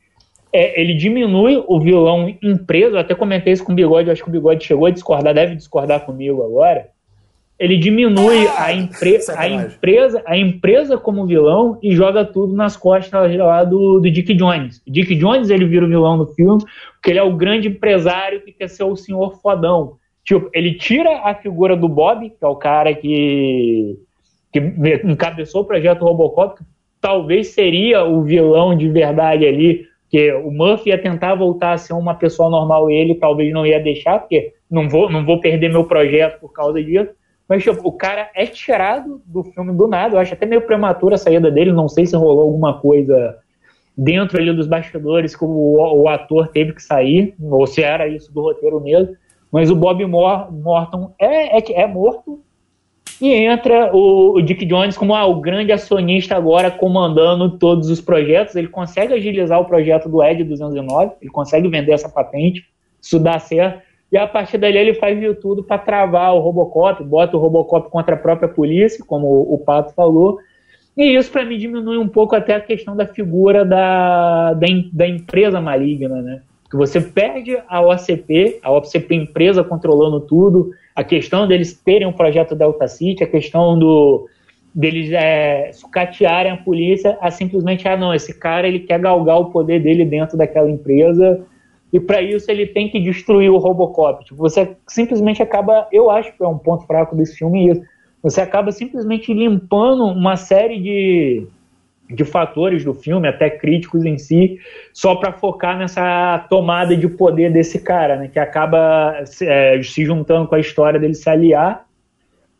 é, 0.53 0.79
ele 0.79 0.93
diminui 0.93 1.61
o 1.67 1.79
vilão 1.79 2.33
empresa, 2.41 2.95
eu 2.95 2.99
até 2.99 3.13
comentei 3.13 3.51
isso 3.51 3.63
com 3.63 3.73
o 3.73 3.75
Bigode, 3.75 4.09
acho 4.09 4.23
que 4.23 4.29
o 4.29 4.31
Bigode 4.31 4.65
chegou 4.65 4.85
a 4.85 4.91
discordar, 4.91 5.33
deve 5.33 5.55
discordar 5.55 6.05
comigo 6.05 6.43
agora, 6.43 6.89
ele 7.57 7.77
diminui 7.77 8.47
ah, 8.47 8.65
a, 8.65 8.73
impre 8.73 9.19
a, 9.35 9.47
empresa, 9.47 10.23
a 10.25 10.37
empresa 10.37 10.97
como 10.97 11.25
vilão 11.25 11.79
e 11.81 11.95
joga 11.95 12.25
tudo 12.25 12.53
nas 12.53 12.75
costas 12.75 13.35
lá 13.37 13.63
do, 13.63 13.99
do 13.99 14.11
Dick 14.11 14.33
Jones. 14.33 14.81
O 14.85 14.91
Dick 14.91 15.15
Jones 15.15 15.49
ele 15.49 15.65
vira 15.65 15.85
o 15.85 15.89
vilão 15.89 16.17
do 16.17 16.27
filme 16.27 16.61
porque 16.93 17.11
ele 17.11 17.19
é 17.19 17.23
o 17.23 17.35
grande 17.35 17.69
empresário 17.69 18.41
que 18.41 18.51
quer 18.51 18.67
ser 18.67 18.83
o 18.83 18.95
senhor 18.95 19.39
fodão. 19.41 19.97
Tipo, 20.23 20.49
ele 20.53 20.73
tira 20.73 21.21
a 21.23 21.35
figura 21.35 21.77
do 21.77 21.87
Bob, 21.87 22.29
que 22.29 22.43
é 22.43 22.47
o 22.47 22.55
cara 22.55 22.93
que, 22.93 23.95
que 24.51 24.59
encabeçou 25.05 25.61
o 25.61 25.65
projeto 25.65 26.03
Robocop, 26.03 26.57
que 26.57 26.63
talvez 26.99 27.49
seria 27.49 28.03
o 28.03 28.23
vilão 28.23 28.75
de 28.75 28.89
verdade 28.89 29.45
ali, 29.45 29.85
porque 30.01 30.33
o 30.33 30.49
Murphy 30.51 30.89
ia 30.89 30.97
tentar 30.97 31.35
voltar 31.35 31.73
a 31.73 31.77
ser 31.77 31.93
uma 31.93 32.15
pessoa 32.15 32.49
normal 32.49 32.89
e 32.89 32.95
ele 32.95 33.15
talvez 33.15 33.53
não 33.53 33.65
ia 33.65 33.79
deixar, 33.79 34.19
porque 34.19 34.53
não 34.69 34.89
vou, 34.89 35.11
não 35.11 35.23
vou 35.23 35.39
perder 35.39 35.69
meu 35.69 35.85
projeto 35.85 36.39
por 36.39 36.51
causa 36.51 36.83
disso. 36.83 37.11
Mas, 37.47 37.63
tipo, 37.63 37.87
o 37.87 37.91
cara 37.91 38.29
é 38.33 38.45
tirado 38.45 39.21
do 39.25 39.43
filme 39.43 39.71
do 39.73 39.87
nada. 39.87 40.15
Eu 40.15 40.19
acho 40.19 40.33
até 40.33 40.45
meio 40.45 40.61
prematura 40.61 41.15
a 41.15 41.17
saída 41.17 41.51
dele. 41.51 41.71
Não 41.71 41.87
sei 41.87 42.05
se 42.05 42.15
rolou 42.15 42.41
alguma 42.41 42.79
coisa 42.79 43.37
dentro 43.97 44.37
ali 44.37 44.51
dos 44.53 44.67
bastidores 44.67 45.35
que 45.35 45.45
o, 45.45 45.47
o 46.01 46.09
ator 46.09 46.49
teve 46.49 46.73
que 46.73 46.83
sair, 46.83 47.33
ou 47.39 47.65
se 47.65 47.81
era 47.81 48.07
isso 48.07 48.33
do 48.33 48.41
roteiro 48.41 48.81
mesmo. 48.81 49.15
Mas 49.51 49.69
o 49.69 49.75
Bob 49.75 50.05
Mor 50.05 50.51
Morton 50.51 51.13
é, 51.17 51.57
é, 51.57 51.81
é 51.83 51.87
morto 51.87 52.41
e 53.21 53.31
entra 53.33 53.95
o, 53.95 54.33
o, 54.35 54.41
Dick 54.41 54.65
Jones 54.65 54.97
como 54.97 55.15
ah, 55.15 55.25
o 55.25 55.39
grande 55.39 55.71
acionista 55.71 56.35
agora 56.35 56.69
comandando 56.69 57.57
todos 57.57 57.89
os 57.89 58.01
projetos. 58.01 58.55
Ele 58.55 58.67
consegue 58.67 59.13
agilizar 59.13 59.59
o 59.59 59.65
projeto 59.65 60.09
do 60.09 60.21
Ed 60.21 60.43
209, 60.43 61.13
ele 61.21 61.31
consegue 61.31 61.69
vender 61.69 61.93
essa 61.93 62.09
patente, 62.09 62.65
isso 63.01 63.17
dá 63.17 63.39
certo. 63.39 63.84
E 64.11 64.17
a 64.17 64.27
partir 64.27 64.57
dali 64.57 64.77
ele 64.77 64.93
faz 64.93 65.19
de 65.19 65.33
tudo 65.35 65.63
para 65.63 65.77
travar 65.77 66.33
o 66.33 66.39
Robocop, 66.39 67.03
bota 67.03 67.35
o 67.35 67.39
Robocop 67.39 67.89
contra 67.89 68.15
a 68.15 68.17
própria 68.17 68.47
polícia, 68.47 69.03
como 69.05 69.27
o, 69.27 69.57
Pato 69.57 69.93
falou. 69.93 70.39
E 70.95 71.15
isso 71.15 71.31
para 71.31 71.43
mim 71.43 71.57
diminui 71.57 71.97
um 71.97 72.07
pouco 72.07 72.35
até 72.35 72.55
a 72.55 72.61
questão 72.61 72.95
da 72.95 73.05
figura 73.05 73.65
da, 73.65 74.53
da, 74.53 74.67
da 74.93 75.07
empresa 75.07 75.59
maligna, 75.59 76.21
né? 76.21 76.41
Que 76.69 76.77
você 76.77 77.01
perde 77.01 77.57
a 77.67 77.81
OCP, 77.81 78.59
a 78.63 78.71
OCP 78.71 79.15
empresa 79.15 79.63
controlando 79.63 80.21
tudo, 80.21 80.71
a 80.95 81.03
questão 81.03 81.47
deles 81.47 81.73
terem 81.73 82.07
um 82.07 82.13
projeto 82.13 82.55
Delta 82.55 82.87
City, 82.87 83.23
a 83.23 83.27
questão 83.27 83.77
do 83.77 84.29
deles 84.73 85.11
é, 85.11 85.71
sucatearem 85.71 86.51
a 86.51 86.57
polícia 86.57 87.17
a 87.21 87.31
simplesmente, 87.31 87.87
ah 87.87 87.95
não, 87.95 88.13
esse 88.13 88.37
cara 88.37 88.67
ele 88.67 88.79
quer 88.79 88.99
galgar 88.99 89.39
o 89.39 89.49
poder 89.49 89.81
dele 89.81 90.03
dentro 90.03 90.37
daquela 90.37 90.69
empresa 90.69 91.45
e 91.95 91.99
para 91.99 92.21
isso 92.21 92.51
ele 92.51 92.67
tem 92.67 92.89
que 92.89 92.99
destruir 92.99 93.49
o 93.49 93.57
Robocop. 93.57 94.25
Tipo, 94.25 94.35
você 94.35 94.75
simplesmente 94.85 95.41
acaba, 95.41 95.87
eu 95.93 96.11
acho 96.11 96.35
que 96.35 96.43
é 96.43 96.47
um 96.47 96.57
ponto 96.57 96.85
fraco 96.85 97.15
desse 97.15 97.37
filme 97.37 97.69
isso. 97.69 97.81
Você 98.21 98.41
acaba 98.41 98.69
simplesmente 98.73 99.33
limpando 99.33 100.03
uma 100.03 100.35
série 100.35 100.77
de, 100.81 101.47
de 102.09 102.25
fatores 102.25 102.83
do 102.83 102.93
filme, 102.93 103.29
até 103.29 103.49
críticos 103.49 104.03
em 104.03 104.17
si, 104.17 104.59
só 104.91 105.15
para 105.15 105.31
focar 105.31 105.77
nessa 105.77 106.45
tomada 106.49 106.97
de 106.97 107.07
poder 107.07 107.53
desse 107.53 107.79
cara, 107.79 108.17
né, 108.17 108.27
que 108.27 108.39
acaba 108.39 109.23
é, 109.41 109.81
se 109.81 110.03
juntando 110.03 110.49
com 110.49 110.55
a 110.55 110.59
história 110.59 110.99
dele 110.99 111.13
se 111.13 111.29
aliar 111.29 111.85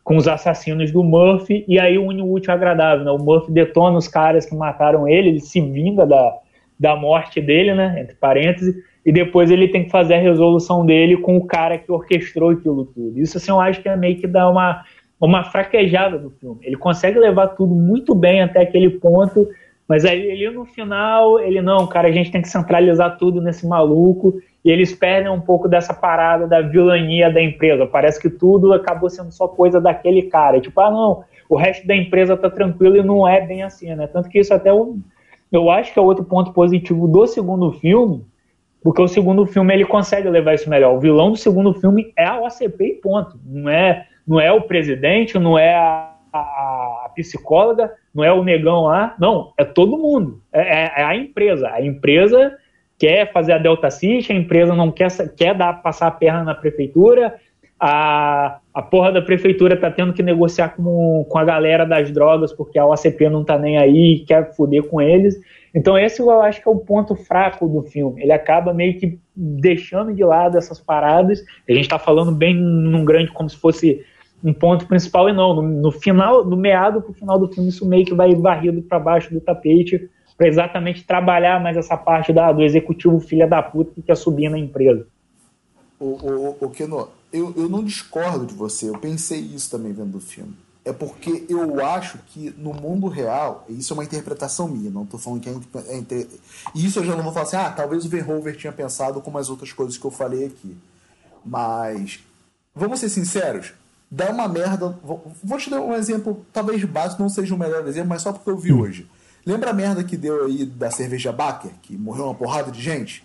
com 0.02 0.16
os 0.16 0.26
assassinos 0.26 0.90
do 0.90 1.02
Murphy, 1.02 1.62
e 1.68 1.78
aí 1.78 1.98
une 1.98 2.22
o 2.22 2.32
útil 2.32 2.54
agradável, 2.54 3.04
né? 3.04 3.10
O 3.10 3.18
Murphy 3.18 3.50
detona 3.50 3.98
os 3.98 4.06
caras 4.06 4.46
que 4.46 4.54
mataram 4.54 5.06
ele, 5.06 5.30
ele 5.30 5.40
se 5.40 5.60
vinga 5.60 6.06
da, 6.06 6.32
da 6.78 6.94
morte 6.94 7.40
dele, 7.40 7.74
né, 7.74 8.00
entre 8.00 8.14
parênteses, 8.14 8.76
e 9.06 9.12
depois 9.12 9.52
ele 9.52 9.68
tem 9.68 9.84
que 9.84 9.90
fazer 9.90 10.14
a 10.14 10.20
resolução 10.20 10.84
dele 10.84 11.16
com 11.16 11.36
o 11.36 11.46
cara 11.46 11.78
que 11.78 11.92
orquestrou 11.92 12.50
aquilo 12.50 12.84
tudo. 12.86 13.20
Isso 13.20 13.36
assim 13.36 13.52
eu 13.52 13.60
acho 13.60 13.80
que 13.80 13.88
é 13.88 13.96
meio 13.96 14.18
que 14.18 14.26
dá 14.26 14.50
uma, 14.50 14.82
uma 15.20 15.44
fraquejada 15.44 16.18
do 16.18 16.30
filme. 16.30 16.58
Ele 16.64 16.76
consegue 16.76 17.16
levar 17.16 17.48
tudo 17.48 17.72
muito 17.72 18.16
bem 18.16 18.42
até 18.42 18.62
aquele 18.62 18.90
ponto, 18.90 19.48
mas 19.88 20.04
aí 20.04 20.20
ele 20.20 20.50
no 20.50 20.64
final, 20.64 21.38
ele 21.38 21.62
não, 21.62 21.86
cara, 21.86 22.08
a 22.08 22.10
gente 22.10 22.32
tem 22.32 22.42
que 22.42 22.48
centralizar 22.48 23.16
tudo 23.16 23.40
nesse 23.40 23.64
maluco, 23.64 24.40
e 24.64 24.70
eles 24.72 24.92
perdem 24.92 25.30
um 25.30 25.40
pouco 25.40 25.68
dessa 25.68 25.94
parada 25.94 26.48
da 26.48 26.60
vilania 26.60 27.30
da 27.30 27.40
empresa. 27.40 27.86
Parece 27.86 28.20
que 28.20 28.28
tudo 28.28 28.72
acabou 28.72 29.08
sendo 29.08 29.30
só 29.30 29.46
coisa 29.46 29.80
daquele 29.80 30.22
cara. 30.22 30.60
Tipo, 30.60 30.80
ah, 30.80 30.90
não, 30.90 31.22
o 31.48 31.54
resto 31.54 31.86
da 31.86 31.94
empresa 31.94 32.36
tá 32.36 32.50
tranquilo 32.50 32.96
e 32.96 33.02
não 33.04 33.28
é 33.28 33.40
bem 33.40 33.62
assim, 33.62 33.94
né? 33.94 34.08
Tanto 34.08 34.28
que 34.28 34.40
isso 34.40 34.52
até 34.52 34.70
eu, 34.70 34.98
eu 35.52 35.70
acho 35.70 35.92
que 35.92 35.98
é 36.00 36.02
outro 36.02 36.24
ponto 36.24 36.52
positivo 36.52 37.06
do 37.06 37.24
segundo 37.28 37.70
filme, 37.70 38.24
porque 38.86 39.02
o 39.02 39.08
segundo 39.08 39.44
filme 39.46 39.74
ele 39.74 39.84
consegue 39.84 40.30
levar 40.30 40.54
isso 40.54 40.70
melhor. 40.70 40.94
O 40.94 41.00
vilão 41.00 41.32
do 41.32 41.36
segundo 41.36 41.74
filme 41.74 42.12
é 42.16 42.24
a 42.24 42.40
OCP 42.40 42.84
e 42.84 42.94
ponto. 43.00 43.36
Não 43.44 43.68
é, 43.68 44.06
não 44.24 44.40
é 44.40 44.52
o 44.52 44.62
presidente, 44.62 45.36
não 45.40 45.58
é 45.58 45.74
a, 45.74 46.14
a, 46.32 47.10
psicóloga, 47.12 47.92
não 48.14 48.22
é 48.22 48.32
o 48.32 48.44
negão 48.44 48.84
lá, 48.84 49.16
não, 49.18 49.52
é 49.58 49.64
todo 49.64 49.98
mundo. 49.98 50.40
É, 50.52 50.60
é, 50.60 50.92
é, 50.98 51.02
a 51.02 51.16
empresa. 51.16 51.68
A 51.68 51.84
empresa 51.84 52.56
quer 52.96 53.32
fazer 53.32 53.54
a 53.54 53.58
Delta 53.58 53.90
City, 53.90 54.32
a 54.32 54.36
empresa 54.36 54.72
não 54.72 54.92
quer, 54.92 55.10
quer 55.34 55.52
dar, 55.52 55.82
passar 55.82 56.06
a 56.06 56.12
perna 56.12 56.44
na 56.44 56.54
prefeitura, 56.54 57.34
a, 57.80 58.60
a 58.72 58.82
porra 58.82 59.10
da 59.10 59.20
prefeitura 59.20 59.76
tá 59.76 59.90
tendo 59.90 60.12
que 60.12 60.22
negociar 60.22 60.76
com, 60.76 61.26
com 61.28 61.38
a 61.38 61.44
galera 61.44 61.84
das 61.84 62.08
drogas 62.12 62.52
porque 62.52 62.78
a 62.78 62.86
OCP 62.86 63.28
não 63.28 63.44
tá 63.44 63.58
nem 63.58 63.78
aí 63.78 64.14
e 64.14 64.24
quer 64.24 64.54
foder 64.54 64.84
com 64.84 65.02
eles. 65.02 65.36
Então 65.76 65.98
esse 65.98 66.22
eu 66.22 66.40
acho 66.40 66.62
que 66.62 66.66
é 66.66 66.72
o 66.72 66.78
ponto 66.78 67.14
fraco 67.14 67.68
do 67.68 67.82
filme. 67.82 68.22
Ele 68.22 68.32
acaba 68.32 68.72
meio 68.72 68.98
que 68.98 69.20
deixando 69.36 70.14
de 70.14 70.24
lado 70.24 70.56
essas 70.56 70.80
paradas. 70.80 71.44
A 71.68 71.72
gente 71.72 71.82
está 71.82 71.98
falando 71.98 72.32
bem 72.32 72.54
num 72.54 73.04
grande 73.04 73.30
como 73.30 73.50
se 73.50 73.58
fosse 73.58 74.02
um 74.42 74.54
ponto 74.54 74.86
principal 74.86 75.28
e 75.28 75.34
não. 75.34 75.54
No, 75.54 75.62
no 75.62 75.92
final, 75.92 76.42
no 76.46 76.56
meado 76.56 77.02
pro 77.02 77.12
final 77.12 77.38
do 77.38 77.46
filme, 77.52 77.68
isso 77.68 77.86
meio 77.86 78.06
que 78.06 78.14
vai 78.14 78.34
varrido 78.34 78.80
para 78.80 78.98
baixo 78.98 79.34
do 79.34 79.38
tapete 79.38 80.08
para 80.34 80.48
exatamente 80.48 81.04
trabalhar 81.04 81.62
mais 81.62 81.76
essa 81.76 81.96
parte 81.96 82.32
da, 82.32 82.52
do 82.52 82.62
executivo 82.62 83.20
filha 83.20 83.46
da 83.46 83.62
puta 83.62 83.92
que 83.92 84.00
quer 84.00 84.16
subir 84.16 84.48
na 84.48 84.58
empresa. 84.58 85.06
O, 86.00 86.06
o, 86.06 86.56
o 86.58 86.70
Keno, 86.70 87.08
eu, 87.30 87.52
eu 87.54 87.68
não 87.68 87.84
discordo 87.84 88.46
de 88.46 88.54
você. 88.54 88.88
Eu 88.88 88.98
pensei 88.98 89.40
isso 89.40 89.70
também 89.70 89.92
vendo 89.92 90.16
o 90.16 90.20
filme 90.20 90.54
é 90.86 90.92
porque 90.92 91.44
eu 91.48 91.84
acho 91.84 92.16
que 92.28 92.54
no 92.56 92.72
mundo 92.72 93.08
real, 93.08 93.66
isso 93.68 93.92
é 93.92 93.94
uma 93.94 94.04
interpretação 94.04 94.68
minha, 94.68 94.88
não 94.88 95.02
estou 95.02 95.18
falando 95.18 95.40
que 95.40 95.48
é, 95.48 95.52
é 95.88 95.98
inter... 95.98 96.28
Isso 96.72 97.00
eu 97.00 97.04
já 97.04 97.16
não 97.16 97.24
vou 97.24 97.32
falar 97.32 97.44
assim, 97.44 97.56
ah, 97.56 97.70
talvez 97.70 98.04
o 98.04 98.08
Verhoever 98.08 98.56
tinha 98.56 98.72
pensado 98.72 99.20
como 99.20 99.36
as 99.36 99.50
outras 99.50 99.72
coisas 99.72 99.98
que 99.98 100.04
eu 100.04 100.12
falei 100.12 100.46
aqui. 100.46 100.76
Mas, 101.44 102.20
vamos 102.72 103.00
ser 103.00 103.08
sinceros, 103.08 103.72
dá 104.08 104.30
uma 104.30 104.46
merda. 104.46 104.96
Vou 105.42 105.58
te 105.58 105.68
dar 105.68 105.80
um 105.80 105.92
exemplo, 105.92 106.46
talvez 106.52 106.82
básico, 106.84 107.20
não 107.20 107.28
seja 107.28 107.52
o 107.52 107.58
melhor 107.58 107.84
exemplo, 107.88 108.10
mas 108.10 108.22
só 108.22 108.32
porque 108.32 108.48
eu 108.48 108.56
vi 108.56 108.72
hum. 108.72 108.82
hoje. 108.82 109.08
Lembra 109.44 109.70
a 109.70 109.74
merda 109.74 110.04
que 110.04 110.16
deu 110.16 110.46
aí 110.46 110.64
da 110.64 110.92
cerveja 110.92 111.32
Baker, 111.32 111.72
que 111.82 111.96
morreu 111.96 112.26
uma 112.26 112.34
porrada 112.34 112.70
de 112.70 112.80
gente? 112.80 113.24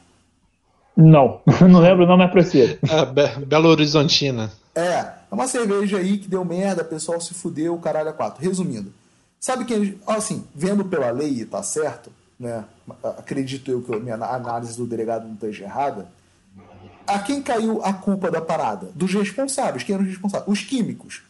Não, 0.97 1.41
não 1.69 1.79
lembro 1.79 2.05
o 2.05 2.07
nome, 2.07 2.23
é 2.23 2.27
preciso. 2.27 2.79
É, 2.89 3.05
Be 3.05 3.45
Belo 3.45 3.69
Horizontina. 3.69 4.51
É, 4.73 4.81
é 4.89 5.15
uma 5.31 5.47
cerveja 5.47 5.97
aí 5.97 6.17
que 6.17 6.27
deu 6.27 6.45
merda, 6.45 6.81
o 6.81 6.85
pessoal 6.85 7.19
se 7.19 7.33
fudeu, 7.33 7.77
caralho 7.77 8.09
a 8.09 8.13
quatro. 8.13 8.41
Resumindo, 8.41 8.93
sabe 9.39 9.65
quem, 9.65 9.99
assim, 10.07 10.45
vendo 10.55 10.85
pela 10.85 11.11
lei 11.11 11.43
tá 11.45 11.61
certo, 11.61 12.11
né? 12.39 12.63
Acredito 13.03 13.69
eu 13.69 13.81
que 13.81 13.93
a 13.93 13.99
minha 13.99 14.15
análise 14.15 14.77
do 14.77 14.87
delegado 14.87 15.27
não 15.27 15.33
esteja 15.33 15.65
errada. 15.65 16.07
A 17.05 17.19
quem 17.19 17.41
caiu 17.41 17.83
a 17.83 17.93
culpa 17.93 18.31
da 18.31 18.41
parada? 18.41 18.89
Dos 18.95 19.13
responsáveis. 19.13 19.83
Quem 19.83 19.95
eram 19.95 20.05
os 20.05 20.11
responsáveis? 20.11 20.49
Os 20.51 20.63
químicos. 20.63 21.23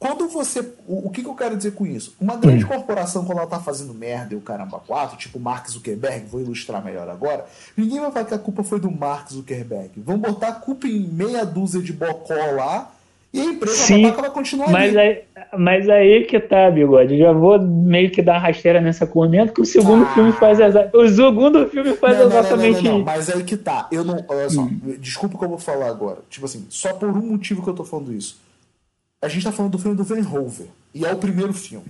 Quando 0.00 0.26
você. 0.28 0.60
O, 0.88 1.08
o 1.08 1.10
que, 1.10 1.22
que, 1.22 1.28
eu 1.28 1.34
quero 1.34 1.54
dizer 1.54 1.72
com 1.72 1.86
isso? 1.86 2.16
Uma 2.18 2.34
grande 2.34 2.64
hum. 2.64 2.68
corporação, 2.68 3.22
quando 3.26 3.36
ela 3.36 3.46
tá 3.46 3.60
fazendo 3.60 3.92
merda 3.92 4.32
e 4.32 4.36
o 4.36 4.40
caramba 4.40 4.80
4, 4.80 5.18
tipo 5.18 5.38
Mark 5.38 5.68
Zuckerberg, 5.68 6.24
vou 6.26 6.40
ilustrar 6.40 6.82
melhor 6.82 7.06
agora, 7.10 7.44
ninguém 7.76 8.00
vai 8.00 8.10
falar 8.10 8.24
que 8.24 8.32
a 8.32 8.38
culpa 8.38 8.64
foi 8.64 8.80
do 8.80 8.90
Mark 8.90 9.30
Zuckerberg. 9.30 9.90
Vão 9.98 10.16
botar 10.16 10.48
a 10.48 10.52
culpa 10.52 10.88
em 10.88 11.00
meia 11.00 11.44
dúzia 11.44 11.82
de 11.82 11.92
bocó 11.92 12.34
lá 12.56 12.90
e 13.30 13.40
a 13.42 13.44
empresa 13.44 13.76
Sim, 13.76 14.10
vai 14.10 14.30
continuar 14.30 14.70
mas 14.70 14.96
aí, 14.96 15.22
mas 15.56 15.88
aí 15.90 16.24
que 16.24 16.40
tá, 16.40 16.70
bigode. 16.70 17.18
Já 17.18 17.30
vou 17.30 17.60
meio 17.60 18.10
que 18.10 18.22
dar 18.22 18.38
rasteira 18.38 18.80
nessa 18.80 19.06
corneta 19.06 19.52
que 19.52 19.60
o 19.60 19.66
segundo 19.66 20.04
ah. 20.04 20.14
filme 20.14 20.32
faz 20.32 20.58
exatamente. 20.58 20.96
O 20.96 21.08
segundo 21.14 21.68
filme 21.68 21.92
faz 21.92 22.18
não, 22.18 22.26
exatamente 22.26 22.82
não, 22.82 22.98
não, 22.98 23.04
Mas 23.04 23.28
aí 23.28 23.44
que 23.44 23.58
tá. 23.58 23.86
Eu 23.92 24.02
não. 24.02 24.24
Olha 24.26 24.48
só, 24.48 24.62
hum. 24.62 24.80
desculpa 24.98 25.36
o 25.36 25.38
que 25.38 25.44
eu 25.44 25.50
vou 25.50 25.58
falar 25.58 25.88
agora. 25.88 26.20
Tipo 26.30 26.46
assim, 26.46 26.64
só 26.70 26.94
por 26.94 27.10
um 27.10 27.20
motivo 27.20 27.62
que 27.62 27.68
eu 27.68 27.74
tô 27.74 27.84
falando 27.84 28.14
isso 28.14 28.48
a 29.22 29.28
gente 29.28 29.44
tá 29.44 29.52
falando 29.52 29.72
do 29.72 29.78
filme 29.78 29.96
do 29.96 30.04
Van 30.04 30.20
Hove. 30.20 30.64
E 30.94 31.04
é 31.04 31.12
o 31.12 31.16
primeiro 31.16 31.52
filme. 31.52 31.86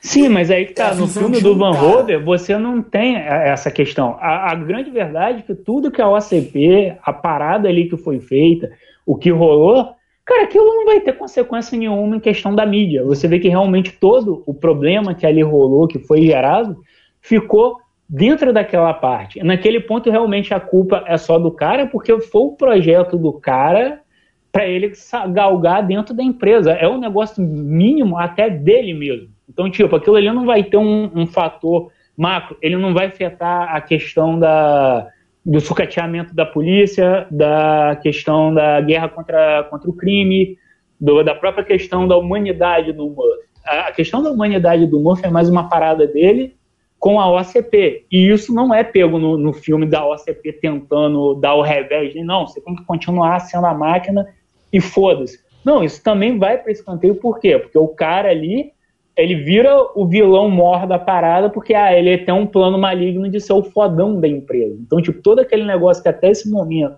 Sim, 0.00 0.28
mas 0.28 0.50
aí 0.50 0.66
que 0.66 0.74
tá. 0.74 0.90
É 0.90 0.94
no 0.94 1.06
filme 1.06 1.40
do 1.40 1.56
Van 1.56 1.70
Hove, 1.70 2.18
você 2.18 2.58
não 2.58 2.82
tem 2.82 3.16
essa 3.16 3.70
questão. 3.70 4.18
A, 4.20 4.50
a, 4.52 4.54
grande 4.54 4.90
verdade 4.90 5.38
é 5.38 5.42
que 5.42 5.54
tudo 5.54 5.90
que 5.90 6.02
a 6.02 6.08
OCP, 6.08 6.96
a 7.02 7.12
parada 7.12 7.68
ali 7.68 7.88
que 7.88 7.96
foi 7.96 8.20
feita, 8.20 8.70
o 9.06 9.16
que 9.16 9.30
rolou, 9.30 9.94
cara, 10.24 10.44
aquilo 10.44 10.66
não 10.66 10.84
vai 10.84 11.00
ter 11.00 11.14
consequência 11.14 11.78
nenhuma 11.78 12.16
em 12.16 12.20
questão 12.20 12.54
da 12.54 12.66
mídia. 12.66 13.02
Você 13.04 13.26
vê 13.26 13.38
que 13.38 13.48
realmente 13.48 13.92
todo 13.92 14.42
o 14.44 14.52
problema 14.52 15.14
que 15.14 15.24
ali 15.24 15.42
rolou, 15.42 15.88
que 15.88 15.98
foi 15.98 16.22
gerado, 16.22 16.76
ficou 17.22 17.78
dentro 18.06 18.52
daquela 18.52 18.92
parte. 18.92 19.42
Naquele 19.42 19.80
ponto, 19.80 20.10
realmente, 20.10 20.52
a 20.52 20.60
culpa 20.60 21.02
é 21.06 21.16
só 21.16 21.38
do 21.38 21.50
cara, 21.50 21.86
porque 21.86 22.20
foi 22.20 22.42
o 22.42 22.52
projeto 22.52 23.16
do 23.16 23.32
cara 23.32 24.03
para 24.54 24.68
ele 24.68 24.92
galgar 25.32 25.84
dentro 25.84 26.14
da 26.14 26.22
empresa. 26.22 26.70
É 26.70 26.88
um 26.88 26.96
negócio 26.96 27.42
mínimo 27.42 28.16
até 28.16 28.48
dele 28.48 28.94
mesmo. 28.94 29.28
Então, 29.48 29.68
tipo, 29.68 29.96
aquilo 29.96 30.14
ali 30.14 30.30
não 30.30 30.46
vai 30.46 30.62
ter 30.62 30.76
um, 30.76 31.10
um 31.12 31.26
fator 31.26 31.90
macro, 32.16 32.56
ele 32.62 32.76
não 32.76 32.94
vai 32.94 33.06
afetar 33.06 33.74
a 33.74 33.80
questão 33.80 34.38
da, 34.38 35.08
do 35.44 35.60
sucateamento 35.60 36.32
da 36.32 36.46
polícia, 36.46 37.26
da 37.32 37.98
questão 38.00 38.54
da 38.54 38.80
guerra 38.80 39.08
contra, 39.08 39.64
contra 39.64 39.90
o 39.90 39.92
crime, 39.92 40.56
do, 41.00 41.24
da 41.24 41.34
própria 41.34 41.64
questão 41.64 42.06
da 42.06 42.16
humanidade 42.16 42.92
do 42.92 43.08
Murphy. 43.08 43.42
A 43.66 43.90
questão 43.90 44.22
da 44.22 44.30
humanidade 44.30 44.86
do 44.86 45.00
Murphy 45.00 45.26
é 45.26 45.30
mais 45.30 45.50
uma 45.50 45.68
parada 45.68 46.06
dele 46.06 46.54
com 47.00 47.18
a 47.20 47.28
OCP. 47.28 48.06
E 48.08 48.30
isso 48.30 48.54
não 48.54 48.72
é 48.72 48.84
pego 48.84 49.18
no, 49.18 49.36
no 49.36 49.52
filme 49.52 49.84
da 49.84 50.06
OCP 50.06 50.52
tentando 50.52 51.34
dar 51.34 51.56
o 51.56 51.62
revés. 51.62 52.14
Não, 52.24 52.46
você 52.46 52.60
tem 52.60 52.76
que 52.76 52.84
continuar 52.84 53.40
sendo 53.40 53.66
a 53.66 53.74
máquina 53.74 54.24
e 54.74 54.80
foda-se. 54.80 55.38
Não, 55.64 55.84
isso 55.84 56.02
também 56.02 56.36
vai 56.36 56.58
para 56.58 56.72
escanteio, 56.72 57.14
por 57.14 57.38
quê? 57.38 57.56
Porque 57.56 57.78
o 57.78 57.86
cara 57.86 58.28
ali, 58.28 58.72
ele 59.16 59.36
vira 59.36 59.72
o 59.94 60.04
vilão 60.04 60.50
mor 60.50 60.84
da 60.84 60.98
parada, 60.98 61.48
porque 61.48 61.72
ah, 61.72 61.96
ele 61.96 62.18
tem 62.18 62.34
um 62.34 62.44
plano 62.44 62.76
maligno 62.76 63.30
de 63.30 63.40
ser 63.40 63.52
o 63.52 63.62
fodão 63.62 64.20
da 64.20 64.26
empresa. 64.26 64.76
Então, 64.80 65.00
tipo, 65.00 65.22
todo 65.22 65.38
aquele 65.38 65.64
negócio 65.64 66.02
que 66.02 66.08
até 66.08 66.28
esse 66.28 66.50
momento 66.50 66.96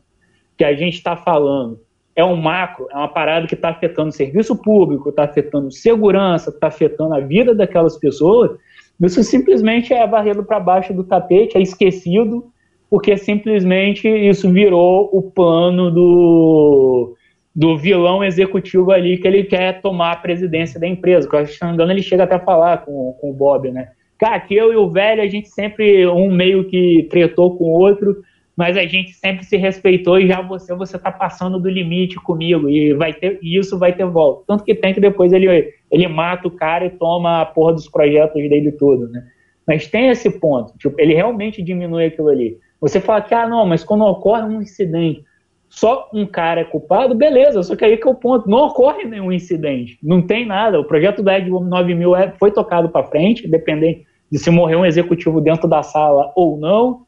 que 0.56 0.64
a 0.64 0.74
gente 0.74 0.94
está 0.94 1.14
falando 1.14 1.78
é 2.16 2.24
um 2.24 2.34
macro, 2.34 2.88
é 2.90 2.96
uma 2.96 3.08
parada 3.08 3.46
que 3.46 3.54
está 3.54 3.68
afetando 3.68 4.08
o 4.08 4.12
serviço 4.12 4.56
público, 4.56 5.10
está 5.10 5.24
afetando 5.24 5.70
segurança, 5.70 6.48
está 6.48 6.68
afetando 6.68 7.14
a 7.14 7.20
vida 7.20 7.54
daquelas 7.54 7.98
pessoas, 7.98 8.52
isso 8.98 9.22
simplesmente 9.22 9.92
é 9.92 10.06
varrido 10.06 10.42
para 10.42 10.58
baixo 10.58 10.94
do 10.94 11.04
tapete, 11.04 11.58
é 11.58 11.60
esquecido, 11.60 12.46
porque 12.88 13.18
simplesmente 13.18 14.08
isso 14.08 14.50
virou 14.50 15.10
o 15.12 15.20
plano 15.30 15.90
do 15.90 17.15
do 17.56 17.74
vilão 17.78 18.22
executivo 18.22 18.92
ali 18.92 19.16
que 19.16 19.26
ele 19.26 19.42
quer 19.42 19.80
tomar 19.80 20.12
a 20.12 20.16
presidência 20.16 20.78
da 20.78 20.86
empresa. 20.86 21.26
Que, 21.26 21.46
se 21.46 21.62
não 21.64 21.72
engano, 21.72 21.90
ele 21.90 22.02
chega 22.02 22.24
até 22.24 22.34
a 22.34 22.40
falar 22.40 22.84
com, 22.84 23.16
com 23.18 23.30
o 23.30 23.32
Bob, 23.32 23.70
né? 23.70 23.88
Cara, 24.18 24.38
que 24.40 24.54
eu 24.54 24.74
e 24.74 24.76
o 24.76 24.90
velho, 24.90 25.22
a 25.22 25.26
gente 25.26 25.48
sempre, 25.48 26.06
um 26.06 26.30
meio 26.30 26.64
que 26.64 27.06
tretou 27.10 27.56
com 27.56 27.64
o 27.64 27.80
outro, 27.80 28.22
mas 28.54 28.76
a 28.76 28.84
gente 28.84 29.14
sempre 29.14 29.42
se 29.42 29.56
respeitou 29.56 30.18
e 30.18 30.28
já 30.28 30.42
você, 30.42 30.74
você 30.74 30.98
tá 30.98 31.10
passando 31.10 31.58
do 31.58 31.68
limite 31.68 32.16
comigo 32.16 32.68
e 32.68 32.92
vai 32.92 33.14
ter, 33.14 33.38
e 33.40 33.58
isso 33.58 33.78
vai 33.78 33.94
ter 33.94 34.04
volta. 34.04 34.44
Tanto 34.46 34.62
que 34.62 34.74
tem 34.74 34.92
que 34.92 35.00
depois 35.00 35.32
ele, 35.32 35.72
ele 35.90 36.08
mata 36.08 36.48
o 36.48 36.50
cara 36.50 36.84
e 36.84 36.90
toma 36.90 37.40
a 37.40 37.46
porra 37.46 37.72
dos 37.72 37.88
projetos 37.88 38.34
dele 38.34 38.72
tudo, 38.72 39.08
né? 39.08 39.24
Mas 39.66 39.88
tem 39.88 40.08
esse 40.08 40.30
ponto, 40.38 40.76
tipo, 40.78 40.94
ele 40.98 41.14
realmente 41.14 41.62
diminui 41.62 42.04
aquilo 42.04 42.28
ali. 42.28 42.58
Você 42.80 43.00
fala 43.00 43.22
que, 43.22 43.34
ah, 43.34 43.48
não, 43.48 43.66
mas 43.66 43.82
quando 43.82 44.04
ocorre 44.04 44.42
um 44.42 44.62
incidente, 44.62 45.24
só 45.68 46.08
um 46.12 46.26
cara 46.26 46.60
é 46.60 46.64
culpado, 46.64 47.14
beleza, 47.14 47.62
só 47.62 47.74
que 47.76 47.84
aí 47.84 47.96
que 47.96 48.06
é 48.06 48.10
o 48.10 48.14
ponto, 48.14 48.48
não 48.48 48.66
ocorre 48.66 49.04
nenhum 49.04 49.32
incidente, 49.32 49.98
não 50.02 50.22
tem 50.22 50.46
nada, 50.46 50.80
o 50.80 50.84
projeto 50.84 51.22
da 51.22 51.38
Ed 51.38 51.50
9000 51.50 52.16
é, 52.16 52.32
foi 52.38 52.50
tocado 52.50 52.88
para 52.88 53.06
frente, 53.06 53.48
dependendo 53.48 54.00
de 54.30 54.38
se 54.38 54.50
morrer 54.50 54.76
um 54.76 54.84
executivo 54.84 55.40
dentro 55.40 55.68
da 55.68 55.82
sala 55.82 56.32
ou 56.34 56.56
não, 56.56 57.02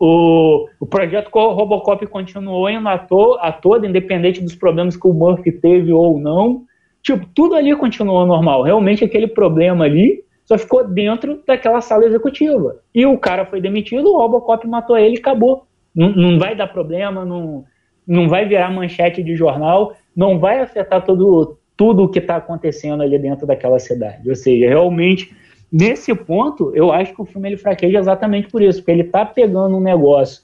o, 0.00 0.66
o 0.80 0.86
projeto 0.86 1.28
Robocop 1.32 2.06
continuou 2.06 2.68
indo 2.70 2.88
a, 2.88 2.98
to, 2.98 3.36
a 3.40 3.50
toda, 3.50 3.86
independente 3.86 4.40
dos 4.40 4.54
problemas 4.54 4.96
que 4.96 5.06
o 5.06 5.12
Murphy 5.12 5.52
teve 5.52 5.92
ou 5.92 6.18
não, 6.18 6.62
tipo, 7.02 7.26
tudo 7.34 7.54
ali 7.54 7.74
continuou 7.76 8.24
normal, 8.26 8.62
realmente 8.62 9.04
aquele 9.04 9.26
problema 9.26 9.84
ali 9.84 10.24
só 10.44 10.56
ficou 10.56 10.82
dentro 10.82 11.42
daquela 11.46 11.80
sala 11.80 12.06
executiva, 12.06 12.76
e 12.94 13.04
o 13.04 13.18
cara 13.18 13.44
foi 13.44 13.60
demitido, 13.60 14.08
o 14.08 14.16
Robocop 14.16 14.66
matou 14.66 14.96
ele 14.96 15.16
e 15.16 15.18
acabou, 15.18 15.66
não, 15.94 16.10
não 16.10 16.38
vai 16.38 16.56
dar 16.56 16.68
problema, 16.68 17.24
não 17.24 17.64
não 18.08 18.28
vai 18.28 18.46
virar 18.46 18.70
manchete 18.70 19.22
de 19.22 19.36
jornal, 19.36 19.94
não 20.16 20.38
vai 20.38 20.60
afetar 20.60 21.04
todo, 21.04 21.58
tudo 21.76 22.04
o 22.04 22.08
que 22.08 22.18
está 22.18 22.36
acontecendo 22.36 23.02
ali 23.02 23.18
dentro 23.18 23.46
daquela 23.46 23.78
cidade. 23.78 24.28
Ou 24.28 24.34
seja, 24.34 24.66
realmente, 24.66 25.36
nesse 25.70 26.14
ponto, 26.14 26.72
eu 26.74 26.90
acho 26.90 27.14
que 27.14 27.20
o 27.20 27.26
filme 27.26 27.50
ele 27.50 27.56
fraqueja 27.58 27.98
exatamente 27.98 28.48
por 28.48 28.62
isso, 28.62 28.78
porque 28.80 28.92
ele 28.92 29.02
está 29.02 29.26
pegando 29.26 29.76
um 29.76 29.80
negócio 29.80 30.42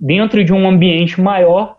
dentro 0.00 0.42
de 0.42 0.52
um 0.52 0.66
ambiente 0.66 1.20
maior 1.20 1.76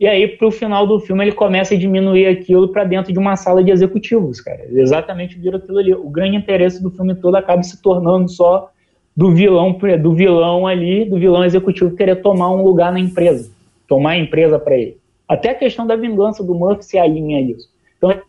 e 0.00 0.06
aí 0.06 0.28
para 0.28 0.46
o 0.46 0.50
final 0.50 0.86
do 0.86 1.00
filme 1.00 1.24
ele 1.24 1.32
começa 1.32 1.74
a 1.74 1.78
diminuir 1.78 2.26
aquilo 2.26 2.68
para 2.68 2.84
dentro 2.84 3.12
de 3.12 3.18
uma 3.18 3.34
sala 3.34 3.64
de 3.64 3.72
executivos, 3.72 4.40
cara. 4.40 4.64
Exatamente 4.70 5.36
vira 5.36 5.56
aquilo 5.56 5.78
ali. 5.78 5.92
O 5.92 6.08
grande 6.08 6.36
interesse 6.36 6.80
do 6.80 6.90
filme 6.90 7.16
todo 7.16 7.34
acaba 7.34 7.62
se 7.64 7.82
tornando 7.82 8.28
só 8.28 8.70
do 9.16 9.34
vilão 9.34 9.76
do 10.00 10.14
vilão 10.14 10.68
ali, 10.68 11.04
do 11.04 11.18
vilão 11.18 11.44
executivo 11.44 11.96
querer 11.96 12.22
tomar 12.22 12.52
um 12.52 12.62
lugar 12.62 12.92
na 12.92 13.00
empresa, 13.00 13.50
tomar 13.88 14.10
a 14.10 14.18
empresa 14.18 14.58
para 14.58 14.76
ele. 14.76 15.00
Até 15.26 15.50
a 15.50 15.54
questão 15.54 15.86
da 15.86 15.96
vingança 15.96 16.44
do 16.44 16.54
Murphy 16.54 16.84
se 16.84 16.98
alinha 16.98 17.38
a 17.38 17.40
isso. 17.40 17.68
Então, 17.96 18.10
é 18.10 18.22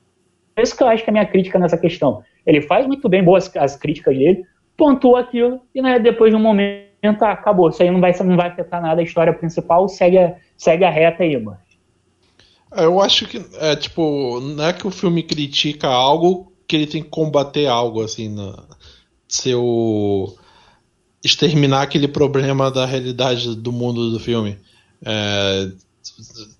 isso 0.61 0.75
que 0.75 0.81
eu 0.81 0.87
acho 0.87 1.03
que 1.03 1.09
é 1.09 1.11
a 1.11 1.13
minha 1.13 1.25
crítica 1.25 1.59
nessa 1.59 1.77
questão. 1.77 2.23
Ele 2.45 2.61
faz 2.61 2.87
muito 2.87 3.07
bem 3.07 3.23
boas 3.23 3.55
as 3.55 3.75
críticas 3.75 4.17
dele, 4.17 4.43
pontua 4.75 5.19
aquilo 5.19 5.61
e 5.75 5.81
né, 5.81 5.99
depois 5.99 6.31
de 6.31 6.35
um 6.35 6.41
momento 6.41 6.89
acabou. 7.21 7.69
Isso 7.69 7.83
aí 7.83 7.91
não 7.91 8.01
vai, 8.01 8.13
não 8.23 8.35
vai 8.35 8.47
afetar 8.47 8.81
nada 8.81 9.01
a 9.01 9.03
história 9.03 9.33
principal, 9.33 9.87
segue 9.87 10.17
a, 10.17 10.35
segue 10.57 10.83
a 10.83 10.89
reta 10.89 11.23
aí, 11.23 11.37
mano. 11.37 11.59
Eu 12.75 12.99
acho 13.01 13.27
que 13.27 13.43
é 13.59 13.75
tipo, 13.75 14.39
não 14.39 14.65
é 14.65 14.73
que 14.73 14.87
o 14.87 14.91
filme 14.91 15.23
critica 15.23 15.87
algo 15.87 16.51
que 16.67 16.75
ele 16.75 16.85
tem 16.85 17.01
que 17.01 17.09
combater 17.09 17.65
algo, 17.65 18.01
assim, 18.01 18.29
na, 18.29 18.63
seu 19.27 20.35
exterminar 21.23 21.81
aquele 21.81 22.07
problema 22.07 22.69
da 22.69 22.85
realidade 22.85 23.55
do 23.55 23.71
mundo 23.71 24.11
do 24.11 24.19
filme. 24.19 24.57
É, 25.05 25.69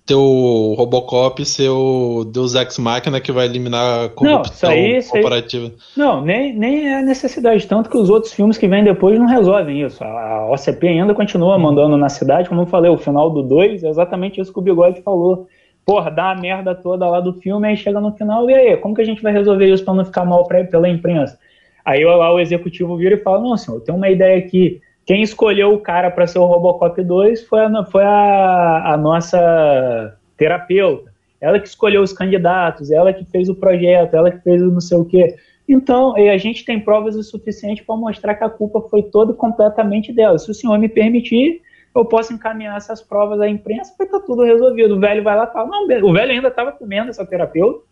ter 0.06 0.14
o 0.14 0.74
Robocop 0.74 1.44
ser 1.44 1.68
o 1.68 2.24
Deus 2.24 2.54
Ex 2.54 2.78
Machina 2.78 3.20
que 3.20 3.30
vai 3.30 3.46
eliminar 3.46 4.06
a 4.06 4.08
corrupção 4.08 4.70
não, 4.70 4.76
isso 4.76 4.84
aí, 4.84 4.96
isso 4.96 5.10
corporativa. 5.10 5.66
Aí, 5.66 5.72
não, 5.96 6.20
nem, 6.20 6.52
nem 6.52 6.88
é 6.88 7.02
necessidade, 7.02 7.66
tanto 7.66 7.88
que 7.88 7.96
os 7.96 8.10
outros 8.10 8.32
filmes 8.32 8.58
que 8.58 8.66
vêm 8.66 8.82
depois 8.82 9.18
não 9.18 9.26
resolvem 9.26 9.82
isso. 9.82 10.02
A, 10.02 10.08
a 10.08 10.50
OCP 10.50 10.88
ainda 10.88 11.14
continua 11.14 11.58
mandando 11.58 11.96
na 11.96 12.08
cidade, 12.08 12.48
como 12.48 12.62
eu 12.62 12.66
falei, 12.66 12.90
o 12.90 12.98
final 12.98 13.30
do 13.30 13.42
2 13.42 13.84
é 13.84 13.88
exatamente 13.88 14.40
isso 14.40 14.52
que 14.52 14.58
o 14.58 14.62
Bigode 14.62 15.02
falou. 15.02 15.46
Porra, 15.84 16.10
dá 16.10 16.30
a 16.30 16.36
merda 16.36 16.74
toda 16.74 17.08
lá 17.08 17.20
do 17.20 17.34
filme, 17.34 17.68
aí 17.68 17.76
chega 17.76 18.00
no 18.00 18.12
final, 18.12 18.48
e 18.50 18.54
aí, 18.54 18.76
como 18.76 18.94
que 18.94 19.02
a 19.02 19.06
gente 19.06 19.22
vai 19.22 19.32
resolver 19.32 19.72
isso 19.72 19.84
para 19.84 19.94
não 19.94 20.04
ficar 20.04 20.24
mal 20.24 20.44
pra, 20.44 20.64
pela 20.64 20.88
imprensa? 20.88 21.38
Aí 21.84 22.04
lá 22.04 22.32
o 22.32 22.38
executivo 22.38 22.96
vira 22.96 23.14
e 23.14 23.18
fala, 23.18 23.40
não 23.40 23.56
senhor, 23.56 23.78
eu 23.78 23.80
tenho 23.80 23.96
uma 23.96 24.08
ideia 24.08 24.38
aqui, 24.38 24.80
quem 25.10 25.22
escolheu 25.22 25.74
o 25.74 25.80
cara 25.80 26.08
para 26.08 26.24
ser 26.24 26.38
o 26.38 26.44
Robocop 26.44 27.02
2 27.02 27.42
foi, 27.42 27.58
a, 27.58 27.84
foi 27.86 28.04
a, 28.04 28.92
a, 28.92 28.96
nossa 28.96 30.16
terapeuta. 30.36 31.12
Ela 31.40 31.58
que 31.58 31.66
escolheu 31.66 32.00
os 32.00 32.12
candidatos, 32.12 32.92
ela 32.92 33.12
que 33.12 33.24
fez 33.24 33.48
o 33.48 33.56
projeto, 33.56 34.14
ela 34.14 34.30
que 34.30 34.38
fez 34.38 34.62
o 34.62 34.70
não 34.70 34.80
sei 34.80 34.96
o 34.96 35.04
quê. 35.04 35.34
Então, 35.68 36.14
a 36.14 36.36
gente 36.36 36.64
tem 36.64 36.78
provas 36.78 37.16
o 37.16 37.24
suficiente 37.24 37.82
para 37.82 37.96
mostrar 37.96 38.36
que 38.36 38.44
a 38.44 38.48
culpa 38.48 38.82
foi 38.82 39.02
toda 39.02 39.34
completamente 39.34 40.12
dela. 40.12 40.38
Se 40.38 40.48
o 40.48 40.54
senhor 40.54 40.78
me 40.78 40.88
permitir, 40.88 41.60
eu 41.92 42.04
posso 42.04 42.32
encaminhar 42.32 42.76
essas 42.76 43.02
provas 43.02 43.40
à 43.40 43.48
imprensa, 43.48 43.92
vai 43.98 44.06
estar 44.06 44.20
tá 44.20 44.24
tudo 44.24 44.44
resolvido. 44.44 44.94
O 44.94 45.00
velho 45.00 45.24
vai 45.24 45.36
lá 45.36 45.42
e 45.42 45.52
fala, 45.52 45.68
não, 45.68 45.86
o 46.08 46.12
velho 46.12 46.30
ainda 46.30 46.46
estava 46.46 46.70
comendo 46.70 47.10
essa 47.10 47.26
terapeuta, 47.26 47.84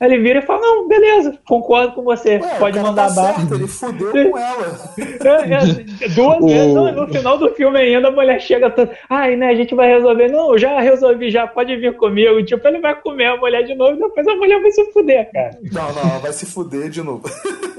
Aí 0.00 0.10
ele 0.10 0.22
vira 0.22 0.38
e 0.38 0.42
fala: 0.42 0.60
Não, 0.62 0.88
beleza, 0.88 1.38
concordo 1.46 1.92
com 1.92 2.02
você. 2.02 2.38
Ué, 2.38 2.58
Pode 2.58 2.80
mandar 2.80 3.06
tá 3.06 3.12
abaixo. 3.12 3.54
Ele 3.54 3.66
fudeu 3.66 4.30
com 4.30 4.38
ela. 4.38 4.94
É, 4.98 6.04
é, 6.04 6.08
duas 6.08 6.40
vezes. 6.46 6.74
Não, 6.74 6.92
no 6.92 7.08
final 7.08 7.36
do 7.36 7.50
filme 7.54 7.78
ainda 7.78 8.08
a 8.08 8.10
mulher 8.10 8.40
chega 8.40 8.70
toda. 8.70 8.90
Ai, 9.10 9.36
né, 9.36 9.48
a 9.48 9.54
gente 9.54 9.74
vai 9.74 9.88
resolver. 9.88 10.28
Não, 10.28 10.56
já 10.56 10.80
resolvi, 10.80 11.30
já 11.30 11.46
pode 11.46 11.76
vir 11.76 11.94
comigo. 11.98 12.42
Tipo, 12.42 12.66
ele 12.66 12.80
vai 12.80 12.98
comer 12.98 13.26
a 13.26 13.36
mulher 13.36 13.62
de 13.64 13.74
novo 13.74 13.92
e 13.92 13.98
depois 13.98 14.26
a 14.26 14.36
mulher 14.36 14.58
vai 14.62 14.70
se 14.70 14.90
fuder, 14.90 15.30
cara. 15.32 15.50
Não, 15.70 15.92
não, 15.92 16.18
vai 16.20 16.32
se 16.32 16.46
fuder 16.46 16.88
de 16.88 17.02
novo. 17.02 17.22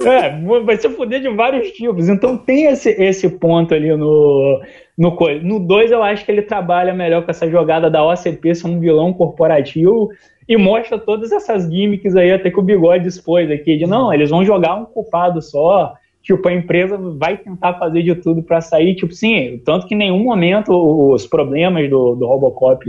É, 0.05 0.29
vai 0.63 0.77
se 0.77 0.89
fuder 0.89 1.21
de 1.21 1.29
vários 1.29 1.71
tipos. 1.71 2.07
Então 2.07 2.37
tem 2.37 2.65
esse, 2.65 2.91
esse 3.01 3.29
ponto 3.29 3.73
ali 3.73 3.95
no. 3.97 4.61
No 5.01 5.59
2 5.59 5.91
eu 5.91 6.03
acho 6.03 6.23
que 6.23 6.31
ele 6.31 6.43
trabalha 6.43 6.93
melhor 6.93 7.23
com 7.23 7.31
essa 7.31 7.49
jogada 7.49 7.89
da 7.89 8.05
OCP 8.05 8.53
ser 8.53 8.67
um 8.67 8.79
vilão 8.79 9.11
corporativo 9.11 10.09
e 10.47 10.55
mostra 10.57 10.99
todas 10.99 11.31
essas 11.31 11.63
gimmicks 11.63 12.15
aí, 12.15 12.31
até 12.31 12.51
que 12.51 12.59
o 12.59 12.61
Bigode 12.61 13.07
expôs 13.07 13.49
aqui, 13.49 13.77
de 13.77 13.87
não, 13.87 14.13
eles 14.13 14.29
vão 14.29 14.45
jogar 14.45 14.75
um 14.75 14.85
culpado 14.85 15.41
só, 15.41 15.93
tipo, 16.21 16.47
a 16.47 16.53
empresa 16.53 16.99
vai 17.17 17.37
tentar 17.37 17.75
fazer 17.75 18.03
de 18.03 18.13
tudo 18.13 18.43
para 18.43 18.61
sair, 18.61 18.93
tipo, 18.93 19.11
sim, 19.11 19.59
tanto 19.65 19.87
que 19.87 19.95
em 19.95 19.97
nenhum 19.97 20.23
momento 20.23 20.71
os 20.71 21.25
problemas 21.25 21.89
do, 21.89 22.15
do 22.15 22.27
Robocop, 22.27 22.85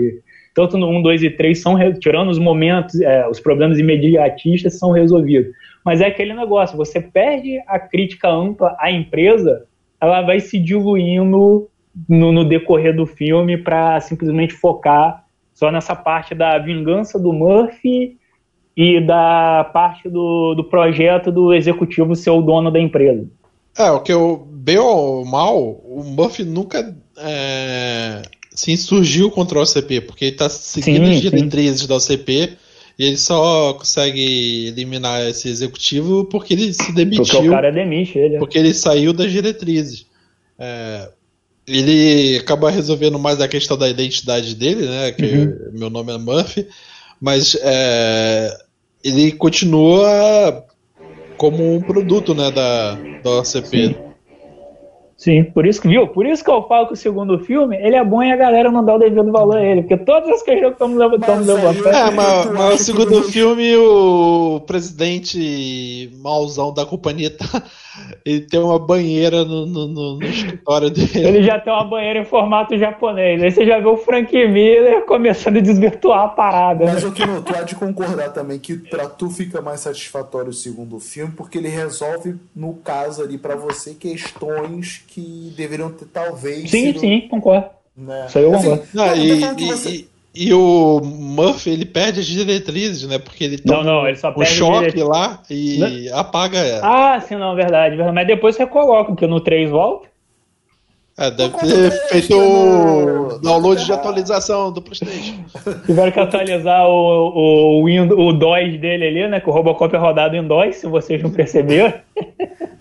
tanto 0.54 0.76
no 0.76 0.88
1, 0.88 1.02
2 1.02 1.22
e 1.22 1.30
3, 1.30 1.58
são, 1.58 1.78
tirando 1.98 2.28
os 2.28 2.38
momentos, 2.38 3.00
é, 3.00 3.26
os 3.26 3.40
problemas 3.40 3.78
imediatistas, 3.78 4.78
são 4.78 4.90
resolvidos. 4.90 5.50
Mas 5.82 6.02
é 6.02 6.06
aquele 6.06 6.34
negócio, 6.34 6.76
você 6.76 7.00
perde 7.00 7.58
a 7.66 7.78
crítica 7.78 8.28
ampla 8.28 8.76
à 8.78 8.90
empresa, 8.90 9.64
ela 10.00 10.20
vai 10.20 10.40
se 10.40 10.58
diluindo 10.58 11.68
no, 12.08 12.32
no 12.32 12.44
decorrer 12.44 12.94
do 12.94 13.06
filme 13.06 13.56
para 13.56 14.00
simplesmente 14.00 14.54
focar 14.54 15.24
só 15.52 15.70
nessa 15.70 15.94
parte 15.94 16.34
da 16.34 16.58
vingança 16.58 17.18
do 17.18 17.32
Murphy 17.32 18.16
e 18.76 19.00
da 19.00 19.70
parte 19.72 20.08
do, 20.08 20.54
do 20.54 20.64
projeto 20.64 21.30
do 21.30 21.52
executivo 21.52 22.16
ser 22.16 22.30
o 22.30 22.40
dono 22.40 22.70
da 22.70 22.80
empresa. 22.80 23.26
É, 23.78 23.90
o 23.90 24.00
que 24.00 24.12
eu, 24.12 24.46
bem 24.50 24.78
ou 24.78 25.24
mal, 25.24 25.58
o 25.60 26.02
Murphy 26.04 26.44
nunca 26.44 26.94
é, 27.18 28.22
se 28.50 28.72
insurgiu 28.72 29.30
contra 29.30 29.58
o 29.58 29.62
OCP, 29.62 30.00
porque 30.02 30.26
ele 30.26 30.32
está 30.32 30.48
seguindo 30.48 31.06
sim, 31.06 31.12
as 31.12 31.20
diretrizes 31.20 31.80
sim. 31.82 31.88
da 31.88 31.96
OCP 31.96 32.56
e 32.98 33.04
ele 33.04 33.16
só 33.16 33.74
consegue 33.74 34.68
eliminar 34.68 35.26
esse 35.26 35.48
executivo 35.48 36.24
porque 36.26 36.54
ele 36.54 36.72
se 36.72 36.92
demitiu. 36.92 37.24
Porque 37.24 37.48
o 37.48 37.50
cara 37.50 37.70
demite 37.70 38.18
ele. 38.18 38.38
Porque 38.38 38.58
ele 38.58 38.74
saiu 38.74 39.12
das 39.12 39.32
diretrizes. 39.32 40.06
É, 40.58 41.08
ele 41.66 42.38
acaba 42.38 42.70
resolvendo 42.70 43.18
mais 43.18 43.40
a 43.40 43.48
questão 43.48 43.76
da 43.76 43.88
identidade 43.88 44.54
dele, 44.54 44.86
né? 44.86 45.12
Que 45.12 45.24
uhum. 45.24 45.58
meu 45.72 45.90
nome 45.90 46.12
é 46.12 46.18
Murphy, 46.18 46.68
mas 47.20 47.56
é, 47.60 48.56
ele 49.04 49.32
continua 49.32 50.64
como 51.36 51.74
um 51.74 51.80
produto, 51.80 52.34
né, 52.34 52.50
da, 52.50 52.94
da 53.22 53.30
OCP. 53.40 53.86
Sim. 53.86 54.11
Sim, 55.22 55.44
por 55.44 55.64
isso 55.64 55.80
que, 55.80 55.86
viu? 55.86 56.08
Por 56.08 56.26
isso 56.26 56.42
que 56.42 56.50
eu 56.50 56.66
falo 56.66 56.88
que 56.88 56.94
o 56.94 56.96
segundo 56.96 57.38
filme, 57.38 57.76
ele 57.76 57.94
é 57.94 58.04
bom 58.04 58.24
e 58.24 58.32
a 58.32 58.36
galera 58.36 58.72
não 58.72 58.84
dá 58.84 58.96
o 58.96 58.98
devido 58.98 59.30
valor 59.30 59.56
a 59.56 59.64
ele, 59.64 59.82
porque 59.82 59.96
todas 59.96 60.28
as 60.28 60.42
questões 60.42 60.70
que 60.70 60.72
estamos 60.72 60.98
levantando 60.98 61.46
levantando. 61.46 61.88
É, 61.90 62.10
mas, 62.10 62.50
mas 62.50 62.80
o 62.80 62.84
segundo 62.84 63.22
filme, 63.22 63.76
o 63.76 64.60
presidente 64.66 66.10
mauzão 66.20 66.74
da 66.74 66.84
companhia 66.84 67.30
tá, 67.30 67.62
ele 68.26 68.40
tem 68.40 68.58
uma 68.58 68.80
banheira 68.80 69.44
no, 69.44 69.64
no, 69.64 69.86
no, 69.86 70.16
no, 70.16 70.24
escritório 70.24 70.90
dele. 70.90 71.10
Ele 71.14 71.42
já 71.44 71.60
tem 71.60 71.72
uma 71.72 71.84
banheira 71.84 72.18
em 72.18 72.24
formato 72.24 72.76
japonês. 72.76 73.40
Aí 73.44 73.52
você 73.52 73.64
já 73.64 73.78
vê 73.78 73.86
o 73.86 73.96
Frank 73.96 74.32
Miller 74.34 75.06
começando 75.06 75.58
a 75.58 75.60
desvirtuar 75.60 76.24
a 76.24 76.28
parada. 76.30 76.84
Mas 76.84 77.04
né? 77.04 77.08
o 77.08 77.12
que 77.12 77.24
não, 77.24 77.40
tu 77.40 77.54
há 77.54 77.62
de 77.62 77.76
concordar 77.76 78.30
também 78.30 78.58
que 78.58 78.76
pra 78.76 79.08
tu 79.08 79.30
fica 79.30 79.60
mais 79.60 79.78
satisfatório 79.78 80.50
o 80.50 80.52
segundo 80.52 80.98
filme, 80.98 81.32
porque 81.36 81.58
ele 81.58 81.68
resolve, 81.68 82.34
no 82.56 82.74
caso 82.74 83.22
ali, 83.22 83.38
para 83.38 83.54
você, 83.54 83.94
questões 83.94 85.04
que 85.12 85.52
deveriam 85.56 85.90
ter 85.92 86.06
talvez. 86.06 86.70
Sim, 86.70 86.86
sido, 86.86 87.00
sim, 87.00 87.28
concordo. 87.28 87.66
Né? 87.96 88.26
Isso 88.28 88.38
aí 88.38 88.44
eu 88.44 88.54
assim, 88.54 88.70
concordo. 88.70 88.88
Não, 88.94 89.16
e, 89.16 89.66
você... 89.66 90.06
E 90.34 90.52
o 90.54 91.00
Murphy, 91.04 91.70
ele 91.70 91.84
perde 91.84 92.20
as 92.20 92.26
diretrizes, 92.26 93.06
né? 93.06 93.18
Porque 93.18 93.44
ele 93.44 93.58
toma 93.58 93.84
não, 93.84 94.00
não, 94.00 94.08
ele 94.08 94.16
só 94.16 94.32
o 94.34 94.44
choque 94.46 95.02
lá 95.02 95.42
e 95.50 95.78
não? 95.78 96.18
apaga 96.18 96.58
ela. 96.58 97.16
Ah, 97.16 97.20
sim, 97.20 97.36
não, 97.36 97.54
verdade, 97.54 97.96
Mas 98.14 98.26
depois 98.26 98.56
você 98.56 98.66
coloca, 98.66 99.10
porque 99.10 99.26
no 99.26 99.40
3 99.40 99.70
volta. 99.70 100.10
É, 101.18 101.30
deve 101.30 101.54
ter 101.58 101.90
feito 102.08 102.34
o 102.34 103.38
download 103.40 103.84
de 103.84 103.92
atualização 103.92 104.72
do 104.72 104.80
Playstation. 104.80 105.44
Tiveram 105.84 106.10
que 106.10 106.18
atualizar 106.18 106.88
o, 106.88 107.80
o, 107.80 107.84
Windows, 107.84 108.18
o 108.18 108.32
DOS 108.32 108.80
dele 108.80 109.06
ali, 109.06 109.28
né? 109.28 109.38
Que 109.38 109.50
o 109.50 109.52
Robocop 109.52 109.94
é 109.94 109.98
rodado 109.98 110.34
em 110.34 110.46
DOS, 110.46 110.76
se 110.76 110.86
vocês 110.86 111.22
não 111.22 111.30
perceberam. 111.30 111.92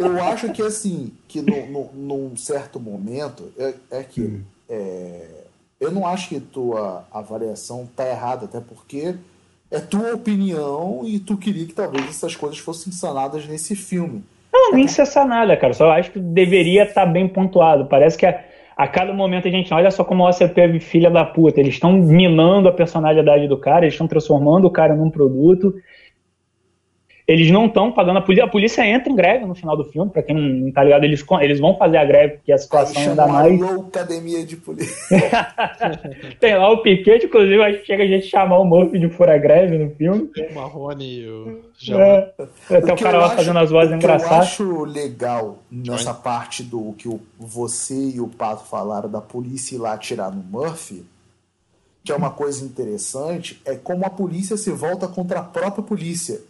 Eu 0.01 0.23
acho 0.23 0.51
que 0.51 0.61
assim, 0.61 1.11
que 1.27 1.41
no, 1.41 1.67
no, 1.67 1.89
num 1.93 2.37
certo 2.37 2.79
momento, 2.79 3.51
é, 3.57 3.73
é 3.91 4.03
que 4.03 4.41
é, 4.69 5.27
eu 5.79 5.91
não 5.91 6.05
acho 6.05 6.29
que 6.29 6.39
tua 6.39 7.05
avaliação 7.11 7.89
tá 7.95 8.07
errada, 8.07 8.45
até 8.45 8.59
porque 8.59 9.15
é 9.69 9.79
tua 9.79 10.13
opinião 10.13 11.01
e 11.05 11.19
tu 11.19 11.37
queria 11.37 11.65
que 11.65 11.73
talvez 11.73 12.07
essas 12.09 12.35
coisas 12.35 12.59
fossem 12.59 12.91
sanadas 12.91 13.47
nesse 13.47 13.75
filme. 13.75 14.23
Não, 14.53 14.73
nem 14.73 14.87
ser 14.87 15.05
sanada, 15.05 15.55
cara. 15.55 15.73
Só 15.73 15.89
acho 15.91 16.11
que 16.11 16.19
deveria 16.19 16.83
estar 16.83 17.05
tá 17.05 17.11
bem 17.11 17.27
pontuado. 17.27 17.85
Parece 17.85 18.17
que 18.17 18.25
a, 18.25 18.43
a, 18.75 18.87
cada 18.87 19.13
momento 19.13 19.47
a 19.47 19.51
gente 19.51 19.73
olha 19.73 19.89
só 19.89 20.03
como 20.03 20.23
o 20.23 20.29
OCP 20.29 20.79
filha 20.79 21.09
da 21.09 21.23
puta. 21.23 21.59
Eles 21.59 21.75
estão 21.75 21.93
minando 21.93 22.67
a 22.67 22.73
personalidade 22.73 23.47
do 23.47 23.57
cara, 23.57 23.85
eles 23.85 23.93
estão 23.93 24.07
transformando 24.07 24.65
o 24.65 24.71
cara 24.71 24.93
num 24.93 25.09
produto 25.09 25.73
eles 27.31 27.49
não 27.49 27.65
estão 27.65 27.91
pagando 27.91 28.19
a 28.19 28.21
polícia. 28.21 28.43
A 28.43 28.49
polícia 28.49 28.85
entra 28.85 29.11
em 29.11 29.15
greve 29.15 29.45
no 29.45 29.55
final 29.55 29.77
do 29.77 29.85
filme, 29.85 30.11
para 30.11 30.21
quem 30.21 30.35
não 30.35 30.71
tá 30.71 30.83
ligado, 30.83 31.05
eles, 31.05 31.23
eles 31.39 31.59
vão 31.59 31.77
fazer 31.77 31.97
a 31.97 32.05
greve 32.05 32.33
porque 32.35 32.51
a 32.51 32.57
situação 32.57 33.01
ainda 33.01 33.25
mais. 33.25 33.61
academia 33.61 34.45
de 34.45 34.57
polícia. 34.57 35.17
Tem 36.39 36.57
lá 36.57 36.69
o 36.69 36.81
piquete, 36.81 37.27
inclusive, 37.27 37.63
acho 37.63 37.79
que 37.79 37.85
chega 37.85 38.03
a 38.03 38.07
gente 38.07 38.27
chamar 38.27 38.59
o 38.59 38.65
Murphy 38.65 38.99
de 38.99 39.09
fura 39.09 39.37
greve 39.37 39.77
no 39.77 39.89
filme. 39.91 40.29
O 40.51 40.53
Marrone 40.53 41.21
e 41.21 41.29
o 41.29 41.61
é, 41.89 42.33
Até 42.69 42.91
o, 42.91 42.95
o 42.95 42.99
cara 42.99 43.17
lá 43.17 43.25
acho, 43.27 43.35
fazendo 43.37 43.59
as 43.59 43.71
vozes 43.71 43.93
engraçadas. 43.93 44.53
O 44.53 44.57
que 44.57 44.63
eu 44.63 44.67
acho 44.67 44.83
legal 44.83 45.59
nessa 45.71 46.13
parte 46.13 46.63
do 46.63 46.93
que 46.97 47.07
o, 47.07 47.21
você 47.39 48.11
e 48.15 48.19
o 48.19 48.27
Pato 48.27 48.65
falaram 48.65 49.09
da 49.09 49.21
polícia 49.21 49.75
ir 49.75 49.79
lá 49.79 49.93
atirar 49.93 50.31
no 50.31 50.43
Murphy 50.43 51.05
que 52.03 52.11
é 52.11 52.15
uma 52.15 52.31
coisa 52.31 52.65
interessante, 52.65 53.61
é 53.63 53.75
como 53.75 54.05
a 54.05 54.09
polícia 54.09 54.57
se 54.57 54.71
volta 54.71 55.07
contra 55.07 55.39
a 55.39 55.43
própria 55.43 55.83
polícia 55.83 56.41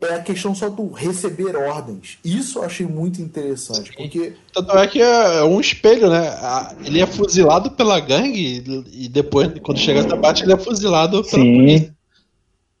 é 0.00 0.14
a 0.14 0.22
questão 0.22 0.54
só 0.54 0.68
do 0.68 0.90
receber 0.92 1.56
ordens. 1.56 2.18
Isso 2.24 2.58
eu 2.58 2.64
achei 2.64 2.86
muito 2.86 3.22
interessante, 3.22 3.92
porque... 3.96 4.34
Tanto 4.52 4.76
é 4.76 4.86
que 4.86 5.00
é 5.00 5.42
um 5.44 5.60
espelho, 5.60 6.10
né? 6.10 6.36
Ele 6.84 7.00
é 7.00 7.06
fuzilado 7.06 7.70
pela 7.70 7.98
gangue 8.00 8.62
e 8.92 9.08
depois, 9.08 9.50
quando 9.62 9.78
chega 9.78 10.00
essa 10.00 10.16
parte, 10.16 10.42
ele 10.42 10.52
é 10.52 10.58
fuzilado 10.58 11.22
pela 11.24 11.42
Sim. 11.42 11.54
polícia. 11.54 11.94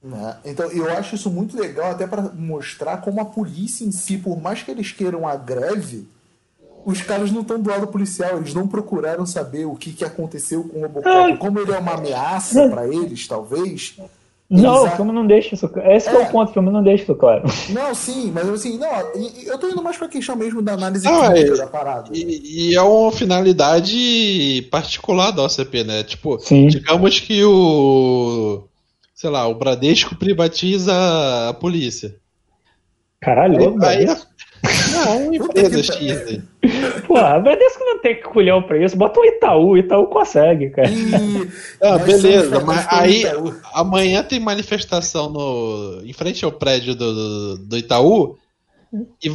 Né? 0.02 0.36
Então, 0.44 0.70
eu 0.70 0.90
acho 0.90 1.14
isso 1.14 1.30
muito 1.30 1.58
legal, 1.58 1.92
até 1.92 2.06
para 2.06 2.22
mostrar 2.34 2.98
como 2.98 3.20
a 3.20 3.24
polícia 3.24 3.84
em 3.84 3.90
si, 3.90 4.18
por 4.18 4.40
mais 4.40 4.62
que 4.62 4.70
eles 4.70 4.92
queiram 4.92 5.26
a 5.26 5.34
greve, 5.34 6.06
os 6.84 7.00
caras 7.00 7.32
não 7.32 7.40
estão 7.40 7.58
do 7.58 7.70
lado 7.70 7.86
policial, 7.86 8.36
eles 8.36 8.52
não 8.52 8.68
procuraram 8.68 9.24
saber 9.24 9.64
o 9.64 9.74
que, 9.74 9.92
que 9.92 10.04
aconteceu 10.04 10.64
com 10.64 10.80
o 10.80 10.82
Robocop. 10.82 11.38
Como 11.38 11.58
ele 11.58 11.72
é 11.72 11.78
uma 11.78 11.94
ameaça 11.94 12.68
para 12.68 12.86
eles, 12.86 13.26
talvez. 13.26 13.96
Não, 14.50 14.84
o 14.84 14.90
filme 14.90 15.10
não 15.10 15.26
deixa 15.26 15.54
isso 15.54 15.68
claro. 15.68 15.90
Esse 15.90 16.08
é. 16.08 16.12
é. 16.12 16.18
o 16.18 16.26
ponto, 16.30 16.50
o 16.50 16.52
filme 16.52 16.70
não 16.70 16.82
deixa 16.82 17.04
isso 17.04 17.14
claro. 17.14 17.44
Não, 17.70 17.94
sim, 17.94 18.30
mas 18.30 18.48
assim, 18.48 18.78
não, 18.78 18.88
eu 19.46 19.58
tô 19.58 19.68
indo 19.68 19.82
mais 19.82 19.96
pra 19.96 20.06
questão 20.06 20.36
mesmo 20.36 20.60
da 20.60 20.74
análise 20.74 21.08
ah, 21.08 21.32
é, 21.34 21.44
da 21.56 21.66
parada. 21.66 22.10
E, 22.12 22.70
e, 22.70 22.74
é 22.74 22.82
uma 22.82 23.10
finalidade 23.10 24.68
particular 24.70 25.30
da 25.30 25.44
OCP, 25.44 25.84
né? 25.84 26.02
Tipo, 26.04 26.38
sim. 26.38 26.66
digamos 26.68 27.18
que 27.20 27.42
o. 27.42 28.64
Sei 29.14 29.30
lá, 29.30 29.46
o 29.46 29.54
Bradesco 29.54 30.14
privatiza 30.16 30.92
a 31.48 31.54
polícia. 31.54 32.14
Caralho, 33.20 33.82
aí, 33.82 34.06
aí, 34.06 34.16
uma 35.10 35.36
empresa 35.36 35.82
X. 35.82 36.40
Pô, 37.06 37.16
a 37.16 37.38
Bradesco 37.38 37.84
não 37.84 37.98
tem 38.00 38.16
que 38.16 38.22
colher 38.22 38.60
pra 38.62 38.82
isso. 38.82 38.96
Bota 38.96 39.20
o 39.20 39.24
Itaú, 39.24 39.68
o 39.70 39.78
Itaú 39.78 40.06
consegue, 40.06 40.70
cara. 40.70 40.88
E... 40.90 41.48
Ah, 41.82 41.98
beleza, 41.98 42.60
mas 42.60 42.86
aí 42.90 43.24
amanhã 43.74 44.22
tem 44.22 44.40
manifestação 44.40 45.30
no, 45.30 46.00
em 46.04 46.12
frente 46.12 46.44
ao 46.44 46.52
prédio 46.52 46.94
do, 46.94 47.58
do 47.58 47.76
Itaú 47.76 48.36
e, 49.22 49.30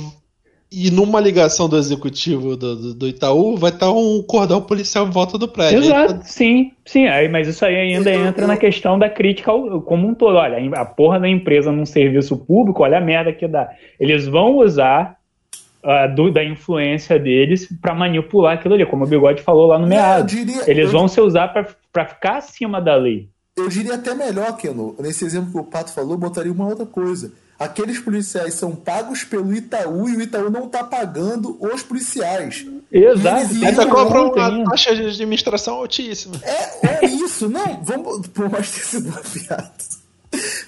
e 0.71 0.91
numa 0.91 1.19
ligação 1.19 1.67
do 1.67 1.77
executivo 1.77 2.55
do, 2.55 2.75
do, 2.75 2.93
do 2.93 3.07
Itaú 3.07 3.57
vai 3.57 3.71
estar 3.71 3.91
um 3.91 4.23
cordão 4.23 4.61
policial 4.61 5.07
em 5.07 5.11
volta 5.11 5.37
do 5.37 5.47
prédio. 5.47 5.79
Exato, 5.79 6.15
tá... 6.15 6.21
sim, 6.23 6.71
sim. 6.85 7.07
Aí, 7.07 7.27
mas 7.27 7.47
isso 7.47 7.65
aí 7.65 7.75
ainda 7.75 8.11
entra 8.11 8.47
na 8.47 8.57
questão 8.57 8.97
da 8.97 9.09
crítica 9.09 9.51
ao, 9.51 9.81
como 9.81 10.07
um 10.07 10.13
todo. 10.15 10.35
Olha, 10.35 10.57
a 10.79 10.85
porra 10.85 11.19
da 11.19 11.29
empresa 11.29 11.71
num 11.71 11.85
serviço 11.85 12.37
público, 12.37 12.83
olha 12.83 12.97
a 12.97 13.01
merda 13.01 13.31
que 13.33 13.47
dá. 13.47 13.69
Eles 13.99 14.27
vão 14.27 14.57
usar 14.57 15.18
uh, 15.83 16.13
do, 16.13 16.31
da 16.31 16.43
influência 16.43 17.17
deles 17.19 17.67
para 17.81 17.93
manipular 17.93 18.55
aquilo 18.55 18.73
ali, 18.73 18.85
como 18.85 19.03
o 19.03 19.07
Bigode 19.07 19.41
falou 19.41 19.67
lá 19.67 19.79
no 19.79 19.87
meado. 19.87 20.27
Diria, 20.27 20.69
Eles 20.69 20.91
vão 20.91 21.07
se 21.07 21.19
usar 21.19 21.49
para 21.91 22.05
ficar 22.05 22.37
acima 22.37 22.81
da 22.81 22.95
lei. 22.95 23.29
Eu 23.57 23.67
diria 23.67 23.95
até 23.95 24.13
melhor, 24.15 24.55
Keno. 24.55 24.95
Nesse 24.99 25.25
exemplo 25.25 25.51
que 25.51 25.57
o 25.57 25.63
Pato 25.63 25.91
falou, 25.91 26.13
eu 26.13 26.17
botaria 26.17 26.51
uma 26.51 26.67
outra 26.67 26.85
coisa. 26.85 27.31
Aqueles 27.57 27.99
policiais 27.99 28.53
são 28.53 28.73
pagos 28.73 29.25
pelo 29.25 29.53
Itaú 29.53 30.07
e 30.07 30.15
o 30.15 30.21
Itaú 30.21 30.49
não 30.49 30.67
está 30.67 30.81
pagando 30.81 31.57
os 31.59 31.83
policiais. 31.83 32.65
Exato. 32.89 33.53
Ainda 33.65 33.85
cobra 33.85 34.21
uma 34.21 34.63
taxa 34.63 34.95
de 34.95 35.07
administração 35.07 35.75
altíssima. 35.75 36.35
É, 36.41 37.03
é 37.03 37.05
isso. 37.05 37.49
Não, 37.49 37.83
vamos. 37.83 38.27
Por 38.27 38.49
mais 38.49 38.71
ter 38.71 38.79
sido 38.79 39.09
uma 39.09 39.19
piada. 39.19 39.73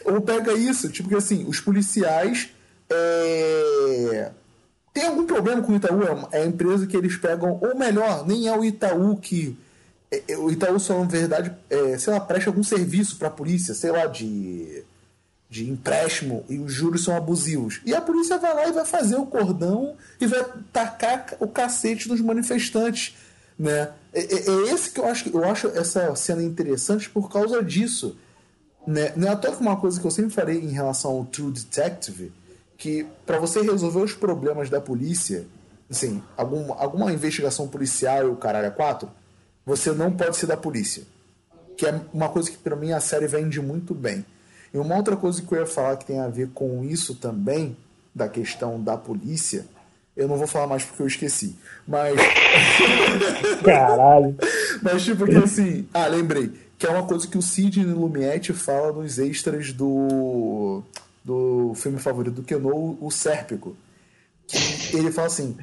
Ou 0.04 0.20
pega 0.20 0.52
isso, 0.52 0.90
tipo 0.90 1.08
que 1.08 1.16
assim, 1.16 1.46
os 1.48 1.62
policiais. 1.62 2.50
É 2.90 4.32
tem 4.94 5.08
algum 5.08 5.26
problema 5.26 5.62
com 5.62 5.72
o 5.72 5.76
Itaú? 5.76 6.04
É, 6.04 6.40
é 6.40 6.44
a 6.44 6.46
empresa 6.46 6.86
que 6.86 6.98
eles 6.98 7.16
pegam, 7.16 7.60
ou 7.62 7.78
melhor, 7.78 8.28
nem 8.28 8.48
é 8.48 8.58
o 8.58 8.64
Itaú 8.64 9.18
que. 9.18 9.58
É, 10.12 10.24
é, 10.30 10.38
o 10.38 10.52
Itaú 10.52 10.80
só, 10.80 11.00
na 11.00 11.06
verdade, 11.06 11.54
é, 11.70 11.98
sei 11.98 12.12
lá, 12.12 12.20
presta 12.20 12.50
algum 12.50 12.64
serviço 12.64 13.16
para 13.18 13.30
a 13.30 13.32
polícia, 13.32 13.74
sei 13.74 13.92
lá, 13.92 14.06
de, 14.06 14.84
de 15.50 15.70
empréstimo, 15.70 16.44
e 16.50 16.60
os 16.60 16.74
juros 16.74 17.06
são 17.06 17.16
abusivos. 17.16 17.80
E 17.86 17.96
a 17.96 18.02
polícia 18.02 18.38
vai 18.38 18.54
lá 18.54 18.68
e 18.68 18.74
vai 18.74 18.86
fazer 18.86 19.16
o 19.16 19.26
cordão 19.26 19.96
e 20.20 20.28
vai 20.28 20.46
tacar 20.74 21.38
o 21.40 21.48
cacete 21.48 22.10
dos 22.10 22.20
manifestantes. 22.20 23.16
Né? 23.58 23.90
É, 24.12 24.20
é, 24.20 24.50
é 24.50 24.74
esse 24.74 24.92
que 24.92 25.00
eu 25.00 25.06
acho, 25.06 25.30
eu 25.30 25.46
acho 25.46 25.68
essa 25.68 26.14
cena 26.18 26.44
interessante 26.44 27.10
por 27.10 27.32
causa 27.32 27.64
disso. 27.64 28.18
Né? 28.86 29.14
Não 29.16 29.30
é 29.30 29.32
à 29.32 29.36
toa 29.38 29.56
que 29.56 29.62
uma 29.62 29.78
coisa 29.78 30.02
que 30.02 30.06
eu 30.06 30.12
sempre 30.12 30.32
falei 30.32 30.60
em 30.60 30.72
relação 30.72 31.12
ao 31.12 31.24
True 31.24 31.52
Detective 31.52 32.34
que 32.82 33.06
para 33.28 33.38
você 33.38 33.62
resolver 33.62 34.00
os 34.00 34.14
problemas 34.14 34.68
da 34.68 34.82
polícia, 34.82 35.46
assim, 35.88 36.20
algum, 36.36 36.74
alguma 36.74 37.14
investigação 37.14 37.68
policial 37.68 38.24
e 38.24 38.32
o 38.32 38.36
caralho 38.36 38.66
é 38.66 38.72
quatro, 38.72 39.08
você 39.64 39.92
não 39.92 40.12
pode 40.12 40.36
ser 40.36 40.48
da 40.48 40.58
polícia. 40.58 41.04
Que 41.78 41.86
é 41.86 42.02
uma 42.12 42.30
coisa 42.30 42.50
que 42.50 42.58
para 42.58 42.76
mim 42.76 42.92
a 42.92 43.00
série 43.00 43.28
vende 43.28 43.62
muito 43.62 43.94
bem. 43.94 44.26
E 44.74 44.80
uma 44.80 44.96
outra 44.96 45.16
coisa 45.16 45.44
que 45.44 45.54
eu 45.54 45.60
ia 45.60 45.68
falar 45.68 45.96
que 45.96 46.06
tem 46.06 46.20
a 46.20 46.28
ver 46.28 46.50
com 46.56 46.84
isso 46.84 47.14
também, 47.14 47.78
da 48.16 48.28
questão 48.28 48.82
da 48.82 48.98
polícia, 48.98 49.68
eu 50.18 50.28
não 50.28 50.36
vou 50.36 50.48
falar 50.48 50.66
mais 50.66 50.84
porque 50.84 51.04
eu 51.04 51.08
esqueci. 51.08 51.56
Mas. 51.88 52.16
Caralho. 53.64 54.36
mas, 54.82 55.04
tipo, 55.04 55.26
que 55.28 55.36
assim. 55.36 55.88
Ah, 55.94 56.08
lembrei. 56.08 56.52
Que 56.80 56.88
é 56.88 56.90
uma 56.90 57.06
coisa 57.06 57.28
que 57.28 57.38
o 57.38 57.44
Sidney 57.44 57.86
Lumiette 57.86 58.54
fala 58.54 58.92
nos 58.92 59.20
extras 59.20 59.72
do 59.72 60.84
do 61.24 61.74
filme 61.76 62.00
favorito 62.00 62.36
do 62.36 62.44
Keno, 62.44 62.98
o 63.00 63.12
Sérpico. 63.12 63.76
Que 64.48 64.98
ele 64.98 65.12
fala 65.12 65.28
assim: 65.28 65.56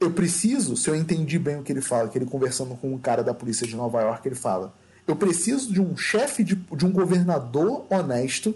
Eu 0.00 0.10
preciso, 0.12 0.76
se 0.76 0.88
eu 0.88 0.94
entendi 0.94 1.38
bem 1.38 1.58
o 1.58 1.62
que 1.62 1.72
ele 1.72 1.82
fala, 1.82 2.08
que 2.08 2.18
ele 2.18 2.26
conversando 2.26 2.74
com 2.76 2.92
um 2.92 2.98
cara 2.98 3.22
da 3.22 3.34
polícia 3.34 3.66
de 3.66 3.76
Nova 3.76 4.00
York, 4.00 4.26
ele 4.26 4.34
fala: 4.34 4.74
Eu 5.06 5.16
preciso 5.16 5.72
de 5.72 5.80
um 5.80 5.96
chefe, 5.96 6.42
de, 6.42 6.54
de 6.54 6.86
um 6.86 6.90
governador 6.90 7.86
honesto 7.90 8.54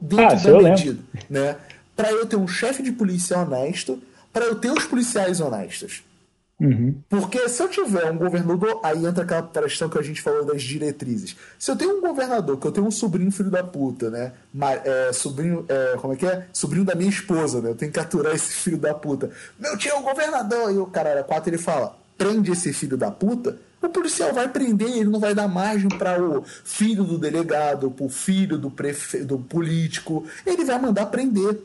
dentro 0.00 0.24
ah, 0.24 0.34
da 0.34 0.70
medida. 0.70 1.00
Né? 1.28 1.56
Para 1.94 2.10
eu 2.10 2.26
ter 2.26 2.36
um 2.36 2.48
chefe 2.48 2.82
de 2.82 2.92
polícia 2.92 3.38
honesto, 3.38 4.02
para 4.32 4.44
eu 4.46 4.56
ter 4.56 4.70
os 4.70 4.84
policiais 4.84 5.40
honestos. 5.40 6.02
Uhum. 6.60 6.94
Porque 7.08 7.48
se 7.48 7.62
eu 7.62 7.68
tiver 7.68 8.10
um 8.12 8.16
governador, 8.16 8.80
aí 8.82 9.04
entra 9.04 9.24
aquela 9.24 9.42
questão 9.42 9.88
que 9.88 9.98
a 9.98 10.02
gente 10.02 10.22
falou 10.22 10.44
das 10.44 10.62
diretrizes. 10.62 11.36
Se 11.58 11.70
eu 11.70 11.76
tenho 11.76 11.98
um 11.98 12.00
governador, 12.00 12.56
que 12.58 12.66
eu 12.66 12.72
tenho 12.72 12.86
um 12.86 12.92
sobrinho 12.92 13.30
filho 13.32 13.50
da 13.50 13.62
puta, 13.64 14.08
né? 14.08 14.32
É, 14.84 15.12
sobrinho, 15.12 15.64
é, 15.68 15.96
como 15.98 16.12
é 16.12 16.16
que 16.16 16.26
é? 16.26 16.46
Sobrinho 16.52 16.84
da 16.84 16.94
minha 16.94 17.10
esposa, 17.10 17.60
né? 17.60 17.70
Eu 17.70 17.74
tenho 17.74 17.90
que 17.90 17.98
aturar 17.98 18.34
esse 18.34 18.54
filho 18.62 18.78
da 18.78 18.94
puta. 18.94 19.30
Meu 19.58 19.76
tio 19.76 19.92
é 19.92 19.94
um 19.96 20.02
governador! 20.02 20.72
E 20.72 20.78
o 20.78 20.86
cara 20.86 21.10
era 21.10 21.24
quatro, 21.24 21.50
ele 21.50 21.58
fala: 21.58 21.96
prende 22.16 22.52
esse 22.52 22.72
filho 22.72 22.96
da 22.96 23.10
puta. 23.10 23.58
O 23.82 23.88
policial 23.88 24.32
vai 24.32 24.48
prender, 24.48 24.88
ele 24.88 25.10
não 25.10 25.20
vai 25.20 25.34
dar 25.34 25.46
margem 25.46 25.90
para 25.90 26.22
o 26.22 26.42
filho 26.42 27.04
do 27.04 27.18
delegado, 27.18 27.90
para 27.90 28.06
o 28.06 28.08
filho 28.08 28.56
do, 28.56 28.70
prefe... 28.70 29.18
do 29.18 29.38
político. 29.38 30.24
Ele 30.46 30.64
vai 30.64 30.80
mandar 30.80 31.06
prender. 31.06 31.58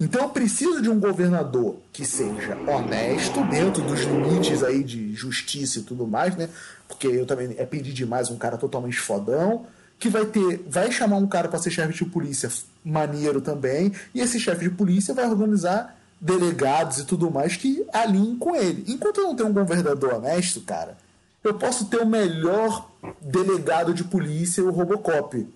Então 0.00 0.22
eu 0.22 0.28
preciso 0.30 0.80
de 0.80 0.88
um 0.88 0.98
governador 0.98 1.76
que 1.92 2.06
seja 2.06 2.56
honesto, 2.66 3.44
dentro 3.44 3.82
dos 3.82 4.00
limites 4.00 4.62
aí 4.62 4.82
de 4.82 5.12
justiça 5.14 5.80
e 5.80 5.82
tudo 5.82 6.06
mais, 6.06 6.34
né? 6.34 6.48
Porque 6.88 7.06
eu 7.06 7.26
também 7.26 7.54
é 7.58 7.66
pedir 7.66 7.92
demais 7.92 8.30
um 8.30 8.38
cara 8.38 8.56
totalmente 8.56 8.98
fodão, 8.98 9.66
que 9.98 10.08
vai 10.08 10.24
ter, 10.24 10.64
vai 10.66 10.90
chamar 10.90 11.18
um 11.18 11.26
cara 11.26 11.48
para 11.48 11.58
ser 11.58 11.70
chefe 11.70 11.92
de 11.92 12.10
polícia 12.10 12.50
maneiro 12.82 13.42
também, 13.42 13.92
e 14.14 14.20
esse 14.20 14.40
chefe 14.40 14.64
de 14.64 14.70
polícia 14.70 15.12
vai 15.12 15.26
organizar 15.26 15.94
delegados 16.18 16.98
e 16.98 17.04
tudo 17.04 17.30
mais 17.30 17.56
que 17.56 17.84
alinhem 17.92 18.36
com 18.36 18.56
ele. 18.56 18.84
Enquanto 18.88 19.18
eu 19.18 19.24
não 19.24 19.36
tenho 19.36 19.50
um 19.50 19.52
governador 19.52 20.14
honesto, 20.14 20.62
cara, 20.62 20.96
eu 21.44 21.52
posso 21.54 21.84
ter 21.86 21.98
o 21.98 22.06
melhor 22.06 22.90
delegado 23.20 23.92
de 23.92 24.04
polícia, 24.04 24.64
o 24.64 24.70
Robocop. 24.70 25.46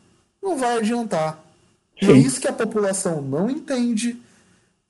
Não 0.43 0.59
vai 0.59 0.79
adiantar. 0.79 1.43
E 2.01 2.11
é 2.11 2.13
isso 2.13 2.41
que 2.41 2.49
a 2.49 2.53
população 2.53 3.23
não 3.23 3.49
entende 3.49 4.21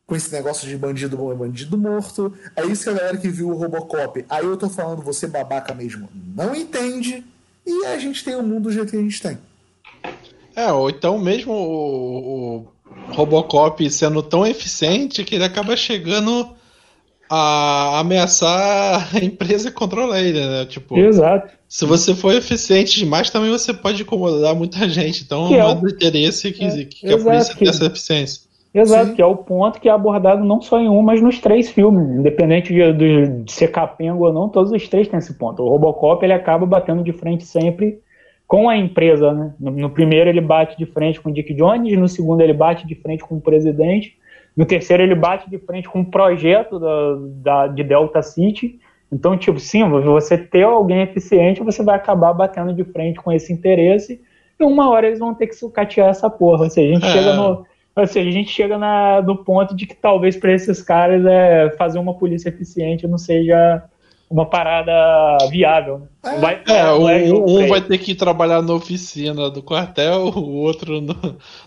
com 0.06 0.14
esse 0.14 0.32
negócio 0.32 0.68
de 0.68 0.76
bandido 0.76 1.16
bom 1.16 1.32
é 1.32 1.34
bandido 1.34 1.78
morto. 1.78 2.32
É 2.54 2.64
isso 2.66 2.84
que 2.84 2.90
a 2.90 2.92
galera 2.94 3.16
que 3.16 3.28
viu 3.28 3.48
o 3.48 3.54
Robocop, 3.54 4.24
aí 4.28 4.44
eu 4.44 4.56
tô 4.56 4.68
falando, 4.68 5.02
você 5.02 5.26
babaca 5.26 5.72
mesmo, 5.74 6.08
não 6.34 6.54
entende. 6.54 7.24
E 7.66 7.86
a 7.86 7.98
gente 7.98 8.22
tem 8.22 8.36
o 8.36 8.42
mundo 8.42 8.64
do 8.64 8.72
jeito 8.72 8.90
que 8.90 8.96
a 8.96 9.00
gente 9.00 9.20
tem. 9.20 9.38
É, 10.54 10.70
ou 10.70 10.90
então 10.90 11.18
mesmo 11.18 11.52
o, 11.52 12.58
o 12.58 12.66
Robocop 13.12 13.90
sendo 13.90 14.22
tão 14.22 14.46
eficiente 14.46 15.24
que 15.24 15.34
ele 15.34 15.44
acaba 15.44 15.76
chegando 15.76 16.54
a 17.28 18.00
ameaçar 18.00 19.08
a 19.14 19.18
empresa 19.18 19.70
que 19.70 19.76
controla 19.76 20.20
ele, 20.20 20.38
né? 20.38 20.66
Tipo, 20.66 20.96
Exato. 20.98 21.50
Se 21.66 21.84
você 21.84 22.14
for 22.14 22.32
eficiente 22.34 22.98
demais, 22.98 23.30
também 23.30 23.50
você 23.50 23.72
pode 23.72 24.02
incomodar 24.02 24.54
muita 24.54 24.88
gente. 24.88 25.24
Então, 25.24 25.48
que 25.48 25.54
é 25.54 25.64
o 25.64 25.88
interesse 25.88 26.52
que, 26.52 26.64
é, 26.64 26.84
que 26.84 27.12
a 27.12 27.18
polícia 27.18 27.54
tenha 27.56 27.70
essa 27.70 27.86
eficiência. 27.86 28.42
Exato, 28.74 29.10
Sim. 29.10 29.14
que 29.14 29.22
é 29.22 29.26
o 29.26 29.36
ponto 29.36 29.80
que 29.80 29.88
é 29.88 29.92
abordado 29.92 30.44
não 30.44 30.60
só 30.60 30.80
em 30.80 30.88
um, 30.88 31.00
mas 31.00 31.22
nos 31.22 31.38
três 31.38 31.70
filmes. 31.70 32.18
Independente 32.18 32.74
de, 32.74 32.92
de, 32.92 33.26
de 33.44 33.52
ser 33.52 33.68
capengo 33.68 34.26
ou 34.26 34.32
não, 34.32 34.48
todos 34.48 34.72
os 34.72 34.88
três 34.88 35.06
têm 35.06 35.18
esse 35.18 35.38
ponto. 35.38 35.62
O 35.62 35.68
Robocop 35.68 36.24
ele 36.24 36.32
acaba 36.32 36.66
batendo 36.66 37.04
de 37.04 37.12
frente 37.12 37.44
sempre 37.44 38.00
com 38.48 38.68
a 38.68 38.76
empresa. 38.76 39.32
Né? 39.32 39.54
No, 39.60 39.70
no, 39.70 39.90
primeiro 39.90 40.28
ele 40.28 40.40
bate 40.40 40.76
de 40.76 40.86
frente 40.86 41.20
com 41.20 41.30
o 41.30 41.32
Dick 41.32 41.54
Jones, 41.54 41.96
no 41.96 42.08
segundo 42.08 42.40
ele 42.40 42.52
bate 42.52 42.84
de 42.84 42.96
frente 42.96 43.22
com 43.22 43.36
o 43.36 43.40
presidente, 43.40 44.18
no 44.56 44.66
terceiro 44.66 45.04
ele 45.04 45.14
bate 45.14 45.48
de 45.48 45.58
frente 45.58 45.88
com 45.88 46.00
o 46.00 46.04
projeto 46.04 46.80
da, 46.80 47.16
da, 47.42 47.66
de 47.68 47.84
Delta 47.84 48.22
City. 48.22 48.80
Então, 49.12 49.36
tipo, 49.36 49.60
sim, 49.60 49.88
você 49.88 50.36
ter 50.36 50.64
alguém 50.64 51.02
eficiente, 51.02 51.62
você 51.62 51.80
vai 51.84 51.94
acabar 51.94 52.32
batendo 52.32 52.72
de 52.72 52.82
frente 52.82 53.20
com 53.20 53.30
esse 53.30 53.52
interesse, 53.52 54.20
e 54.58 54.64
uma 54.64 54.90
hora 54.90 55.06
eles 55.06 55.20
vão 55.20 55.32
ter 55.32 55.46
que 55.46 55.54
sucatear 55.54 56.08
essa 56.08 56.28
porra. 56.28 56.64
Ou 56.64 56.70
seja, 56.70 56.90
a 56.90 56.94
gente 56.94 57.06
é. 57.06 57.12
chega 57.12 57.34
no 57.34 57.64
Ou 57.96 58.06
seja, 58.06 58.28
a 58.28 58.32
gente 58.32 58.50
chega 58.50 58.76
na, 58.76 59.22
no 59.22 59.36
ponto 59.36 59.74
de 59.74 59.86
que 59.86 59.94
talvez 59.94 60.36
para 60.36 60.52
esses 60.52 60.82
caras 60.82 61.24
é, 61.24 61.70
fazer 61.78 61.98
uma 61.98 62.14
polícia 62.14 62.48
eficiente 62.48 63.06
não 63.06 63.18
seja 63.18 63.84
uma 64.28 64.46
parada 64.46 64.92
viável. 65.48 66.00
Né? 66.00 66.06
É, 66.24 66.40
vai, 66.40 66.62
é, 66.66 66.78
é 66.78 66.92
um, 66.92 67.44
um 67.44 67.68
vai 67.68 67.80
ter 67.80 67.98
que 67.98 68.14
trabalhar 68.14 68.62
na 68.62 68.74
oficina 68.74 69.48
do 69.48 69.62
quartel, 69.62 70.32
o 70.34 70.56
outro 70.56 71.00
no, 71.00 71.16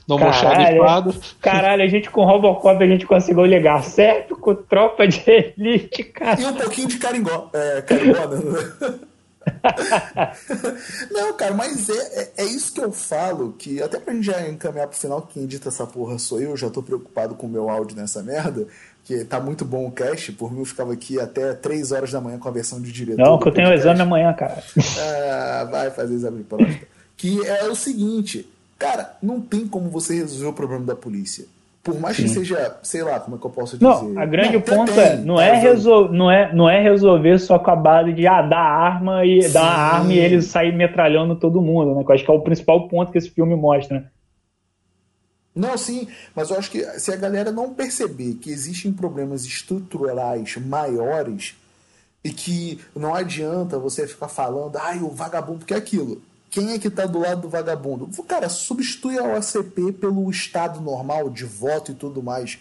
no 0.07 0.17
caralho, 0.17 1.13
caralho, 1.39 1.83
a 1.83 1.87
gente 1.87 2.09
com 2.09 2.25
Robocop 2.25 2.83
a 2.83 2.87
gente 2.87 3.05
conseguiu 3.05 3.45
ligar 3.45 3.83
certo 3.83 4.35
com 4.35 4.53
tropa 4.53 5.07
de 5.07 5.21
elite, 5.31 6.03
cara. 6.03 6.41
E 6.41 6.45
um 6.45 6.53
pouquinho 6.53 6.89
de 6.89 6.97
carimbó. 6.97 7.49
É, 7.53 7.81
carimbó, 7.81 8.27
né? 8.27 8.99
Não, 11.11 11.34
cara, 11.34 11.53
mas 11.53 11.90
é, 11.90 11.94
é, 11.94 12.32
é, 12.38 12.45
isso 12.45 12.74
que 12.74 12.82
eu 12.82 12.91
falo, 12.91 13.53
que 13.57 13.82
até 13.82 13.99
pra 13.99 14.14
gente 14.14 14.26
já 14.26 14.48
encaminhar 14.48 14.88
pro 14.88 14.98
final, 14.98 15.22
quem 15.22 15.44
edita 15.44 15.69
essa 15.69 15.86
porra 15.86 16.18
sou 16.19 16.41
eu, 16.41 16.56
já 16.56 16.69
tô 16.69 16.82
preocupado 16.84 17.36
com 17.36 17.48
o 17.48 17.49
meu 17.49 17.69
áudio 17.69 17.95
nessa 17.95 18.22
merda, 18.22 18.68
que 19.03 19.24
tá 19.24 19.40
muito 19.40 19.64
bom 19.64 19.88
o 19.88 19.91
cast, 19.91 20.32
por 20.34 20.52
mim 20.52 20.60
eu 20.60 20.65
ficava 20.65 20.94
aqui 20.94 21.19
até 21.19 21.53
3 21.53 21.91
horas 21.91 22.11
da 22.11 22.19
manhã 22.19 22.38
com 22.38 22.49
a 22.49 22.52
versão 22.52 22.82
de 22.82 22.91
diretor. 22.91 23.24
Não, 23.24 23.40
que 23.40 23.48
eu 23.48 23.53
tenho 23.53 23.69
o 23.69 23.74
exame 23.74 24.02
amanhã, 24.02 24.34
cara. 24.34 24.64
Ah, 24.99 25.64
vai 25.69 25.90
fazer 25.91 26.14
exame 26.14 26.40
de 26.40 26.44
próstata. 26.44 26.88
Que 27.15 27.45
é 27.48 27.68
o 27.68 27.76
seguinte, 27.76 28.48
cara, 28.78 29.18
não 29.22 29.41
tem 29.41 29.68
como 29.68 29.90
você 29.90 30.15
resolver 30.15 30.48
o 30.48 30.53
problema 30.53 30.86
da 30.86 30.95
polícia. 30.95 31.45
Por 31.88 31.97
mais 32.01 32.18
Sim. 32.18 32.23
que 32.23 32.30
seja, 32.30 32.77
sei 32.84 33.01
lá, 33.01 33.18
como 33.18 33.38
é 33.38 33.39
que 33.39 33.45
eu 33.45 33.49
posso 33.49 33.77
dizer? 33.77 33.85
Não, 33.85 34.19
a 34.19 34.26
grande 34.26 34.55
não, 34.55 34.61
ponto 34.61 34.91
tem, 34.91 35.03
é, 35.03 35.15
não 35.15 35.39
é, 35.39 35.57
resol 35.57 36.11
não, 36.11 36.30
é, 36.30 36.53
não 36.53 36.69
é 36.69 36.81
resolver 36.81 37.39
só 37.39 37.57
com 37.57 37.72
a 37.72 37.77
base 37.77 38.11
de 38.11 38.27
ah, 38.27 38.41
dar 38.41 38.59
arma 38.59 39.26
e 39.26 39.41
Sim. 39.41 39.53
dar 39.53 39.64
arma 39.64 40.11
e 40.11 40.19
eles 40.19 40.47
sair 40.47 40.76
metralhando 40.76 41.38
todo 41.38 41.61
mundo, 41.61 41.95
né? 41.95 42.03
Que 42.03 42.11
eu 42.11 42.15
acho 42.15 42.26
que 42.26 42.30
é 42.30 42.34
o 42.34 42.41
principal 42.41 42.89
ponto 42.89 43.09
que 43.09 43.18
esse 43.18 43.30
filme 43.30 43.55
mostra. 43.55 44.11
Não, 45.55 45.77
sim, 45.77 46.09
mas 46.35 46.49
eu 46.49 46.57
acho 46.57 46.69
que 46.69 46.84
se 46.99 47.09
a 47.09 47.15
galera 47.15 47.53
não 47.53 47.73
perceber 47.73 48.34
que 48.34 48.51
existem 48.51 48.91
problemas 48.91 49.45
estruturais 49.45 50.57
maiores 50.57 51.55
e 52.22 52.31
que 52.31 52.81
não 52.93 53.15
adianta 53.15 53.80
você 53.80 54.05
ficar 54.05 54.27
falando, 54.27 54.76
ai, 54.76 54.99
o 54.99 55.09
vagabundo, 55.09 55.59
porque 55.59 55.73
é 55.73 55.77
aquilo. 55.77 56.22
Quem 56.49 56.72
é 56.72 56.80
que 56.80 56.88
está 56.88 57.06
do 57.06 57.19
lado 57.19 57.41
do 57.41 57.49
vagabundo? 57.49 58.10
Cara, 58.24 58.49
substitui 58.49 59.18
a 59.18 59.38
OCP 59.38 59.91
pelo 59.94 60.30
Estado 60.30 60.80
normal, 60.82 61.30
de 61.30 61.44
voto 61.44 61.91
e 61.91 61.95
tudo 61.95 62.24
mais. 62.24 62.57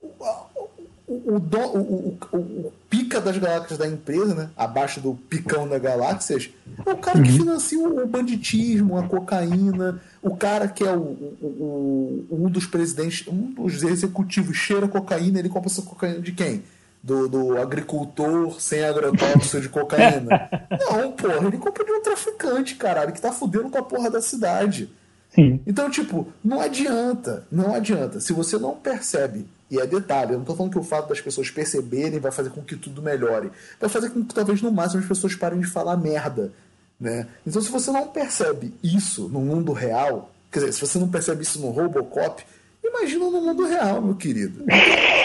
O, 0.00 0.06
o, 1.08 1.36
o, 1.36 2.18
o, 2.36 2.72
pica 2.90 3.18
das 3.20 3.38
galáxias 3.38 3.78
da 3.78 3.86
empresa, 3.86 4.34
né? 4.34 4.50
abaixo 4.54 5.00
do 5.00 5.14
picão 5.14 5.66
das 5.66 5.80
galáxias, 5.80 6.50
é 6.84 6.90
o 6.90 6.96
cara 6.98 7.22
que 7.22 7.30
uhum. 7.30 7.38
financia 7.38 7.78
o 7.78 8.06
banditismo, 8.06 8.98
a 8.98 9.02
cocaína, 9.04 10.02
o 10.22 10.36
cara 10.36 10.68
que 10.68 10.84
é 10.84 10.94
um 10.94 12.50
dos 12.50 12.66
presidentes, 12.66 13.26
um 13.26 13.52
dos 13.52 13.82
executivos 13.82 14.56
cheira 14.56 14.86
cocaína, 14.86 15.38
ele 15.38 15.48
compra 15.48 15.70
essa 15.70 15.82
cocaína 15.82 16.20
de 16.20 16.32
quem? 16.32 16.62
Do, 17.02 17.28
do 17.28 17.58
agricultor 17.58 18.60
sem 18.60 18.84
agrotóxico 18.84 19.60
de 19.60 19.68
cocaína. 19.68 20.48
Não, 20.90 21.12
porra, 21.12 21.46
ele 21.46 21.58
compra 21.58 21.84
de 21.84 21.92
um 21.92 22.02
traficante, 22.02 22.74
caralho, 22.74 23.12
que 23.12 23.20
tá 23.20 23.32
fudendo 23.32 23.70
com 23.70 23.78
a 23.78 23.82
porra 23.82 24.10
da 24.10 24.20
cidade. 24.20 24.90
Sim. 25.34 25.60
Então, 25.66 25.90
tipo, 25.90 26.26
não 26.42 26.60
adianta, 26.60 27.46
não 27.52 27.74
adianta. 27.74 28.18
Se 28.18 28.32
você 28.32 28.58
não 28.58 28.74
percebe, 28.74 29.46
e 29.70 29.78
é 29.78 29.86
detalhe, 29.86 30.32
eu 30.32 30.38
não 30.38 30.44
tô 30.44 30.54
falando 30.54 30.72
que 30.72 30.78
o 30.78 30.82
fato 30.82 31.08
das 31.08 31.20
pessoas 31.20 31.50
perceberem 31.50 32.18
vai 32.18 32.32
fazer 32.32 32.50
com 32.50 32.62
que 32.62 32.74
tudo 32.74 33.02
melhore. 33.02 33.50
Vai 33.78 33.90
fazer 33.90 34.10
com 34.10 34.24
que 34.24 34.34
talvez 34.34 34.62
no 34.62 34.72
máximo 34.72 35.02
as 35.02 35.08
pessoas 35.08 35.34
parem 35.34 35.60
de 35.60 35.66
falar 35.66 35.96
merda. 35.96 36.50
Né? 36.98 37.26
Então, 37.46 37.60
se 37.60 37.70
você 37.70 37.90
não 37.90 38.08
percebe 38.08 38.74
isso 38.82 39.28
no 39.28 39.40
mundo 39.40 39.72
real, 39.72 40.32
quer 40.50 40.60
dizer, 40.60 40.72
se 40.72 40.80
você 40.80 40.98
não 40.98 41.08
percebe 41.08 41.42
isso 41.42 41.60
no 41.60 41.70
Robocop, 41.70 42.42
imagina 42.82 43.26
no 43.26 43.40
mundo 43.42 43.66
real, 43.66 44.00
meu 44.00 44.14
querido. 44.14 44.64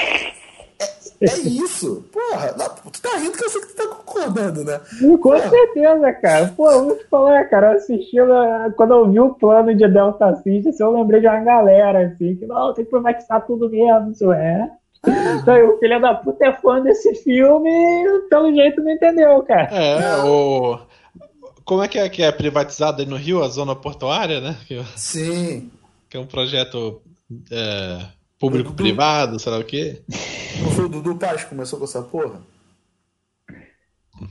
É 1.25 1.39
isso. 1.47 2.05
Porra, 2.11 2.53
não, 2.57 2.91
tu 2.91 3.01
tá 3.01 3.17
rindo 3.17 3.37
que 3.37 3.43
eu 3.43 3.49
sei 3.49 3.61
que 3.61 3.67
tu 3.67 3.75
tá 3.75 3.87
concordando, 3.87 4.63
né? 4.63 4.79
Com 4.99 5.17
Porra. 5.17 5.49
certeza, 5.49 6.13
cara. 6.13 6.53
Pô, 6.55 6.69
vou 6.83 6.95
te 6.97 7.05
falar, 7.05 7.45
cara, 7.45 7.73
assistindo, 7.73 8.33
quando 8.75 8.93
eu 8.93 9.09
vi 9.09 9.19
o 9.19 9.33
plano 9.33 9.73
de 9.73 9.87
Delta 9.87 10.27
Assist, 10.27 10.69
assim, 10.69 10.83
eu 10.83 10.91
lembrei 10.91 11.21
de 11.21 11.27
uma 11.27 11.39
galera, 11.39 12.07
assim, 12.07 12.35
que 12.35 12.45
não, 12.45 12.73
tem 12.73 12.83
que 12.85 12.91
privatizar 12.91 13.45
tudo 13.45 13.69
mesmo, 13.69 14.11
isso 14.11 14.31
é. 14.31 14.69
Então, 15.05 15.69
o 15.69 15.77
filho 15.79 16.01
da 16.01 16.13
puta 16.13 16.45
é 16.45 16.53
fã 16.53 16.81
desse 16.81 17.13
filme 17.15 17.69
e 17.69 18.21
pelo 18.29 18.53
jeito 18.53 18.81
não 18.81 18.91
entendeu, 18.91 19.41
cara. 19.43 19.69
É, 19.73 20.23
o. 20.23 20.79
Como 21.65 21.81
é 21.83 21.87
que 21.87 21.97
é 21.97 22.09
que 22.09 22.23
é 22.23 22.31
privatizada 22.31 23.05
no 23.05 23.15
Rio, 23.15 23.43
a 23.43 23.47
zona 23.47 23.75
portuária, 23.75 24.41
né? 24.41 24.55
Sim. 24.95 25.71
Que 26.09 26.17
é 26.17 26.19
um 26.19 26.25
projeto 26.25 27.01
é, 27.51 27.99
público-privado, 28.39 29.39
sei 29.39 29.51
lá 29.51 29.59
o 29.59 29.63
quê. 29.63 30.01
Não 30.61 30.71
foi 30.71 30.85
o 30.85 30.89
Dudu 30.89 31.15
Paz 31.15 31.43
que 31.43 31.49
começou 31.49 31.79
com 31.79 31.85
essa 31.85 32.01
porra? 32.01 32.41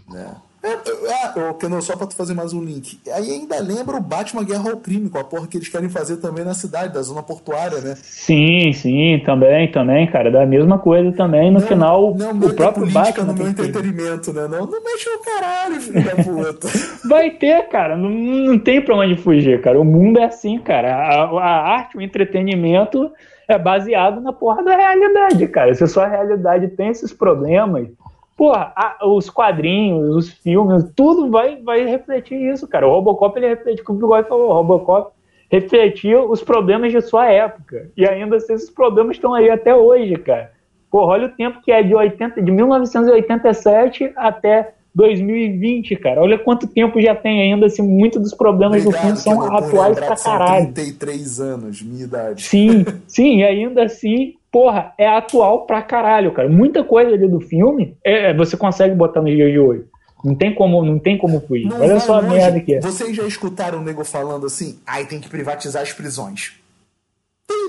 Né? 0.08 0.36
É, 0.64 0.68
é, 0.68 1.64
é, 1.64 1.68
não 1.68 1.82
só 1.82 1.96
pra 1.96 2.06
tu 2.06 2.14
fazer 2.14 2.34
mais 2.34 2.52
um 2.52 2.62
link. 2.62 3.00
Aí 3.12 3.32
ainda 3.32 3.58
lembra 3.58 3.96
o 3.96 4.00
Batman 4.00 4.44
Guerra 4.44 4.70
ao 4.70 4.76
Crime, 4.76 5.10
com 5.10 5.18
a 5.18 5.24
porra 5.24 5.48
que 5.48 5.56
eles 5.56 5.68
querem 5.68 5.88
fazer 5.88 6.18
também 6.18 6.44
na 6.44 6.54
cidade, 6.54 6.94
da 6.94 7.02
zona 7.02 7.20
portuária, 7.20 7.80
né? 7.80 7.96
Sim, 7.96 8.72
sim, 8.72 9.20
também, 9.26 9.72
também, 9.72 10.06
cara. 10.06 10.30
Da 10.30 10.46
mesma 10.46 10.78
coisa 10.78 11.10
também. 11.10 11.50
No 11.50 11.58
não, 11.58 11.66
final, 11.66 12.14
não, 12.14 12.30
o 12.30 12.54
próprio 12.54 12.88
Batman. 12.92 13.24
no 13.24 13.34
meu 13.34 13.48
entretenimento, 13.48 14.32
né? 14.32 14.46
Não, 14.46 14.64
não 14.64 14.84
mexe 14.84 15.10
no 15.10 15.18
caralho, 15.18 15.80
filho 15.80 16.04
da 16.04 16.22
puta. 16.22 16.68
Vai 17.08 17.30
ter, 17.30 17.68
cara. 17.68 17.96
Não, 17.96 18.08
não 18.08 18.58
tem 18.58 18.80
pra 18.80 18.94
onde 18.94 19.16
fugir, 19.16 19.60
cara. 19.62 19.80
O 19.80 19.84
mundo 19.84 20.20
é 20.20 20.26
assim, 20.26 20.58
cara. 20.60 20.94
A, 20.94 21.24
a 21.40 21.74
arte, 21.74 21.96
o 21.96 22.00
entretenimento 22.00 23.10
é 23.48 23.58
baseado 23.58 24.20
na 24.20 24.32
porra 24.32 24.62
da 24.62 24.76
realidade, 24.76 25.46
cara. 25.48 25.74
Se 25.74 25.84
a 25.84 25.88
sua 25.88 26.06
realidade 26.06 26.68
tem 26.68 26.88
esses 26.88 27.12
problemas, 27.12 27.88
porra, 28.36 28.72
a, 28.74 29.06
os 29.06 29.28
quadrinhos, 29.28 30.14
os 30.14 30.30
filmes, 30.30 30.90
tudo 30.96 31.30
vai, 31.30 31.56
vai 31.62 31.84
refletir 31.84 32.36
isso, 32.52 32.66
cara. 32.68 32.86
O 32.86 32.90
Robocop, 32.90 33.38
ele 33.38 33.48
reflete, 33.48 33.82
como 33.82 33.98
o 33.98 34.02
Bigode 34.02 34.28
falou, 34.28 34.50
o 34.50 34.52
Robocop 34.52 35.12
refletiu 35.50 36.30
os 36.30 36.42
problemas 36.42 36.92
de 36.92 37.00
sua 37.02 37.26
época. 37.26 37.90
E 37.96 38.06
ainda 38.06 38.36
assim, 38.36 38.54
esses 38.54 38.70
problemas 38.70 39.16
estão 39.16 39.34
aí 39.34 39.50
até 39.50 39.74
hoje, 39.74 40.16
cara. 40.16 40.50
Porra, 40.90 41.12
olha 41.12 41.26
o 41.26 41.36
tempo 41.36 41.60
que 41.62 41.70
é 41.70 41.82
de, 41.82 41.94
80, 41.94 42.42
de 42.42 42.50
1987 42.50 44.12
até 44.16 44.74
2020, 44.94 45.96
cara. 45.96 46.20
Olha 46.20 46.38
quanto 46.38 46.66
tempo 46.66 47.00
já 47.00 47.14
tem 47.14 47.42
ainda, 47.52 47.66
assim, 47.66 47.82
muitos 47.82 48.20
dos 48.20 48.34
problemas 48.34 48.84
Obrigado, 48.84 49.00
do 49.00 49.06
filme 49.06 49.16
são 49.18 49.56
atuais 49.56 49.98
pra 49.98 50.16
caralho. 50.16 50.72
33 50.72 51.40
anos, 51.40 51.82
minha 51.82 52.04
idade. 52.04 52.42
Sim, 52.42 52.84
sim, 53.08 53.38
e 53.38 53.44
ainda 53.44 53.84
assim, 53.84 54.34
porra, 54.50 54.92
é 54.98 55.08
atual 55.08 55.66
pra 55.66 55.80
caralho, 55.82 56.32
cara. 56.32 56.48
Muita 56.48 56.84
coisa 56.84 57.14
ali 57.14 57.26
do 57.26 57.40
filme 57.40 57.96
é, 58.04 58.30
é 58.30 58.34
você 58.34 58.56
consegue 58.56 58.94
botar 58.94 59.22
no 59.22 59.28
dia 59.28 59.50
de 59.50 59.58
hoje. 59.58 59.84
Não 60.22 60.36
tem 60.36 60.54
como, 60.54 60.84
não 60.84 60.98
tem 60.98 61.18
como 61.18 61.40
fugir. 61.40 61.66
Não 61.66 61.80
Olha 61.80 61.98
só 61.98 62.18
a 62.18 62.22
merda 62.22 62.60
que 62.60 62.74
é. 62.74 62.80
Vocês 62.80 63.16
já 63.16 63.24
escutaram 63.24 63.80
o 63.80 63.82
nego 63.82 64.04
falando 64.04 64.46
assim, 64.46 64.78
ai, 64.86 65.04
tem 65.04 65.18
que 65.18 65.28
privatizar 65.28 65.82
as 65.82 65.92
prisões. 65.92 66.52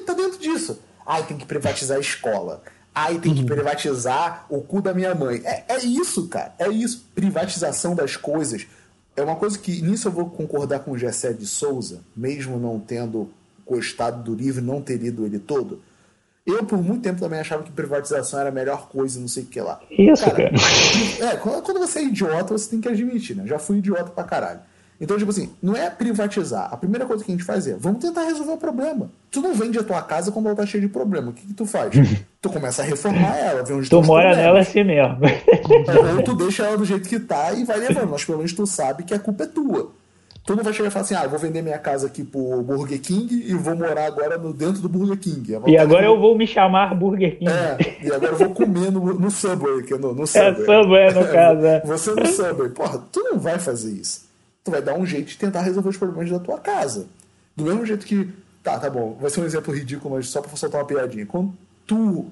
Tá 0.05 0.13
dentro 0.13 0.37
disso. 0.37 0.79
Ai, 1.05 1.23
tem 1.23 1.35
que 1.35 1.45
privatizar 1.45 1.97
a 1.97 1.99
escola. 1.99 2.61
Ai, 2.95 3.17
tem 3.17 3.33
que 3.33 3.41
uhum. 3.41 3.47
privatizar 3.47 4.45
o 4.49 4.61
cu 4.61 4.81
da 4.81 4.93
minha 4.93 5.15
mãe. 5.15 5.41
É, 5.43 5.63
é 5.67 5.79
isso, 5.83 6.27
cara. 6.27 6.53
É 6.59 6.69
isso. 6.69 7.07
Privatização 7.15 7.95
das 7.95 8.15
coisas. 8.15 8.67
É 9.15 9.21
uma 9.21 9.35
coisa 9.35 9.57
que 9.57 9.81
nisso 9.81 10.07
eu 10.07 10.11
vou 10.11 10.29
concordar 10.29 10.79
com 10.79 10.91
o 10.91 10.97
Gessé 10.97 11.33
de 11.33 11.45
Souza, 11.45 12.01
mesmo 12.15 12.59
não 12.59 12.79
tendo 12.79 13.29
gostado 13.65 14.23
do 14.23 14.35
livro, 14.35 14.61
não 14.61 14.81
ter 14.81 14.97
lido 14.97 15.25
ele 15.25 15.39
todo. 15.39 15.81
Eu, 16.45 16.65
por 16.65 16.81
muito 16.81 17.03
tempo, 17.03 17.21
também 17.21 17.39
achava 17.39 17.63
que 17.63 17.71
privatização 17.71 18.39
era 18.39 18.49
a 18.49 18.51
melhor 18.51 18.89
coisa, 18.89 19.19
não 19.19 19.29
sei 19.29 19.43
o 19.43 19.45
que 19.45 19.61
lá. 19.61 19.79
Isso, 19.89 20.25
cara. 20.25 20.51
cara. 20.51 21.33
É, 21.33 21.37
quando 21.37 21.79
você 21.79 21.99
é 21.99 22.03
idiota, 22.03 22.57
você 22.57 22.69
tem 22.69 22.81
que 22.81 22.89
admitir, 22.89 23.35
né? 23.35 23.47
Já 23.47 23.57
fui 23.57 23.77
idiota 23.77 24.11
pra 24.11 24.25
caralho. 24.25 24.59
Então, 25.03 25.17
tipo 25.17 25.31
assim, 25.31 25.49
não 25.61 25.75
é 25.75 25.89
privatizar. 25.89 26.69
A 26.71 26.77
primeira 26.77 27.05
coisa 27.05 27.25
que 27.25 27.29
a 27.29 27.35
gente 27.35 27.43
faz 27.43 27.67
é, 27.67 27.75
vamos 27.77 27.99
tentar 27.99 28.23
resolver 28.23 28.53
o 28.53 28.57
problema. 28.57 29.11
Tu 29.29 29.41
não 29.41 29.53
vende 29.53 29.77
a 29.77 29.83
tua 29.83 30.01
casa 30.01 30.31
quando 30.31 30.45
ela 30.45 30.55
tá 30.55 30.65
cheia 30.65 30.79
de 30.79 30.87
problema. 30.87 31.31
O 31.31 31.33
que, 31.33 31.45
que 31.45 31.53
tu 31.53 31.65
faz? 31.65 31.91
tu 32.41 32.49
começa 32.49 32.81
a 32.81 32.85
reformar 32.85 33.37
ela, 33.37 33.63
ver 33.63 33.73
onde 33.73 33.89
Tu 33.89 34.01
mora 34.01 34.29
problemas. 34.29 34.37
nela 34.37 34.59
assim 34.61 34.83
mesmo. 34.85 35.17
Ou 36.15 36.23
tu 36.23 36.33
deixa 36.35 36.63
ela 36.63 36.77
do 36.77 36.85
jeito 36.85 37.09
que 37.09 37.19
tá 37.19 37.51
e 37.51 37.65
vai 37.65 37.79
levando. 37.79 38.11
Mas 38.11 38.23
pelo 38.23 38.37
menos 38.37 38.53
tu 38.53 38.65
sabe 38.65 39.03
que 39.03 39.13
a 39.13 39.19
culpa 39.19 39.43
é 39.43 39.47
tua. 39.47 39.91
Tu 40.45 40.55
não 40.55 40.63
vai 40.63 40.71
chegar 40.71 40.87
e 40.87 40.91
falar 40.91 41.03
assim, 41.03 41.15
ah, 41.15 41.27
vou 41.27 41.39
vender 41.39 41.61
minha 41.61 41.77
casa 41.77 42.07
aqui 42.07 42.23
pro 42.23 42.61
Burger 42.61 43.01
King 43.01 43.43
e 43.45 43.53
vou 43.55 43.75
morar 43.75 44.05
agora 44.05 44.37
no, 44.37 44.53
dentro 44.53 44.81
do 44.81 44.87
Burger 44.87 45.17
King. 45.17 45.57
E 45.67 45.77
agora 45.77 46.05
eu 46.05 46.17
vou 46.17 46.37
me 46.37 46.47
chamar 46.47 46.95
Burger 46.95 47.39
King. 47.39 47.51
É, 47.51 48.05
e 48.05 48.11
agora 48.11 48.31
eu 48.31 48.37
vou 48.37 48.49
comer 48.51 48.89
no, 48.89 49.19
no 49.19 49.29
Subway, 49.31 49.83
que 49.83 49.93
é 49.93 49.97
no, 49.97 50.13
no 50.13 50.25
Subway. 50.25 50.63
É, 50.63 50.81
Subway 50.81 51.13
no 51.13 51.27
caso, 51.27 51.65
é. 51.65 51.81
Você 51.85 52.11
no 52.11 52.25
Subway. 52.25 52.69
Porra, 52.69 53.03
tu 53.11 53.21
não 53.21 53.37
vai 53.37 53.59
fazer 53.59 53.91
isso 53.91 54.32
tu 54.63 54.71
vai 54.71 54.81
dar 54.81 54.95
um 54.95 55.05
jeito 55.05 55.27
de 55.27 55.37
tentar 55.37 55.61
resolver 55.61 55.89
os 55.89 55.97
problemas 55.97 56.29
da 56.29 56.39
tua 56.39 56.59
casa. 56.59 57.07
Do 57.55 57.63
mesmo 57.63 57.85
jeito 57.85 58.05
que, 58.05 58.29
tá, 58.63 58.79
tá 58.79 58.89
bom, 58.89 59.17
vai 59.19 59.29
ser 59.29 59.41
um 59.41 59.45
exemplo 59.45 59.73
ridículo, 59.73 60.15
mas 60.15 60.29
só 60.29 60.41
pra 60.41 60.55
soltar 60.55 60.81
uma 60.81 60.87
piadinha. 60.87 61.25
Quando 61.25 61.53
tu 61.85 62.25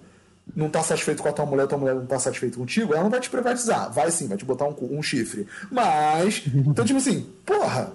não 0.56 0.70
tá 0.70 0.82
satisfeito 0.82 1.22
com 1.22 1.30
a 1.30 1.34
tua 1.34 1.46
mulher, 1.46 1.68
tua 1.68 1.78
mulher 1.78 1.96
não 1.96 2.06
tá 2.06 2.20
satisfeita 2.20 2.58
contigo, 2.58 2.94
ela 2.94 3.04
não 3.04 3.10
vai 3.10 3.20
te 3.20 3.30
privatizar. 3.30 3.92
Vai 3.92 4.10
sim, 4.12 4.28
vai 4.28 4.38
te 4.38 4.46
botar 4.46 4.66
um, 4.66 4.76
um 4.98 5.04
chifre. 5.04 5.48
Mas, 5.70 6.44
então, 6.54 6.86
tipo 6.86 6.98
assim, 6.98 7.28
porra, 7.46 7.94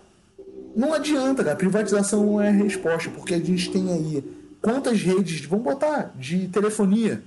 não 0.75 0.93
adianta, 0.93 1.43
cara. 1.43 1.57
Privatização 1.57 2.25
não 2.25 2.41
é 2.41 2.49
a 2.49 2.53
resposta, 2.53 3.11
porque 3.11 3.35
a 3.35 3.39
gente 3.39 3.71
tem 3.71 3.91
aí 3.91 4.25
quantas 4.61 5.01
redes, 5.01 5.45
vamos 5.47 5.65
botar, 5.65 6.13
de 6.15 6.49
telefonia. 6.49 7.23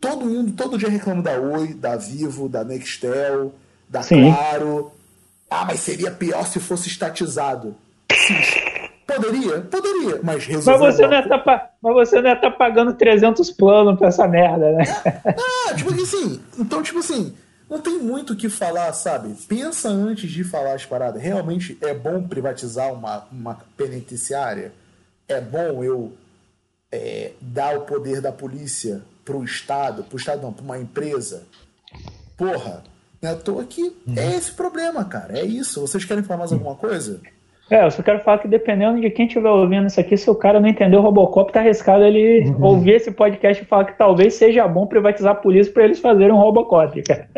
Todo 0.00 0.24
mundo, 0.24 0.52
todo 0.52 0.78
dia 0.78 0.88
reclama 0.88 1.22
da 1.22 1.38
Oi, 1.38 1.74
da 1.74 1.96
Vivo, 1.96 2.48
da 2.48 2.64
Nextel, 2.64 3.52
da 3.88 4.02
Sim. 4.02 4.32
Claro. 4.32 4.92
Ah, 5.50 5.64
mas 5.64 5.80
seria 5.80 6.12
pior 6.12 6.46
se 6.46 6.60
fosse 6.60 6.88
estatizado. 6.88 7.74
Sim. 8.12 8.36
Poderia, 9.06 9.60
poderia, 9.62 10.20
mas 10.22 10.46
resolveu. 10.46 10.86
Mas 10.86 10.94
você, 10.94 11.06
não 11.06 11.16
é 11.16 11.28
tá, 11.28 11.70
mas 11.82 11.94
você 11.94 12.20
não 12.20 12.30
é 12.30 12.36
tá 12.36 12.48
pagando 12.48 12.94
300 12.94 13.50
planos 13.50 13.98
pra 13.98 14.08
essa 14.08 14.28
merda, 14.28 14.70
né? 14.72 14.84
Ah, 15.68 15.74
tipo 15.74 15.92
assim, 15.92 16.40
então, 16.56 16.80
tipo 16.80 17.00
assim, 17.00 17.34
não 17.68 17.80
tem 17.80 17.98
muito 17.98 18.32
o 18.32 18.36
que 18.36 18.48
falar, 18.48 18.92
sabe? 18.92 19.34
Pensa 19.48 19.88
antes 19.88 20.30
de 20.30 20.44
falar 20.44 20.74
as 20.74 20.86
paradas. 20.86 21.20
Realmente 21.20 21.76
é 21.80 21.92
bom 21.92 22.22
privatizar 22.22 22.92
uma, 22.92 23.26
uma 23.32 23.58
penitenciária? 23.76 24.72
É 25.28 25.40
bom 25.40 25.82
eu 25.82 26.12
é, 26.92 27.32
dar 27.40 27.76
o 27.78 27.82
poder 27.82 28.20
da 28.20 28.32
polícia 28.32 29.02
pro 29.24 29.44
Estado, 29.44 30.04
pro 30.04 30.18
Estado 30.18 30.42
não, 30.42 30.52
pra 30.52 30.64
uma 30.64 30.78
empresa? 30.78 31.46
Porra, 32.36 32.82
não 33.22 33.30
é 33.30 33.32
à 33.32 33.36
toa 33.36 33.64
que 33.64 33.82
uhum. 33.82 34.14
é 34.16 34.36
esse 34.36 34.52
problema, 34.52 35.04
cara. 35.04 35.38
É 35.38 35.44
isso. 35.44 35.80
Vocês 35.80 36.04
querem 36.04 36.22
falar 36.22 36.40
mais 36.40 36.52
alguma 36.52 36.74
coisa? 36.74 37.20
É, 37.70 37.84
eu 37.86 37.90
só 37.90 38.02
quero 38.02 38.18
falar 38.20 38.38
que 38.38 38.48
dependendo 38.48 39.00
de 39.00 39.08
quem 39.10 39.26
estiver 39.26 39.48
ouvindo 39.48 39.86
isso 39.86 40.00
aqui, 40.00 40.16
se 40.16 40.28
o 40.28 40.34
cara 40.34 40.58
não 40.58 40.68
entendeu 40.68 40.98
o 40.98 41.02
Robocop, 41.02 41.52
tá 41.52 41.60
arriscado 41.60 42.02
ele 42.02 42.48
uhum. 42.48 42.64
ouvir 42.64 42.94
esse 42.94 43.12
podcast 43.12 43.62
e 43.62 43.66
falar 43.66 43.84
que 43.84 43.96
talvez 43.96 44.34
seja 44.34 44.66
bom 44.66 44.88
privatizar 44.88 45.32
a 45.32 45.36
polícia 45.36 45.72
para 45.72 45.84
eles 45.84 46.00
fazerem 46.00 46.32
um 46.32 46.38
Robocop, 46.38 47.00
cara. 47.02 47.28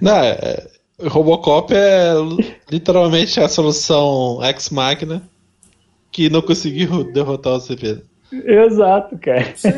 Não, 0.00 0.16
é, 0.16 0.68
Robocop 1.02 1.74
é 1.74 2.12
literalmente 2.70 3.40
a 3.40 3.48
solução 3.48 4.38
ex-máquina 4.44 5.20
que 6.12 6.30
não 6.30 6.42
conseguiu 6.42 7.02
derrotar 7.12 7.54
o 7.54 7.60
CP. 7.60 8.02
Exato, 8.32 9.18
cara. 9.18 9.52
Sim. 9.56 9.70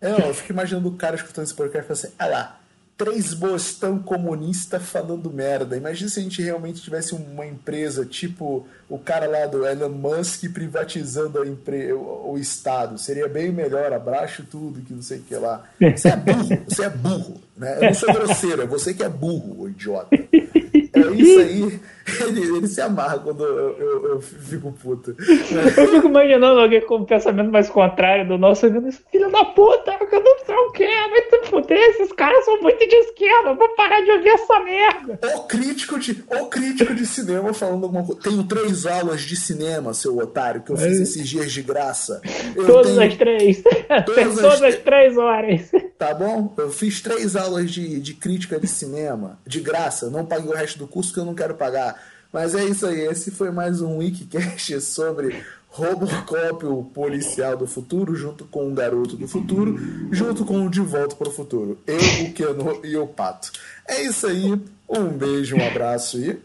é, 0.00 0.28
eu 0.28 0.32
fico 0.32 0.52
imaginando 0.52 0.88
o 0.88 0.92
cara 0.92 1.16
escutando 1.16 1.44
esse 1.44 1.54
podcast 1.54 1.84
e 1.84 1.88
falando 1.88 2.04
assim, 2.04 2.14
ah 2.18 2.26
lá, 2.26 2.59
três 3.00 3.32
bostão 3.32 3.98
comunista 3.98 4.78
falando 4.78 5.32
merda. 5.32 5.74
Imagina 5.74 6.10
se 6.10 6.20
a 6.20 6.22
gente 6.22 6.42
realmente 6.42 6.82
tivesse 6.82 7.14
uma 7.14 7.46
empresa 7.46 8.04
tipo 8.04 8.66
o 8.90 8.98
cara 8.98 9.26
lá 9.26 9.46
do 9.46 9.66
Elon 9.66 9.88
Musk 9.88 10.44
privatizando 10.52 11.40
a 11.40 11.46
empre... 11.46 11.94
o, 11.94 12.36
Estado. 12.38 12.98
Seria 12.98 13.26
bem 13.26 13.50
melhor, 13.50 13.90
abraço 13.92 14.44
tudo, 14.50 14.82
que 14.82 14.92
não 14.92 15.00
sei 15.00 15.18
o 15.18 15.22
que 15.22 15.34
lá. 15.34 15.64
Você 15.96 16.08
é 16.08 16.16
burro, 16.16 16.62
você 16.68 16.84
é 16.84 16.90
burro. 16.90 17.40
Né? 17.56 17.76
Eu 17.78 17.82
não 17.84 17.94
sou 17.94 18.12
grosseiro, 18.12 18.62
é 18.62 18.66
você 18.66 18.92
que 18.92 19.02
é 19.02 19.08
burro, 19.08 19.68
idiota. 19.70 20.14
É 20.14 21.10
isso 21.16 21.40
aí. 21.40 21.80
Ele, 22.20 22.56
ele 22.56 22.66
se 22.66 22.80
amarra 22.80 23.18
quando 23.18 23.44
eu, 23.44 23.76
eu, 23.78 24.08
eu 24.10 24.20
fico 24.20 24.72
puto. 24.72 25.14
Eu 25.18 25.88
fico 25.88 26.08
imaginando 26.08 26.60
alguém 26.60 26.80
com 26.82 26.96
um 26.96 27.04
pensamento 27.04 27.50
mais 27.50 27.68
contrário 27.68 28.28
do 28.28 28.38
nosso 28.38 28.66
filho 29.10 29.30
da 29.30 29.44
puta, 29.44 29.96
eu 30.10 30.22
não 30.22 30.38
sei 30.44 30.54
o 30.54 30.72
que, 30.72 30.86
vai 30.86 31.22
te 31.22 31.48
fuder, 31.48 31.78
esses 31.90 32.12
caras 32.12 32.44
são 32.44 32.60
muito 32.60 32.78
de 32.78 32.94
esquerda, 32.96 33.54
vou 33.54 33.68
parar 33.74 34.00
de 34.02 34.10
ouvir 34.10 34.28
essa 34.28 34.60
merda. 34.60 35.18
O 35.36 35.40
crítico 35.44 35.98
de, 35.98 36.24
o 36.30 36.46
crítico 36.46 36.94
de 36.94 37.06
cinema 37.06 37.52
falando 37.54 37.84
alguma 37.84 38.04
coisa. 38.04 38.20
Tenho 38.22 38.44
três 38.44 38.86
aulas 38.86 39.22
de 39.22 39.36
cinema, 39.36 39.94
seu 39.94 40.18
otário, 40.18 40.62
que 40.62 40.72
eu 40.72 40.76
fiz 40.76 40.98
é. 40.98 41.02
esses 41.02 41.28
dias 41.28 41.52
de 41.52 41.62
graça. 41.62 42.20
Eu 42.56 42.66
todas 42.66 42.92
tenho... 42.92 43.02
as 43.02 43.16
três. 43.16 43.62
Todas, 44.06 44.34
todas 44.40 44.62
as... 44.62 44.74
as 44.74 44.76
três 44.76 45.16
horas. 45.16 45.70
Tá 45.98 46.14
bom? 46.14 46.52
Eu 46.56 46.70
fiz 46.70 47.00
três 47.00 47.36
aulas 47.36 47.70
de, 47.70 48.00
de 48.00 48.14
crítica 48.14 48.58
de 48.58 48.66
cinema, 48.66 49.38
de 49.46 49.60
graça. 49.60 50.10
Não 50.10 50.24
paguei 50.24 50.50
o 50.50 50.54
resto 50.54 50.78
do 50.78 50.88
curso 50.88 51.12
que 51.12 51.20
eu 51.20 51.24
não 51.24 51.34
quero 51.34 51.54
pagar. 51.54 51.99
Mas 52.32 52.54
é 52.54 52.64
isso 52.64 52.86
aí. 52.86 53.00
Esse 53.00 53.30
foi 53.30 53.50
mais 53.50 53.80
um 53.80 53.98
Wikicast 53.98 54.80
sobre 54.80 55.42
Robocop, 55.68 56.64
o 56.66 56.84
policial 56.84 57.56
do 57.56 57.66
futuro, 57.66 58.14
junto 58.14 58.44
com 58.44 58.68
o 58.68 58.74
garoto 58.74 59.16
do 59.16 59.26
futuro, 59.28 59.76
junto 60.10 60.44
com 60.44 60.66
o 60.66 60.70
De 60.70 60.80
Volta 60.80 61.14
para 61.14 61.28
o 61.28 61.32
Futuro. 61.32 61.78
Eu, 61.86 61.96
o 61.96 62.32
Keno 62.32 62.80
e 62.84 62.96
o 62.96 63.06
Pato. 63.06 63.52
É 63.86 64.02
isso 64.02 64.26
aí. 64.26 64.60
Um 64.88 65.08
beijo, 65.08 65.56
um 65.56 65.66
abraço 65.66 66.18
e. 66.18 66.40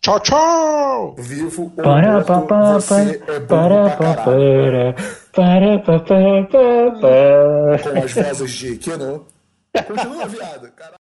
Tchau, 0.00 0.20
tchau! 0.20 1.14
Vivo 1.18 1.64
ou 1.64 1.70
para, 1.70 2.12
morto, 2.12 2.46
para, 2.46 2.72
você 2.74 2.94
é 3.26 3.40
para, 3.40 3.96
pra 3.96 4.14
caralho. 4.14 4.94
Para, 5.32 5.78
para, 5.80 6.00
para, 6.00 6.46
para, 6.92 7.92
Com 7.92 7.98
as 8.04 8.12
vozes 8.12 8.52
de 8.52 8.76
Keno. 8.76 9.26
Continua, 9.86 10.26
viado. 10.26 10.70
Caralho. 10.72 10.98